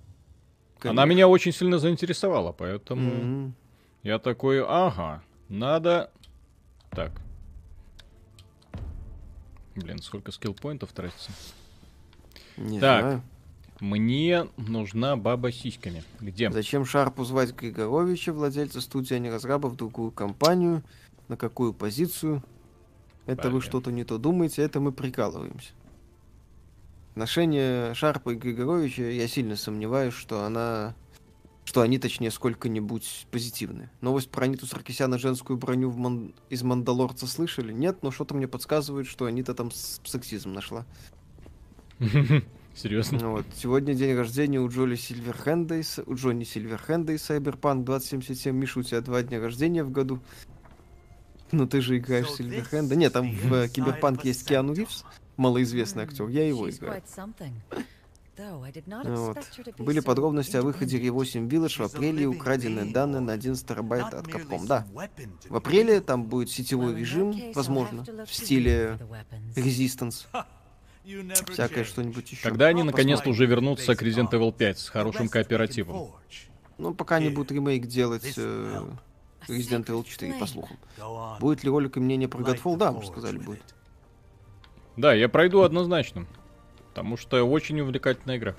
Конечно. 0.78 1.02
Она 1.02 1.10
меня 1.10 1.26
очень 1.26 1.52
сильно 1.52 1.78
заинтересовала, 1.78 2.52
поэтому 2.52 3.10
Мгм. 3.10 3.54
я 4.04 4.18
такой, 4.18 4.64
ага, 4.64 5.22
надо... 5.48 6.10
Так. 6.90 7.12
Блин, 9.74 10.00
сколько 10.00 10.30
скилл-поинтов 10.30 10.92
тратится? 10.92 11.32
Не 12.60 12.78
Так. 12.78 13.02
знаю. 13.02 13.22
Мне 13.80 14.46
нужна 14.58 15.16
баба 15.16 15.50
с 15.50 15.56
сиськами. 15.56 16.04
Где? 16.20 16.50
Зачем 16.50 16.84
Шарпу 16.84 17.24
звать 17.24 17.54
Григоровича, 17.54 18.32
владельца 18.34 18.82
студии, 18.82 19.14
а 19.14 19.18
не 19.18 19.30
разраба, 19.30 19.68
в 19.68 19.76
другую 19.76 20.10
компанию? 20.10 20.82
На 21.28 21.36
какую 21.38 21.72
позицию? 21.72 22.42
Это 23.24 23.48
вы 23.48 23.60
Блин. 23.60 23.62
что-то 23.62 23.90
не 23.90 24.04
то 24.04 24.18
думаете, 24.18 24.62
это 24.62 24.80
мы 24.80 24.92
прикалываемся. 24.92 25.70
Отношения 27.12 27.94
Шарпа 27.94 28.30
и 28.30 28.34
Григоровича, 28.36 29.04
я 29.04 29.26
сильно 29.28 29.56
сомневаюсь, 29.56 30.14
что 30.14 30.44
она... 30.44 30.94
Что 31.64 31.82
они, 31.82 31.98
точнее, 31.98 32.30
сколько-нибудь 32.30 33.26
позитивны. 33.30 33.90
Новость 34.00 34.30
про 34.30 34.44
Аниту 34.44 34.66
Саркисяна 34.66 35.18
женскую 35.18 35.56
броню 35.56 35.88
в 35.88 35.96
Ман- 35.96 36.34
из 36.48 36.62
Мандалорца 36.62 37.26
слышали? 37.26 37.72
Нет, 37.72 38.02
но 38.02 38.10
что-то 38.10 38.34
мне 38.34 38.48
подсказывает, 38.48 39.06
что 39.06 39.26
Анита 39.26 39.54
там 39.54 39.70
сексизм 39.70 40.52
нашла. 40.52 40.84
Серьезно? 42.74 43.18
Ну 43.20 43.30
Вот. 43.32 43.46
Сегодня 43.54 43.94
день 43.94 44.16
рождения 44.16 44.58
у 44.60 44.68
Джоли 44.68 44.96
Сильверхенда, 44.96 45.76
и 45.76 45.82
у 46.06 46.14
Джонни 46.14 46.44
Сильверхенда 46.44 47.12
из 47.12 47.28
Cyberpunk 47.28 47.84
2077. 47.84 48.56
Миша, 48.56 48.80
у 48.80 48.82
тебя 48.82 49.00
два 49.00 49.22
дня 49.22 49.40
рождения 49.40 49.84
в 49.84 49.90
году. 49.90 50.20
Ну 51.52 51.66
ты 51.66 51.80
же 51.80 51.98
играешь 51.98 52.28
в 52.28 52.36
Сильверхенда. 52.36 52.96
Нет, 52.96 53.12
там 53.12 53.30
в 53.30 53.52
э, 53.52 53.68
Киберпанк 53.68 54.24
есть 54.24 54.46
Киану 54.46 54.72
Ривз, 54.72 55.04
малоизвестный 55.36 56.04
актер. 56.04 56.28
Я 56.28 56.46
его 56.46 56.70
играю. 56.70 57.02
Вот. 59.04 59.38
Были 59.78 60.00
подробности 60.00 60.56
о 60.56 60.62
выходе 60.62 60.98
Re8 60.98 61.48
Village 61.48 61.82
в 61.82 61.94
апреле 61.94 62.22
и 62.22 62.26
украденные 62.26 62.86
данные 62.86 63.20
на 63.20 63.34
11 63.34 63.66
терабайт 63.66 64.14
от 64.14 64.26
Capcom. 64.28 64.66
Да, 64.66 64.86
в 65.48 65.56
апреле 65.56 66.00
там 66.00 66.24
будет 66.24 66.48
сетевой 66.48 66.98
режим, 66.98 67.52
возможно, 67.54 68.04
в 68.24 68.32
стиле 68.32 68.98
Resistance, 69.54 70.26
всякое 71.48 71.84
что-нибудь 71.84 72.30
еще. 72.30 72.42
Когда 72.42 72.66
они 72.66 72.82
наконец-то 72.82 73.30
уже 73.30 73.46
вернутся 73.46 73.94
к 73.94 74.02
Resident 74.02 74.30
Evil 74.30 74.52
5 74.52 74.78
с 74.78 74.88
хорошим 74.88 75.28
кооперативом? 75.28 76.12
Ну, 76.78 76.94
пока 76.94 77.18
не 77.18 77.28
будут 77.28 77.52
ремейк 77.52 77.86
делать 77.86 78.34
э, 78.36 78.82
Resident 79.48 79.84
Evil 79.86 80.04
4, 80.04 80.34
по 80.34 80.46
слухам. 80.46 80.78
Будет 81.38 81.62
ли 81.62 81.70
ролик 81.70 81.96
и 81.96 82.00
мнение 82.00 82.28
про 82.28 82.40
Godfall? 82.42 82.76
Да, 82.76 82.92
мы 82.92 83.02
же 83.02 83.08
сказали, 83.08 83.38
будет. 83.38 83.62
Да, 84.96 85.14
я 85.14 85.28
пройду 85.28 85.62
однозначно. 85.62 86.26
Потому 86.88 87.16
что 87.16 87.42
очень 87.44 87.80
увлекательная 87.80 88.36
игра. 88.36 88.56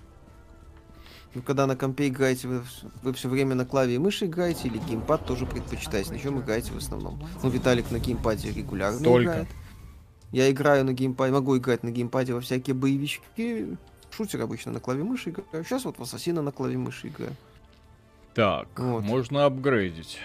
Ну, 1.34 1.42
когда 1.42 1.66
на 1.66 1.76
компе 1.76 2.08
играете, 2.08 2.48
вы, 2.48 2.64
вы 3.04 3.14
все 3.14 3.30
время 3.30 3.56
на 3.56 3.66
клаве 3.66 3.96
и 3.96 3.98
мыши 3.98 4.26
играете, 4.26 4.68
или 4.68 4.80
геймпад 4.80 5.26
тоже 5.26 5.46
предпочитаете? 5.46 6.12
На 6.12 6.20
чем 6.20 6.40
играете 6.42 6.72
в 6.74 6.78
основном? 6.78 7.22
Ну, 7.42 7.50
Виталик 7.50 7.90
на 7.92 8.00
геймпаде 8.00 8.52
регулярно 8.52 9.02
Только. 9.02 9.24
играет. 9.24 9.48
Я 10.32 10.50
играю 10.50 10.86
на 10.86 10.94
геймпаде, 10.94 11.34
могу 11.34 11.58
играть 11.58 11.84
на 11.84 11.92
геймпаде 11.92 12.34
во 12.34 12.42
всякие 12.42 12.74
боевички. 12.74 13.78
Шутер 14.12 14.42
обычно 14.42 14.72
на 14.72 14.80
клаве 14.80 15.04
мыши 15.04 15.30
играю. 15.30 15.64
Сейчас 15.64 15.86
вот 15.86 15.98
в 15.98 16.02
Ассасина 16.02 16.42
на 16.42 16.52
клаве 16.52 16.78
мыши 16.78 17.08
играю. 17.10 17.36
Так, 18.34 18.68
Вот. 18.80 19.04
можно 19.04 19.46
апгрейдить. 19.46 20.20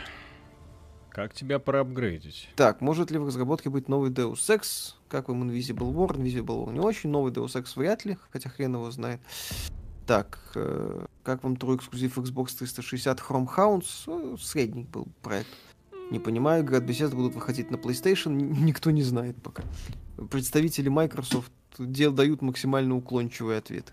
Как 1.10 1.32
тебя 1.34 1.58
проапгрейдить? 1.58 2.50
Так, 2.56 2.80
может 2.80 3.10
ли 3.10 3.18
в 3.18 3.26
разработке 3.26 3.70
быть 3.70 3.88
новый 3.88 4.10
Deus 4.10 4.34
Ex? 4.34 4.94
Как 5.08 5.28
вам 5.28 5.48
Invisible 5.48 5.92
War? 5.92 6.16
Invisible 6.16 6.66
War 6.66 6.72
не 6.72 6.80
очень, 6.80 7.10
новый 7.10 7.32
Deus 7.32 7.54
Ex 7.54 7.72
вряд 7.74 8.04
ли, 8.04 8.18
хотя 8.30 8.50
хрен 8.50 8.74
его 8.74 8.90
знает. 8.90 9.20
Так, 10.06 10.38
э, 10.54 11.06
как 11.24 11.42
вам 11.42 11.56
трой 11.56 11.76
эксклюзив 11.76 12.16
Xbox 12.18 12.56
360 12.58 13.18
Chrome 13.18 13.48
Hounds? 13.56 14.38
Средний 14.38 14.84
был 14.84 15.08
проект. 15.22 15.48
Не 16.10 16.20
понимаю, 16.20 16.62
от 16.64 16.84
Bethesda 16.84 17.14
будут 17.14 17.34
выходить 17.34 17.70
на 17.70 17.76
PlayStation, 17.76 18.30
никто 18.30 18.90
не 18.90 19.02
знает 19.02 19.36
пока. 19.42 19.64
Представители 20.30 20.88
Microsoft 20.88 21.50
дел 21.78 22.12
дают 22.12 22.42
максимально 22.42 22.96
уклончивый 22.96 23.58
ответ. 23.58 23.92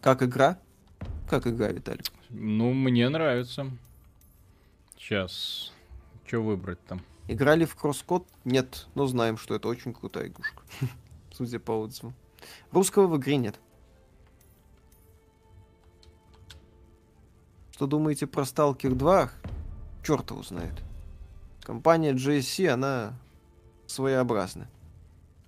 Как 0.00 0.22
игра? 0.22 0.58
Как 1.28 1.46
игра, 1.46 1.68
Виталик? 1.68 2.06
Ну, 2.28 2.72
мне 2.72 3.08
нравится. 3.08 3.70
Сейчас. 4.96 5.72
Что 6.26 6.42
выбрать 6.42 6.82
там? 6.86 7.02
Играли 7.28 7.64
в 7.64 7.74
кросс-код? 7.76 8.26
Нет, 8.44 8.86
но 8.94 9.06
знаем, 9.06 9.36
что 9.36 9.54
это 9.54 9.68
очень 9.68 9.94
крутая 9.94 10.28
игрушка. 10.28 10.62
Судя 11.32 11.58
по 11.60 11.72
отзывам. 11.72 12.14
Русского 12.72 13.06
в 13.06 13.16
игре 13.16 13.36
нет. 13.36 13.60
Что 17.72 17.86
думаете 17.86 18.26
про 18.26 18.42
Stalker 18.42 18.94
2? 18.94 19.30
Черт 20.04 20.30
его 20.30 20.42
знает. 20.42 20.74
Компания 21.62 22.12
GSC, 22.12 22.68
она 22.68 23.14
своеобразна. 23.86 24.68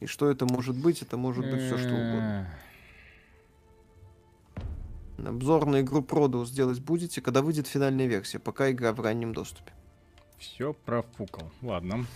И 0.00 0.06
что 0.06 0.30
это 0.30 0.46
может 0.46 0.76
быть? 0.76 1.02
Это 1.02 1.16
может 1.16 1.48
быть 1.48 1.62
все 1.62 1.78
что 1.78 1.90
угодно. 1.90 2.48
Обзор 5.18 5.66
на 5.66 5.80
игру 5.80 6.00
Produce 6.00 6.46
сделать 6.46 6.80
будете, 6.80 7.20
когда 7.20 7.40
выйдет 7.42 7.66
финальная 7.66 8.06
версия, 8.06 8.38
пока 8.38 8.70
игра 8.70 8.92
в 8.92 9.00
раннем 9.00 9.32
доступе. 9.32 9.72
Все 10.52 10.74
профукал. 10.84 11.50
Ладно. 11.62 12.06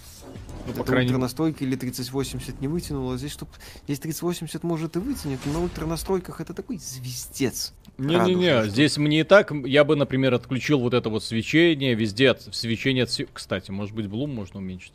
Ну, 0.66 0.72
по 0.74 0.84
крайней... 0.84 1.12
настройки 1.12 1.62
или 1.62 1.76
3080 1.76 2.60
не 2.60 2.68
вытянуло. 2.68 3.16
Здесь, 3.16 3.32
чтоб... 3.32 3.48
Здесь 3.84 4.00
3080 4.00 4.62
может 4.62 4.96
и 4.96 4.98
вытянет, 4.98 5.40
но 5.46 5.55
на 5.55 5.60
ультранастройках 5.60 6.40
это 6.40 6.52
такой 6.52 6.78
звездец. 6.78 7.72
Не-не-не, 7.96 8.68
здесь 8.68 8.96
мне 8.96 9.20
и 9.20 9.24
так, 9.24 9.50
я 9.64 9.82
бы, 9.82 9.96
например, 9.96 10.34
отключил 10.34 10.78
вот 10.78 10.94
это 10.94 11.09
вот 11.10 11.24
свечение, 11.24 11.94
везде 11.94 12.30
от, 12.30 12.55
свечение 12.55 13.05
от... 13.05 13.20
Кстати, 13.32 13.72
может 13.72 13.94
быть, 13.94 14.06
Блум 14.06 14.32
можно 14.34 14.60
уменьшить. 14.60 14.92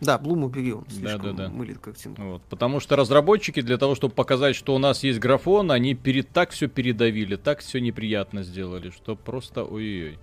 Да, 0.00 0.18
Блум 0.18 0.44
убери, 0.44 0.72
он 0.72 0.84
да, 1.02 1.18
да, 1.18 1.32
да. 1.32 1.48
мылит 1.48 1.78
картинку. 1.78 2.22
Вот, 2.22 2.42
потому 2.48 2.80
что 2.80 2.96
разработчики 2.96 3.60
для 3.60 3.76
того, 3.76 3.94
чтобы 3.94 4.14
показать, 4.14 4.56
что 4.56 4.74
у 4.74 4.78
нас 4.78 5.02
есть 5.02 5.18
графон, 5.18 5.70
они 5.70 5.94
перед 5.94 6.30
так 6.30 6.50
все 6.50 6.68
передавили, 6.68 7.36
так 7.36 7.60
все 7.60 7.80
неприятно 7.80 8.42
сделали, 8.42 8.90
что 8.90 9.14
просто 9.14 9.62
ой-ой-ой. 9.62 10.18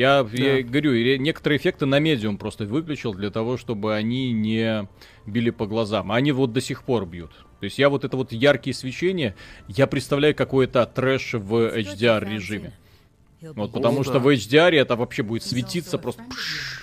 Я, 0.00 0.22
да. 0.22 0.30
я 0.32 0.62
говорю, 0.62 0.94
некоторые 1.18 1.58
эффекты 1.58 1.84
на 1.84 1.98
медиум 1.98 2.38
просто 2.38 2.64
выключил 2.64 3.12
для 3.12 3.30
того, 3.30 3.58
чтобы 3.58 3.94
они 3.94 4.32
не 4.32 4.88
били 5.26 5.50
по 5.50 5.66
глазам. 5.66 6.10
Они 6.10 6.32
вот 6.32 6.54
до 6.54 6.62
сих 6.62 6.84
пор 6.84 7.04
бьют. 7.04 7.32
То 7.60 7.64
есть 7.64 7.78
я 7.78 7.90
вот 7.90 8.04
это 8.04 8.16
вот 8.16 8.32
яркие 8.32 8.72
свечения, 8.72 9.36
я 9.68 9.86
представляю 9.86 10.34
какой-то 10.34 10.86
трэш 10.86 11.34
в 11.34 11.76
HDR 11.76 12.26
режиме. 12.26 12.72
Вот, 13.42 13.72
потому 13.72 14.02
что 14.02 14.20
в 14.20 14.28
HDR 14.28 14.72
это 14.72 14.96
вообще 14.96 15.22
будет 15.22 15.42
светиться 15.42 15.98
просто... 15.98 16.22
Пш, 16.30 16.79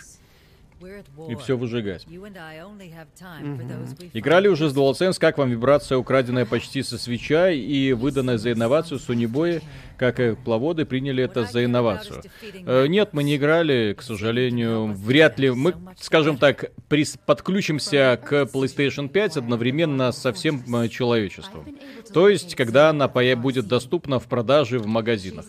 и 1.29 1.35
все 1.35 1.57
выжигать. 1.57 2.05
Mm-hmm. 2.05 4.09
Играли 4.13 4.47
уже 4.47 4.69
с 4.69 4.75
DualSense, 4.75 5.19
как 5.19 5.37
вам 5.37 5.49
вибрация, 5.49 5.97
украденная 5.97 6.45
почти 6.45 6.83
со 6.83 6.97
свеча 6.97 7.49
и 7.49 7.93
выданная 7.93 8.37
за 8.37 8.51
инновацию 8.51 8.99
Boy, 8.99 9.61
как 9.97 10.19
и 10.19 10.35
плаводы 10.35 10.85
приняли 10.85 11.23
это 11.23 11.45
за 11.45 11.65
инновацию? 11.65 12.21
Э, 12.65 12.85
нет, 12.87 13.09
мы 13.13 13.23
не 13.23 13.37
играли, 13.37 13.95
к 13.97 14.03
сожалению, 14.03 14.93
вряд 14.93 15.39
ли. 15.39 15.49
Мы, 15.51 15.73
скажем 15.99 16.37
так, 16.37 16.71
прис- 16.89 17.17
подключимся 17.25 18.19
к 18.23 18.43
PlayStation 18.43 19.09
5 19.09 19.37
одновременно 19.37 20.11
со 20.11 20.31
всем 20.33 20.63
э, 20.75 20.89
человечеством. 20.89 21.65
То 22.13 22.29
есть, 22.29 22.55
когда 22.55 22.89
она 22.89 23.07
будет 23.35 23.67
доступна 23.67 24.19
в 24.19 24.27
продаже 24.27 24.77
в 24.79 24.85
магазинах. 24.85 25.45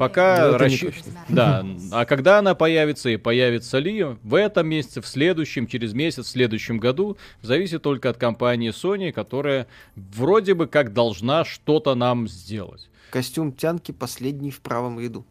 Пока 0.00 0.56
расщ... 0.56 0.86
Да, 1.28 1.62
а 1.92 2.06
когда 2.06 2.38
она 2.38 2.54
появится 2.54 3.10
и 3.10 3.18
появится 3.18 3.78
ли, 3.78 4.02
в 4.02 4.34
этом 4.34 4.66
месяце, 4.66 5.02
в 5.02 5.06
следующем, 5.06 5.66
через 5.66 5.92
месяц, 5.92 6.24
в 6.24 6.28
следующем 6.30 6.78
году, 6.78 7.18
зависит 7.42 7.82
только 7.82 8.08
от 8.08 8.16
компании 8.16 8.70
Sony, 8.70 9.12
которая 9.12 9.66
вроде 9.94 10.54
бы 10.54 10.68
как 10.68 10.94
должна 10.94 11.44
что-то 11.44 11.94
нам 11.94 12.28
сделать. 12.28 12.88
Костюм 13.10 13.52
тянки 13.52 13.92
последний 13.92 14.50
в 14.50 14.62
правом 14.62 14.98
ряду. 14.98 15.26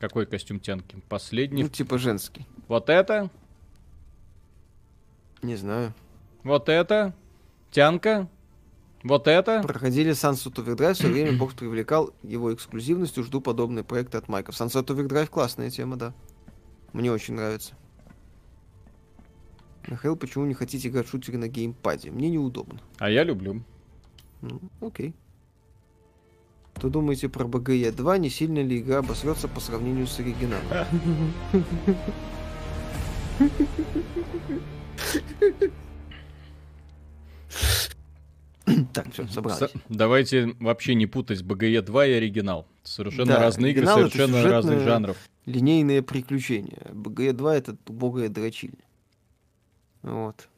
Какой 0.00 0.26
костюм 0.26 0.60
тянки? 0.60 0.96
Последний? 1.08 1.62
Ну, 1.62 1.70
типа 1.70 1.96
женский. 1.96 2.44
Вот 2.68 2.90
это? 2.90 3.30
Не 5.40 5.56
знаю. 5.56 5.94
Вот 6.42 6.68
это? 6.68 7.14
Тянка? 7.70 8.28
Вот 9.02 9.26
это? 9.28 9.62
Проходили 9.62 10.12
Sunset 10.12 10.54
Overdrive, 10.54 10.92
все 10.92 11.08
время 11.08 11.36
бокс 11.36 11.54
привлекал 11.54 12.12
его 12.22 12.52
эксклюзивностью, 12.52 13.24
жду 13.24 13.40
подобные 13.40 13.82
проекты 13.82 14.18
от 14.18 14.28
Майков. 14.28 14.54
Sunset 14.54 14.86
Overdrive 14.86 15.28
классная 15.28 15.70
тема, 15.70 15.96
да. 15.96 16.12
Мне 16.92 17.10
очень 17.10 17.34
нравится. 17.34 17.74
Михаил, 19.86 20.16
почему 20.16 20.44
не 20.44 20.54
хотите 20.54 20.88
играть 20.88 21.06
в 21.06 21.10
шутеры 21.10 21.38
на 21.38 21.48
геймпаде? 21.48 22.10
Мне 22.10 22.28
неудобно. 22.28 22.80
А 22.98 23.08
я 23.08 23.24
люблю. 23.24 23.62
Ну, 24.42 24.60
окей. 24.80 25.14
Что 26.76 26.88
думаете 26.90 27.28
про 27.28 27.46
БГЕ 27.46 27.92
2? 27.92 28.18
Не 28.18 28.30
сильно 28.30 28.62
ли 28.62 28.80
игра 28.80 28.98
обосрется 28.98 29.48
по 29.48 29.60
сравнению 29.60 30.06
с 30.06 30.18
оригиналом? 30.18 30.86
Так, 38.92 39.12
все, 39.12 39.26
собрались. 39.28 39.70
Давайте 39.88 40.54
вообще 40.60 40.94
не 40.94 41.06
путать 41.06 41.42
БГЕ 41.42 41.82
2 41.82 42.06
и 42.06 42.12
оригинал. 42.12 42.66
Совершенно 42.82 43.34
да, 43.34 43.40
разные 43.40 43.72
игры, 43.72 43.86
совершенно 43.86 44.42
разных 44.42 44.80
жанров. 44.80 45.16
Линейные 45.46 46.02
приключения. 46.02 46.86
БГЕ 46.92 47.32
2 47.32 47.56
это 47.56 47.76
убогая 47.86 48.28
дрочильня. 48.28 48.84
Вот. 50.02 50.48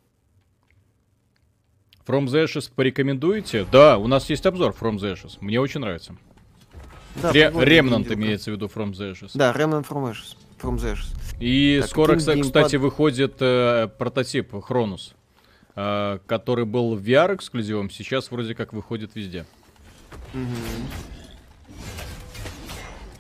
From 2.07 2.27
the 2.27 2.45
Ashes 2.45 2.71
порекомендуете? 2.75 3.67
Да, 3.71 3.99
у 3.99 4.09
нас 4.09 4.29
есть 4.29 4.45
обзор 4.47 4.75
From 4.79 4.97
the 4.97 5.13
Ashes. 5.13 5.39
Мне 5.41 5.61
очень 5.61 5.81
нравится. 5.81 6.17
Да, 7.15 7.31
Ре- 7.31 7.51
Remnant 7.53 8.13
имеется 8.15 8.51
в 8.51 8.55
виду 8.55 8.67
From 8.67 8.93
the 8.93 9.13
Ashes. 9.13 9.31
Да, 9.35 9.53
Remnant 9.53 9.87
From 9.87 10.11
Ashes. 10.11 10.37
From 10.61 10.77
the 10.77 10.95
Ashes. 10.95 11.15
И 11.39 11.79
так, 11.81 11.91
скоро, 11.91 12.17
кстати, 12.17 12.77
выходит 12.77 13.37
э, 13.41 13.89
прототип 13.99 14.53
Хронус. 14.63 15.15
Э, 15.75 16.19
который 16.27 16.67
был 16.67 16.95
в 16.97 17.03
VR 17.03 17.35
эксклюзивом, 17.35 17.89
сейчас 17.91 18.31
вроде 18.31 18.55
как 18.55 18.73
выходит 18.73 19.15
везде. 19.15 19.47
Угу. 20.35 20.43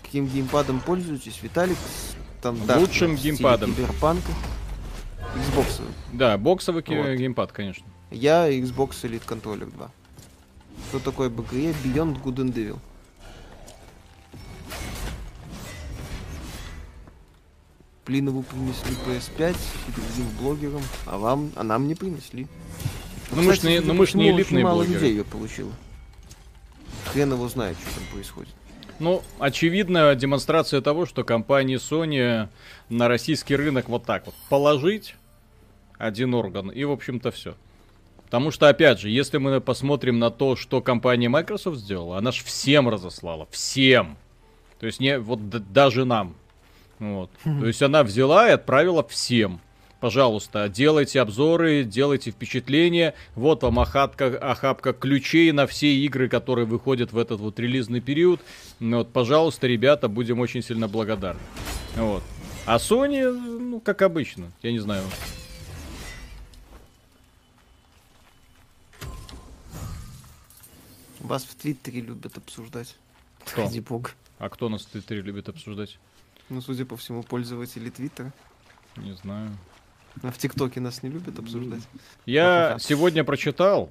Каким 0.02 0.26
геймпадом 0.26 0.80
пользуетесь, 0.80 1.42
Виталик? 1.42 1.78
Там, 2.42 2.58
Лучшим 2.76 3.16
геймпадом. 3.16 3.74
Киберпанка. 3.74 4.32
Xbox. 5.34 5.82
Да, 6.12 6.36
боксовый 6.36 6.84
вот. 6.86 7.16
геймпад, 7.16 7.52
конечно. 7.52 7.86
Я 8.10 8.50
Xbox 8.50 8.90
Elite 9.04 9.26
Controller 9.26 9.72
2. 9.74 9.90
Что 10.90 10.98
такое 10.98 11.30
BGE? 11.30 11.74
Beyond 11.82 12.22
Good 12.22 12.36
and 12.36 12.52
Devil. 12.52 12.78
Плинову 18.04 18.42
принесли 18.42 18.94
PS5 19.06 19.56
и 19.88 19.92
другим 19.92 20.26
блогерам, 20.40 20.82
а 21.06 21.18
вам, 21.18 21.52
а 21.54 21.62
нам 21.62 21.86
не 21.86 21.94
принесли. 21.94 22.48
Ну, 23.30 23.42
мы 23.42 23.54
ж 23.54 23.62
не, 23.62 23.80
ну, 23.80 23.94
мы 23.94 24.06
ж 24.06 24.14
не 24.14 24.30
элитные 24.30 24.64
мало 24.64 24.78
блогеры. 24.78 24.94
людей 24.94 25.10
ее 25.12 25.24
получило. 25.24 25.72
Хрен 27.06 27.32
его 27.32 27.48
знает, 27.48 27.76
что 27.80 27.94
там 27.94 28.04
происходит. 28.12 28.52
Ну, 28.98 29.22
очевидно, 29.38 30.14
демонстрация 30.14 30.80
того, 30.80 31.06
что 31.06 31.24
компании 31.24 31.76
Sony 31.76 32.48
на 32.88 33.08
российский 33.08 33.56
рынок 33.56 33.88
вот 33.88 34.04
так 34.04 34.26
вот 34.26 34.34
положить 34.48 35.14
один 35.98 36.34
орган, 36.34 36.70
и, 36.70 36.84
в 36.84 36.90
общем-то, 36.90 37.30
все. 37.30 37.54
Потому 38.24 38.50
что, 38.50 38.68
опять 38.68 38.98
же, 38.98 39.10
если 39.10 39.38
мы 39.38 39.60
посмотрим 39.60 40.18
на 40.18 40.30
то, 40.30 40.56
что 40.56 40.80
компания 40.80 41.28
Microsoft 41.28 41.78
сделала, 41.78 42.18
она 42.18 42.32
же 42.32 42.42
всем 42.44 42.88
разослала. 42.88 43.46
Всем. 43.50 44.16
То 44.80 44.86
есть, 44.86 45.00
не, 45.00 45.18
вот 45.18 45.50
даже 45.72 46.04
нам. 46.04 46.34
Вот. 47.02 47.30
То 47.42 47.66
есть 47.66 47.82
она 47.82 48.04
взяла 48.04 48.48
и 48.48 48.52
отправила 48.52 49.02
всем. 49.02 49.60
Пожалуйста, 49.98 50.68
делайте 50.68 51.20
обзоры, 51.20 51.82
делайте 51.82 52.30
впечатления. 52.30 53.14
Вот 53.34 53.64
вам 53.64 53.80
охапка, 53.80 54.26
охапка 54.38 54.92
ключей 54.92 55.50
на 55.50 55.66
все 55.66 55.94
игры, 55.96 56.28
которые 56.28 56.64
выходят 56.64 57.12
в 57.12 57.18
этот 57.18 57.40
вот 57.40 57.58
релизный 57.58 58.00
период. 58.00 58.40
Вот, 58.78 59.12
пожалуйста, 59.12 59.66
ребята, 59.66 60.08
будем 60.08 60.38
очень 60.38 60.62
сильно 60.62 60.86
благодарны. 60.86 61.40
Вот. 61.96 62.22
А 62.66 62.76
Sony, 62.76 63.32
ну, 63.32 63.80
как 63.80 64.02
обычно, 64.02 64.52
я 64.62 64.70
не 64.70 64.78
знаю. 64.78 65.02
Вас 71.18 71.42
в 71.42 71.54
Твиттере 71.56 72.00
любят 72.00 72.36
обсуждать. 72.36 72.94
Кто? 73.44 73.62
Ради 73.62 73.80
бога. 73.80 74.10
А 74.38 74.48
кто 74.48 74.68
нас 74.68 74.82
в 74.82 74.90
Твиттере 74.90 75.20
любит 75.20 75.48
обсуждать? 75.48 75.98
Ну, 76.48 76.60
судя 76.60 76.84
по 76.84 76.96
всему, 76.96 77.22
пользователи 77.22 77.90
Твиттера. 77.90 78.32
Не 78.96 79.12
знаю. 79.12 79.50
А 80.22 80.30
в 80.30 80.38
ТикТоке 80.38 80.80
нас 80.80 81.02
не 81.02 81.08
любят 81.08 81.38
обсуждать. 81.38 81.82
Я 82.26 82.76
сегодня 82.78 83.24
прочитал, 83.24 83.90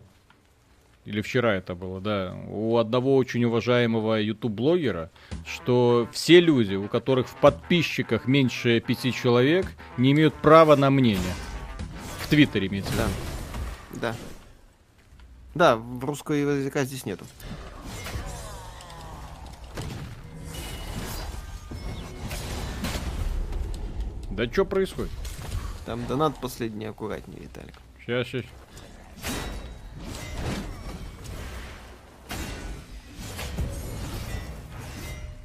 или 1.05 1.21
вчера 1.21 1.55
это 1.55 1.73
было, 1.73 1.99
да, 1.99 2.35
у 2.47 2.77
одного 2.77 3.15
очень 3.15 3.43
уважаемого 3.43 4.21
YouTube-блогера, 4.21 5.09
что 5.47 6.07
все 6.11 6.39
люди, 6.39 6.75
у 6.75 6.87
которых 6.87 7.27
в 7.27 7.35
подписчиках 7.37 8.27
меньше 8.27 8.79
пяти 8.79 9.11
человек, 9.11 9.65
не 9.97 10.11
имеют 10.11 10.35
права 10.35 10.75
на 10.75 10.91
мнение. 10.91 11.33
В 12.19 12.27
Твиттере 12.29 12.67
имеется 12.67 12.93
да. 12.95 13.07
Да. 13.99 14.15
Да, 15.55 15.75
в 15.75 16.05
русского 16.05 16.35
языка 16.35 16.83
здесь 16.83 17.05
нету. 17.05 17.25
Да 24.41 24.51
что 24.51 24.65
происходит? 24.65 25.11
Там 25.85 26.03
донат 26.07 26.35
последний 26.41 26.85
аккуратнее, 26.85 27.41
Виталик. 27.41 27.75
Сейчас, 27.99 28.27
сейчас. 28.27 28.45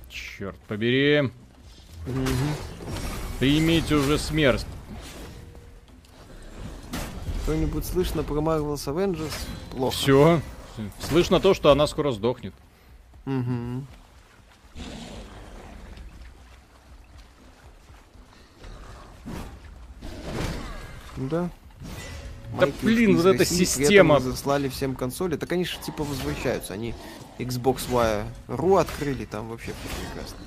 Черт 0.09 0.59
побери. 0.61 1.31
Угу. 2.07 2.27
Примите 3.39 3.97
уже 3.97 4.19
смерть. 4.19 4.65
Что-нибудь 7.43 7.85
слышно 7.85 8.23
про 8.23 8.41
Marvel's 8.41 8.87
Avengers? 8.87 9.35
Плохо. 9.73 9.95
Все. 9.95 10.41
Слышно 11.01 11.39
то, 11.41 11.53
что 11.53 11.71
она 11.71 11.87
скоро 11.87 12.13
сдохнет. 12.13 12.55
Угу. 13.27 13.85
Да. 21.17 21.51
Да 22.59 22.67
Майки 22.67 22.85
блин, 22.85 23.17
вот 23.17 23.27
эта 23.27 23.45
система. 23.45 24.21
Заслали 24.21 24.69
всем 24.69 24.95
консоли. 24.95 25.37
Так 25.37 25.53
они 25.53 25.65
же 25.65 25.79
типа 25.79 26.05
возвращаются. 26.05 26.75
Они 26.75 26.95
Xbox 27.39 27.89
One 27.91 28.25
Ru 28.49 28.81
открыли, 28.81 29.25
там 29.25 29.49
вообще 29.49 29.73
прекрасно. 29.83 30.39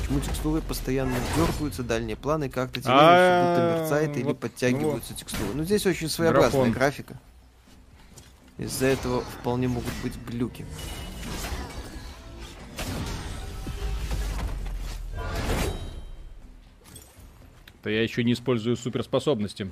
Почему 0.00 0.20
текстуры 0.20 0.60
постоянно 0.60 1.16
дергаются, 1.34 1.82
дальние 1.82 2.16
планы 2.16 2.50
как-то 2.50 2.80
А, 2.84 3.54
будто 3.54 3.80
мерцает 3.80 4.16
или 4.18 4.32
подтягиваются 4.34 5.14
текстуры. 5.14 5.50
Ну 5.54 5.64
здесь 5.64 5.86
очень 5.86 6.10
своеобразная 6.10 6.70
графика. 6.70 7.18
Из-за 8.58 8.86
этого 8.86 9.22
вполне 9.22 9.66
могут 9.66 9.92
быть 10.02 10.12
глюки. 10.28 10.66
То 17.84 17.90
я 17.90 18.02
еще 18.02 18.24
не 18.24 18.32
использую 18.32 18.78
суперспособности. 18.78 19.70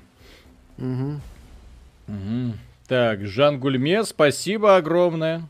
Угу. 0.76 1.18
Мгм. 2.08 2.58
Так, 2.86 3.24
Жан 3.24 3.58
Гульме, 3.58 4.04
спасибо 4.04 4.76
огромное. 4.76 5.48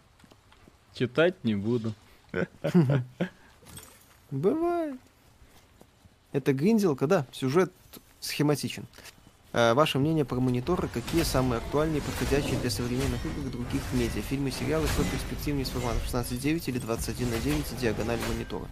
Читать 0.94 1.42
не 1.42 1.56
буду. 1.56 1.92
Бывает. 4.30 4.94
Это 6.30 6.52
гринделка, 6.52 7.08
да, 7.08 7.26
сюжет 7.32 7.72
схематичен. 8.20 8.86
А, 9.54 9.74
ваше 9.74 9.98
мнение 9.98 10.24
про 10.24 10.40
мониторы, 10.40 10.88
какие 10.88 11.24
самые 11.24 11.58
актуальные 11.58 11.98
и 11.98 12.00
подходящие 12.00 12.58
для 12.58 12.70
современных 12.70 13.20
игр 13.26 13.50
других 13.50 13.82
медиа? 13.92 14.22
Фильмы, 14.22 14.50
сериалы, 14.50 14.86
что 14.86 15.04
перспективнее 15.04 15.66
с 15.66 15.68
форматом 15.68 16.00
16.9 16.10 16.62
или 16.68 16.78
21 16.78 17.30
на 17.30 17.36
9 17.36 17.72
и 17.72 17.76
диагональ 17.76 18.18
монитора? 18.30 18.64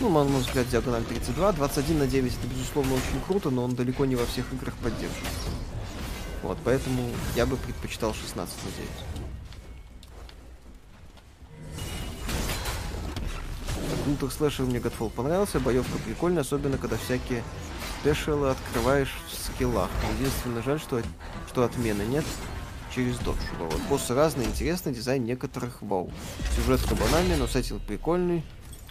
Ну, 0.00 0.08
на 0.08 0.24
мой 0.24 0.40
взгляд, 0.40 0.68
диагональ 0.68 1.04
32. 1.04 1.52
21 1.52 1.98
на 2.00 2.06
9 2.08 2.32
это, 2.32 2.46
безусловно, 2.48 2.94
очень 2.94 3.20
круто, 3.24 3.50
но 3.50 3.62
он 3.62 3.76
далеко 3.76 4.06
не 4.06 4.16
во 4.16 4.26
всех 4.26 4.52
играх 4.52 4.74
поддерживается. 4.74 5.50
Вот, 6.42 6.58
поэтому 6.64 7.08
я 7.36 7.46
бы 7.46 7.56
предпочитал 7.56 8.12
16 8.12 8.56
на 8.64 8.70
9. 8.72 8.90
Лутер 14.06 14.30
слэшер 14.30 14.66
мне 14.66 14.78
Godfall 14.78 15.10
понравился, 15.10 15.60
боевка 15.60 15.96
прикольная, 16.04 16.42
особенно 16.42 16.76
когда 16.76 16.96
всякие 16.96 17.44
спешалы 18.04 18.50
открываешь 18.50 19.08
в 19.30 19.34
скиллах. 19.34 19.88
Единственное, 20.18 20.62
жаль, 20.62 20.78
что, 20.78 21.00
что 21.48 21.64
отмены 21.64 22.02
нет 22.02 22.24
через 22.94 23.16
додж. 23.18 23.38
Вот. 23.58 23.80
Боссы 23.88 24.14
разные, 24.14 24.46
интересный 24.46 24.92
дизайн 24.92 25.24
некоторых 25.24 25.80
вау. 25.80 26.12
Сюжетка 26.54 26.94
банальный, 26.94 27.36
но 27.38 27.46
сеттинг 27.46 27.80
прикольный. 27.82 28.44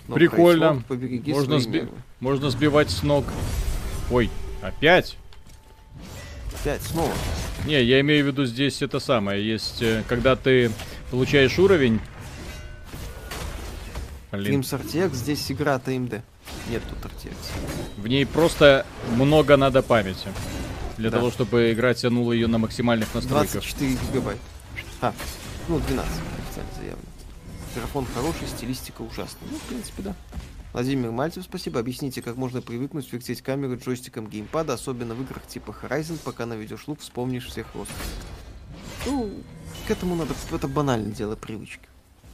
Но 0.07 0.15
Прикольно. 0.15 0.83
побереги 0.87 1.31
Можно, 1.31 1.53
сби- 1.59 1.69
нервы. 1.81 1.91
можно 2.19 2.49
сбивать 2.49 2.89
с 2.89 3.03
ног. 3.03 3.23
Ой, 4.11 4.29
опять? 4.61 5.15
Пять, 6.63 6.81
снова. 6.81 7.11
Не, 7.67 7.81
я 7.83 8.01
имею 8.01 8.25
в 8.25 8.27
виду 8.27 8.45
здесь 8.45 8.81
это 8.81 8.99
самое. 8.99 9.45
Есть, 9.47 9.81
э, 9.81 10.03
когда 10.09 10.35
ты 10.35 10.71
получаешь 11.11 11.57
уровень. 11.59 12.01
Блин, 14.31 14.61
RTX, 14.61 15.13
здесь 15.13 15.51
игра 15.51 15.77
ТМД. 15.77 16.21
Нет 16.69 16.81
тут 16.89 17.11
RTX. 17.11 17.35
в 17.97 18.07
ней 18.07 18.25
просто 18.25 18.85
много 19.15 19.57
надо 19.57 19.81
памяти. 19.83 20.29
Для 20.97 21.09
Да. 21.09 21.17
того, 21.17 21.31
чтобы 21.31 21.71
игра 21.73 21.93
тянула 21.93 22.31
ее 22.33 22.47
на 22.47 22.57
максимальных 22.57 23.13
настройках. 23.13 23.51
24 23.53 23.95
гигабайт. 24.11 24.37
А, 25.01 25.13
ну 25.67 25.79
12 25.79 26.11
официально 26.47 26.71
заявлено. 26.75 27.01
Микрофон 27.75 28.05
хороший, 28.13 28.47
стилистика 28.47 29.01
ужасная. 29.01 29.49
Ну, 29.51 29.57
в 29.57 29.61
принципе, 29.63 30.03
да. 30.03 30.15
Владимир 30.71 31.11
Мальцев, 31.11 31.43
спасибо. 31.43 31.79
Объясните, 31.79 32.21
как 32.21 32.35
можно 32.37 32.61
привыкнуть 32.61 33.11
вертеть 33.11 33.41
камеру 33.41 33.77
джойстиком 33.77 34.27
геймпада, 34.27 34.73
особенно 34.73 35.13
в 35.15 35.21
играх 35.23 35.45
типа 35.47 35.75
Horizon, 35.81 36.17
пока 36.23 36.45
наведешь 36.45 36.87
лук, 36.87 36.99
вспомнишь 37.01 37.45
всех 37.47 37.67
ростов. 37.75 37.95
Ну, 39.05 39.29
к 39.87 39.91
этому 39.91 40.15
надо, 40.15 40.33
это 40.51 40.67
банальное 40.67 41.11
дело 41.11 41.35
привычки. 41.35 41.87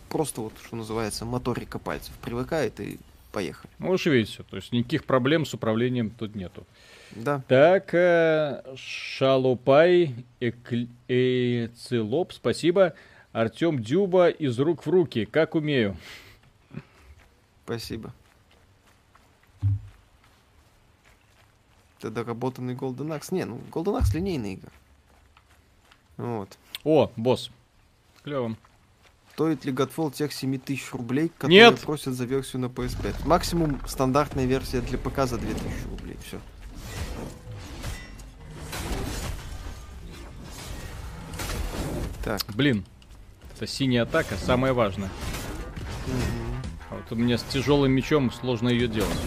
Просто 0.10 0.42
вот, 0.42 0.54
что 0.66 0.76
называется, 0.76 1.26
моторика 1.26 1.80
пальцев 1.80 2.14
привыкает 2.22 2.80
и 2.80 3.00
поехали. 3.32 3.72
Можешь 3.78 4.06
видеть 4.08 4.30
все. 4.30 4.44
То 4.44 4.56
есть 4.58 4.72
никаких 4.72 5.06
проблем 5.06 5.46
с 5.46 5.54
управлением 5.54 6.10
тут 6.10 6.36
нету. 6.36 6.66
Да. 7.12 7.42
Так, 7.48 7.94
э, 7.94 8.64
Шалопай, 8.76 10.14
Экл- 10.40 10.88
Эцелоп, 11.08 12.34
спасибо. 12.34 12.94
Артем 13.32 13.82
Дюба 13.82 14.30
из 14.30 14.60
рук 14.60 14.86
в 14.86 14.90
руки. 14.90 15.26
Как 15.26 15.56
умею. 15.56 15.98
Спасибо. 17.66 18.14
Это 22.00 22.12
доработанный 22.12 22.76
Golden 22.76 23.10
Axe. 23.18 23.28
Не, 23.34 23.46
ну 23.46 23.60
Golden 23.72 24.00
Axe 24.00 24.16
линейная 24.16 24.54
игра. 24.56 24.72
Вот. 26.18 26.58
О, 26.84 27.12
босс. 27.18 27.52
Клево. 28.24 28.56
Стоит 29.40 29.64
ли 29.64 29.72
Godfall 29.72 30.12
тех 30.14 30.34
7000 30.34 30.92
рублей, 30.92 31.32
которые 31.38 31.70
Нет. 31.70 31.80
просят 31.80 32.14
за 32.14 32.26
версию 32.26 32.64
на 32.64 32.66
PS5? 32.66 33.26
Максимум 33.26 33.80
стандартная 33.88 34.44
версия 34.44 34.82
для 34.82 34.98
ПК 34.98 35.20
за 35.26 35.38
2000 35.38 35.88
рублей. 35.90 36.18
Все. 36.28 36.42
Так. 42.22 42.42
Блин. 42.54 42.84
Это 43.56 43.66
синяя 43.66 44.04
атака, 44.04 44.36
самое 44.36 44.74
важное. 44.74 45.10
мгм. 46.06 46.62
А 46.90 46.96
вот 46.96 47.10
у 47.10 47.16
меня 47.16 47.38
с 47.38 47.44
тяжелым 47.44 47.94
мечом 47.94 48.34
сложно 48.34 48.68
ее 48.68 48.90
делать. 48.90 49.18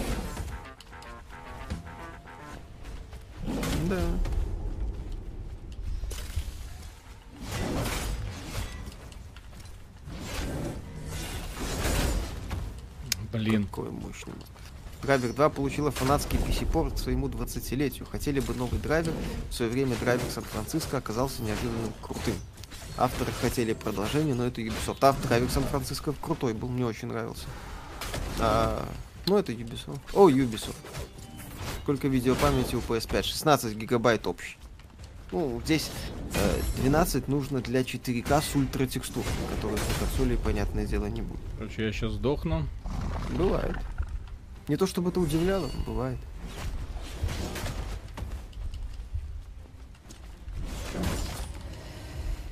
Мощный. 14.27 14.63
Драйвер 15.03 15.33
2 15.33 15.49
получила 15.49 15.91
фанатский 15.91 16.39
PC-порт 16.39 16.93
к 16.93 16.97
своему 16.97 17.27
20-летию. 17.27 18.05
Хотели 18.09 18.39
бы 18.39 18.53
новый 18.53 18.79
драйвер. 18.79 19.11
В 19.49 19.53
свое 19.53 19.69
время 19.69 19.97
драйвер 19.97 20.23
Сан-Франциско 20.33 20.97
оказался 20.97 21.41
неожиданно 21.41 21.91
крутым. 22.01 22.35
Авторы 22.97 23.31
хотели 23.41 23.73
продолжение, 23.73 24.33
но 24.33 24.45
это 24.45 24.61
Ubisoft. 24.61 24.99
Автор 25.01 25.27
драйвер 25.27 25.49
Сан-Франциско 25.49 26.13
крутой 26.21 26.53
был, 26.53 26.69
мне 26.69 26.85
очень 26.85 27.09
нравился. 27.09 27.45
А, 28.39 28.87
ну, 29.25 29.37
это 29.37 29.51
Ubisoft. 29.51 29.99
О, 30.13 30.29
Ubisoft. 30.29 30.75
Сколько 31.81 32.07
видеопамяти 32.07 32.75
у 32.75 32.79
PS5? 32.79 33.23
16 33.23 33.75
гигабайт 33.75 34.25
общий. 34.25 34.57
Ну, 35.33 35.61
здесь 35.65 35.89
э, 36.35 36.61
12 36.81 37.27
нужно 37.27 37.59
для 37.59 37.81
4К 37.81 38.41
с 38.41 38.55
ультратекстурой, 38.55 39.27
которых 39.55 39.79
на 39.79 40.05
консоли, 40.05 40.35
понятное 40.37 40.85
дело, 40.85 41.07
не 41.07 41.23
будет. 41.23 41.41
Короче, 41.57 41.87
я 41.87 41.91
сейчас 41.91 42.13
сдохну. 42.13 42.67
Бывает. 43.31 43.75
Не 44.67 44.77
то 44.77 44.87
чтобы 44.87 45.09
это 45.09 45.19
удивляло, 45.19 45.69
бывает. 45.85 46.17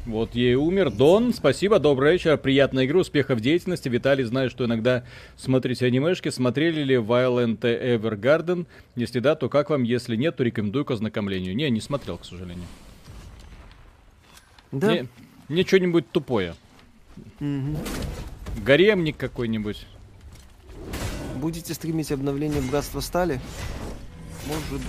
Вот 0.05 0.35
и 0.35 0.55
умер. 0.55 0.91
Дон, 0.91 1.33
спасибо, 1.33 1.79
добрый 1.79 2.13
вечер, 2.13 2.38
приятной 2.38 2.85
игры, 2.85 2.99
успехов 2.99 3.38
в 3.38 3.41
деятельности. 3.41 3.88
Виталий, 3.88 4.23
знаю, 4.23 4.49
что 4.49 4.65
иногда 4.65 5.05
смотрите 5.38 5.85
анимешки. 5.85 6.29
Смотрели 6.29 6.83
ли 6.83 6.95
Violent 6.95 7.59
Evergarden? 7.59 8.65
Если 8.95 9.19
да, 9.19 9.35
то 9.35 9.47
как 9.47 9.69
вам? 9.69 9.83
Если 9.83 10.15
нет, 10.15 10.35
то 10.35 10.43
рекомендую 10.43 10.85
к 10.85 10.91
ознакомлению. 10.91 11.55
Не, 11.55 11.69
не 11.69 11.79
смотрел, 11.79 12.17
к 12.17 12.25
сожалению. 12.25 12.65
Да. 14.71 14.91
Мне, 14.91 15.07
мне 15.47 15.63
что-нибудь 15.63 16.09
тупое. 16.11 16.55
Мгм. 17.39 17.77
Гаремник 18.65 19.17
какой-нибудь. 19.17 19.85
Будете 21.41 21.73
стримить 21.73 22.11
обновление 22.11 22.61
Братства 22.61 22.99
Стали? 22.99 23.41
Может 24.45 24.73
быть. 24.73 24.81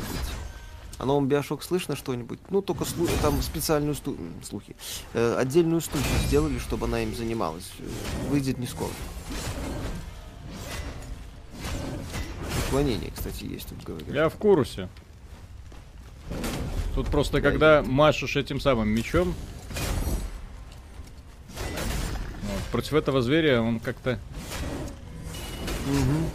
А 0.99 1.07
новом 1.07 1.27
Биошок 1.27 1.63
слышно 1.63 1.97
что-нибудь? 1.97 2.39
Ну, 2.51 2.61
только 2.61 2.85
слу- 2.85 3.09
там 3.23 3.41
специальную 3.41 3.95
сту... 3.95 4.19
слухи. 4.47 4.77
Э, 5.15 5.37
отдельную 5.39 5.81
студию 5.81 6.13
сделали, 6.27 6.59
чтобы 6.59 6.85
она 6.85 7.03
им 7.03 7.17
занималась. 7.17 7.71
Э, 7.79 8.29
Выйдет 8.29 8.59
не 8.59 8.67
скоро. 8.67 8.91
Уклонение, 12.69 13.11
кстати, 13.17 13.45
есть 13.45 13.69
тут 13.71 13.83
говорят. 13.83 14.11
Я 14.11 14.29
в 14.29 14.35
курсе. 14.35 14.91
Тут 16.95 17.07
просто 17.07 17.41
когда 17.41 17.83
машешь 17.83 18.37
этим 18.37 18.61
самым 18.61 18.91
мечом, 18.91 19.35
вот, 22.43 22.63
против 22.71 22.93
этого 22.93 23.23
зверя 23.23 23.63
он 23.63 23.81
как-то... 23.81 24.19
Мгм. 25.87 26.31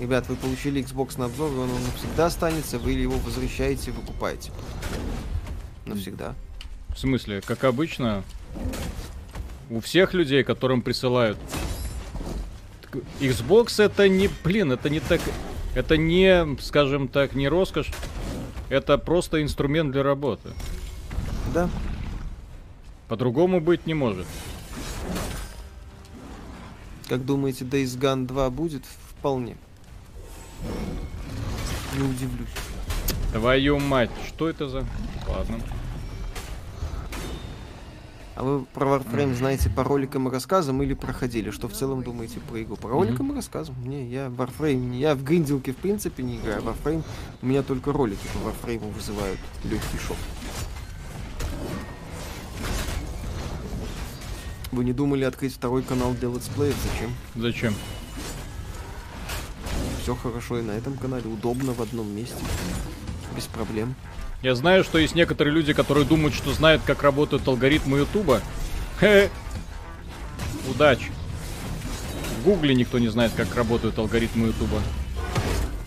Ребят, 0.00 0.28
вы 0.28 0.36
получили 0.36 0.82
Xbox 0.82 1.18
на 1.18 1.24
обзор, 1.24 1.50
он 1.50 1.68
вам 1.68 1.84
навсегда 1.84 2.26
останется, 2.26 2.78
вы 2.78 2.92
его 2.92 3.16
возвращаете, 3.18 3.90
выкупаете. 3.90 4.52
Навсегда. 5.86 6.34
В 6.90 6.98
смысле, 6.98 7.40
как 7.40 7.64
обычно, 7.64 8.22
у 9.70 9.80
всех 9.80 10.14
людей, 10.14 10.44
которым 10.44 10.82
присылают 10.82 11.38
Xbox 13.20 13.82
это 13.82 14.08
не, 14.08 14.30
блин, 14.44 14.72
это 14.72 14.88
не 14.88 15.00
так, 15.00 15.20
это 15.74 15.96
не, 15.96 16.56
скажем 16.60 17.08
так, 17.08 17.34
не 17.34 17.48
роскошь, 17.48 17.90
это 18.68 18.98
просто 18.98 19.42
инструмент 19.42 19.92
для 19.92 20.02
работы. 20.02 20.50
Да. 21.52 21.68
По-другому 23.08 23.60
быть 23.60 23.86
не 23.86 23.94
может. 23.94 24.26
Как 27.08 27.24
думаете, 27.24 27.64
Days 27.64 27.98
Gone 27.98 28.26
2 28.26 28.50
будет? 28.50 28.84
Вполне. 29.10 29.56
Не 31.96 32.02
удивлюсь. 32.02 32.48
Твою 33.32 33.78
мать, 33.78 34.10
что 34.28 34.48
это 34.48 34.68
за... 34.68 34.84
Ладно. 35.28 35.58
А 38.38 38.44
вы 38.44 38.64
про 38.66 38.86
Warframe 38.86 39.34
знаете 39.34 39.68
по 39.68 39.82
роликам 39.82 40.28
и 40.28 40.30
рассказам 40.30 40.80
или 40.80 40.94
проходили? 40.94 41.50
Что 41.50 41.66
в 41.66 41.72
целом 41.72 42.04
думаете 42.04 42.38
про 42.38 42.62
игру? 42.62 42.76
По 42.76 42.88
роликам 42.88 43.30
mm-hmm. 43.30 43.34
и 43.34 43.36
рассказам. 43.36 43.74
Не, 43.84 44.06
я 44.08 44.26
Warframe, 44.26 44.96
я 44.96 45.16
в 45.16 45.24
гринделке 45.24 45.72
в 45.72 45.76
принципе 45.76 46.22
не 46.22 46.36
играю. 46.36 46.62
Warframe, 46.62 47.02
у 47.42 47.46
меня 47.46 47.64
только 47.64 47.92
ролики 47.92 48.24
по 48.32 48.48
Warframe 48.48 48.92
вызывают 48.92 49.40
легкий 49.64 49.98
шок. 49.98 50.16
Вы 54.70 54.84
не 54.84 54.92
думали 54.92 55.24
открыть 55.24 55.54
второй 55.54 55.82
канал 55.82 56.14
для 56.14 56.28
летсплеев? 56.28 56.76
Зачем? 56.92 57.10
Зачем? 57.34 57.74
Все 60.02 60.14
хорошо 60.14 60.58
и 60.58 60.62
на 60.62 60.72
этом 60.72 60.96
канале. 60.96 61.24
Удобно 61.28 61.72
в 61.72 61.82
одном 61.82 62.10
месте. 62.14 62.42
Без 63.36 63.44
проблем. 63.44 63.94
Я 64.42 64.54
знаю, 64.54 64.84
что 64.84 64.98
есть 64.98 65.14
некоторые 65.14 65.52
люди, 65.52 65.72
которые 65.72 66.06
думают, 66.06 66.34
что 66.34 66.52
знают, 66.52 66.82
как 66.86 67.02
работают 67.02 67.46
алгоритмы 67.48 67.98
Ютуба. 67.98 68.40
Хе. 69.00 69.30
Удачи. 70.70 71.10
В 72.38 72.44
Гугле 72.44 72.74
никто 72.74 72.98
не 72.98 73.08
знает, 73.08 73.32
как 73.36 73.54
работают 73.56 73.98
алгоритмы 73.98 74.48
Ютуба. 74.48 74.80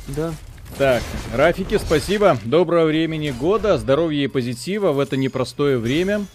Да. 0.09 0.33
Так, 0.77 1.03
Рафики, 1.33 1.77
спасибо. 1.77 2.37
Доброго 2.43 2.85
времени 2.85 3.31
года, 3.31 3.77
здоровья 3.77 4.23
и 4.23 4.27
позитива 4.27 4.91
в 4.91 4.99
это 4.99 5.15
непростое 5.15 5.77
время. 5.77 6.25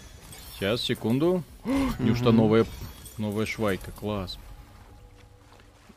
Сейчас, 0.55 0.81
секунду. 0.81 1.43
Неужто 1.99 2.31
новая, 2.31 2.65
новая 3.17 3.45
швайка? 3.45 3.91
Класс. 3.91 4.37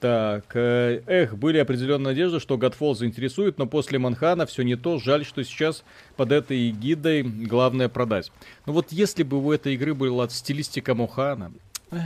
Так, 0.00 0.56
э, 0.56 1.02
эх, 1.06 1.36
были 1.36 1.58
определенные 1.58 2.12
надежды, 2.12 2.40
что 2.40 2.56
Godfall 2.56 2.94
заинтересует, 2.94 3.58
но 3.58 3.66
после 3.66 3.98
Манхана 3.98 4.46
все 4.46 4.62
не 4.62 4.74
то. 4.74 4.98
Жаль, 4.98 5.26
что 5.26 5.44
сейчас 5.44 5.84
под 6.16 6.32
этой 6.32 6.70
гидой 6.70 7.22
главное 7.22 7.90
продать. 7.90 8.32
Ну 8.64 8.72
вот 8.72 8.92
если 8.92 9.24
бы 9.24 9.44
у 9.44 9.52
этой 9.52 9.74
игры 9.74 9.94
была 9.94 10.28
стилистика 10.30 10.94
Мохана... 10.94 11.52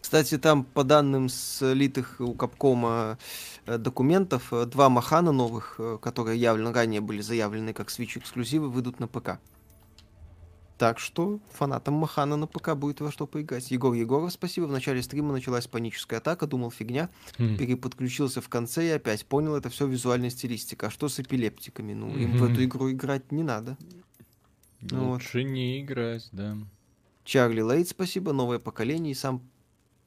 Кстати, 0.00 0.38
там 0.38 0.62
по 0.62 0.84
данным 0.84 1.28
слитых 1.28 2.20
у 2.20 2.32
Капкома 2.34 3.18
э, 3.66 3.76
документов, 3.76 4.52
э, 4.52 4.64
два 4.66 4.88
Махана 4.88 5.32
новых, 5.32 5.80
которые 6.00 6.38
явно 6.38 6.72
ранее 6.72 7.00
были 7.00 7.22
заявлены 7.22 7.72
как 7.72 7.88
Switch 7.88 8.18
эксклюзивы, 8.18 8.70
выйдут 8.70 9.00
на 9.00 9.08
ПК. 9.08 9.40
Так 10.78 10.98
что 10.98 11.40
фанатам 11.52 11.94
Махана 11.94 12.36
на 12.36 12.46
ПК 12.46 12.74
будет 12.74 13.00
во 13.00 13.10
что 13.10 13.26
поиграть. 13.26 13.70
Егор 13.70 13.94
Егоров, 13.94 14.30
спасибо. 14.32 14.66
В 14.66 14.72
начале 14.72 15.02
стрима 15.02 15.32
началась 15.32 15.66
паническая 15.66 16.18
атака, 16.18 16.46
думал 16.46 16.70
фигня. 16.70 17.08
Mm. 17.38 17.56
Переподключился 17.56 18.42
в 18.42 18.48
конце 18.50 18.86
и 18.88 18.90
опять 18.90 19.24
понял, 19.24 19.56
это 19.56 19.70
все 19.70 19.86
визуальная 19.86 20.28
стилистика. 20.28 20.88
А 20.88 20.90
что 20.90 21.08
с 21.08 21.18
эпилептиками? 21.18 21.94
Ну, 21.94 22.14
им 22.14 22.34
mm-hmm. 22.34 22.38
в 22.38 22.52
эту 22.52 22.64
игру 22.64 22.90
играть 22.90 23.32
не 23.32 23.42
надо. 23.42 23.78
Лучше 24.90 25.38
вот. 25.38 25.48
не 25.48 25.80
играть, 25.80 26.28
да. 26.32 26.58
Чарли 27.24 27.62
Лейт, 27.62 27.88
спасибо. 27.88 28.34
Новое 28.34 28.58
поколение 28.58 29.12
и 29.12 29.14
сам 29.14 29.40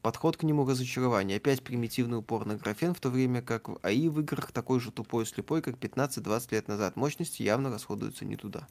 подход 0.04 0.38
к 0.38 0.44
нему 0.44 0.68
разочарование. 0.68 1.38
Опять 1.38 1.64
примитивный 1.64 2.20
упор 2.20 2.46
на 2.46 2.56
графен, 2.56 2.94
в 2.94 3.00
то 3.00 3.10
время 3.10 3.41
как 3.41 3.70
в 3.70 3.80
АИ 3.82 4.08
в 4.08 4.20
играх 4.20 4.52
такой 4.52 4.80
же 4.80 4.91
тупой 4.91 5.24
и 5.24 5.28
слепой, 5.28 5.64
как 5.64 5.78
15-20 5.78 6.48
лет 6.52 6.68
назад. 6.68 6.96
Мощности 6.96 7.41
явно 7.41 7.72
расходуются 7.72 8.24
не 8.24 8.36
туда. 8.36 8.68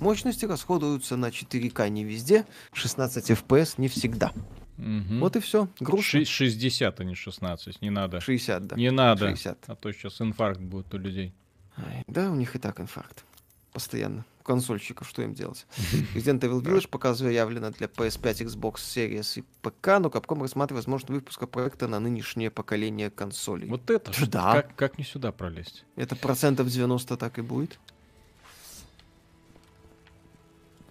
Мощности 0.00 0.44
расходуются 0.44 1.16
на 1.16 1.26
4К 1.26 1.88
не 1.88 2.04
везде, 2.04 2.44
16 2.72 3.30
FPS 3.30 3.74
не 3.78 3.88
всегда. 3.88 4.32
Угу. 4.78 5.18
Вот 5.20 5.36
и 5.36 5.40
все. 5.40 5.68
Грустно. 5.80 6.24
60, 6.24 7.00
а 7.00 7.04
не 7.04 7.14
16, 7.14 7.82
не 7.82 7.90
надо. 7.90 8.20
60, 8.20 8.66
да. 8.66 8.76
Не 8.76 8.90
надо. 8.90 9.28
60. 9.28 9.64
А 9.66 9.76
то 9.76 9.92
сейчас 9.92 10.20
инфаркт 10.20 10.60
будет 10.60 10.92
у 10.94 10.98
людей. 10.98 11.32
Ай, 11.76 12.04
да, 12.06 12.30
у 12.30 12.34
них 12.34 12.56
и 12.56 12.58
так 12.58 12.80
инфаркт. 12.80 13.24
Постоянно. 13.72 14.24
У 14.40 14.44
консольщиков, 14.44 15.08
что 15.08 15.22
им 15.22 15.34
делать? 15.34 15.66
Resident 16.14 16.40
Evil 16.40 16.60
Village 16.60 16.88
пока 16.88 17.14
заявлено 17.14 17.70
для 17.70 17.86
PS5, 17.86 18.46
Xbox 18.46 18.74
Series 18.74 19.40
и 19.40 19.44
ПК, 19.62 19.98
но 20.00 20.08
Capcom 20.08 20.42
рассматривает 20.42 20.84
возможность 20.84 21.10
выпуска 21.10 21.46
проекта 21.46 21.86
на 21.86 22.00
нынешнее 22.00 22.50
поколение 22.50 23.08
консолей. 23.10 23.68
Вот 23.68 23.88
это 23.88 24.10
да. 24.26 24.62
Как, 24.62 24.74
как 24.74 24.98
не 24.98 25.04
сюда 25.04 25.32
пролезть? 25.32 25.84
Это 25.96 26.16
процентов 26.16 26.68
90 26.68 27.16
так 27.16 27.38
и 27.38 27.42
будет. 27.42 27.78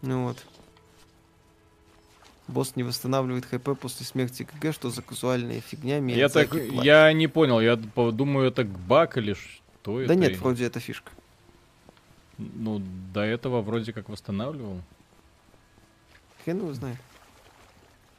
Ну 0.01 0.27
вот. 0.27 0.37
Босс 2.47 2.75
не 2.75 2.83
восстанавливает 2.83 3.45
хп 3.45 3.79
после 3.79 4.05
смерти 4.05 4.43
КГ, 4.43 4.73
что 4.73 4.89
за 4.89 5.01
казуальная 5.01 5.61
фигня 5.61 5.99
Я 5.99 6.27
так, 6.27 6.53
я 6.53 7.11
не 7.13 7.27
понял, 7.27 7.61
я 7.61 7.75
думаю, 7.75 8.47
это 8.47 8.63
баг 8.65 9.17
или 9.17 9.33
что 9.33 9.97
да 9.97 10.03
это? 10.03 10.07
Да 10.07 10.15
нет, 10.15 10.37
вроде 10.37 10.65
это 10.65 10.79
фишка. 10.79 11.11
Ну, 12.37 12.81
до 13.13 13.21
этого 13.21 13.61
вроде 13.61 13.93
как 13.93 14.09
восстанавливал. 14.09 14.81
Хрен 16.43 16.57
его 16.57 16.73
знает. 16.73 16.97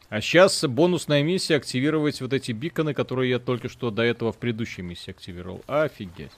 А 0.09 0.21
сейчас 0.21 0.63
бонусная 0.65 1.23
миссия 1.23 1.57
активировать 1.57 2.21
вот 2.21 2.33
эти 2.33 2.53
биконы, 2.53 2.95
которые 2.95 3.31
я 3.31 3.39
только 3.39 3.69
что 3.69 3.91
до 3.91 4.03
этого 4.03 4.33
в 4.33 4.37
предыдущей 4.37 4.83
миссии 4.83 5.11
активировал. 5.11 5.63
Офигеть. 5.67 6.33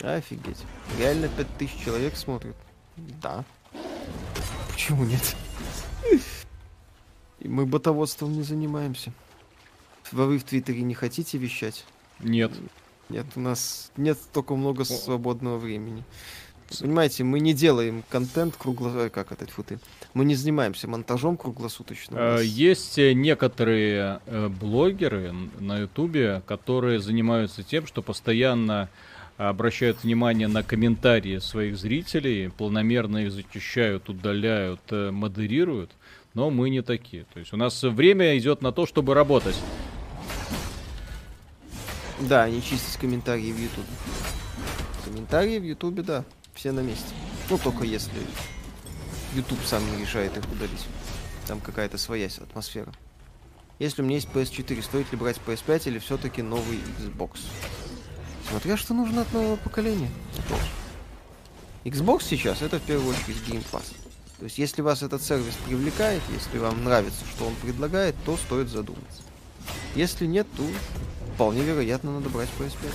Офигеть. 0.00 0.64
Реально 0.98 1.28
5000 1.28 1.84
человек 1.84 2.16
смотрят. 2.16 2.56
Да. 2.96 3.44
Почему 4.78 5.04
нет? 5.04 5.34
И 7.40 7.48
мы 7.48 7.66
ботоводством 7.66 8.32
не 8.32 8.42
занимаемся. 8.44 9.12
Вы 10.12 10.38
в 10.38 10.44
Твиттере 10.44 10.82
не 10.82 10.94
хотите 10.94 11.36
вещать? 11.36 11.84
Нет. 12.20 12.52
Нет, 13.08 13.26
у 13.34 13.40
нас 13.40 13.90
нет 13.96 14.16
столько 14.18 14.54
много 14.54 14.84
свободного 14.84 15.58
времени. 15.58 16.04
Понимаете, 16.78 17.24
мы 17.24 17.40
не 17.40 17.54
делаем 17.54 18.04
контент 18.08 18.54
кругло... 18.56 19.06
Э, 19.06 19.10
как 19.10 19.32
это, 19.32 19.46
фу 19.46 19.64
ты? 19.64 19.80
Мы 20.14 20.24
не 20.24 20.36
занимаемся 20.36 20.86
монтажом 20.86 21.36
круглосуточно. 21.36 22.36
А, 22.36 22.38
есть 22.38 23.00
э, 23.00 23.14
некоторые 23.14 24.20
э, 24.26 24.46
блогеры 24.48 25.32
на 25.58 25.78
Ютубе, 25.78 26.40
которые 26.46 27.00
занимаются 27.00 27.64
тем, 27.64 27.84
что 27.84 28.00
постоянно 28.00 28.88
обращают 29.38 30.02
внимание 30.02 30.48
на 30.48 30.64
комментарии 30.64 31.38
своих 31.38 31.78
зрителей, 31.78 32.50
планомерно 32.50 33.18
их 33.18 33.32
зачищают, 33.32 34.08
удаляют, 34.08 34.80
э, 34.90 35.10
модерируют, 35.12 35.92
но 36.34 36.50
мы 36.50 36.70
не 36.70 36.82
такие. 36.82 37.24
То 37.32 37.38
есть 37.38 37.52
у 37.52 37.56
нас 37.56 37.80
время 37.84 38.36
идет 38.36 38.62
на 38.62 38.72
то, 38.72 38.84
чтобы 38.84 39.14
работать. 39.14 39.54
Да, 42.20 42.50
не 42.50 42.60
чистить 42.60 42.98
комментарии 42.98 43.52
в 43.52 43.60
Ютубе. 43.60 43.86
Комментарии 45.04 45.58
в 45.60 45.64
Ютубе, 45.64 46.02
да, 46.02 46.24
все 46.54 46.72
на 46.72 46.80
месте. 46.80 47.14
Ну, 47.48 47.58
только 47.58 47.84
если 47.84 48.20
YouTube 49.36 49.64
сам 49.64 49.88
не 49.92 50.02
решает 50.02 50.36
их 50.36 50.42
удалить. 50.50 50.84
Там 51.46 51.60
какая-то 51.60 51.96
своя 51.96 52.26
атмосфера. 52.26 52.92
Если 53.78 54.02
у 54.02 54.04
меня 54.04 54.16
есть 54.16 54.28
PS4, 54.34 54.82
стоит 54.82 55.12
ли 55.12 55.16
брать 55.16 55.40
PS5 55.46 55.88
или 55.88 55.98
все-таки 56.00 56.42
новый 56.42 56.80
Xbox? 56.98 57.38
Смотря 58.50 58.76
что 58.76 58.94
нужно 58.94 59.22
от 59.22 59.32
нового 59.32 59.56
поколения. 59.56 60.10
Xbox 61.84 62.24
сейчас 62.24 62.62
это 62.62 62.78
в 62.78 62.82
первую 62.82 63.10
очередь 63.10 63.36
Game 63.46 63.64
Pass. 63.70 63.94
То 64.38 64.44
есть, 64.44 64.58
если 64.58 64.82
вас 64.82 65.02
этот 65.02 65.22
сервис 65.22 65.54
привлекает, 65.66 66.22
если 66.32 66.58
вам 66.58 66.84
нравится, 66.84 67.24
что 67.34 67.46
он 67.46 67.54
предлагает, 67.56 68.14
то 68.24 68.36
стоит 68.36 68.68
задуматься. 68.68 69.22
Если 69.94 70.26
нет, 70.26 70.46
то 70.56 70.62
вполне 71.34 71.62
вероятно 71.62 72.12
надо 72.12 72.30
брать 72.30 72.48
PS5. 72.58 72.92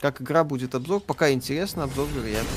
Как 0.00 0.20
игра 0.20 0.42
будет 0.42 0.74
обзор, 0.74 1.00
пока 1.00 1.30
интересно, 1.32 1.84
обзор 1.84 2.08
вероятно. 2.08 2.50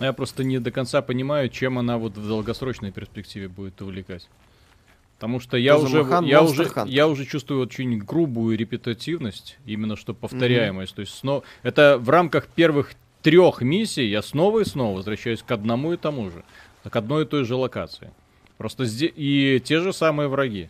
Я 0.00 0.12
просто 0.12 0.44
не 0.44 0.58
до 0.58 0.70
конца 0.70 1.00
понимаю, 1.00 1.48
чем 1.48 1.78
она 1.78 1.96
вот 1.96 2.16
в 2.16 2.26
долгосрочной 2.26 2.92
перспективе 2.92 3.48
будет 3.48 3.80
увлекать. 3.80 4.28
Потому 5.18 5.40
что 5.40 5.56
я 5.56 5.76
уже, 5.76 6.04
Махан, 6.04 6.24
я, 6.24 6.44
уже, 6.44 6.70
я 6.86 7.08
уже 7.08 7.26
чувствую 7.26 7.60
очень 7.60 7.98
грубую 7.98 8.56
репетативность, 8.56 9.58
именно 9.66 9.96
что 9.96 10.14
повторяемость. 10.14 10.92
Mm-hmm. 10.92 10.96
То 10.96 11.00
есть 11.00 11.14
сно... 11.18 11.42
это 11.64 11.98
в 11.98 12.08
рамках 12.08 12.46
первых 12.46 12.92
трех 13.22 13.60
миссий 13.60 14.06
я 14.06 14.22
снова 14.22 14.60
и 14.60 14.64
снова 14.64 14.98
возвращаюсь 14.98 15.42
к 15.42 15.50
одному 15.50 15.92
и 15.92 15.96
тому 15.96 16.30
же, 16.30 16.44
к 16.88 16.94
одной 16.94 17.24
и 17.24 17.26
той 17.26 17.44
же 17.44 17.56
локации. 17.56 18.12
Просто 18.58 18.84
здесь 18.84 19.10
и 19.16 19.60
те 19.64 19.80
же 19.80 19.92
самые 19.92 20.28
враги. 20.28 20.68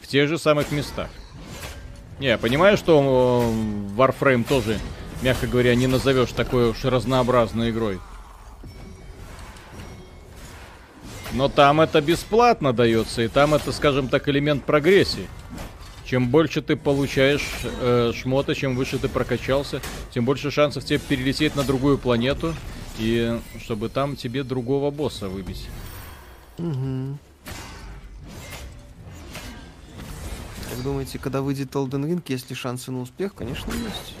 В 0.00 0.08
тех 0.08 0.28
же 0.28 0.36
самых 0.36 0.72
местах. 0.72 1.08
Не, 2.18 2.26
я 2.26 2.38
понимаю, 2.38 2.76
что 2.76 3.52
Warframe 3.96 4.44
тоже, 4.48 4.78
мягко 5.22 5.46
говоря, 5.46 5.76
не 5.76 5.86
назовешь 5.86 6.32
такой 6.32 6.70
уж 6.70 6.84
разнообразной 6.84 7.70
игрой. 7.70 8.00
Но 11.34 11.48
там 11.48 11.80
это 11.80 12.00
бесплатно 12.00 12.72
дается, 12.72 13.22
и 13.22 13.28
там 13.28 13.54
это, 13.54 13.72
скажем 13.72 14.08
так, 14.08 14.28
элемент 14.28 14.64
прогрессии. 14.64 15.26
Чем 16.04 16.28
больше 16.28 16.60
ты 16.60 16.76
получаешь 16.76 17.48
э, 17.80 18.12
шмота, 18.14 18.54
чем 18.54 18.76
выше 18.76 18.98
ты 18.98 19.08
прокачался, 19.08 19.80
тем 20.12 20.26
больше 20.26 20.50
шансов 20.50 20.84
тебе 20.84 20.98
перелететь 20.98 21.56
на 21.56 21.64
другую 21.64 21.96
планету, 21.96 22.54
и 22.98 23.40
чтобы 23.58 23.88
там 23.88 24.16
тебе 24.16 24.42
другого 24.42 24.90
босса 24.90 25.28
выбить. 25.28 25.68
Угу. 26.58 27.18
Как 30.68 30.82
думаете, 30.82 31.18
когда 31.18 31.40
выйдет 31.40 31.72
Elden 31.72 32.04
Ring, 32.04 32.22
есть 32.28 32.50
ли 32.50 32.56
шансы 32.56 32.90
на 32.90 33.00
успех? 33.00 33.34
Конечно, 33.34 33.72
есть. 33.72 34.14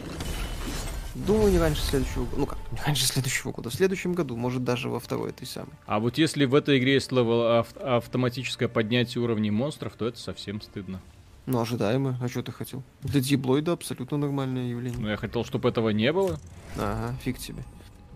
Думаю, 1.14 1.52
не 1.52 1.58
раньше 1.58 1.82
следующего 1.82 2.24
года. 2.24 2.36
Ну 2.38 2.46
как, 2.46 2.58
не 2.72 2.78
раньше 2.80 3.04
следующего 3.04 3.52
года. 3.52 3.68
В 3.70 3.74
следующем 3.74 4.14
году, 4.14 4.36
может, 4.36 4.64
даже 4.64 4.88
во 4.88 4.98
второй 4.98 5.30
этой 5.30 5.46
самой. 5.46 5.72
А 5.86 6.00
вот 6.00 6.16
если 6.18 6.44
в 6.46 6.54
этой 6.54 6.78
игре 6.78 6.94
есть 6.94 7.12
level 7.12 7.42
ав- 7.58 7.76
автоматическое 7.76 8.68
поднятие 8.68 9.22
уровней 9.22 9.50
монстров, 9.50 9.92
то 9.94 10.06
это 10.06 10.18
совсем 10.18 10.60
стыдно. 10.62 11.00
Ну, 11.44 11.60
ожидаемо. 11.60 12.16
А 12.22 12.28
что 12.28 12.42
ты 12.42 12.52
хотел? 12.52 12.82
Для 13.02 13.20
диблоида 13.20 13.72
абсолютно 13.72 14.16
нормальное 14.16 14.68
явление. 14.68 14.98
Ну, 15.00 15.08
я 15.08 15.16
хотел, 15.16 15.44
чтобы 15.44 15.68
этого 15.68 15.90
не 15.90 16.12
было. 16.12 16.38
Ага, 16.76 17.14
фиг 17.22 17.38
тебе. 17.38 17.62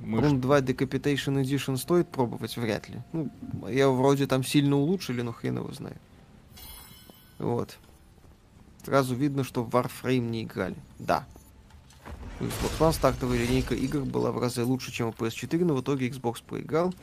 Мы 0.02 0.20
Рун 0.20 0.40
2 0.40 0.60
Decapitation 0.60 1.43
Edition 1.43 1.77
стоит 1.77 2.09
пробовать? 2.09 2.56
Вряд 2.56 2.89
ли. 2.89 3.01
Ну, 3.12 3.31
я 3.68 3.89
вроде 3.89 4.27
там 4.27 4.44
сильно 4.44 4.77
улучшили, 4.77 5.23
но 5.23 5.32
хрен 5.32 5.56
его 5.59 5.73
знает. 5.73 5.97
Вот. 7.39 7.77
Сразу 8.85 9.14
видно, 9.14 9.43
что 9.43 9.64
в 9.64 9.70
Warframe 9.70 10.18
не 10.20 10.44
играли. 10.44 10.77
Да. 10.98 11.27
У 12.39 12.45
Xbox 12.45 12.79
One 12.79 12.93
стартовая 12.93 13.39
линейка 13.39 13.75
игр 13.75 14.01
была 14.01 14.31
в 14.31 14.39
разы 14.39 14.65
лучше, 14.65 14.93
чем 14.93 15.09
у 15.09 15.13
PS4, 15.13 15.65
но 15.65 15.75
в 15.75 15.81
итоге 15.81 16.09
Xbox 16.09 16.43
проиграл. 16.47 16.95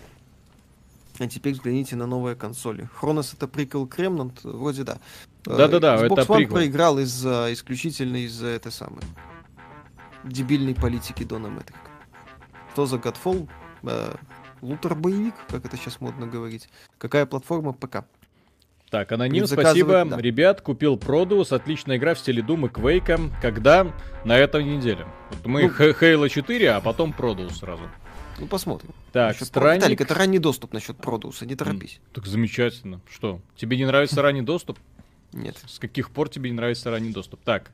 А 1.19 1.27
теперь 1.27 1.53
взгляните 1.53 1.95
на 1.95 2.07
новые 2.07 2.35
консоли. 2.35 2.89
Хронос 2.95 3.33
это 3.33 3.47
прикол 3.47 3.87
к 3.87 3.99
Remnant? 3.99 4.39
Вроде 4.43 4.83
да. 4.83 4.97
Э, 5.45 5.57
Да-да-да, 5.57 6.05
Xbox 6.05 6.13
это 6.13 6.21
One 6.21 6.35
приквел. 6.37 6.55
проиграл 6.55 6.99
из-за 6.99 7.49
исключительно 7.51 8.17
из-за 8.17 8.47
этой 8.47 8.71
самой 8.71 9.03
дебильной 10.23 10.75
политики 10.75 11.23
Дона 11.23 11.49
Мэтрика. 11.49 11.79
Что 12.73 12.85
за 12.85 12.97
Godfall? 12.97 13.47
Э, 13.83 14.15
лутер-боевик, 14.61 15.35
как 15.49 15.65
это 15.65 15.77
сейчас 15.77 15.99
модно 15.99 16.25
говорить. 16.27 16.69
Какая 16.97 17.25
платформа? 17.25 17.73
ПК. 17.73 18.05
Так, 18.93 19.11
аноним, 19.11 19.47
спасибо. 19.47 20.05
да. 20.05 20.17
Ребят, 20.17 20.61
купил 20.61 20.97
Продус, 20.97 21.51
отличная 21.51 21.97
игра 21.97 22.13
в 22.13 22.19
стиле 22.19 22.43
и 22.43 22.69
Quake. 22.69 23.31
Когда? 23.41 23.91
На 24.23 24.37
этой 24.37 24.63
неделе. 24.63 25.07
Вот 25.31 25.47
мы 25.47 25.63
Ну. 25.63 25.69
Х- 25.69 25.85
Halo 25.99 26.29
4, 26.29 26.69
а 26.73 26.79
потом 26.79 27.11
Продус 27.11 27.57
сразу. 27.57 27.89
Ну, 28.37 28.45
посмотрим. 28.45 28.91
Так, 29.11 29.29
Насчет 29.29 29.49
Про- 29.49 29.61
странник. 29.61 29.81
Виталик, 29.81 30.01
это 30.01 30.13
ранний 30.13 30.37
доступ 30.37 30.73
насчет 30.73 30.95
Продуса, 30.97 31.47
не 31.47 31.55
торопись. 31.55 32.01
Так 32.13 32.27
замечательно. 32.27 33.01
Что, 33.09 33.41
тебе 33.55 33.77
не 33.77 33.85
нравится 33.87 34.21
ранний 34.21 34.43
доступ? 34.43 34.77
Нет. 35.31 35.57
С 35.65 35.79
каких 35.79 36.11
пор 36.11 36.29
тебе 36.29 36.51
не 36.51 36.55
нравится 36.55 36.91
ранний 36.91 37.11
доступ? 37.11 37.39
Так, 37.43 37.71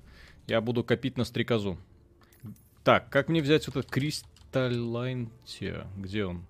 я 0.48 0.62
буду 0.62 0.86
копить 0.86 1.18
на 1.18 1.26
стрекозу. 1.26 1.78
Так, 2.86 3.10
как 3.10 3.28
мне 3.28 3.42
взять 3.42 3.68
вот 3.68 3.76
этот 3.76 3.92
Кристаллайн? 3.92 5.30
Где 5.98 6.24
он? 6.24 6.46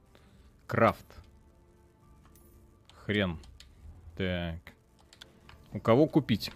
Крафт. 0.68 1.08
Хрен. 3.04 3.40
Так. 4.20 4.74
У 5.72 5.80
кого 5.80 6.08
купить? 6.08 6.52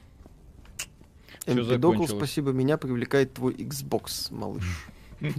Закончилось. 1.47 2.09
спасибо, 2.09 2.51
меня 2.51 2.77
привлекает 2.77 3.33
твой 3.33 3.53
Xbox, 3.53 4.33
малыш. 4.33 4.63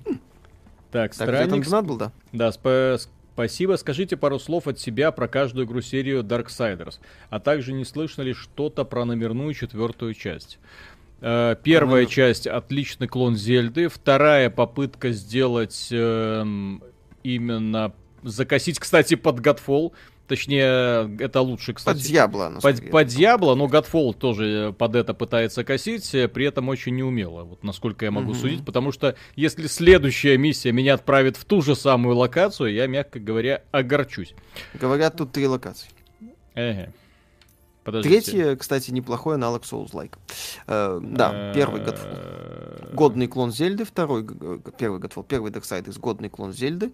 Так, 0.90 1.12
Так, 1.12 1.14
странник. 1.14 1.64
донат 1.64 1.86
был, 1.86 1.96
да? 1.98 2.12
Да, 2.32 2.48
спа- 2.50 2.98
спасибо. 3.34 3.74
Скажите 3.76 4.16
пару 4.16 4.38
слов 4.38 4.68
от 4.68 4.78
себя 4.78 5.10
про 5.10 5.26
каждую 5.28 5.66
игру 5.66 5.80
серию 5.82 6.22
Darksiders. 6.22 7.00
А 7.30 7.40
также 7.40 7.72
не 7.72 7.84
слышно 7.84 8.22
ли 8.22 8.32
что-то 8.32 8.84
про 8.84 9.04
номерную 9.04 9.52
четвертую 9.54 10.14
часть? 10.14 10.60
Э, 11.20 11.56
Первая 11.62 12.06
часть 12.06 12.46
отличный 12.46 13.08
клон 13.08 13.34
Зельды. 13.34 13.88
Вторая 13.88 14.50
попытка 14.50 15.10
сделать 15.10 15.88
эм, 15.90 16.80
именно 17.24 17.92
закосить, 18.22 18.78
кстати, 18.78 19.16
под 19.16 19.40
Godfall. 19.40 19.92
Точнее, 20.26 21.16
это 21.18 21.40
лучше, 21.42 21.74
кстати. 21.74 21.98
Под 21.98 22.06
Дьябло, 22.06 22.58
Под, 22.62 22.90
под. 22.90 23.06
Диабло, 23.08 23.54
но 23.54 23.66
Godfall 23.66 24.14
тоже 24.14 24.68
э, 24.70 24.72
под 24.72 24.96
это 24.96 25.12
пытается 25.12 25.64
косить, 25.64 26.14
э, 26.14 26.28
при 26.28 26.46
этом 26.46 26.68
очень 26.70 26.96
неумело, 26.96 27.44
вот 27.44 27.62
насколько 27.62 28.06
я 28.06 28.10
могу 28.10 28.30
Мгм. 28.30 28.40
судить, 28.40 28.64
потому 28.64 28.90
что 28.90 29.16
если 29.36 29.66
следующая 29.66 30.38
миссия 30.38 30.72
меня 30.72 30.94
отправит 30.94 31.36
в 31.36 31.44
ту 31.44 31.60
же 31.60 31.76
самую 31.76 32.16
локацию, 32.16 32.72
я, 32.72 32.86
мягко 32.86 33.20
говоря, 33.20 33.62
огорчусь. 33.70 34.34
Говорят, 34.72 35.16
тут 35.18 35.32
три 35.32 35.46
локации. 35.46 35.88
Эге. 36.54 36.92
Подождите. 37.84 38.30
Третье, 38.30 38.56
кстати, 38.56 38.90
неплохой 38.90 39.34
аналог 39.34 39.64
Souls-like. 39.64 40.14
Э, 40.66 41.00
да, 41.02 41.52
первый 41.54 41.82
Godfall. 41.82 42.08
Э, 42.14 42.94
Годный 42.94 43.26
клон 43.26 43.52
Зельды, 43.52 43.84
второй, 43.84 44.26
первый 44.78 45.00
Godfall, 45.00 45.26
первый 45.28 45.50
Darksiders, 45.52 46.00
годный 46.00 46.30
клон 46.30 46.54
Зельды, 46.54 46.92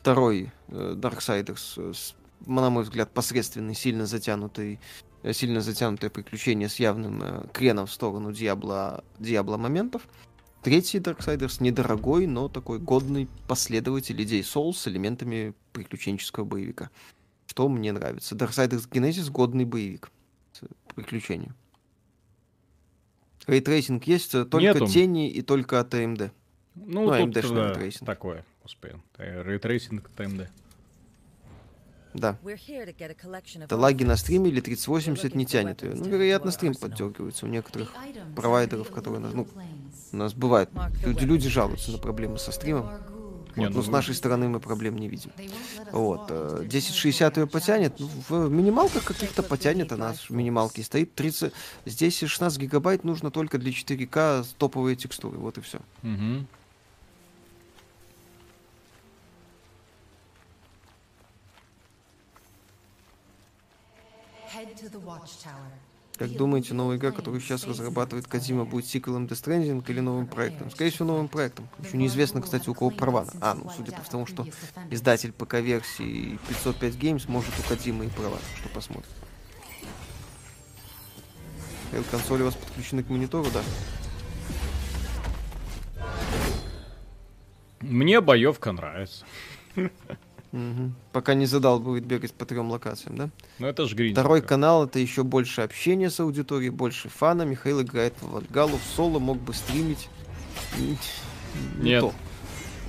второй 0.00 0.50
э, 0.68 0.94
Darksiders, 0.96 1.90
э, 1.90 1.92
с, 1.92 2.14
на 2.46 2.70
мой 2.70 2.84
взгляд, 2.84 3.12
посредственный, 3.12 3.74
сильно 3.74 4.06
затянутый, 4.06 4.80
э, 5.22 5.32
сильно 5.32 5.60
затянутое 5.60 6.10
приключение 6.10 6.68
с 6.68 6.76
явным 6.76 7.22
э, 7.22 7.46
креном 7.52 7.86
в 7.86 7.92
сторону 7.92 8.32
Диабло, 8.32 9.04
Диабло 9.18 9.56
моментов. 9.56 10.02
Третий 10.62 10.98
Darksiders 10.98 11.62
недорогой, 11.62 12.26
но 12.26 12.48
такой 12.48 12.78
годный 12.78 13.28
последователь 13.48 14.22
идей 14.22 14.42
Souls 14.42 14.74
с 14.74 14.88
элементами 14.88 15.54
приключенческого 15.72 16.44
боевика. 16.44 16.90
Что 17.46 17.68
мне 17.68 17.92
нравится. 17.92 18.36
Darksiders 18.36 18.88
Genesis 18.88 19.30
годный 19.30 19.64
боевик. 19.64 20.10
С 20.52 20.60
приключением. 20.94 21.54
Ray 23.46 23.63
tracing 23.63 24.04
есть, 24.04 24.34
э, 24.34 24.44
только 24.44 24.74
Нету. 24.74 24.86
тени 24.86 25.30
и 25.30 25.42
только 25.42 25.80
от 25.80 25.92
AMD. 25.94 26.30
Ну, 26.74 27.04
ну, 27.04 27.12
AMD-шный 27.12 27.54
да, 27.54 27.68
ray 27.68 27.78
tracing. 27.78 28.06
такое, 28.06 28.44
господи. 28.62 28.94
Э, 29.18 29.42
Ray 29.42 29.62
tracing 29.62 30.10
от 30.16 30.27
AMD. 30.27 30.48
Да. 32.14 32.38
Это 32.44 33.64
Это 33.64 33.76
лаги 33.76 34.04
на 34.04 34.16
стриме 34.16 34.50
или 34.50 34.60
3080 34.60 35.34
не 35.34 35.46
тянет 35.46 35.82
ее. 35.82 35.94
Ну, 35.94 36.04
вероятно, 36.04 36.50
стрим 36.50 36.74
поддергивается 36.74 37.46
у 37.46 37.48
некоторых 37.48 37.92
провайдеров, 38.36 38.90
которые... 38.90 39.20
Ну, 39.20 39.46
у 40.12 40.16
нас 40.16 40.34
бывает. 40.34 40.70
Люди, 41.04 41.24
люди 41.24 41.48
жалуются 41.48 41.92
на 41.92 41.98
проблемы 41.98 42.38
со 42.38 42.52
стримом. 42.52 42.90
Вот, 43.54 43.68
ну 43.68 43.76
но 43.76 43.82
с 43.82 43.88
нашей 43.88 44.14
стороны 44.14 44.48
мы 44.48 44.60
проблем 44.60 44.96
не 44.96 45.08
видим. 45.08 45.30
Вот. 45.90 46.30
э, 46.30 46.64
1060 46.66 47.36
ее 47.36 47.46
потянет. 47.46 47.94
ну, 47.98 48.08
В 48.28 48.48
минималках 48.50 49.04
каких-то 49.04 49.42
потянет 49.42 49.92
она. 49.92 50.14
В 50.14 50.30
минималке 50.30 50.82
стоит 50.82 51.14
30... 51.14 51.52
Здесь 51.84 52.18
16 52.18 52.58
гигабайт 52.58 53.04
нужно 53.04 53.30
только 53.30 53.58
для 53.58 53.70
4К 53.70 54.44
с 54.44 54.54
топовые 54.56 54.96
текстуры. 54.96 55.36
Вот 55.36 55.58
и 55.58 55.60
все. 55.60 55.80
Мгм. 56.02 56.46
Как 66.18 66.30
думаете, 66.36 66.74
новая 66.74 66.98
игра, 66.98 67.10
которую 67.10 67.40
сейчас 67.40 67.66
разрабатывает 67.66 68.26
Кадима, 68.26 68.64
будет 68.64 68.86
сиквелом 68.86 69.24
Death 69.24 69.42
Stranding 69.42 69.84
или 69.88 70.00
новым 70.00 70.26
проектом? 70.26 70.70
Скорее 70.70 70.90
всего, 70.90 71.06
новым 71.06 71.28
проектом. 71.28 71.68
Еще 71.82 71.96
неизвестно, 71.96 72.42
кстати, 72.42 72.68
у 72.68 72.74
кого 72.74 72.90
права. 72.90 73.26
А, 73.40 73.54
ну, 73.54 73.70
судя 73.74 73.92
по 73.92 74.08
тому, 74.08 74.26
что 74.26 74.46
издатель 74.90 75.32
ПК-версии 75.32 76.38
505 76.48 76.94
Games 76.94 77.24
может 77.28 77.52
у 77.58 77.68
Кадима 77.68 78.04
и 78.04 78.08
права. 78.08 78.38
Что 78.60 78.68
посмотрим. 78.68 79.10
Э, 81.92 82.02
Консоли 82.10 82.42
у 82.42 82.46
вас 82.46 82.54
подключены 82.54 83.02
к 83.02 83.08
монитору, 83.08 83.46
да? 83.50 83.62
Мне 87.80 88.20
боевка 88.20 88.72
нравится. 88.72 89.24
Мгм. 90.52 90.94
Пока 91.12 91.32
не 91.34 91.46
задал, 91.46 91.80
будет 91.80 92.04
бегать 92.04 92.32
по 92.34 92.44
трем 92.44 92.70
локациям, 92.70 93.16
да? 93.16 93.30
Ну 93.58 93.66
это 93.66 93.86
ж 93.86 93.94
грин. 93.94 94.12
Второй 94.12 94.42
канал 94.42 94.84
это 94.84 94.98
еще 94.98 95.24
больше 95.24 95.62
общения 95.62 96.10
с 96.10 96.20
аудиторией, 96.20 96.70
больше 96.70 97.08
фана. 97.08 97.42
Михаил 97.42 97.80
играет 97.80 98.14
в 98.20 98.30
Вальгалу, 98.30 98.76
в 98.76 98.96
соло, 98.96 99.18
мог 99.18 99.38
бы 99.38 99.54
стримить. 99.54 100.08
Не 100.78 100.96
Нет. 101.82 102.00
то. 102.02 102.14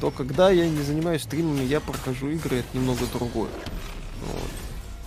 То, 0.02 0.12
когда 0.12 0.50
я 0.52 0.70
не 0.70 0.82
занимаюсь 0.82 1.24
стримами, 1.24 1.64
я 1.64 1.80
прохожу 1.80 2.30
игры, 2.30 2.58
это 2.58 2.78
немного 2.78 3.06
другое. 3.14 3.52
Вот. 4.26 4.52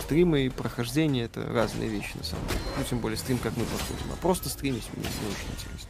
Стримы 0.03 0.45
и 0.45 0.49
прохождение 0.49 1.25
это 1.25 1.45
разные 1.45 1.89
вещи 1.89 2.17
на 2.17 2.23
самом 2.23 2.47
деле. 2.47 2.59
Ну, 2.77 2.83
тем 2.89 2.99
более 2.99 3.17
стрим, 3.17 3.37
как 3.37 3.55
мы 3.57 3.65
проходим. 3.65 4.11
А 4.11 4.15
просто 4.15 4.49
стримить 4.49 4.87
мне 4.93 5.03
не 5.03 5.27
очень 5.27 5.53
интересно. 5.53 5.89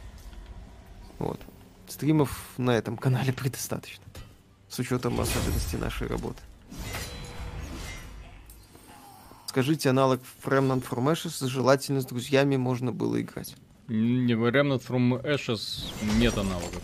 Вот. 1.18 1.40
Стримов 1.88 2.44
на 2.58 2.72
этом 2.72 2.98
канале 2.98 3.32
предостаточно. 3.32 4.04
С 4.68 4.78
учетом 4.78 5.18
особенностей 5.18 5.78
нашей 5.78 6.08
работы. 6.08 6.42
Скажите, 9.46 9.90
аналог 9.90 10.20
Remnant 10.44 10.84
from 10.88 11.10
Ashes, 11.12 11.46
желательно 11.48 12.00
с 12.00 12.06
друзьями 12.06 12.56
можно 12.56 12.92
было 12.92 13.20
играть. 13.20 13.56
Не, 13.88 14.34
Remnant 14.34 14.86
from 14.86 15.22
Ashes 15.24 15.86
нет 16.18 16.36
аналогов. 16.36 16.82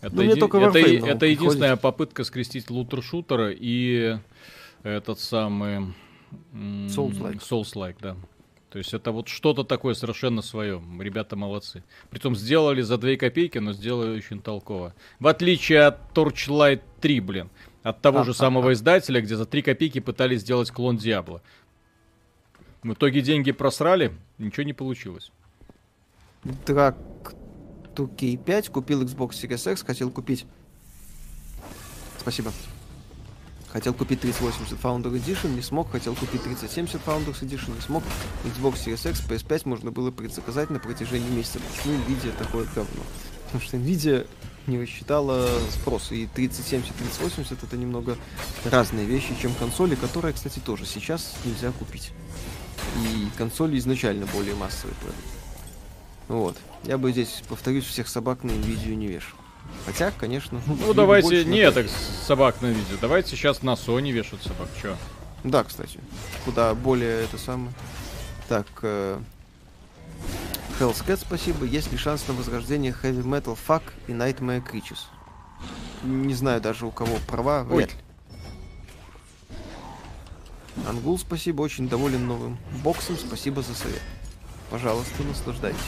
Это, 0.00 0.14
Ну, 0.14 0.22
еди- 0.22 0.38
это, 0.38 1.06
это 1.06 1.26
единственная 1.26 1.76
попытка 1.76 2.22
скрестить 2.22 2.70
лутер-шутера 2.70 3.50
и 3.50 4.16
этот 4.84 5.18
самый... 5.18 5.92
Souls-like. 6.52 7.40
Souls-like, 7.40 7.96
да. 8.00 8.16
То 8.70 8.78
есть 8.78 8.92
это 8.94 9.10
вот 9.12 9.28
что-то 9.28 9.64
такое 9.64 9.94
совершенно 9.94 10.42
свое. 10.42 10.80
Ребята 11.00 11.36
молодцы. 11.36 11.82
Притом 12.10 12.36
сделали 12.36 12.82
за 12.82 12.98
2 12.98 13.16
копейки, 13.16 13.58
но 13.58 13.72
сделали 13.72 14.16
очень 14.16 14.40
толково. 14.40 14.94
В 15.18 15.26
отличие 15.26 15.86
от 15.86 16.12
Torchlight 16.14 16.82
3, 17.00 17.20
блин. 17.20 17.50
От 17.88 18.02
того 18.02 18.22
же 18.22 18.34
самого 18.34 18.74
издателя, 18.74 19.22
где 19.22 19.34
за 19.34 19.46
3 19.46 19.62
копейки 19.62 19.98
пытались 19.98 20.42
сделать 20.42 20.70
клон 20.70 20.98
Диабло. 20.98 21.40
В 22.82 22.92
итоге 22.92 23.22
деньги 23.22 23.50
просрали, 23.50 24.12
ничего 24.36 24.64
не 24.64 24.74
получилось. 24.74 25.32
Драк 26.66 26.98
2K5 27.94 28.70
купил 28.70 29.02
Xbox 29.04 29.30
Series 29.30 29.72
X, 29.72 29.84
хотел 29.84 30.10
купить... 30.10 30.44
Спасибо. 32.18 32.52
Хотел 33.70 33.94
купить 33.94 34.20
3080 34.20 34.78
Founder 34.78 35.10
Edition, 35.14 35.54
не 35.54 35.62
смог. 35.62 35.90
Хотел 35.90 36.14
купить 36.14 36.42
3070 36.42 37.00
Founders 37.06 37.40
Edition, 37.40 37.74
не 37.74 37.80
смог. 37.80 38.04
Xbox 38.44 38.84
Series 38.84 39.10
X, 39.10 39.22
PS5 39.26 39.62
можно 39.64 39.90
было 39.90 40.10
предзаказать 40.10 40.68
на 40.68 40.78
протяжении 40.78 41.30
месяца. 41.30 41.58
Почему 41.60 41.94
Nvidia 41.94 42.36
такое 42.36 42.66
говно? 42.74 43.02
Потому 43.46 43.62
что 43.62 43.78
Nvidia 43.78 44.26
не 44.68 44.78
рассчитала 44.80 45.48
спрос. 45.70 46.12
И 46.12 46.26
3070 46.26 46.94
3080 46.94 47.64
это 47.64 47.76
немного 47.76 48.16
разные 48.64 49.06
вещи, 49.06 49.34
чем 49.40 49.52
консоли, 49.54 49.94
которые, 49.94 50.34
кстати, 50.34 50.58
тоже 50.60 50.86
сейчас 50.86 51.34
нельзя 51.44 51.72
купить. 51.72 52.12
И 53.02 53.28
консоли 53.36 53.78
изначально 53.78 54.26
более 54.26 54.54
массовые 54.54 54.94
продукт. 54.96 55.18
Вот. 56.28 56.56
Я 56.84 56.98
бы 56.98 57.10
здесь, 57.10 57.42
повторюсь, 57.48 57.84
всех 57.84 58.08
собак 58.08 58.44
на 58.44 58.50
Nvidia 58.50 58.94
не 58.94 59.08
вешал. 59.08 59.36
Хотя, 59.86 60.10
конечно... 60.10 60.60
Ну 60.66 60.94
давайте, 60.94 61.28
больше 61.28 61.44
не 61.44 61.70
так 61.70 61.86
собак 62.26 62.60
на 62.60 62.66
видео. 62.66 62.96
Давайте 63.00 63.30
сейчас 63.30 63.62
на 63.62 63.70
Sony 63.70 64.10
вешают 64.10 64.42
собак. 64.42 64.68
Чё? 64.80 64.96
Да, 65.44 65.64
кстати. 65.64 66.00
Куда 66.44 66.74
более 66.74 67.24
это 67.24 67.38
самое. 67.38 67.72
Так, 68.48 68.66
э... 68.82 69.20
Hell's 70.78 71.04
Cat, 71.04 71.18
спасибо. 71.20 71.64
Есть 71.64 71.90
ли 71.90 71.98
шанс 71.98 72.28
на 72.28 72.34
возрождение 72.34 72.94
Heavy 73.02 73.24
Metal 73.24 73.58
Fuck 73.66 73.82
и 74.06 74.12
Nightmare 74.12 74.64
Creatures? 74.64 75.00
Не 76.04 76.34
знаю 76.34 76.60
даже 76.60 76.86
у 76.86 76.92
кого 76.92 77.16
права. 77.26 77.66
Ой. 77.68 77.78
Вряд 77.78 77.90
ли. 77.90 77.98
Ангул, 80.86 81.18
спасибо. 81.18 81.62
Очень 81.62 81.88
доволен 81.88 82.28
новым 82.28 82.58
боксом. 82.84 83.16
Спасибо 83.16 83.62
за 83.62 83.74
совет. 83.74 84.00
Пожалуйста, 84.70 85.24
наслаждайтесь. 85.24 85.80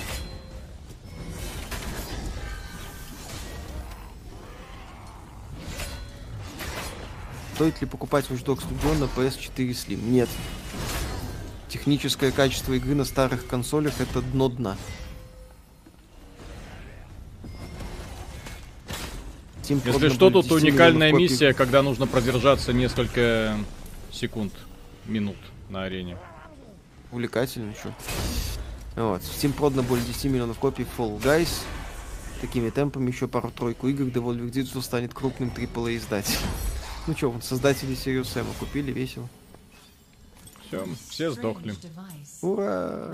Стоит 7.55 7.81
ли 7.81 7.87
покупать 7.87 8.25
Watch 8.31 8.45
Dogs 8.45 8.69
Legion 8.69 8.99
на 8.99 9.05
PS4 9.05 9.69
Slim? 9.71 10.03
Нет. 10.03 10.29
Техническое 11.71 12.33
качество 12.33 12.73
игры 12.73 12.97
на 12.97 13.05
старых 13.05 13.47
консолях 13.47 14.01
это 14.01 14.21
дно 14.21 14.49
дна. 14.49 14.77
Steam 19.63 19.81
Если 19.87 20.09
что, 20.09 20.31
тут 20.31 20.49
10 20.49 20.63
уникальная 20.63 21.13
миссия, 21.13 21.55
когда 21.55 21.83
нужно 21.83 22.09
продержаться 22.09 22.73
несколько 22.73 23.57
секунд, 24.11 24.53
минут 25.07 25.37
на 25.69 25.85
арене. 25.85 26.17
Увлекательно, 27.13 27.73
что. 27.75 27.95
Вот. 28.97 29.23
В 29.23 29.27
Steam 29.27 29.53
продано 29.53 29.85
более 29.85 30.05
10 30.05 30.25
миллионов 30.25 30.59
копий 30.59 30.85
Fall 30.99 31.23
Guys. 31.23 31.51
Такими 32.41 32.71
темпами 32.71 33.11
еще 33.13 33.29
пару-тройку 33.29 33.87
игр 33.87 34.05
Devolver 34.05 34.51
Digital 34.51 34.83
станет 34.83 35.15
крупным 35.15 35.51
AAA 35.51 35.99
издателем. 35.99 36.41
Ну 37.07 37.17
что, 37.17 37.31
вон, 37.31 37.43
создатели 37.43 37.93
Serious 37.93 38.25
Sam 38.25 38.47
купили, 38.59 38.91
весело. 38.91 39.29
Все, 40.71 40.87
все 41.09 41.31
сдохли. 41.33 41.75
Ура! 42.43 43.13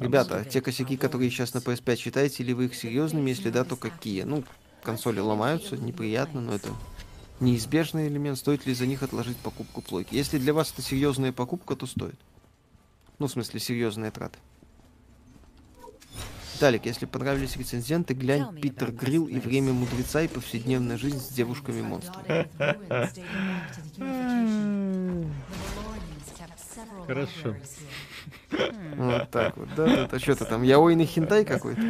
Ребята, 0.00 0.44
те 0.46 0.62
косяки, 0.62 0.96
которые 0.96 1.30
сейчас 1.30 1.52
на 1.52 1.58
PS5, 1.58 1.96
считаете 1.96 2.44
ли 2.44 2.54
вы 2.54 2.64
их 2.64 2.74
серьезными? 2.74 3.28
Если 3.28 3.50
да, 3.50 3.64
то 3.64 3.76
какие? 3.76 4.22
Ну, 4.22 4.44
консоли 4.82 5.20
ломаются, 5.20 5.76
неприятно, 5.76 6.40
но 6.40 6.54
это 6.54 6.70
неизбежный 7.40 8.08
элемент. 8.08 8.38
Стоит 8.38 8.64
ли 8.64 8.72
за 8.72 8.86
них 8.86 9.02
отложить 9.02 9.36
покупку 9.36 9.82
плойки? 9.82 10.14
Если 10.14 10.38
для 10.38 10.54
вас 10.54 10.72
это 10.72 10.80
серьезная 10.80 11.32
покупка, 11.32 11.76
то 11.76 11.86
стоит. 11.86 12.18
Ну, 13.18 13.26
в 13.26 13.30
смысле, 13.30 13.60
серьезные 13.60 14.10
траты. 14.10 14.38
Виталик, 16.58 16.86
если 16.86 17.06
понравились 17.06 17.56
рецензенты, 17.56 18.14
глянь 18.14 18.52
Питер 18.60 18.90
Грилл 18.90 19.28
и 19.28 19.38
Время 19.38 19.72
Мудреца 19.72 20.22
и 20.22 20.26
повседневная 20.26 20.98
жизнь 20.98 21.20
с 21.20 21.28
девушками-монстрами. 21.28 22.48
Хорошо. 27.06 27.54
Вот 28.96 29.30
так 29.30 29.56
вот, 29.56 29.68
да? 29.76 29.86
Это 30.02 30.18
что-то 30.18 30.46
там, 30.46 30.64
яойный 30.64 31.06
хентай 31.06 31.44
какой-то? 31.44 31.80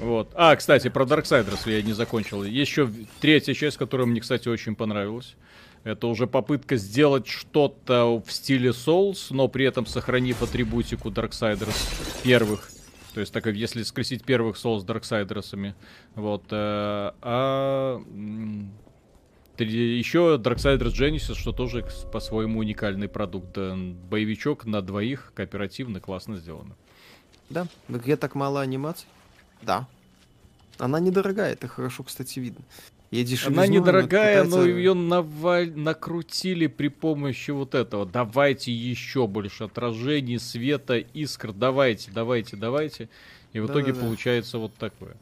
Вот. 0.00 0.30
А, 0.34 0.54
кстати, 0.54 0.88
про 0.88 1.06
Darksiders 1.06 1.70
я 1.70 1.80
не 1.80 1.94
закончил. 1.94 2.44
Есть 2.44 2.70
еще 2.70 2.90
третья 3.20 3.54
часть, 3.54 3.78
которая 3.78 4.06
мне, 4.06 4.20
кстати, 4.20 4.48
очень 4.48 4.76
понравилась. 4.76 5.34
Это 5.82 6.08
уже 6.08 6.26
попытка 6.26 6.76
сделать 6.76 7.26
что-то 7.26 8.22
в 8.22 8.30
стиле 8.30 8.72
Souls, 8.72 9.28
но 9.30 9.48
при 9.48 9.64
этом 9.64 9.86
сохранив 9.86 10.42
атрибутику 10.42 11.08
Darksiders 11.08 12.22
первых. 12.22 12.68
То 13.14 13.20
есть, 13.20 13.32
так 13.32 13.44
как 13.44 13.54
если 13.54 13.82
скрестить 13.82 14.24
первых 14.24 14.56
Souls 14.56 14.80
с 14.80 14.84
Darksiders. 14.84 15.74
Вот. 16.14 16.44
э, 16.50 17.12
А 17.22 18.02
еще 19.58 20.38
Darksiders 20.40 20.92
Genesis, 20.92 21.34
что 21.34 21.52
тоже 21.52 21.86
по-своему 22.12 22.60
уникальный 22.60 23.08
продукт. 23.08 23.56
Боевичок 23.56 24.64
на 24.66 24.82
двоих, 24.82 25.32
кооперативно, 25.34 26.00
классно 26.00 26.36
сделано. 26.36 26.76
Да, 27.50 27.66
игре 27.88 28.16
так 28.16 28.34
мало 28.34 28.60
анимаций. 28.60 29.06
Да. 29.62 29.86
Она 30.78 31.00
недорогая, 31.00 31.54
это 31.54 31.66
хорошо, 31.66 32.04
кстати, 32.04 32.38
видно. 32.38 32.64
Я 33.10 33.24
дешевизну, 33.24 33.62
Она 33.62 33.66
недорогая, 33.66 34.44
но 34.44 34.64
ее 34.64 34.92
наваль... 34.92 35.72
накрутили 35.74 36.66
при 36.66 36.88
помощи 36.88 37.50
вот 37.50 37.74
этого. 37.74 38.04
Давайте 38.04 38.70
еще 38.70 39.26
больше 39.26 39.64
отражений, 39.64 40.38
света, 40.38 40.98
искр. 40.98 41.52
Давайте, 41.52 42.10
давайте, 42.12 42.56
давайте. 42.56 43.08
И 43.54 43.60
в 43.60 43.66
итоге 43.66 43.92
Да-да-да. 43.92 44.04
получается 44.06 44.58
вот 44.58 44.74
такое. 44.74 45.16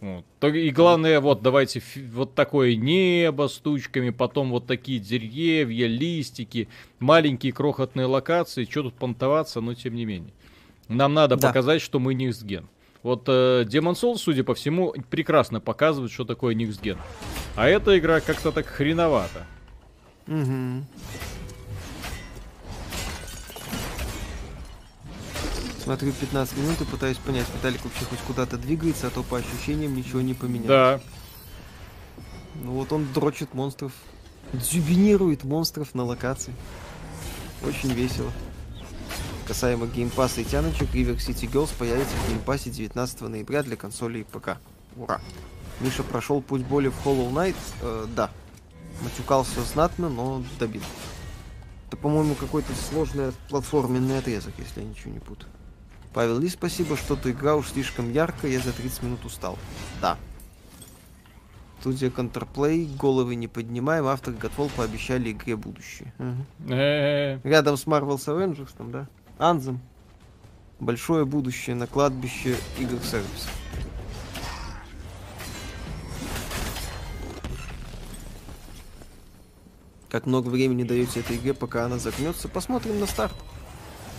Вот. 0.00 0.24
И 0.54 0.70
главное, 0.70 1.20
вот 1.20 1.42
давайте 1.42 1.82
вот 2.12 2.34
такое 2.34 2.74
небо 2.76 3.48
с 3.48 3.58
тучками, 3.58 4.10
потом 4.10 4.50
вот 4.50 4.66
такие 4.66 4.98
деревья, 4.98 5.88
листики, 5.88 6.68
маленькие 7.00 7.52
крохотные 7.52 8.06
локации. 8.06 8.64
Что 8.64 8.84
тут 8.84 8.94
понтоваться, 8.94 9.60
но 9.60 9.74
тем 9.74 9.94
не 9.96 10.04
менее. 10.06 10.32
Нам 10.88 11.12
надо 11.12 11.36
Да. 11.36 11.48
показать, 11.48 11.82
что 11.82 11.98
мы 11.98 12.14
Next 12.14 12.46
Gen. 12.46 12.64
Вот 13.02 13.24
э, 13.28 13.64
Demon 13.64 13.94
Souls, 13.94 14.18
судя 14.18 14.44
по 14.44 14.54
всему, 14.54 14.94
прекрасно 15.08 15.60
показывает, 15.60 16.12
что 16.12 16.24
такое 16.24 16.54
Next 16.54 16.82
Gen. 16.82 16.98
А 17.56 17.68
эта 17.68 17.98
игра 17.98 18.20
как-то 18.20 18.52
так 18.52 18.66
хреновато. 18.66 19.46
Мгм. 20.26 20.86
Смотрю 25.82 26.12
15 26.12 26.58
минут 26.58 26.80
и 26.82 26.84
пытаюсь 26.84 27.16
понять, 27.16 27.46
Виталик 27.54 27.82
вообще 27.84 28.04
хоть 28.04 28.18
куда-то 28.20 28.58
двигается, 28.58 29.06
а 29.06 29.10
то 29.10 29.22
по 29.22 29.38
ощущениям 29.38 29.96
ничего 29.96 30.20
не 30.20 30.34
поменялось. 30.34 30.68
Да. 30.68 31.00
Ну 32.62 32.72
вот 32.72 32.92
он 32.92 33.10
дрочит 33.14 33.54
монстров, 33.54 33.92
дзюбинирует 34.52 35.42
монстров 35.42 35.94
на 35.94 36.04
локации. 36.04 36.52
Очень 37.66 37.92
весело. 37.92 38.30
Касаемо 39.50 39.86
Game 39.88 40.12
Pass 40.12 40.36
а 40.36 40.42
и 40.42 40.44
тяночек, 40.44 40.94
River 40.94 41.16
City 41.16 41.50
Girls 41.50 41.70
появится 41.76 42.14
в 42.14 42.28
Game 42.28 42.47
Pass 42.47 42.65
е 42.65 42.70
19 42.70 43.22
ноября 43.22 43.64
для 43.64 43.74
консолей 43.74 44.20
и 44.20 44.24
ПК. 44.24 44.58
Ура! 44.94 45.20
Миша 45.80 46.04
прошел 46.04 46.40
путь 46.40 46.62
боли 46.62 46.86
в 46.86 47.04
Hollow 47.04 47.32
Knight? 47.32 47.56
Э, 47.82 48.06
да. 48.14 48.30
Матюкался 49.02 49.60
знатно, 49.62 50.08
но 50.08 50.44
добил. 50.60 50.82
Это, 51.88 51.96
по-моему, 51.96 52.36
какой-то 52.36 52.72
сложный 52.74 53.32
платформенный 53.48 54.18
отрезок, 54.18 54.54
если 54.56 54.82
я 54.82 54.86
ничего 54.86 55.12
не 55.12 55.18
путаю. 55.18 55.50
Павел 56.14 56.38
Ли, 56.38 56.48
спасибо, 56.48 56.96
что-то 56.96 57.28
игра 57.32 57.56
уж 57.56 57.70
слишком 57.70 58.12
яркая, 58.12 58.52
я 58.52 58.60
за 58.60 58.72
30 58.72 59.02
минут 59.02 59.24
устал. 59.24 59.58
Да. 60.00 60.16
Студия 61.80 62.10
Counterplay, 62.10 62.96
головы 62.96 63.34
не 63.34 63.48
поднимаем, 63.48 64.06
автор 64.06 64.32
Godfall 64.32 64.70
пообещали 64.76 65.32
игре 65.32 65.56
будущее. 65.56 66.14
Э, 66.68 67.40
Рядом 67.42 67.76
с 67.76 67.86
Marvel's 67.86 68.26
Avengers, 68.26 68.68
там, 68.78 68.92
да? 68.92 69.08
Анзем. 69.40 69.80
Большое 70.78 71.24
будущее 71.24 71.74
на 71.74 71.86
кладбище 71.86 72.56
игр 72.78 72.98
сервиса. 73.02 73.48
как 80.10 80.26
много 80.26 80.48
времени 80.48 80.82
даете 80.82 81.20
этой 81.20 81.36
игре, 81.36 81.54
пока 81.54 81.84
она 81.84 81.98
загнется. 81.98 82.48
Посмотрим 82.48 82.98
на 82.98 83.06
старт. 83.06 83.32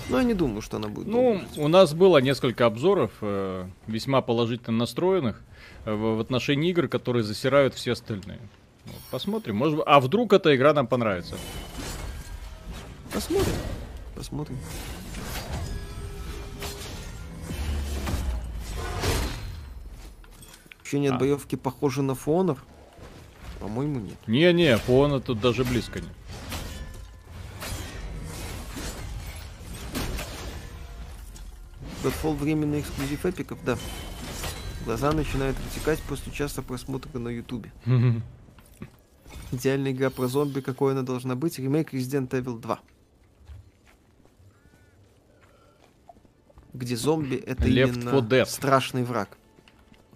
Но 0.09 0.17
я 0.17 0.23
не 0.23 0.33
думаю, 0.33 0.61
что 0.61 0.77
она 0.77 0.87
будет. 0.87 1.07
Ну, 1.07 1.41
у 1.57 1.67
нас 1.67 1.93
было 1.93 2.17
несколько 2.19 2.65
обзоров, 2.65 3.11
э, 3.21 3.67
весьма 3.87 4.21
положительно 4.21 4.77
настроенных, 4.77 5.41
э, 5.85 5.93
в, 5.93 6.15
в 6.15 6.19
отношении 6.19 6.69
игр, 6.69 6.87
которые 6.87 7.23
засирают 7.23 7.75
все 7.75 7.91
остальные. 7.91 8.39
Вот, 8.85 9.01
посмотрим. 9.11 9.57
Может, 9.57 9.81
а 9.85 9.99
вдруг 9.99 10.33
эта 10.33 10.55
игра 10.55 10.73
нам 10.73 10.87
понравится? 10.87 11.35
Посмотрим. 13.13 13.53
Посмотрим. 14.15 14.57
Ощущение 20.91 21.11
А. 21.11 21.13
от 21.13 21.21
боевки 21.21 21.55
похоже 21.55 22.01
на 22.01 22.15
Фонор. 22.15 22.57
По-моему, 23.61 24.01
нет. 24.01 24.17
Не-не, 24.27 24.75
Фона 24.77 25.21
тут 25.21 25.39
даже 25.39 25.63
близко 25.63 26.01
нет. 26.01 26.11
Godfall 32.03 32.35
временный 32.35 32.81
эксклюзив 32.81 33.25
эпиков, 33.25 33.63
да. 33.63 33.77
Глаза 34.83 35.13
начинают 35.13 35.55
вытекать 35.59 36.01
после 36.01 36.29
часа 36.33 36.61
просмотра 36.61 37.17
на 37.19 37.29
ютубе. 37.29 37.71
Идеальная 39.53 39.93
игра 39.93 40.09
про 40.09 40.27
зомби, 40.27 40.59
какой 40.59 40.91
она 40.91 41.03
должна 41.03 41.35
быть, 41.35 41.57
ремейк 41.57 41.93
Resident 41.93 42.31
Evil 42.31 42.59
2. 42.59 42.79
Где 46.73 46.97
зомби 46.97 47.37
это 47.37 47.63
Left 47.63 47.93
именно 47.93 48.11
4 48.11 48.41
Dead. 48.41 48.45
страшный 48.45 49.03
враг. 49.05 49.37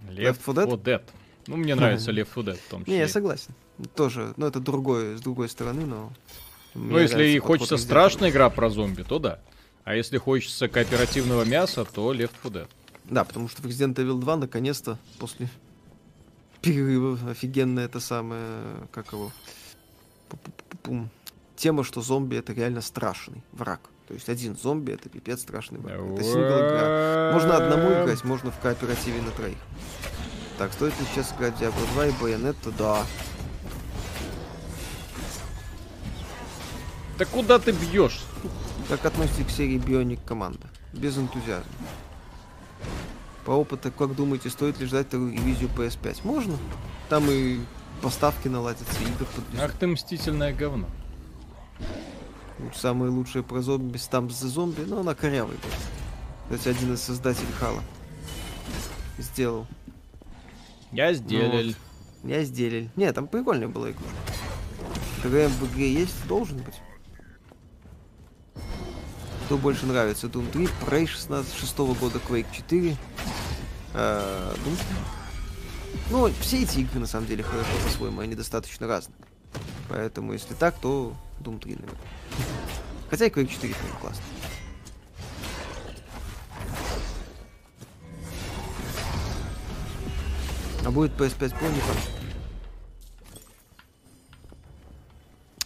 Left 0.10 0.40
4 0.46 0.68
Dead. 0.78 1.02
Ну, 1.48 1.58
мне 1.58 1.76
нравится 1.76 2.12
Left 2.12 2.30
4 2.34 2.48
Dead 2.48 2.56
в 2.60 2.70
том 2.70 2.80
Не, 2.82 2.86
числе. 2.86 2.98
я 3.00 3.08
согласен. 3.08 3.54
Тоже, 3.96 4.34
ну 4.38 4.46
это 4.48 4.60
другое, 4.60 5.18
с 5.18 5.22
другой 5.22 5.50
стороны, 5.50 5.86
но... 5.86 6.12
Ну, 6.74 6.98
если 7.00 7.26
и 7.28 7.40
хочется 7.40 7.78
страшная 7.78 8.30
игра 8.32 8.50
про 8.50 8.70
зомби, 8.70 9.04
то 9.04 9.20
да. 9.20 9.40
А 9.84 9.96
если 9.96 10.18
хочется 10.18 10.68
кооперативного 10.68 11.44
мяса, 11.44 11.86
то 11.86 12.14
Left 12.14 12.32
4 12.44 12.56
Dead. 12.64 12.68
Да, 13.06 13.24
потому 13.24 13.48
что 13.50 13.62
в 13.62 13.66
Resident 13.66 13.96
Evil 13.96 14.20
2 14.20 14.36
наконец-то 14.38 14.98
после 15.20 15.48
перерыва 16.62 17.20
офигенно 17.30 17.80
это 17.82 18.00
самое, 18.00 18.88
как 18.92 19.12
его, 19.14 19.32
Пу-пу-пу-пум. 20.30 21.10
тема, 21.56 21.84
что 21.84 22.02
зомби 22.02 22.36
это 22.38 22.54
реально 22.54 22.82
страшный 22.82 23.44
враг. 23.52 23.80
То 24.08 24.14
есть 24.14 24.30
один 24.30 24.56
зомби 24.56 24.92
это 24.92 25.10
пипец 25.10 25.42
страшный 25.42 25.80
враг. 25.80 26.00
Это 26.00 26.24
сингл 26.24 26.40
игра. 26.40 27.32
Можно 27.34 27.58
одному 27.58 27.90
играть, 27.92 28.24
можно 28.24 28.52
в 28.52 28.60
кооперативе 28.60 29.22
на 29.22 29.32
троих. 29.32 29.58
Так, 30.58 30.74
стоит 30.74 30.98
ли 31.00 31.06
сейчас 31.08 31.34
играть 31.34 31.56
Diablo 31.56 31.94
2 31.94 32.08
и 32.08 32.12
Bayonetta? 32.12 32.74
Да. 32.78 33.04
Да 37.18 37.26
куда 37.26 37.60
ты 37.60 37.72
бьешь? 37.72 38.22
Как 38.90 39.06
относитесь 39.06 39.48
к 39.48 39.50
серии 39.50 39.78
Bionic 39.78 40.20
команда? 40.26 40.68
Без 40.94 41.18
энтузиазма. 41.18 41.66
По 43.46 43.52
опыту, 43.52 43.92
как 43.92 44.16
думаете, 44.16 44.50
стоит 44.50 44.80
ли 44.80 44.86
ждать 44.86 45.08
вторую 45.08 45.34
ревизию 45.34 45.70
PS5? 45.76 46.20
Можно. 46.24 46.58
Там 47.10 47.30
и 47.30 47.60
поставки 48.02 48.48
наладятся, 48.48 49.02
игр 49.02 49.26
подвезут. 49.26 49.60
Ах 49.60 49.72
ты 49.74 49.88
мстительное 49.88 50.54
говно. 50.54 50.88
Самые 52.74 53.10
лучшие 53.12 53.44
про 53.44 53.62
зомби, 53.62 54.00
там 54.10 54.30
за 54.30 54.48
зомби, 54.48 54.82
но 54.82 55.02
она 55.02 55.14
корявая. 55.14 55.58
была. 55.58 56.58
Кстати, 56.58 56.76
один 56.76 56.94
из 56.94 57.02
создателей 57.02 57.52
Хала 57.60 57.82
сделал. 59.18 59.68
Я 60.92 61.14
сделал. 61.14 61.52
Вот. 61.52 61.76
Я 62.24 62.44
сделал. 62.44 62.90
Не, 62.96 63.12
там 63.12 63.28
прикольная 63.28 63.68
была 63.68 63.92
игрушка. 63.92 64.14
КГМ 65.24 65.50
в 65.52 65.74
игре 65.74 65.92
есть, 65.94 66.28
должен 66.28 66.58
быть. 66.60 66.76
Что 69.46 69.58
больше 69.58 69.86
нравится? 69.86 70.28
Doom 70.28 70.50
3, 70.52 70.66
Prey 70.88 71.06
16 71.08 71.54
6 71.54 71.78
года, 71.78 72.20
Quake 72.28 72.48
4. 72.52 72.98
э, 73.94 74.54
Doom 74.66 74.76
3. 74.76 74.84
Ну, 76.12 76.30
все 76.42 76.64
эти 76.64 76.80
игры 76.80 77.00
на 77.00 77.08
самом 77.08 77.28
деле 77.28 77.44
хорошо 77.44 77.70
по-своему, 77.84 78.22
они 78.22 78.36
достаточно 78.36 78.88
разные. 78.88 79.16
Поэтому, 79.90 80.34
если 80.34 80.54
так, 80.54 80.76
то 80.80 81.14
Doom 81.40 81.60
3, 81.60 81.76
наверное. 81.76 81.98
Хотя 83.10 83.26
и 83.26 83.30
Quake 83.30 83.48
4 83.48 83.74
тоже 83.74 83.94
классно. 84.02 84.24
А 90.86 90.92
будет 90.92 91.12
PS5 91.14 91.40
Pro, 91.40 91.74
не 91.74 91.80
факт. 91.80 92.10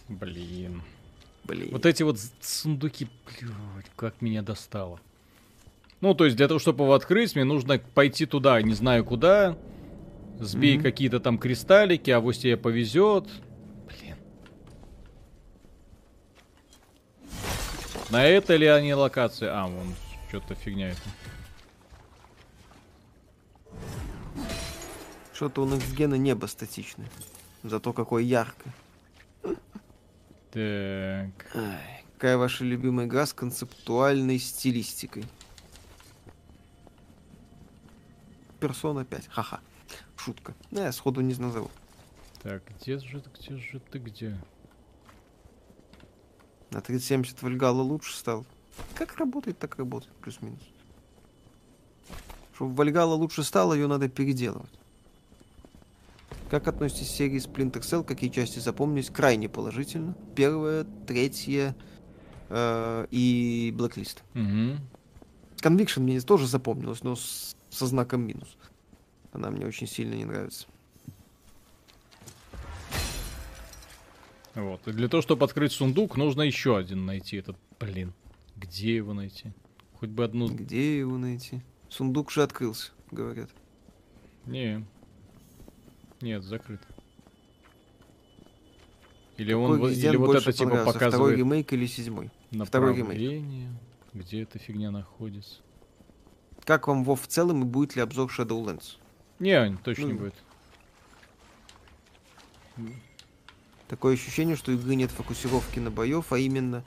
Блин. 0.08 0.82
Блин. 1.44 1.68
Вот 1.72 1.86
эти 1.86 2.02
вот 2.02 2.18
сундуки, 2.40 3.06
блядь, 3.26 3.86
как 3.96 4.20
меня 4.20 4.42
достало. 4.42 4.98
Ну, 6.00 6.14
то 6.14 6.24
есть 6.24 6.36
для 6.36 6.48
того, 6.48 6.58
чтобы 6.58 6.84
его 6.84 6.94
открыть, 6.94 7.34
мне 7.34 7.44
нужно 7.44 7.78
пойти 7.78 8.24
туда, 8.24 8.60
не 8.62 8.72
знаю 8.72 9.04
куда, 9.04 9.58
сбей 10.38 10.76
Мгм. 10.76 10.82
какие-то 10.82 11.20
там 11.20 11.38
кристаллики, 11.38 12.10
а 12.10 12.20
вот 12.20 12.36
тебе 12.36 12.56
повезет. 12.56 13.28
На 18.10 18.24
это 18.24 18.56
ли 18.56 18.66
они 18.66 18.92
локации? 18.92 19.46
А, 19.46 19.66
вон, 19.66 19.94
что-то 20.28 20.56
фигня 20.56 20.90
это. 20.90 21.00
Что-то 25.32 25.62
у 25.62 25.64
Next 25.64 26.16
небо 26.16 26.46
статичное. 26.46 27.08
Зато 27.62 27.92
какое 27.92 28.22
яркое. 28.24 28.74
Так. 30.50 31.54
Ай, 31.54 32.04
какая 32.14 32.36
ваша 32.36 32.64
любимая 32.64 33.06
игра 33.06 33.26
с 33.26 33.32
концептуальной 33.32 34.38
стилистикой? 34.40 35.24
Персона 38.58 39.04
5. 39.04 39.28
Ха-ха. 39.28 39.60
Шутка. 40.16 40.54
Да, 40.70 40.86
я 40.86 40.92
сходу 40.92 41.20
не 41.20 41.34
назову. 41.34 41.70
Так, 42.42 42.62
где 42.76 42.98
же, 42.98 43.22
где 43.38 43.56
же 43.56 43.80
ты, 43.80 43.98
где? 43.98 44.36
На 46.70 46.80
3070 46.80 47.42
Вальгала 47.42 47.82
лучше 47.82 48.16
стал. 48.16 48.44
Как 48.94 49.16
работает, 49.16 49.58
так 49.58 49.76
работает, 49.76 50.14
плюс-минус. 50.16 50.60
Чтобы 52.54 52.74
Вальгала 52.74 53.14
лучше 53.14 53.42
стала, 53.42 53.74
ее 53.74 53.86
надо 53.86 54.08
переделывать. 54.08 54.70
Как 56.50 56.66
относитесь 56.68 57.08
к 57.08 57.14
серии 57.14 57.38
Splinter 57.40 57.80
Cell? 57.80 58.04
Какие 58.04 58.30
части 58.30 58.58
запомнились? 58.58 59.10
Крайне 59.10 59.48
положительно. 59.48 60.14
Первая, 60.34 60.84
третья 61.06 61.74
э, 62.48 63.06
и 63.10 63.74
Blacklist. 63.76 64.18
Угу. 64.34 64.80
Conviction 65.62 66.00
мне 66.00 66.20
тоже 66.20 66.46
запомнилась, 66.46 67.02
но 67.02 67.14
с- 67.16 67.54
со 67.70 67.86
знаком 67.86 68.22
минус. 68.22 68.56
Она 69.32 69.50
мне 69.50 69.66
очень 69.66 69.86
сильно 69.86 70.14
не 70.14 70.24
нравится. 70.24 70.66
Вот. 74.54 74.86
И 74.88 74.92
для 74.92 75.08
того, 75.08 75.22
чтобы 75.22 75.44
открыть 75.44 75.72
сундук, 75.72 76.16
нужно 76.16 76.42
еще 76.42 76.76
один 76.76 77.06
найти. 77.06 77.36
Этот, 77.36 77.56
блин, 77.78 78.12
где 78.56 78.96
его 78.96 79.14
найти? 79.14 79.52
Хоть 79.94 80.10
бы 80.10 80.24
одну... 80.24 80.48
Где 80.48 80.98
его 80.98 81.18
найти? 81.18 81.60
Сундук 81.88 82.30
же 82.30 82.42
открылся, 82.42 82.92
говорят. 83.10 83.50
Не. 84.46 84.84
Нет, 86.20 86.42
закрыт. 86.42 86.80
Или 89.36 89.52
Какой 89.52 89.78
он, 89.80 89.90
или 89.90 90.16
вот 90.16 90.36
это 90.36 90.52
типа 90.52 90.64
понравился, 90.70 90.90
Второй 90.92 91.10
показывает 91.10 91.38
ремейк 91.38 91.72
или 91.72 91.86
седьмой? 91.86 92.30
второй 92.66 92.94
ремейк. 92.96 93.70
где 94.12 94.42
эта 94.42 94.58
фигня 94.58 94.90
находится. 94.90 95.60
Как 96.64 96.88
вам 96.88 97.04
Вов 97.04 97.22
в 97.22 97.26
целом 97.26 97.62
и 97.62 97.64
будет 97.64 97.96
ли 97.96 98.02
обзор 98.02 98.30
Shadowlands? 98.30 98.96
Не, 99.38 99.76
точно 99.82 100.04
не 100.04 100.12
Ну, 100.12 100.18
будет. 100.18 100.34
Такое 103.90 104.14
ощущение, 104.14 104.54
что 104.54 104.70
игры 104.70 104.94
нет 104.94 105.10
фокусировки 105.10 105.80
на 105.80 105.90
боев, 105.90 106.32
а 106.32 106.38
именно 106.38 106.84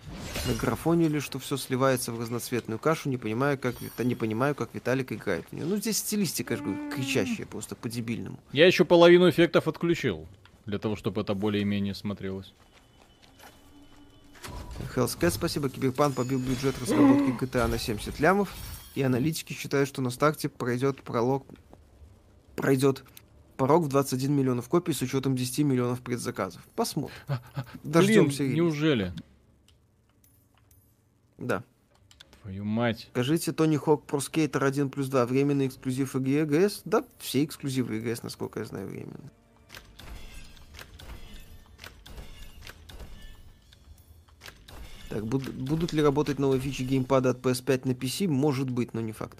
на 0.47 0.53
графоне 0.53 1.07
или 1.07 1.19
что 1.19 1.37
все 1.37 1.57
сливается 1.57 2.13
в 2.13 2.19
разноцветную 2.21 2.79
кашу, 2.79 3.09
не 3.09 3.17
понимаю, 3.17 3.59
как, 3.59 3.75
не 3.99 4.15
понимаю, 4.15 4.55
как 4.55 4.69
Виталик 4.73 5.11
играет 5.11 5.45
в 5.49 5.51
нее. 5.51 5.65
Ну, 5.65 5.75
здесь 5.75 5.97
стилистика, 5.97 6.55
же 6.55 6.63
говорю, 6.63 6.89
кричащая 6.89 7.45
просто 7.45 7.75
по-дебильному. 7.75 8.39
Я 8.53 8.67
еще 8.67 8.85
половину 8.85 9.29
эффектов 9.29 9.67
отключил. 9.67 10.29
Для 10.65 10.79
того, 10.79 10.95
чтобы 10.95 11.19
это 11.19 11.33
более-менее 11.33 11.93
смотрелось. 11.93 12.53
Hellscat, 14.95 15.31
спасибо. 15.31 15.69
Киберпан 15.69 16.13
побил 16.13 16.39
бюджет 16.39 16.79
разработки 16.79 17.43
GTA 17.43 17.67
на 17.67 17.79
70 17.79 18.17
лямов. 18.21 18.55
И 18.95 19.01
аналитики 19.01 19.51
считают, 19.51 19.89
что 19.89 20.01
на 20.01 20.09
старте 20.09 20.47
пройдет 20.47 21.03
пролог... 21.03 21.45
Пройдет 22.55 23.03
порог 23.55 23.83
в 23.83 23.87
21 23.87 24.33
миллионов 24.33 24.67
копий 24.69 24.93
с 24.93 25.01
учетом 25.01 25.35
10 25.35 25.59
миллионов 25.65 26.01
предзаказов. 26.01 26.61
Посмотрим. 26.75 27.15
Дождемся. 27.83 28.43
Блин, 28.43 28.55
неужели? 28.55 29.13
Да. 31.37 31.63
Твою 32.41 32.65
мать. 32.65 33.07
Скажите, 33.11 33.51
Тони 33.53 33.77
Хок 33.77 34.05
Pro 34.05 34.19
Skater 34.19 34.63
1 34.65 34.89
плюс 34.89 35.07
2 35.07 35.25
временный 35.25 35.67
эксклюзив 35.67 36.15
EGS? 36.15 36.81
Да, 36.85 37.05
все 37.19 37.43
эксклюзивы 37.43 37.99
EGS, 37.99 38.19
насколько 38.23 38.59
я 38.59 38.65
знаю, 38.65 38.87
временные. 38.87 39.31
Так, 45.09 45.25
буд- 45.25 45.53
будут 45.53 45.93
ли 45.93 46.01
работать 46.01 46.39
новые 46.39 46.59
фичи 46.59 46.81
геймпада 46.83 47.31
от 47.31 47.39
PS5 47.39 47.87
на 47.87 47.91
PC? 47.91 48.27
Может 48.27 48.69
быть, 48.69 48.93
но 48.93 49.01
не 49.01 49.11
факт. 49.11 49.37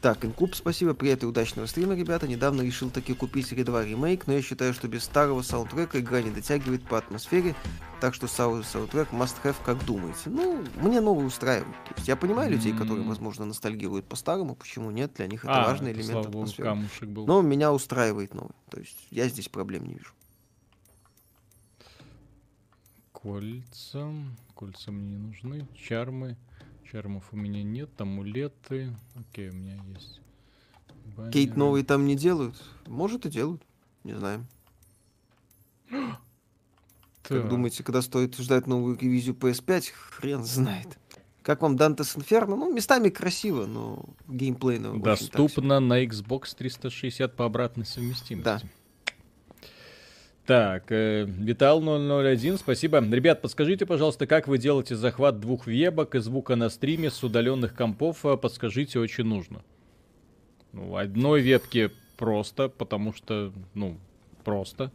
Так, 0.00 0.24
Инкуб, 0.24 0.54
спасибо, 0.54 0.94
привет 0.94 1.22
и 1.22 1.26
удачного 1.26 1.66
стрима, 1.66 1.94
ребята. 1.94 2.26
Недавно 2.26 2.62
решил 2.62 2.88
таки 2.88 3.12
купить 3.12 3.54
2 3.54 3.84
ремейк, 3.84 4.26
но 4.26 4.32
я 4.32 4.40
считаю, 4.40 4.72
что 4.72 4.88
без 4.88 5.04
старого 5.04 5.42
саундтрека 5.42 6.00
игра 6.00 6.22
не 6.22 6.30
дотягивает 6.30 6.82
по 6.84 6.96
атмосфере, 6.96 7.54
так 8.00 8.14
что 8.14 8.26
сау- 8.26 8.62
саундтрек 8.62 9.12
must 9.12 9.34
have, 9.44 9.56
как 9.62 9.84
думаете. 9.84 10.30
Ну, 10.30 10.64
мне 10.76 11.02
новый 11.02 11.26
устраивает. 11.26 11.74
То 11.84 11.94
есть 11.96 12.08
я 12.08 12.16
понимаю 12.16 12.50
людей, 12.50 12.72
которые, 12.72 13.04
возможно, 13.06 13.44
ностальгируют 13.44 14.06
по 14.06 14.16
старому, 14.16 14.54
почему 14.54 14.90
нет, 14.90 15.12
для 15.16 15.26
них 15.26 15.44
это 15.44 15.64
А, 15.64 15.66
важный 15.66 15.92
элемент 15.92 16.28
богу, 16.28 16.28
атмосферы. 16.44 16.68
камушек 16.70 17.08
был. 17.10 17.26
Но 17.26 17.42
меня 17.42 17.70
устраивает 17.70 18.32
новый. 18.32 18.54
То 18.70 18.80
есть 18.80 18.96
я 19.10 19.28
здесь 19.28 19.50
проблем 19.50 19.84
не 19.84 19.94
вижу. 19.94 20.14
Кольца. 23.12 24.10
Кольца 24.54 24.92
мне 24.92 25.06
не 25.08 25.18
нужны. 25.18 25.66
Чармы. 25.76 26.38
Чармов 26.90 27.24
у 27.32 27.36
меня 27.36 27.62
нет. 27.62 27.88
Амулеты. 28.00 28.96
Окей, 29.14 29.50
у 29.50 29.52
меня 29.52 29.78
есть. 29.94 30.20
Кейт 31.32 31.50
Баннеры. 31.50 31.58
новый 31.58 31.84
там 31.84 32.04
не 32.04 32.16
делают? 32.16 32.56
Может 32.86 33.26
и 33.26 33.30
делают. 33.30 33.62
Не 34.02 34.14
знаю. 34.14 34.46
Как 37.22 37.48
думаете, 37.48 37.84
когда 37.84 38.02
стоит 38.02 38.36
ждать 38.36 38.66
новую 38.66 38.98
ревизию 38.98 39.36
PS5? 39.36 39.92
Хрен 39.92 40.42
знает. 40.42 40.98
Как 41.42 41.62
вам 41.62 41.76
Dante's 41.76 42.16
Inferno? 42.16 42.56
Ну, 42.56 42.72
местами 42.72 43.08
красиво, 43.08 43.66
но 43.66 44.04
геймплейно. 44.26 45.00
Доступно 45.00 45.78
на 45.78 46.04
Xbox 46.04 46.56
360 46.56 47.36
по 47.36 47.44
обратной 47.44 47.86
совместимости. 47.86 48.44
Да. 48.44 48.60
Так, 50.46 50.90
э, 50.90 51.24
Витал 51.26 51.80
001, 51.80 52.58
спасибо. 52.58 52.98
Ребят, 52.98 53.40
подскажите, 53.42 53.86
пожалуйста, 53.86 54.26
как 54.26 54.48
вы 54.48 54.58
делаете 54.58 54.96
захват 54.96 55.38
двух 55.38 55.66
вебок 55.66 56.14
и 56.14 56.18
звука 56.18 56.56
на 56.56 56.70
стриме 56.70 57.10
с 57.10 57.22
удаленных 57.22 57.74
компов? 57.74 58.24
А, 58.24 58.36
Подскажите, 58.36 58.98
очень 58.98 59.24
нужно. 59.24 59.62
Ну, 60.72 60.96
одной 60.96 61.42
вебке 61.42 61.90
просто, 62.16 62.68
потому 62.68 63.12
что, 63.12 63.52
ну, 63.74 63.98
просто. 64.44 64.90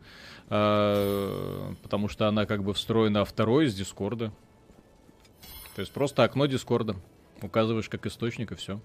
А, 0.50 1.74
потому 1.84 2.10
что 2.10 2.28
она 2.28 2.46
как 2.46 2.64
бы 2.64 2.74
встроена, 2.74 3.22
а 3.22 3.26
второй 3.26 3.66
из 3.66 3.76
Дискорда. 3.76 4.32
То 5.76 5.82
есть 5.82 5.92
просто 5.92 6.24
окно 6.24 6.46
Дискорда. 6.48 6.96
Указываешь 7.42 7.90
как 7.90 8.06
источник 8.06 8.52
и 8.52 8.56
все. 8.56 8.80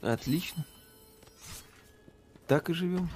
Отлично. 0.00 0.64
Так 2.46 2.70
и 2.70 2.74
живем. 2.74 3.08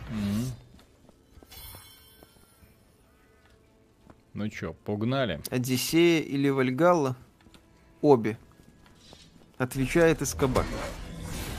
Ну 4.36 4.50
чё, 4.50 4.74
погнали. 4.84 5.40
Одиссея 5.50 6.20
или 6.20 6.50
Вальгалла? 6.50 7.16
Обе. 8.02 8.36
Отвечает 9.56 10.20
Эскобар. 10.20 10.66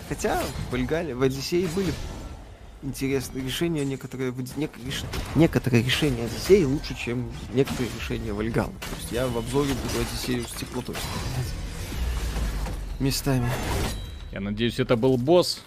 Хотя 0.08 0.40
в 0.44 0.72
Вальгале, 0.72 1.16
в 1.16 1.24
Одиссее 1.24 1.68
были 1.70 1.92
интересные 2.84 3.44
решения, 3.44 3.84
некоторые, 3.84 4.32
нек- 4.32 4.78
реш- 4.86 5.06
некоторые 5.34 5.82
решения 5.84 6.26
Одиссеи 6.26 6.66
лучше, 6.66 6.96
чем 6.96 7.32
некоторые 7.52 7.90
решения 8.00 8.32
Вальгаллы. 8.32 8.74
То 8.74 8.96
есть 9.00 9.12
я 9.12 9.26
в 9.28 9.36
обзоре 9.40 9.74
буду 9.74 10.00
Одиссею 10.00 10.44
с 10.48 10.52
теплотой 10.52 10.94
вспоминать. 10.94 11.54
Местами. 13.00 13.50
Я 14.32 14.40
надеюсь, 14.40 14.80
это 14.80 14.96
был 14.96 15.18
босс. 15.18 15.64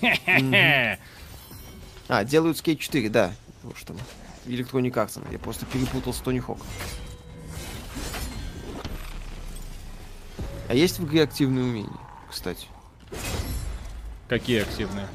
Мгм. 0.00 0.54
А, 2.06 2.22
делают 2.22 2.58
Skate 2.58 2.76
4, 2.76 3.08
да. 3.08 3.32
Вот 3.64 3.76
что. 3.78 3.96
Electronic 4.46 4.92
Arts. 4.92 5.20
Я 5.32 5.38
просто 5.38 5.66
перепутал 5.66 6.12
с 6.12 6.18
Тони 6.18 6.40
Хок. 6.40 6.58
А 10.68 10.74
есть 10.74 10.98
в 10.98 11.06
игре 11.06 11.22
активные 11.22 11.64
умения, 11.64 11.98
кстати? 12.30 12.66
Какие 14.28 14.62
активные? 14.62 15.06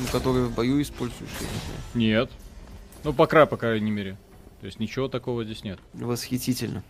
Ну, 0.00 0.06
которые 0.10 0.46
в 0.46 0.54
бою 0.54 0.80
используешь, 0.80 1.30
я 1.40 1.46
не 1.46 1.52
знаю. 1.52 1.80
Нет. 1.94 2.30
Ну, 3.04 3.12
пока, 3.12 3.46
по 3.46 3.56
крайней 3.56 3.90
мере. 3.90 4.16
То 4.60 4.66
есть 4.66 4.80
ничего 4.80 5.08
такого 5.08 5.44
здесь 5.44 5.62
нет. 5.62 5.78
Восхитительно. 5.92 6.82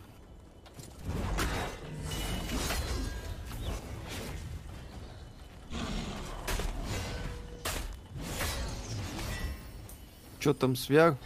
Чё 10.45 10.53
там 10.53 10.77
с 10.77 10.91
VR? 10.91 11.17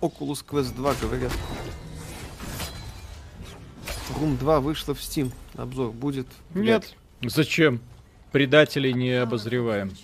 Oculus 0.00 0.44
Quest 0.44 0.74
2, 0.74 0.94
говорят. 0.94 1.30
Room 4.18 4.36
2 4.36 4.58
вышла 4.58 4.92
в 4.92 4.98
Steam. 4.98 5.32
Обзор 5.54 5.92
будет? 5.92 6.26
Вряд 6.50 6.90
ли. 7.20 7.28
Зачем? 7.28 7.80
Предателей 8.32 8.92
не 8.92 9.12
обозреваем. 9.12 9.94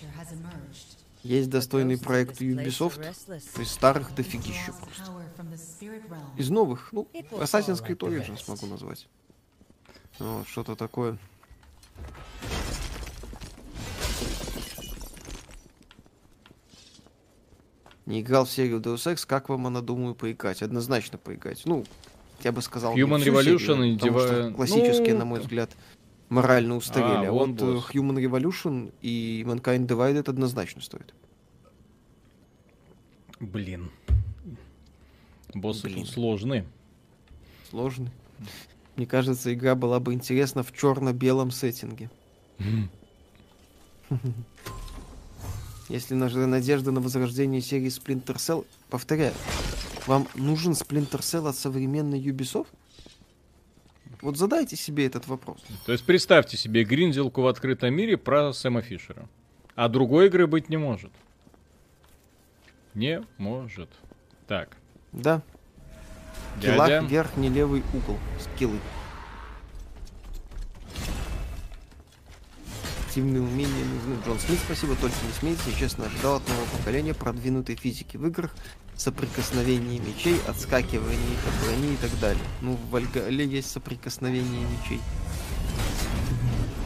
Есть 1.23 1.49
достойный 1.49 1.97
проект 1.97 2.39
Ubisoft. 2.39 3.05
Из 3.61 3.69
старых 3.69 4.15
дофигища 4.15 4.71
просто. 4.71 5.11
Из 6.37 6.49
новых, 6.49 6.87
ну, 6.93 7.05
Assassin's 7.31 7.85
Creed 7.85 7.97
Origins 7.97 8.45
могу 8.47 8.67
назвать. 8.67 9.09
Вот, 10.19 10.47
что-то 10.47 10.77
такое. 10.77 11.17
Не 18.05 18.21
играл 18.21 18.45
в 18.45 18.49
серию 18.51 18.79
Deus 18.81 19.11
Ex, 19.13 19.25
как 19.25 19.49
вам 19.49 19.67
она, 19.67 19.81
думаю, 19.81 20.13
поиграть? 20.15 20.61
Однозначно 20.61 21.17
поиграть. 21.17 21.61
Ну, 21.65 21.85
я 22.43 22.51
бы 22.51 22.61
сказал, 22.61 22.95
Human 22.95 23.23
Revolution 23.23 23.87
и 23.87 23.97
потому 23.97 24.19
что 24.19 24.39
Divi- 24.49 24.53
классические, 24.53 25.13
ну, 25.13 25.19
на 25.19 25.25
мой 25.25 25.39
взгляд, 25.39 25.71
морально 26.29 26.75
устарели. 26.75 27.25
А, 27.25 27.29
А, 27.29 27.31
вот 27.31 27.49
э, 27.61 27.65
босс. 27.73 27.89
Human 27.91 28.15
Revolution 28.17 28.91
и 29.01 29.43
Mankind 29.47 29.87
Divided 29.87 30.29
однозначно 30.29 30.81
стоит. 30.81 31.13
Блин. 33.39 33.89
Боссы 35.53 35.83
Блин. 35.83 35.99
тут 36.01 36.09
сложные. 36.09 36.65
Сложный. 37.69 38.11
Мне 38.97 39.05
кажется, 39.05 39.53
игра 39.53 39.75
была 39.75 39.99
бы 39.99 40.13
интересна 40.13 40.61
в 40.63 40.71
черно-белом 40.73 41.51
сеттинге. 41.51 42.09
Если 45.89 46.13
наша 46.13 46.37
надежда 46.47 46.91
на 46.91 47.01
возрождение 47.01 47.61
серии 47.61 47.87
Splinter 47.87 48.35
Cell, 48.35 48.65
повторяю, 48.89 49.33
вам 50.07 50.27
нужен 50.35 50.73
Splinter 50.73 51.19
Cell 51.19 51.47
от 51.49 51.55
современной 51.55 52.21
Ubisoft? 52.21 52.67
Вот 54.21 54.37
задайте 54.37 54.77
себе 54.77 55.05
этот 55.05 55.27
вопрос. 55.27 55.61
То 55.85 55.91
есть 55.91 56.05
представьте 56.05 56.55
себе 56.55 56.85
гринделку 56.85 57.41
в 57.41 57.47
открытом 57.47 57.93
мире 57.93 58.17
про 58.17 58.53
Сэма 58.53 58.81
Фишера. 58.81 59.27
А 59.75 59.89
другой 59.89 60.27
игры 60.27 60.47
быть 60.47 60.69
не 60.69 60.77
может. 60.77 61.11
Не 62.93 63.23
может. 63.37 63.89
Так, 64.47 64.77
Да, 65.11 65.41
дядя. 66.61 66.99
верхний 67.05 67.49
левый 67.49 67.83
угол, 67.93 68.17
скиллы. 68.39 68.79
Активные 73.13 73.43
умения 73.43 73.85
нужны. 73.85 74.17
Джон 74.25 74.39
Смит, 74.39 74.57
спасибо, 74.65 74.95
только 74.95 75.15
не 75.27 75.33
смейтесь. 75.33 75.67
Я 75.67 75.77
честно 75.77 76.07
ожидал 76.07 76.37
от 76.37 76.47
нового 76.47 76.65
поколения 76.65 77.13
продвинутой 77.13 77.75
физики 77.75 78.17
в 78.17 78.25
играх, 78.25 78.49
соприкосновение 78.97 79.99
мечей, 79.99 80.41
отскакивание 80.47 81.37
от 81.47 81.63
брони 81.63 81.93
и 81.93 81.97
так 81.97 82.09
далее. 82.19 82.43
Ну, 82.61 82.73
в 82.73 82.89
Вальгале 82.89 83.45
есть 83.45 83.69
соприкосновение 83.69 84.65
мечей. 84.65 84.99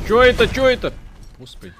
Чё 0.06 0.22
это, 0.22 0.50
чё 0.50 0.66
это? 0.66 0.94
Господи. 1.40 1.74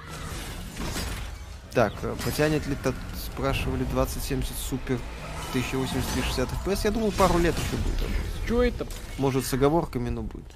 Так, 1.74 1.92
э, 2.00 2.16
потянет 2.24 2.66
ли 2.68 2.76
тот, 2.82 2.94
спрашивали, 3.22 3.84
2070 3.84 4.56
супер 4.56 4.98
1080 5.50 6.24
60 6.24 6.48
FPS? 6.64 6.80
Я 6.84 6.90
думаю, 6.90 7.12
пару 7.12 7.38
лет 7.38 7.54
еще 7.54 7.76
будет. 7.82 8.48
Чё 8.48 8.62
это? 8.62 8.86
Может, 9.18 9.44
с 9.44 9.52
оговорками, 9.52 10.08
но 10.08 10.22
будет. 10.22 10.46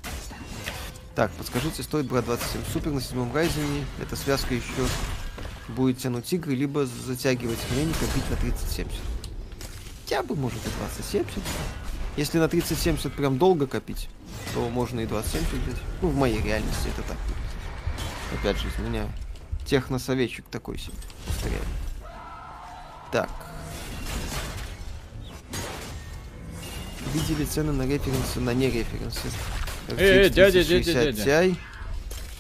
Так, 1.14 1.30
подскажите, 1.32 1.82
стоит 1.82 2.06
брать 2.06 2.24
27 2.24 2.62
супер 2.72 2.90
на 2.90 3.01
седьмом 3.01 3.34
райзене? 3.34 3.84
Эта 4.01 4.16
связка 4.16 4.55
еще 4.55 4.86
будет 5.68 5.98
тянуть 5.98 6.32
игры, 6.32 6.55
либо 6.55 6.86
затягивать 6.86 7.59
время, 7.70 7.93
копить 7.93 8.30
на 8.30 8.36
3070. 8.36 8.98
Я 10.09 10.22
бы, 10.22 10.34
может, 10.34 10.59
и 10.66 10.70
2070. 10.78 11.43
Если 12.16 12.39
на 12.39 12.48
3070 12.48 13.12
прям 13.12 13.39
долго 13.39 13.66
копить, 13.66 14.09
то 14.55 14.68
можно 14.70 15.01
и 15.01 15.06
2070 15.06 15.66
взять. 15.66 15.82
Ну, 16.01 16.09
в 16.09 16.16
моей 16.16 16.40
реальности 16.40 16.89
это 16.89 17.06
так. 17.06 17.18
Опять 18.39 18.59
же, 18.59 18.68
из 18.68 18.78
меня 18.78 19.06
техносоветчик 19.66 20.47
такой 20.51 20.78
себе. 20.78 20.94
Повторяю. 21.26 21.62
Так. 23.10 23.30
Видели 27.12 27.44
цены 27.44 27.72
на 27.72 27.82
референсы, 27.82 28.40
на 28.40 28.55
нереференсы? 28.55 29.28
Э, 29.88 30.26
э, 30.26 30.30
дядя, 30.30 30.64
3060 30.64 30.94
дядя, 30.94 31.12
дядя. 31.12 31.46
Ti 31.46 31.56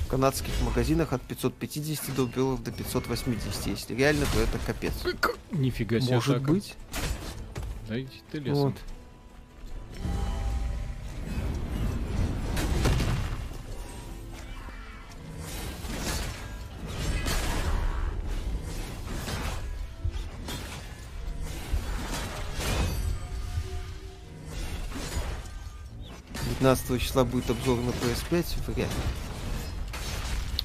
в 0.00 0.08
канадских 0.08 0.52
магазинах 0.62 1.12
от 1.12 1.22
550 1.22 2.14
долларов 2.14 2.62
до 2.62 2.70
580. 2.70 3.66
Если 3.66 3.94
реально, 3.94 4.26
то 4.32 4.40
это 4.40 4.58
капец. 4.66 4.92
Нифига 5.50 6.00
себе. 6.00 6.14
Может 6.16 6.36
атака. 6.36 6.52
быть. 6.52 6.74
Да 7.88 8.00
иди 8.00 8.22
ты 8.30 8.38
лесом. 8.38 8.62
Вот. 8.62 8.74
15 26.52 27.00
числа 27.00 27.24
будет 27.24 27.48
обзор 27.48 27.78
на 27.80 27.90
PS5, 27.90 28.44
вряд 28.66 28.88
ли. 28.88 28.94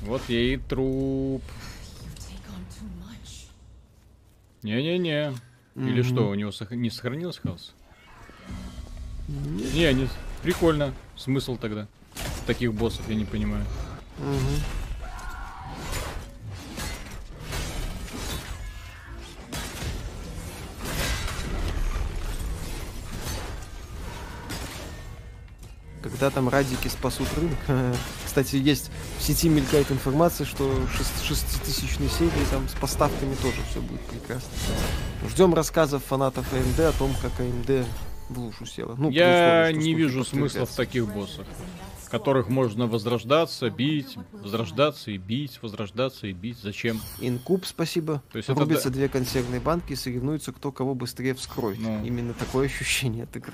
Вот 0.02 0.22
ей 0.28 0.58
труп. 0.58 1.42
Не-не-не. 4.64 5.34
Или 5.76 6.02
что, 6.02 6.30
у 6.30 6.34
него 6.34 6.52
сох... 6.52 6.72
не 6.72 6.90
сохранился 6.90 7.42
хаос? 7.42 7.74
Не, 9.28 9.94
не. 9.94 10.10
Прикольно. 10.44 10.94
Смысл 11.16 11.56
тогда? 11.56 11.88
Таких 12.46 12.74
боссов 12.74 13.08
я 13.08 13.16
не 13.16 13.26
понимаю. 13.26 13.66
Мгм. 14.18 14.87
Когда 26.10 26.30
там 26.30 26.50
радики 26.50 26.88
спасут 26.88 27.28
рынок. 27.36 27.58
Кстати, 28.26 28.56
есть 28.56 28.92
в 29.20 29.24
сети 29.24 29.50
мелькает 29.50 29.92
информация, 29.92 30.46
что 30.46 30.72
шест- 30.98 31.24
шеститысячной 31.24 32.10
серии 32.10 32.46
там 32.52 32.68
с 32.70 32.74
поставками 32.74 33.36
тоже 33.36 33.58
все 33.70 33.82
будет 33.82 34.02
прекрасно. 34.02 34.50
Ждем 35.30 35.54
рассказов 35.54 36.04
фанатов 36.04 36.46
AMD 36.54 36.88
о 36.88 36.92
том, 36.94 37.14
как 37.22 37.32
AMD 37.40 37.86
в 38.30 38.40
лужу 38.40 38.66
села. 38.66 38.96
Ну, 38.98 39.10
я 39.10 39.72
не 39.72 39.94
вижу 39.94 40.24
смысла 40.24 40.66
в 40.66 40.72
таких 40.76 41.08
боссах. 41.08 41.46
Которых 42.10 42.50
можно 42.50 42.88
возрождаться, 42.88 43.70
бить, 43.70 44.18
возрождаться 44.32 45.12
и 45.12 45.18
бить, 45.18 45.60
возрождаться 45.62 46.28
и 46.28 46.32
бить. 46.34 46.58
Зачем? 46.62 47.00
Инкуб, 47.20 47.66
спасибо. 47.66 48.22
То 48.32 48.38
есть 48.38 48.50
это 48.50 48.60
Рубятся 48.60 48.90
да- 48.90 48.96
две 48.96 49.10
консервные 49.10 49.60
банки 49.60 49.94
и 49.94 49.96
соревнуются, 49.96 50.52
кто 50.54 50.72
кого 50.72 50.96
быстрее 50.96 51.34
вскроет. 51.34 51.80
Ну. 51.80 52.04
Именно 52.06 52.34
такое 52.34 52.68
ощущение 52.68 53.24
от 53.26 53.36
игры. 53.36 53.54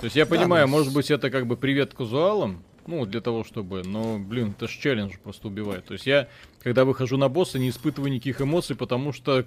То 0.00 0.04
есть 0.04 0.16
я 0.16 0.24
Да, 0.24 0.30
понимаю, 0.36 0.66
ну, 0.66 0.72
может 0.72 0.92
быть, 0.92 1.10
это 1.10 1.30
как 1.30 1.46
бы 1.46 1.56
привет 1.56 1.94
казуалам, 1.94 2.62
ну, 2.86 3.04
для 3.04 3.20
того, 3.20 3.44
чтобы, 3.44 3.82
но, 3.84 4.18
блин, 4.18 4.54
это 4.56 4.66
ж 4.66 4.76
челлендж 4.76 5.12
просто 5.22 5.48
убивает. 5.48 5.84
То 5.84 5.92
есть 5.94 6.06
я, 6.06 6.28
когда 6.62 6.84
выхожу 6.84 7.16
на 7.16 7.28
босса, 7.28 7.58
не 7.58 7.68
испытываю 7.68 8.10
никаких 8.10 8.40
эмоций, 8.40 8.74
потому 8.76 9.12
что 9.12 9.44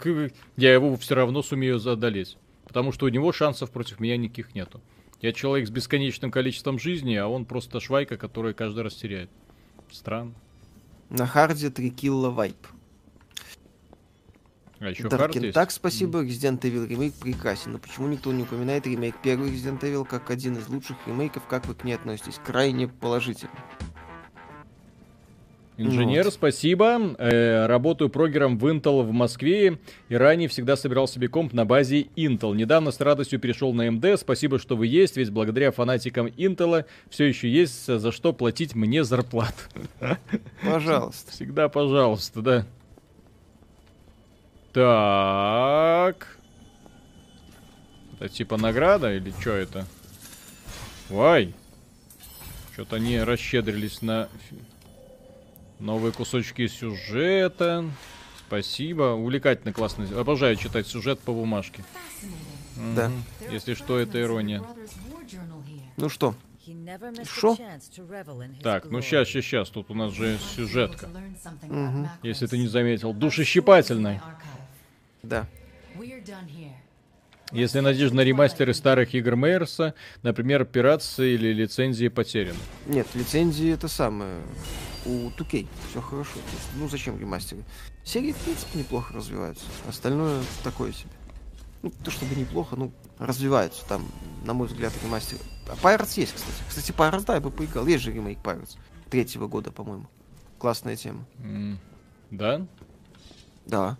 я 0.57 0.73
его 0.73 0.95
все 0.97 1.15
равно 1.15 1.41
сумею 1.41 1.79
задолеть. 1.79 2.37
Потому 2.67 2.91
что 2.91 3.07
у 3.07 3.09
него 3.09 3.33
шансов 3.33 3.71
против 3.71 3.99
меня 3.99 4.15
никаких 4.15 4.53
нету. 4.55 4.79
Я 5.21 5.33
человек 5.33 5.67
с 5.67 5.71
бесконечным 5.71 6.31
количеством 6.31 6.79
жизни, 6.79 7.15
а 7.15 7.27
он 7.27 7.45
просто 7.45 7.79
швайка, 7.79 8.17
которая 8.17 8.53
каждый 8.53 8.83
раз 8.83 8.95
теряет. 8.95 9.29
Странно. 9.91 10.33
На 11.09 11.27
харде 11.27 11.69
3 11.69 11.91
килла 11.91 12.31
вайп. 12.31 12.55
А 14.79 14.89
еще 14.89 15.03
есть? 15.03 15.53
так, 15.53 15.69
спасибо. 15.69 16.23
Resident 16.23 16.61
Evil 16.61 16.87
ремейк 16.87 17.13
прекрасен. 17.13 17.73
Но 17.73 17.77
почему 17.77 18.07
никто 18.07 18.33
не 18.33 18.43
упоминает 18.43 18.87
ремейк 18.87 19.15
первый 19.21 19.51
Resident 19.51 19.81
Evil 19.81 20.05
как 20.05 20.31
один 20.31 20.57
из 20.57 20.67
лучших 20.69 20.97
ремейков? 21.05 21.45
Как 21.45 21.67
вы 21.67 21.75
к 21.75 21.83
ней 21.83 21.93
относитесь? 21.93 22.39
Крайне 22.43 22.87
положительно. 22.87 23.51
Инженер, 25.81 26.25
Вот. 26.25 26.33
спасибо. 26.33 27.15
Э, 27.17 27.65
работаю 27.65 28.09
прогером 28.09 28.57
в 28.57 28.65
Intel 28.67 29.03
в 29.03 29.11
Москве 29.11 29.79
и 30.09 30.15
ранее 30.15 30.47
всегда 30.47 30.75
собирал 30.75 31.07
себе 31.07 31.27
комп 31.27 31.53
на 31.53 31.65
базе 31.65 32.03
Intel. 32.15 32.55
Недавно 32.55 32.91
с 32.91 32.99
радостью 32.99 33.39
перешел 33.39 33.73
на 33.73 33.87
AMD. 33.87 34.17
Спасибо, 34.17 34.59
что 34.59 34.75
вы 34.75 34.87
есть, 34.87 35.17
ведь 35.17 35.31
благодаря 35.31 35.71
фанатикам 35.71 36.27
Intel 36.27 36.85
все 37.09 37.25
еще 37.25 37.49
есть 37.49 37.89
э, 37.89 37.97
за 37.97 38.11
что 38.11 38.33
платить 38.33 38.75
мне 38.75 39.03
зарплату. 39.03 39.53
Пожалуйста. 40.63 41.31
Всегда 41.31 41.69
пожалуйста, 41.69 42.41
да. 42.41 42.65
Так. 44.73 46.37
Это 48.19 48.29
типа 48.29 48.57
награда 48.57 49.13
или 49.13 49.33
что 49.39 49.51
это? 49.51 49.85
Вай. 51.09 51.53
Что-то 52.73 52.97
они 52.97 53.19
расщедрились 53.19 54.01
на 54.01 54.29
новые 55.81 56.11
кусочки 56.11 56.67
сюжета. 56.67 57.85
Спасибо. 58.47 59.13
Увлекательно, 59.13 59.73
классно. 59.73 60.07
Обожаю 60.19 60.55
читать 60.55 60.87
сюжет 60.87 61.19
по 61.19 61.31
бумажке. 61.33 61.83
Да. 62.95 63.09
Мгм. 63.09 63.23
Если 63.51 63.73
что, 63.73 63.99
это 63.99 64.21
ирония. 64.21 64.63
Ну 65.97 66.09
что, 66.09 66.35
Шо? 67.25 67.57
Так, 68.61 68.85
ну 68.85 69.01
сейчас, 69.01 69.27
сейчас, 69.27 69.45
сейчас. 69.45 69.69
Тут 69.69 69.89
у 69.89 69.93
нас 69.93 70.13
же 70.13 70.37
сюжетка. 70.55 71.09
Мгм. 71.63 72.09
Если 72.23 72.47
ты 72.47 72.57
не 72.57 72.67
заметил. 72.67 73.13
Душещипательная. 73.13 74.21
да. 75.23 75.47
Если 77.51 77.81
надежда 77.81 78.15
на 78.15 78.21
ремастеры 78.21 78.73
старых 78.73 79.13
игр 79.13 79.35
Мейерса, 79.35 79.93
например, 80.23 80.63
пиратсы 80.63 81.33
или 81.33 81.51
лицензии 81.51 82.07
потеряны. 82.07 82.57
Нет, 82.85 83.07
лицензии 83.13 83.73
это 83.73 83.89
самое. 83.89 84.37
У 85.05 85.29
2K 85.29 85.67
все 85.89 86.01
хорошо. 86.01 86.31
Есть, 86.35 86.69
ну 86.75 86.87
зачем 86.87 87.19
ремастеры? 87.19 87.63
Серии, 88.03 88.31
в 88.33 88.37
принципе, 88.37 88.79
неплохо 88.79 89.13
развиваются. 89.13 89.65
Остальное 89.87 90.43
такое 90.63 90.91
себе. 90.91 91.09
Ну, 91.81 91.91
то 92.03 92.11
чтобы 92.11 92.35
неплохо, 92.35 92.75
ну, 92.75 92.91
развиваются. 93.17 93.83
Там, 93.87 94.05
на 94.45 94.53
мой 94.53 94.67
взгляд, 94.67 94.93
ремастер. 95.03 95.39
А 95.67 95.73
Pirates 95.75 96.19
есть, 96.19 96.33
кстати. 96.33 96.57
Кстати, 96.69 96.91
Pirates, 96.91 97.25
да, 97.25 97.35
я 97.35 97.41
бы 97.41 97.49
поиграл. 97.49 97.87
Есть 97.87 98.03
же 98.03 98.11
ремейк 98.11 98.37
Pirates. 98.39 98.77
Третьего 99.09 99.47
года, 99.47 99.71
по-моему. 99.71 100.05
Классная 100.59 100.95
тема. 100.95 101.25
М, 101.39 101.79
Да? 102.29 102.65
Да. 103.65 103.97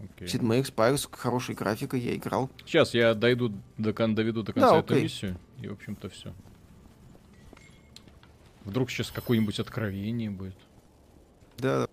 Окей. 0.00 0.26
Sid 0.26 0.40
Meier's 0.40 0.74
Pirates, 0.74 1.08
хорошая 1.12 1.56
графика, 1.56 1.96
я 1.96 2.16
играл. 2.16 2.50
Сейчас 2.66 2.92
я 2.92 3.14
дойду 3.14 3.52
до, 3.78 3.92
доведу 4.08 4.42
до 4.42 4.52
конца 4.52 4.70
Да, 4.72 4.78
эту 4.80 4.94
окей. 4.94 5.04
миссию, 5.04 5.38
и, 5.60 5.68
в 5.68 5.72
общем-то, 5.74 6.08
все. 6.08 6.32
Вдруг 8.64 8.90
сейчас 8.90 9.10
какое-нибудь 9.10 9.58
откровение 9.58 10.30
будет. 10.30 10.56
Да. 11.58 11.86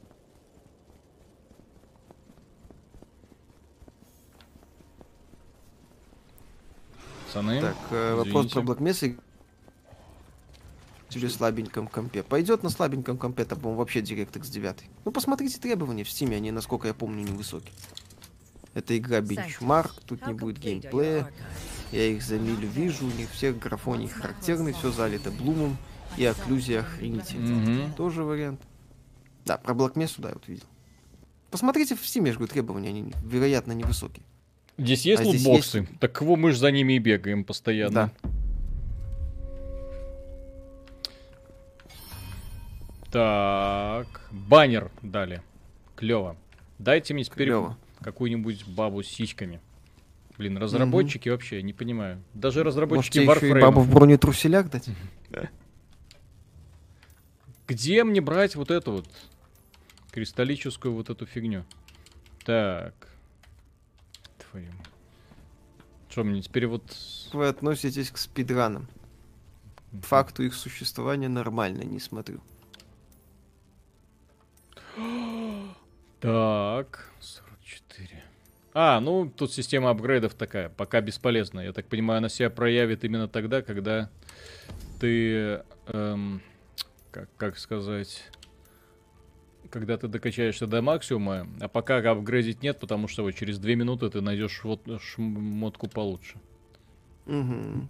Пацаны, 7.28 7.62
Так, 7.62 7.78
э, 7.92 8.16
вопрос 8.16 8.52
про 8.52 8.62
Black 8.62 8.80
Mesa. 8.80 9.20
Или 11.12 11.28
слабеньком 11.28 11.88
компе. 11.88 12.22
Пойдет 12.22 12.62
на 12.62 12.70
слабеньком 12.70 13.18
компе, 13.18 13.44
там, 13.46 13.60
по-моему, 13.60 13.80
вообще 13.80 14.02
DirectX 14.02 14.50
9. 14.50 14.78
Ну, 15.06 15.12
посмотрите 15.12 15.60
требования 15.60 16.04
в 16.04 16.08
Steam, 16.08 16.36
они, 16.36 16.52
насколько 16.52 16.88
я 16.88 16.94
помню, 16.94 17.24
невысокие. 17.24 17.74
Это 18.76 18.96
игра 18.96 19.20
бенчмарк, 19.22 19.94
тут 20.06 20.26
не 20.28 20.34
будет 20.34 20.60
геймплея. 20.60 21.32
Я 21.92 22.06
их 22.06 22.22
за 22.22 22.38
милю 22.38 22.68
вижу, 22.68 23.06
у 23.06 23.12
них 23.12 23.32
всех 23.32 23.58
графоний 23.58 24.08
характерный, 24.08 24.74
все 24.74 24.92
залито 24.92 25.32
блумом 25.32 25.78
и 26.20 26.26
окклюзия 26.26 26.82
охренительная. 26.82 27.86
Мгм. 27.86 27.94
Тоже 27.94 28.24
вариант. 28.24 28.62
Да, 29.46 29.58
про 29.58 29.74
Mesa, 29.74 30.16
да, 30.18 30.32
вот 30.34 30.48
видел. 30.48 30.66
Посмотрите 31.50 31.96
в 31.96 32.02
Steam, 32.02 32.28
я 32.28 32.34
же 32.34 32.38
говорю, 32.38 32.52
требования, 32.52 32.90
они, 32.90 33.14
вероятно, 33.24 33.72
невысокие. 33.72 34.24
Здесь 34.78 35.06
есть 35.06 35.22
а 35.22 35.26
здесь 35.26 35.46
лутбоксы? 35.46 35.88
Так 36.00 36.12
кого 36.12 36.36
мы 36.36 36.52
же 36.52 36.58
за 36.58 36.72
ними 36.72 36.94
и 36.94 37.00
бегаем 37.00 37.44
постоянно. 37.44 38.12
Да. 38.22 38.30
Так, 43.12 44.22
баннер 44.32 44.92
дали. 45.02 45.42
Клево. 45.96 46.36
Дайте 46.78 47.14
мне 47.14 47.24
теперь 47.24 47.48
Клёво. 47.48 47.78
какую-нибудь 48.02 48.68
бабу 48.68 49.04
с 49.04 49.08
сиськами. 49.08 49.62
Блин, 50.38 50.58
разработчики 50.58 51.30
вообще, 51.30 51.58
я 51.58 51.62
не 51.62 51.74
понимаю. 51.74 52.22
Даже 52.34 52.64
разработчики 52.64 53.20
Warframe. 53.20 53.62
бабу 53.62 53.82
в 53.82 53.92
бронетруселях 53.92 54.70
дать? 54.70 54.90
Где 57.70 58.04
мне 58.04 58.20
брать 58.20 58.56
вот 58.56 58.72
эту 58.72 58.94
вот 58.94 59.08
кристаллическую 60.10 60.92
вот 60.92 61.12
эту 61.12 61.28
фигню? 61.28 61.66
Так. 62.44 62.96
Твою. 64.40 64.72
Что 66.10 66.24
мне 66.24 66.42
теперь 66.42 66.66
вот... 66.66 66.82
Вы 67.32 67.48
относитесь 67.48 68.10
к 68.10 68.18
спидранам. 68.18 68.88
К 69.92 70.04
факту 70.04 70.42
их 70.42 70.56
существования 70.56 71.30
нормально, 71.30 71.84
не 71.84 72.00
смотрю. 72.00 72.42
Так, 76.20 77.10
44. 77.22 78.24
А, 78.74 79.00
ну, 79.00 79.30
тут 79.30 79.54
система 79.54 79.92
апгрейдов 79.92 80.34
такая, 80.34 80.68
пока 80.68 81.00
бесполезная. 81.00 81.68
Я 81.68 81.74
так 81.74 81.86
понимаю, 81.86 82.18
она 82.18 82.30
себя 82.30 82.50
проявит 82.50 83.06
именно 83.06 83.30
тогда, 83.30 83.62
когда 83.62 84.10
ты, 85.00 85.64
эм, 85.88 86.42
как, 87.12 87.30
как 87.38 87.58
сказать, 87.58 88.24
когда 89.70 89.98
ты 89.98 90.08
докачаешься 90.08 90.68
до 90.68 90.82
максимума, 90.82 91.48
а 91.60 91.68
пока 91.68 91.98
апгрейдить 91.98 92.64
нет, 92.64 92.80
потому 92.80 93.08
что 93.08 93.24
вот 93.24 93.32
через 93.32 93.60
две 93.60 93.76
минуты 93.76 94.10
ты 94.10 94.22
найдешь 94.22 94.64
вот 94.64 94.82
шмотку 95.02 95.88
получше. 95.88 96.40
Мгм. 97.26 97.88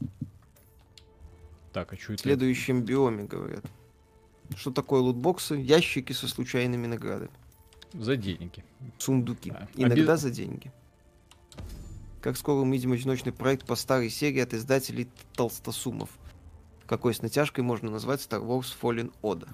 Так, 1.72 1.94
а 1.94 1.98
что 1.98 2.14
это? 2.14 2.22
В 2.22 2.24
следующем 2.24 2.84
биоме, 2.84 3.24
говорят. 3.24 3.64
Что 4.56 4.72
такое 4.72 5.02
лутбоксы? 5.02 5.56
Ящики 5.56 6.12
со 6.12 6.28
случайными 6.28 6.88
наградами. 6.88 7.32
За 7.94 8.16
деньги. 8.16 8.64
Сундуки. 8.98 9.52
Да. 9.52 9.68
Иногда 9.76 10.14
Оби- 10.14 10.20
за 10.20 10.32
деньги. 10.32 10.72
Как 12.22 12.36
скоро 12.36 12.66
мы 12.66 12.74
видим 12.74 12.92
одиночный 12.92 13.32
проект 13.32 13.66
по 13.66 13.76
старой 13.76 14.10
серии 14.10 14.40
от 14.42 14.54
издателей 14.54 15.08
Толстосумов. 15.36 16.10
Какой 16.90 17.14
с 17.14 17.22
натяжкой 17.22 17.64
можно 17.64 17.92
назвать 17.92 18.20
Star 18.20 18.44
Wars 18.44 18.74
Fallen 18.82 19.14
Order. 19.22 19.48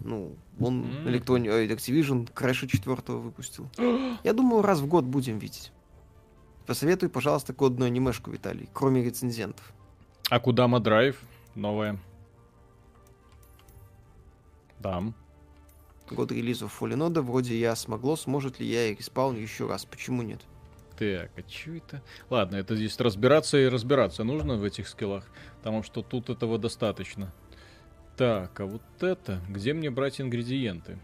Ну, 0.00 0.34
он 0.58 0.84
mm-hmm. 0.84 1.04
Electronic 1.04 1.68
Activision 1.68 2.32
Crash 2.32 2.66
4 2.66 3.18
выпустил. 3.18 3.68
Я 4.24 4.32
думаю, 4.32 4.62
раз 4.62 4.80
в 4.80 4.86
год 4.86 5.04
будем 5.04 5.38
видеть. 5.38 5.70
Посоветуй, 6.66 7.10
пожалуйста, 7.10 7.52
годную 7.52 7.88
анимешку, 7.88 8.30
Виталий, 8.30 8.70
кроме 8.72 9.04
рецензентов. 9.04 9.70
Akudama 10.30 10.80
Drive 10.80 11.20
новая. 11.54 11.98
Да. 14.78 15.02
Год 16.10 16.32
релиза 16.32 16.66
Fallen 16.66 17.06
Order, 17.06 17.20
вроде 17.20 17.58
я 17.58 17.76
смогло, 17.76 18.16
сможет 18.16 18.60
ли 18.60 18.66
я 18.66 18.86
и 18.86 18.94
Respawn 18.94 19.36
еще 19.36 19.66
раз, 19.66 19.84
почему 19.84 20.22
нет? 20.22 20.40
Так, 20.98 21.30
а 21.36 21.48
что 21.48 21.70
это? 21.70 22.02
Ладно, 22.28 22.56
это 22.56 22.74
здесь 22.74 22.98
разбираться 22.98 23.56
и 23.58 23.68
разбираться 23.68 24.24
нужно 24.24 24.56
в 24.56 24.64
этих 24.64 24.88
скиллах, 24.88 25.24
потому 25.58 25.82
что 25.82 26.02
тут 26.02 26.28
этого 26.28 26.58
достаточно. 26.58 27.32
Так, 28.16 28.58
а 28.58 28.66
вот 28.66 28.82
это, 29.00 29.40
где 29.48 29.74
мне 29.74 29.90
брать 29.90 30.20
ингредиенты? 30.20 30.98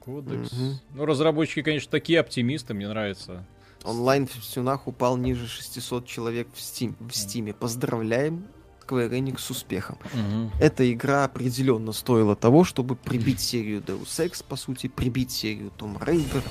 Кодекс. 0.00 0.52
Угу. 0.52 0.80
Ну, 0.94 1.06
разработчики, 1.06 1.62
конечно, 1.62 1.90
такие 1.90 2.18
оптимисты, 2.18 2.74
мне 2.74 2.88
нравится. 2.88 3.46
Онлайн 3.84 4.26
в 4.26 4.34
Сюнах 4.44 4.88
упал 4.88 5.16
ниже 5.16 5.46
600 5.46 6.06
человек 6.06 6.48
в 6.52 6.58
Steam. 6.58 6.96
В 6.98 7.10
Steam. 7.10 7.52
Поздравляем 7.52 8.48
Square 8.84 9.10
Enix 9.10 9.38
с 9.38 9.50
успехом. 9.50 9.98
Угу. 10.12 10.52
Эта 10.60 10.92
игра 10.92 11.24
определенно 11.24 11.92
стоила 11.92 12.34
того, 12.34 12.64
чтобы 12.64 12.96
прибить 12.96 13.40
серию 13.40 13.80
Deus 13.80 14.06
Ex, 14.06 14.44
по 14.46 14.56
сути, 14.56 14.88
прибить 14.88 15.30
серию 15.30 15.70
Tomb 15.78 15.98
Raider. 15.98 16.42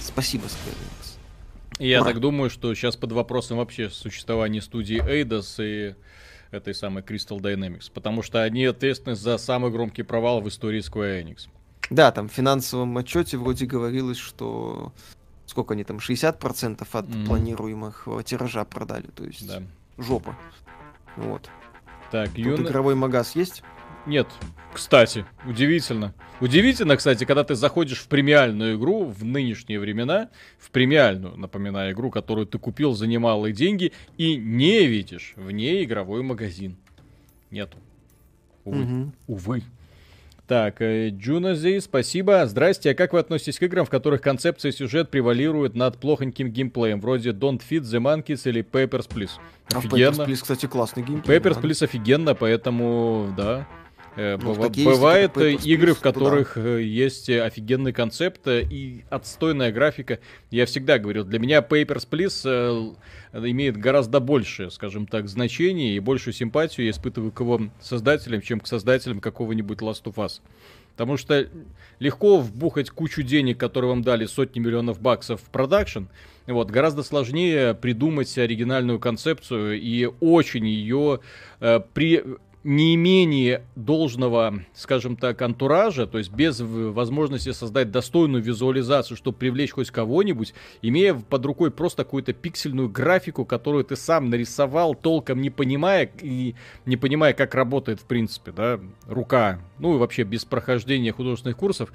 Спасибо, 0.00 0.44
Square 0.46 0.74
Enix. 0.74 1.07
Я 1.78 2.02
так 2.04 2.20
думаю, 2.20 2.50
что 2.50 2.74
сейчас 2.74 2.96
под 2.96 3.12
вопросом 3.12 3.58
вообще 3.58 3.90
существование 3.90 4.62
студии 4.62 5.00
Eidos 5.00 5.62
и 5.62 5.94
этой 6.50 6.74
самой 6.74 7.02
Crystal 7.02 7.38
Dynamics, 7.38 7.90
потому 7.92 8.22
что 8.22 8.42
они 8.42 8.64
ответственны 8.64 9.16
за 9.16 9.38
самый 9.38 9.70
громкий 9.70 10.02
провал 10.02 10.40
в 10.40 10.48
истории 10.48 10.80
Square 10.80 11.22
Enix. 11.22 11.48
Да, 11.90 12.10
там 12.12 12.28
в 12.28 12.32
финансовом 12.32 12.96
отчете 12.98 13.36
вроде 13.36 13.66
говорилось, 13.66 14.18
что 14.18 14.92
сколько 15.46 15.74
они 15.74 15.84
там, 15.84 15.96
60% 15.96 16.86
от 16.92 17.06
mm-hmm. 17.06 17.26
планируемых 17.26 18.08
тиража 18.24 18.64
продали, 18.64 19.06
то 19.06 19.24
есть 19.24 19.46
да. 19.46 19.62
жопа. 19.96 20.36
Вот. 21.16 21.48
Так, 22.10 22.28
Тут 22.28 22.38
Юн... 22.38 22.62
игровой 22.62 22.94
магаз 22.94 23.34
есть? 23.34 23.62
Нет. 24.08 24.26
Кстати, 24.72 25.26
удивительно. 25.46 26.14
Удивительно, 26.40 26.96
кстати, 26.96 27.24
когда 27.24 27.44
ты 27.44 27.54
заходишь 27.54 27.98
в 27.98 28.08
премиальную 28.08 28.78
игру 28.78 29.04
в 29.04 29.22
нынешние 29.22 29.78
времена, 29.78 30.30
в 30.58 30.70
премиальную, 30.70 31.36
напоминаю, 31.36 31.92
игру, 31.92 32.10
которую 32.10 32.46
ты 32.46 32.58
купил 32.58 32.94
за 32.94 33.06
немалые 33.06 33.52
деньги, 33.52 33.92
и 34.16 34.36
не 34.36 34.86
видишь 34.86 35.34
в 35.36 35.50
ней 35.50 35.84
игровой 35.84 36.22
магазин. 36.22 36.76
Нету. 37.50 37.76
Увы. 38.64 38.82
Угу. 38.82 39.12
Увы. 39.26 39.62
Так, 40.46 40.80
э, 40.80 41.10
Джунази, 41.10 41.78
спасибо. 41.80 42.46
Здрасте, 42.46 42.92
а 42.92 42.94
как 42.94 43.12
вы 43.12 43.18
относитесь 43.18 43.58
к 43.58 43.62
играм, 43.64 43.84
в 43.84 43.90
которых 43.90 44.22
концепция 44.22 44.70
и 44.70 44.72
сюжет 44.72 45.10
превалируют 45.10 45.74
над 45.74 45.98
плохоньким 45.98 46.48
геймплеем, 46.48 47.02
вроде 47.02 47.30
Don't 47.32 47.60
Feed 47.68 47.82
the 47.82 48.00
Monkeys 48.00 48.48
или 48.48 48.62
Papers, 48.62 49.06
Please? 49.10 49.32
А 49.74 49.78
Офигенно. 49.78 50.22
Papers, 50.22 50.26
Please, 50.26 50.40
кстати, 50.40 50.64
классный 50.64 51.02
геймплей. 51.02 51.36
Papers, 51.36 51.60
Please 51.60 51.84
офигенно, 51.84 52.34
поэтому, 52.34 53.34
да. 53.36 53.68
Э, 54.18 54.36
ну, 54.36 54.52
бывают 54.84 55.36
игры, 55.36 55.94
в 55.94 56.00
которых 56.00 56.54
да. 56.56 56.60
Э, 56.60 56.82
есть 56.82 57.30
офигенный 57.30 57.92
концепт 57.92 58.48
и 58.48 59.04
отстойная 59.10 59.70
графика. 59.70 60.18
Я 60.50 60.66
всегда 60.66 60.98
говорил, 60.98 61.24
для 61.24 61.38
меня 61.38 61.60
Papers, 61.60 62.08
Please 62.10 62.96
имеет 63.32 63.76
гораздо 63.76 64.18
большее, 64.18 64.72
скажем 64.72 65.06
так, 65.06 65.28
значение 65.28 65.94
и 65.94 66.00
большую 66.00 66.34
симпатию 66.34 66.86
я 66.86 66.90
испытываю 66.90 67.30
к 67.30 67.38
его 67.38 67.60
создателям, 67.80 68.42
чем 68.42 68.58
к 68.58 68.66
создателям 68.66 69.20
какого-нибудь 69.20 69.78
Last 69.78 70.02
of 70.04 70.14
Us. 70.14 70.40
Потому 70.96 71.16
что 71.16 71.46
легко 72.00 72.38
вбухать 72.40 72.90
кучу 72.90 73.22
денег, 73.22 73.56
которые 73.56 73.90
вам 73.90 74.02
дали 74.02 74.26
сотни 74.26 74.58
миллионов 74.58 75.00
баксов 75.00 75.40
в 75.42 75.50
продакшн. 75.50 76.06
Вот, 76.48 76.72
гораздо 76.72 77.04
сложнее 77.04 77.74
придумать 77.74 78.36
оригинальную 78.36 78.98
концепцию 78.98 79.80
и 79.80 80.10
очень 80.18 80.66
ее 80.66 81.20
э, 81.60 81.78
при 81.94 82.24
неимение 82.68 83.64
должного, 83.76 84.62
скажем 84.74 85.16
так, 85.16 85.40
антуража, 85.40 86.06
то 86.06 86.18
есть 86.18 86.30
без 86.30 86.60
возможности 86.60 87.52
создать 87.52 87.90
достойную 87.90 88.42
визуализацию, 88.42 89.16
чтобы 89.16 89.38
привлечь 89.38 89.72
хоть 89.72 89.90
кого-нибудь, 89.90 90.52
имея 90.82 91.14
под 91.14 91.46
рукой 91.46 91.70
просто 91.70 92.04
какую-то 92.04 92.34
пиксельную 92.34 92.90
графику, 92.90 93.46
которую 93.46 93.84
ты 93.84 93.96
сам 93.96 94.28
нарисовал, 94.28 94.94
толком 94.94 95.40
не 95.40 95.48
понимая 95.48 96.10
и 96.20 96.54
не 96.84 96.98
понимая, 96.98 97.32
как 97.32 97.54
работает 97.54 98.00
в 98.00 98.04
принципе, 98.04 98.52
да, 98.52 98.78
рука, 99.06 99.60
ну 99.78 99.94
и 99.94 99.98
вообще 99.98 100.24
без 100.24 100.44
прохождения 100.44 101.10
художественных 101.10 101.56
курсов, 101.56 101.90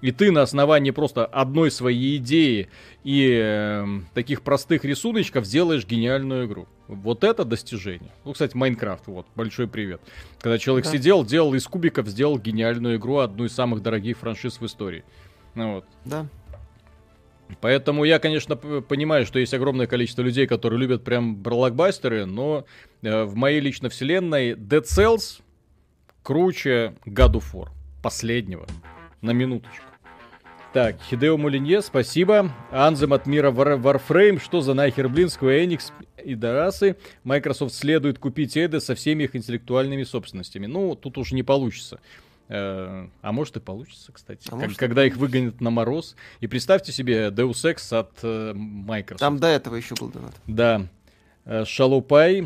и 0.00 0.12
ты 0.12 0.30
на 0.30 0.42
основании 0.42 0.90
просто 0.90 1.24
одной 1.24 1.70
своей 1.70 2.18
идеи 2.18 2.68
и 3.04 3.38
э, 3.42 3.86
таких 4.14 4.42
простых 4.42 4.84
рисуночков 4.84 5.46
сделаешь 5.46 5.86
гениальную 5.86 6.46
игру. 6.46 6.68
Вот 6.86 7.24
это 7.24 7.44
достижение. 7.44 8.10
Ну, 8.24 8.32
кстати, 8.32 8.56
Майнкрафт, 8.56 9.06
вот, 9.06 9.26
большой 9.34 9.66
привет. 9.66 10.00
Когда 10.38 10.58
человек 10.58 10.84
да. 10.84 10.92
сидел, 10.92 11.24
делал 11.24 11.54
из 11.54 11.66
кубиков, 11.66 12.06
сделал 12.08 12.38
гениальную 12.38 12.96
игру, 12.96 13.18
одну 13.18 13.44
из 13.44 13.52
самых 13.52 13.82
дорогих 13.82 14.18
франшиз 14.18 14.60
в 14.60 14.66
истории. 14.66 15.04
Ну 15.54 15.74
вот. 15.74 15.84
Да. 16.04 16.26
Поэтому 17.60 18.04
я, 18.04 18.18
конечно, 18.18 18.56
понимаю, 18.56 19.24
что 19.24 19.38
есть 19.38 19.54
огромное 19.54 19.86
количество 19.86 20.22
людей, 20.22 20.46
которые 20.46 20.80
любят 20.80 21.04
прям 21.04 21.36
блокбастеры, 21.36 22.26
но 22.26 22.66
э, 23.02 23.24
в 23.24 23.34
моей 23.36 23.60
личной 23.60 23.88
вселенной 23.88 24.52
Dead 24.52 24.82
Cells 24.82 25.40
круче 26.22 26.94
God 27.06 27.34
of 27.34 27.44
War 27.52 27.68
последнего. 28.02 28.66
На 29.22 29.30
минуточку. 29.30 29.85
Так, 30.72 30.96
Хидео 31.08 31.36
Мулинье, 31.38 31.80
спасибо. 31.80 32.52
Анзем 32.70 33.12
от 33.12 33.26
мира 33.26 33.50
War 33.50 33.80
Warframe. 33.80 34.38
Что 34.38 34.60
за 34.60 34.74
нахер, 34.74 35.08
блин, 35.08 35.28
Square 35.28 35.64
Enix 35.64 35.92
и 36.22 36.34
Дарасы. 36.34 36.96
Microsoft 37.24 37.74
следует 37.74 38.18
купить 38.18 38.56
Эды 38.56 38.80
со 38.80 38.94
всеми 38.94 39.24
их 39.24 39.34
интеллектуальными 39.34 40.02
собственностями. 40.02 40.66
Ну, 40.66 40.94
тут 40.94 41.16
уже 41.18 41.34
не 41.34 41.42
получится. 41.42 42.00
Э, 42.48 43.08
а 43.22 43.32
может 43.32 43.56
и 43.56 43.60
получится, 43.60 44.12
кстати. 44.12 44.48
А 44.50 44.58
как, 44.58 44.76
когда 44.76 45.04
их 45.04 45.16
выгонят 45.16 45.60
на 45.60 45.70
мороз. 45.70 46.14
И 46.40 46.46
представьте 46.46 46.92
себе 46.92 47.28
Deus 47.28 47.64
Ex 47.64 47.98
от 47.98 48.12
э, 48.22 48.52
Microsoft. 48.54 49.20
Там 49.20 49.38
до 49.38 49.48
этого 49.48 49.76
еще 49.76 49.94
был 49.94 50.08
донат. 50.08 50.34
Да. 50.46 50.86
Э, 51.48 51.64
Шалупай, 51.64 52.44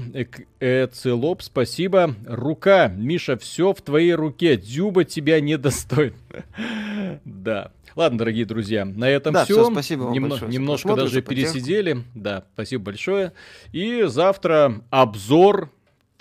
Эцелоп, 0.61 1.41
спасибо. 1.43 2.15
Рука, 2.27 2.89
Миша, 2.89 3.39
все 3.39 3.73
в 3.73 3.81
твоей 3.81 4.13
руке. 4.13 4.59
Дзюба 4.59 5.05
тебя 5.05 5.41
не 5.41 5.57
достоин. 5.57 6.15
Да. 7.25 7.73
Ладно, 7.97 8.19
дорогие 8.19 8.45
друзья, 8.45 8.85
на 8.85 9.09
этом 9.09 9.35
да, 9.35 9.45
все. 9.45 9.55
все. 9.65 9.73
Спасибо 9.73 10.03
вам 10.05 10.13
Немно, 10.13 10.29
большое. 10.29 10.53
Немножко 10.53 10.95
даже 10.95 11.23
пересидели. 11.23 12.05
Да, 12.15 12.45
спасибо 12.55 12.85
большое. 12.85 13.33
И 13.73 14.05
завтра 14.07 14.83
обзор 14.91 15.73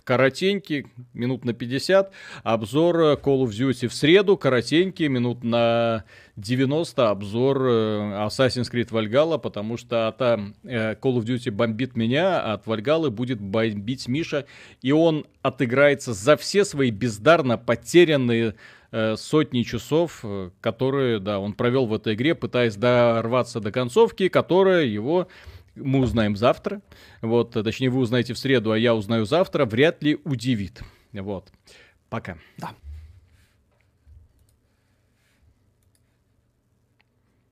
коротенький, 0.09 0.87
минут 1.13 1.45
на 1.45 1.53
50. 1.53 2.11
Обзор 2.41 2.95
Call 3.21 3.43
of 3.43 3.49
Duty 3.49 3.87
в 3.87 3.93
среду, 3.93 4.37
коротенький, 4.37 5.07
минут 5.07 5.43
на 5.43 6.03
90. 6.35 7.11
Обзор 7.11 7.61
э, 7.61 7.69
Assassin's 8.25 8.71
Creed 8.73 8.89
Valhalla, 8.89 9.37
потому 9.37 9.77
что 9.77 10.07
от 10.07 10.19
э, 10.19 10.95
Call 10.95 11.17
of 11.19 11.25
Duty 11.25 11.51
бомбит 11.51 11.95
меня, 11.95 12.41
а 12.41 12.53
от 12.53 12.65
Valhalla 12.65 13.11
будет 13.11 13.39
бомбить 13.39 14.07
Миша. 14.07 14.47
И 14.81 14.91
он 14.91 15.27
отыграется 15.43 16.13
за 16.13 16.37
все 16.37 16.65
свои 16.65 16.89
бездарно 16.89 17.59
потерянные 17.59 18.55
э, 18.91 19.15
сотни 19.15 19.61
часов, 19.61 20.25
которые, 20.59 21.19
да, 21.19 21.39
он 21.39 21.53
провел 21.53 21.85
в 21.85 21.93
этой 21.93 22.15
игре, 22.15 22.33
пытаясь 22.33 22.77
дорваться 22.77 23.59
до 23.59 23.71
концовки, 23.71 24.27
которая 24.27 24.85
его 24.85 25.27
мы 25.79 25.99
узнаем 25.99 26.35
завтра, 26.35 26.81
вот, 27.21 27.51
точнее, 27.51 27.89
вы 27.89 27.99
узнаете 27.99 28.33
в 28.33 28.37
среду, 28.39 28.71
а 28.71 28.77
я 28.77 28.95
узнаю 28.95 29.25
завтра, 29.25 29.65
вряд 29.65 30.03
ли 30.03 30.17
удивит. 30.23 30.81
Вот. 31.13 31.51
Пока. 32.09 32.37
Да. 32.57 32.71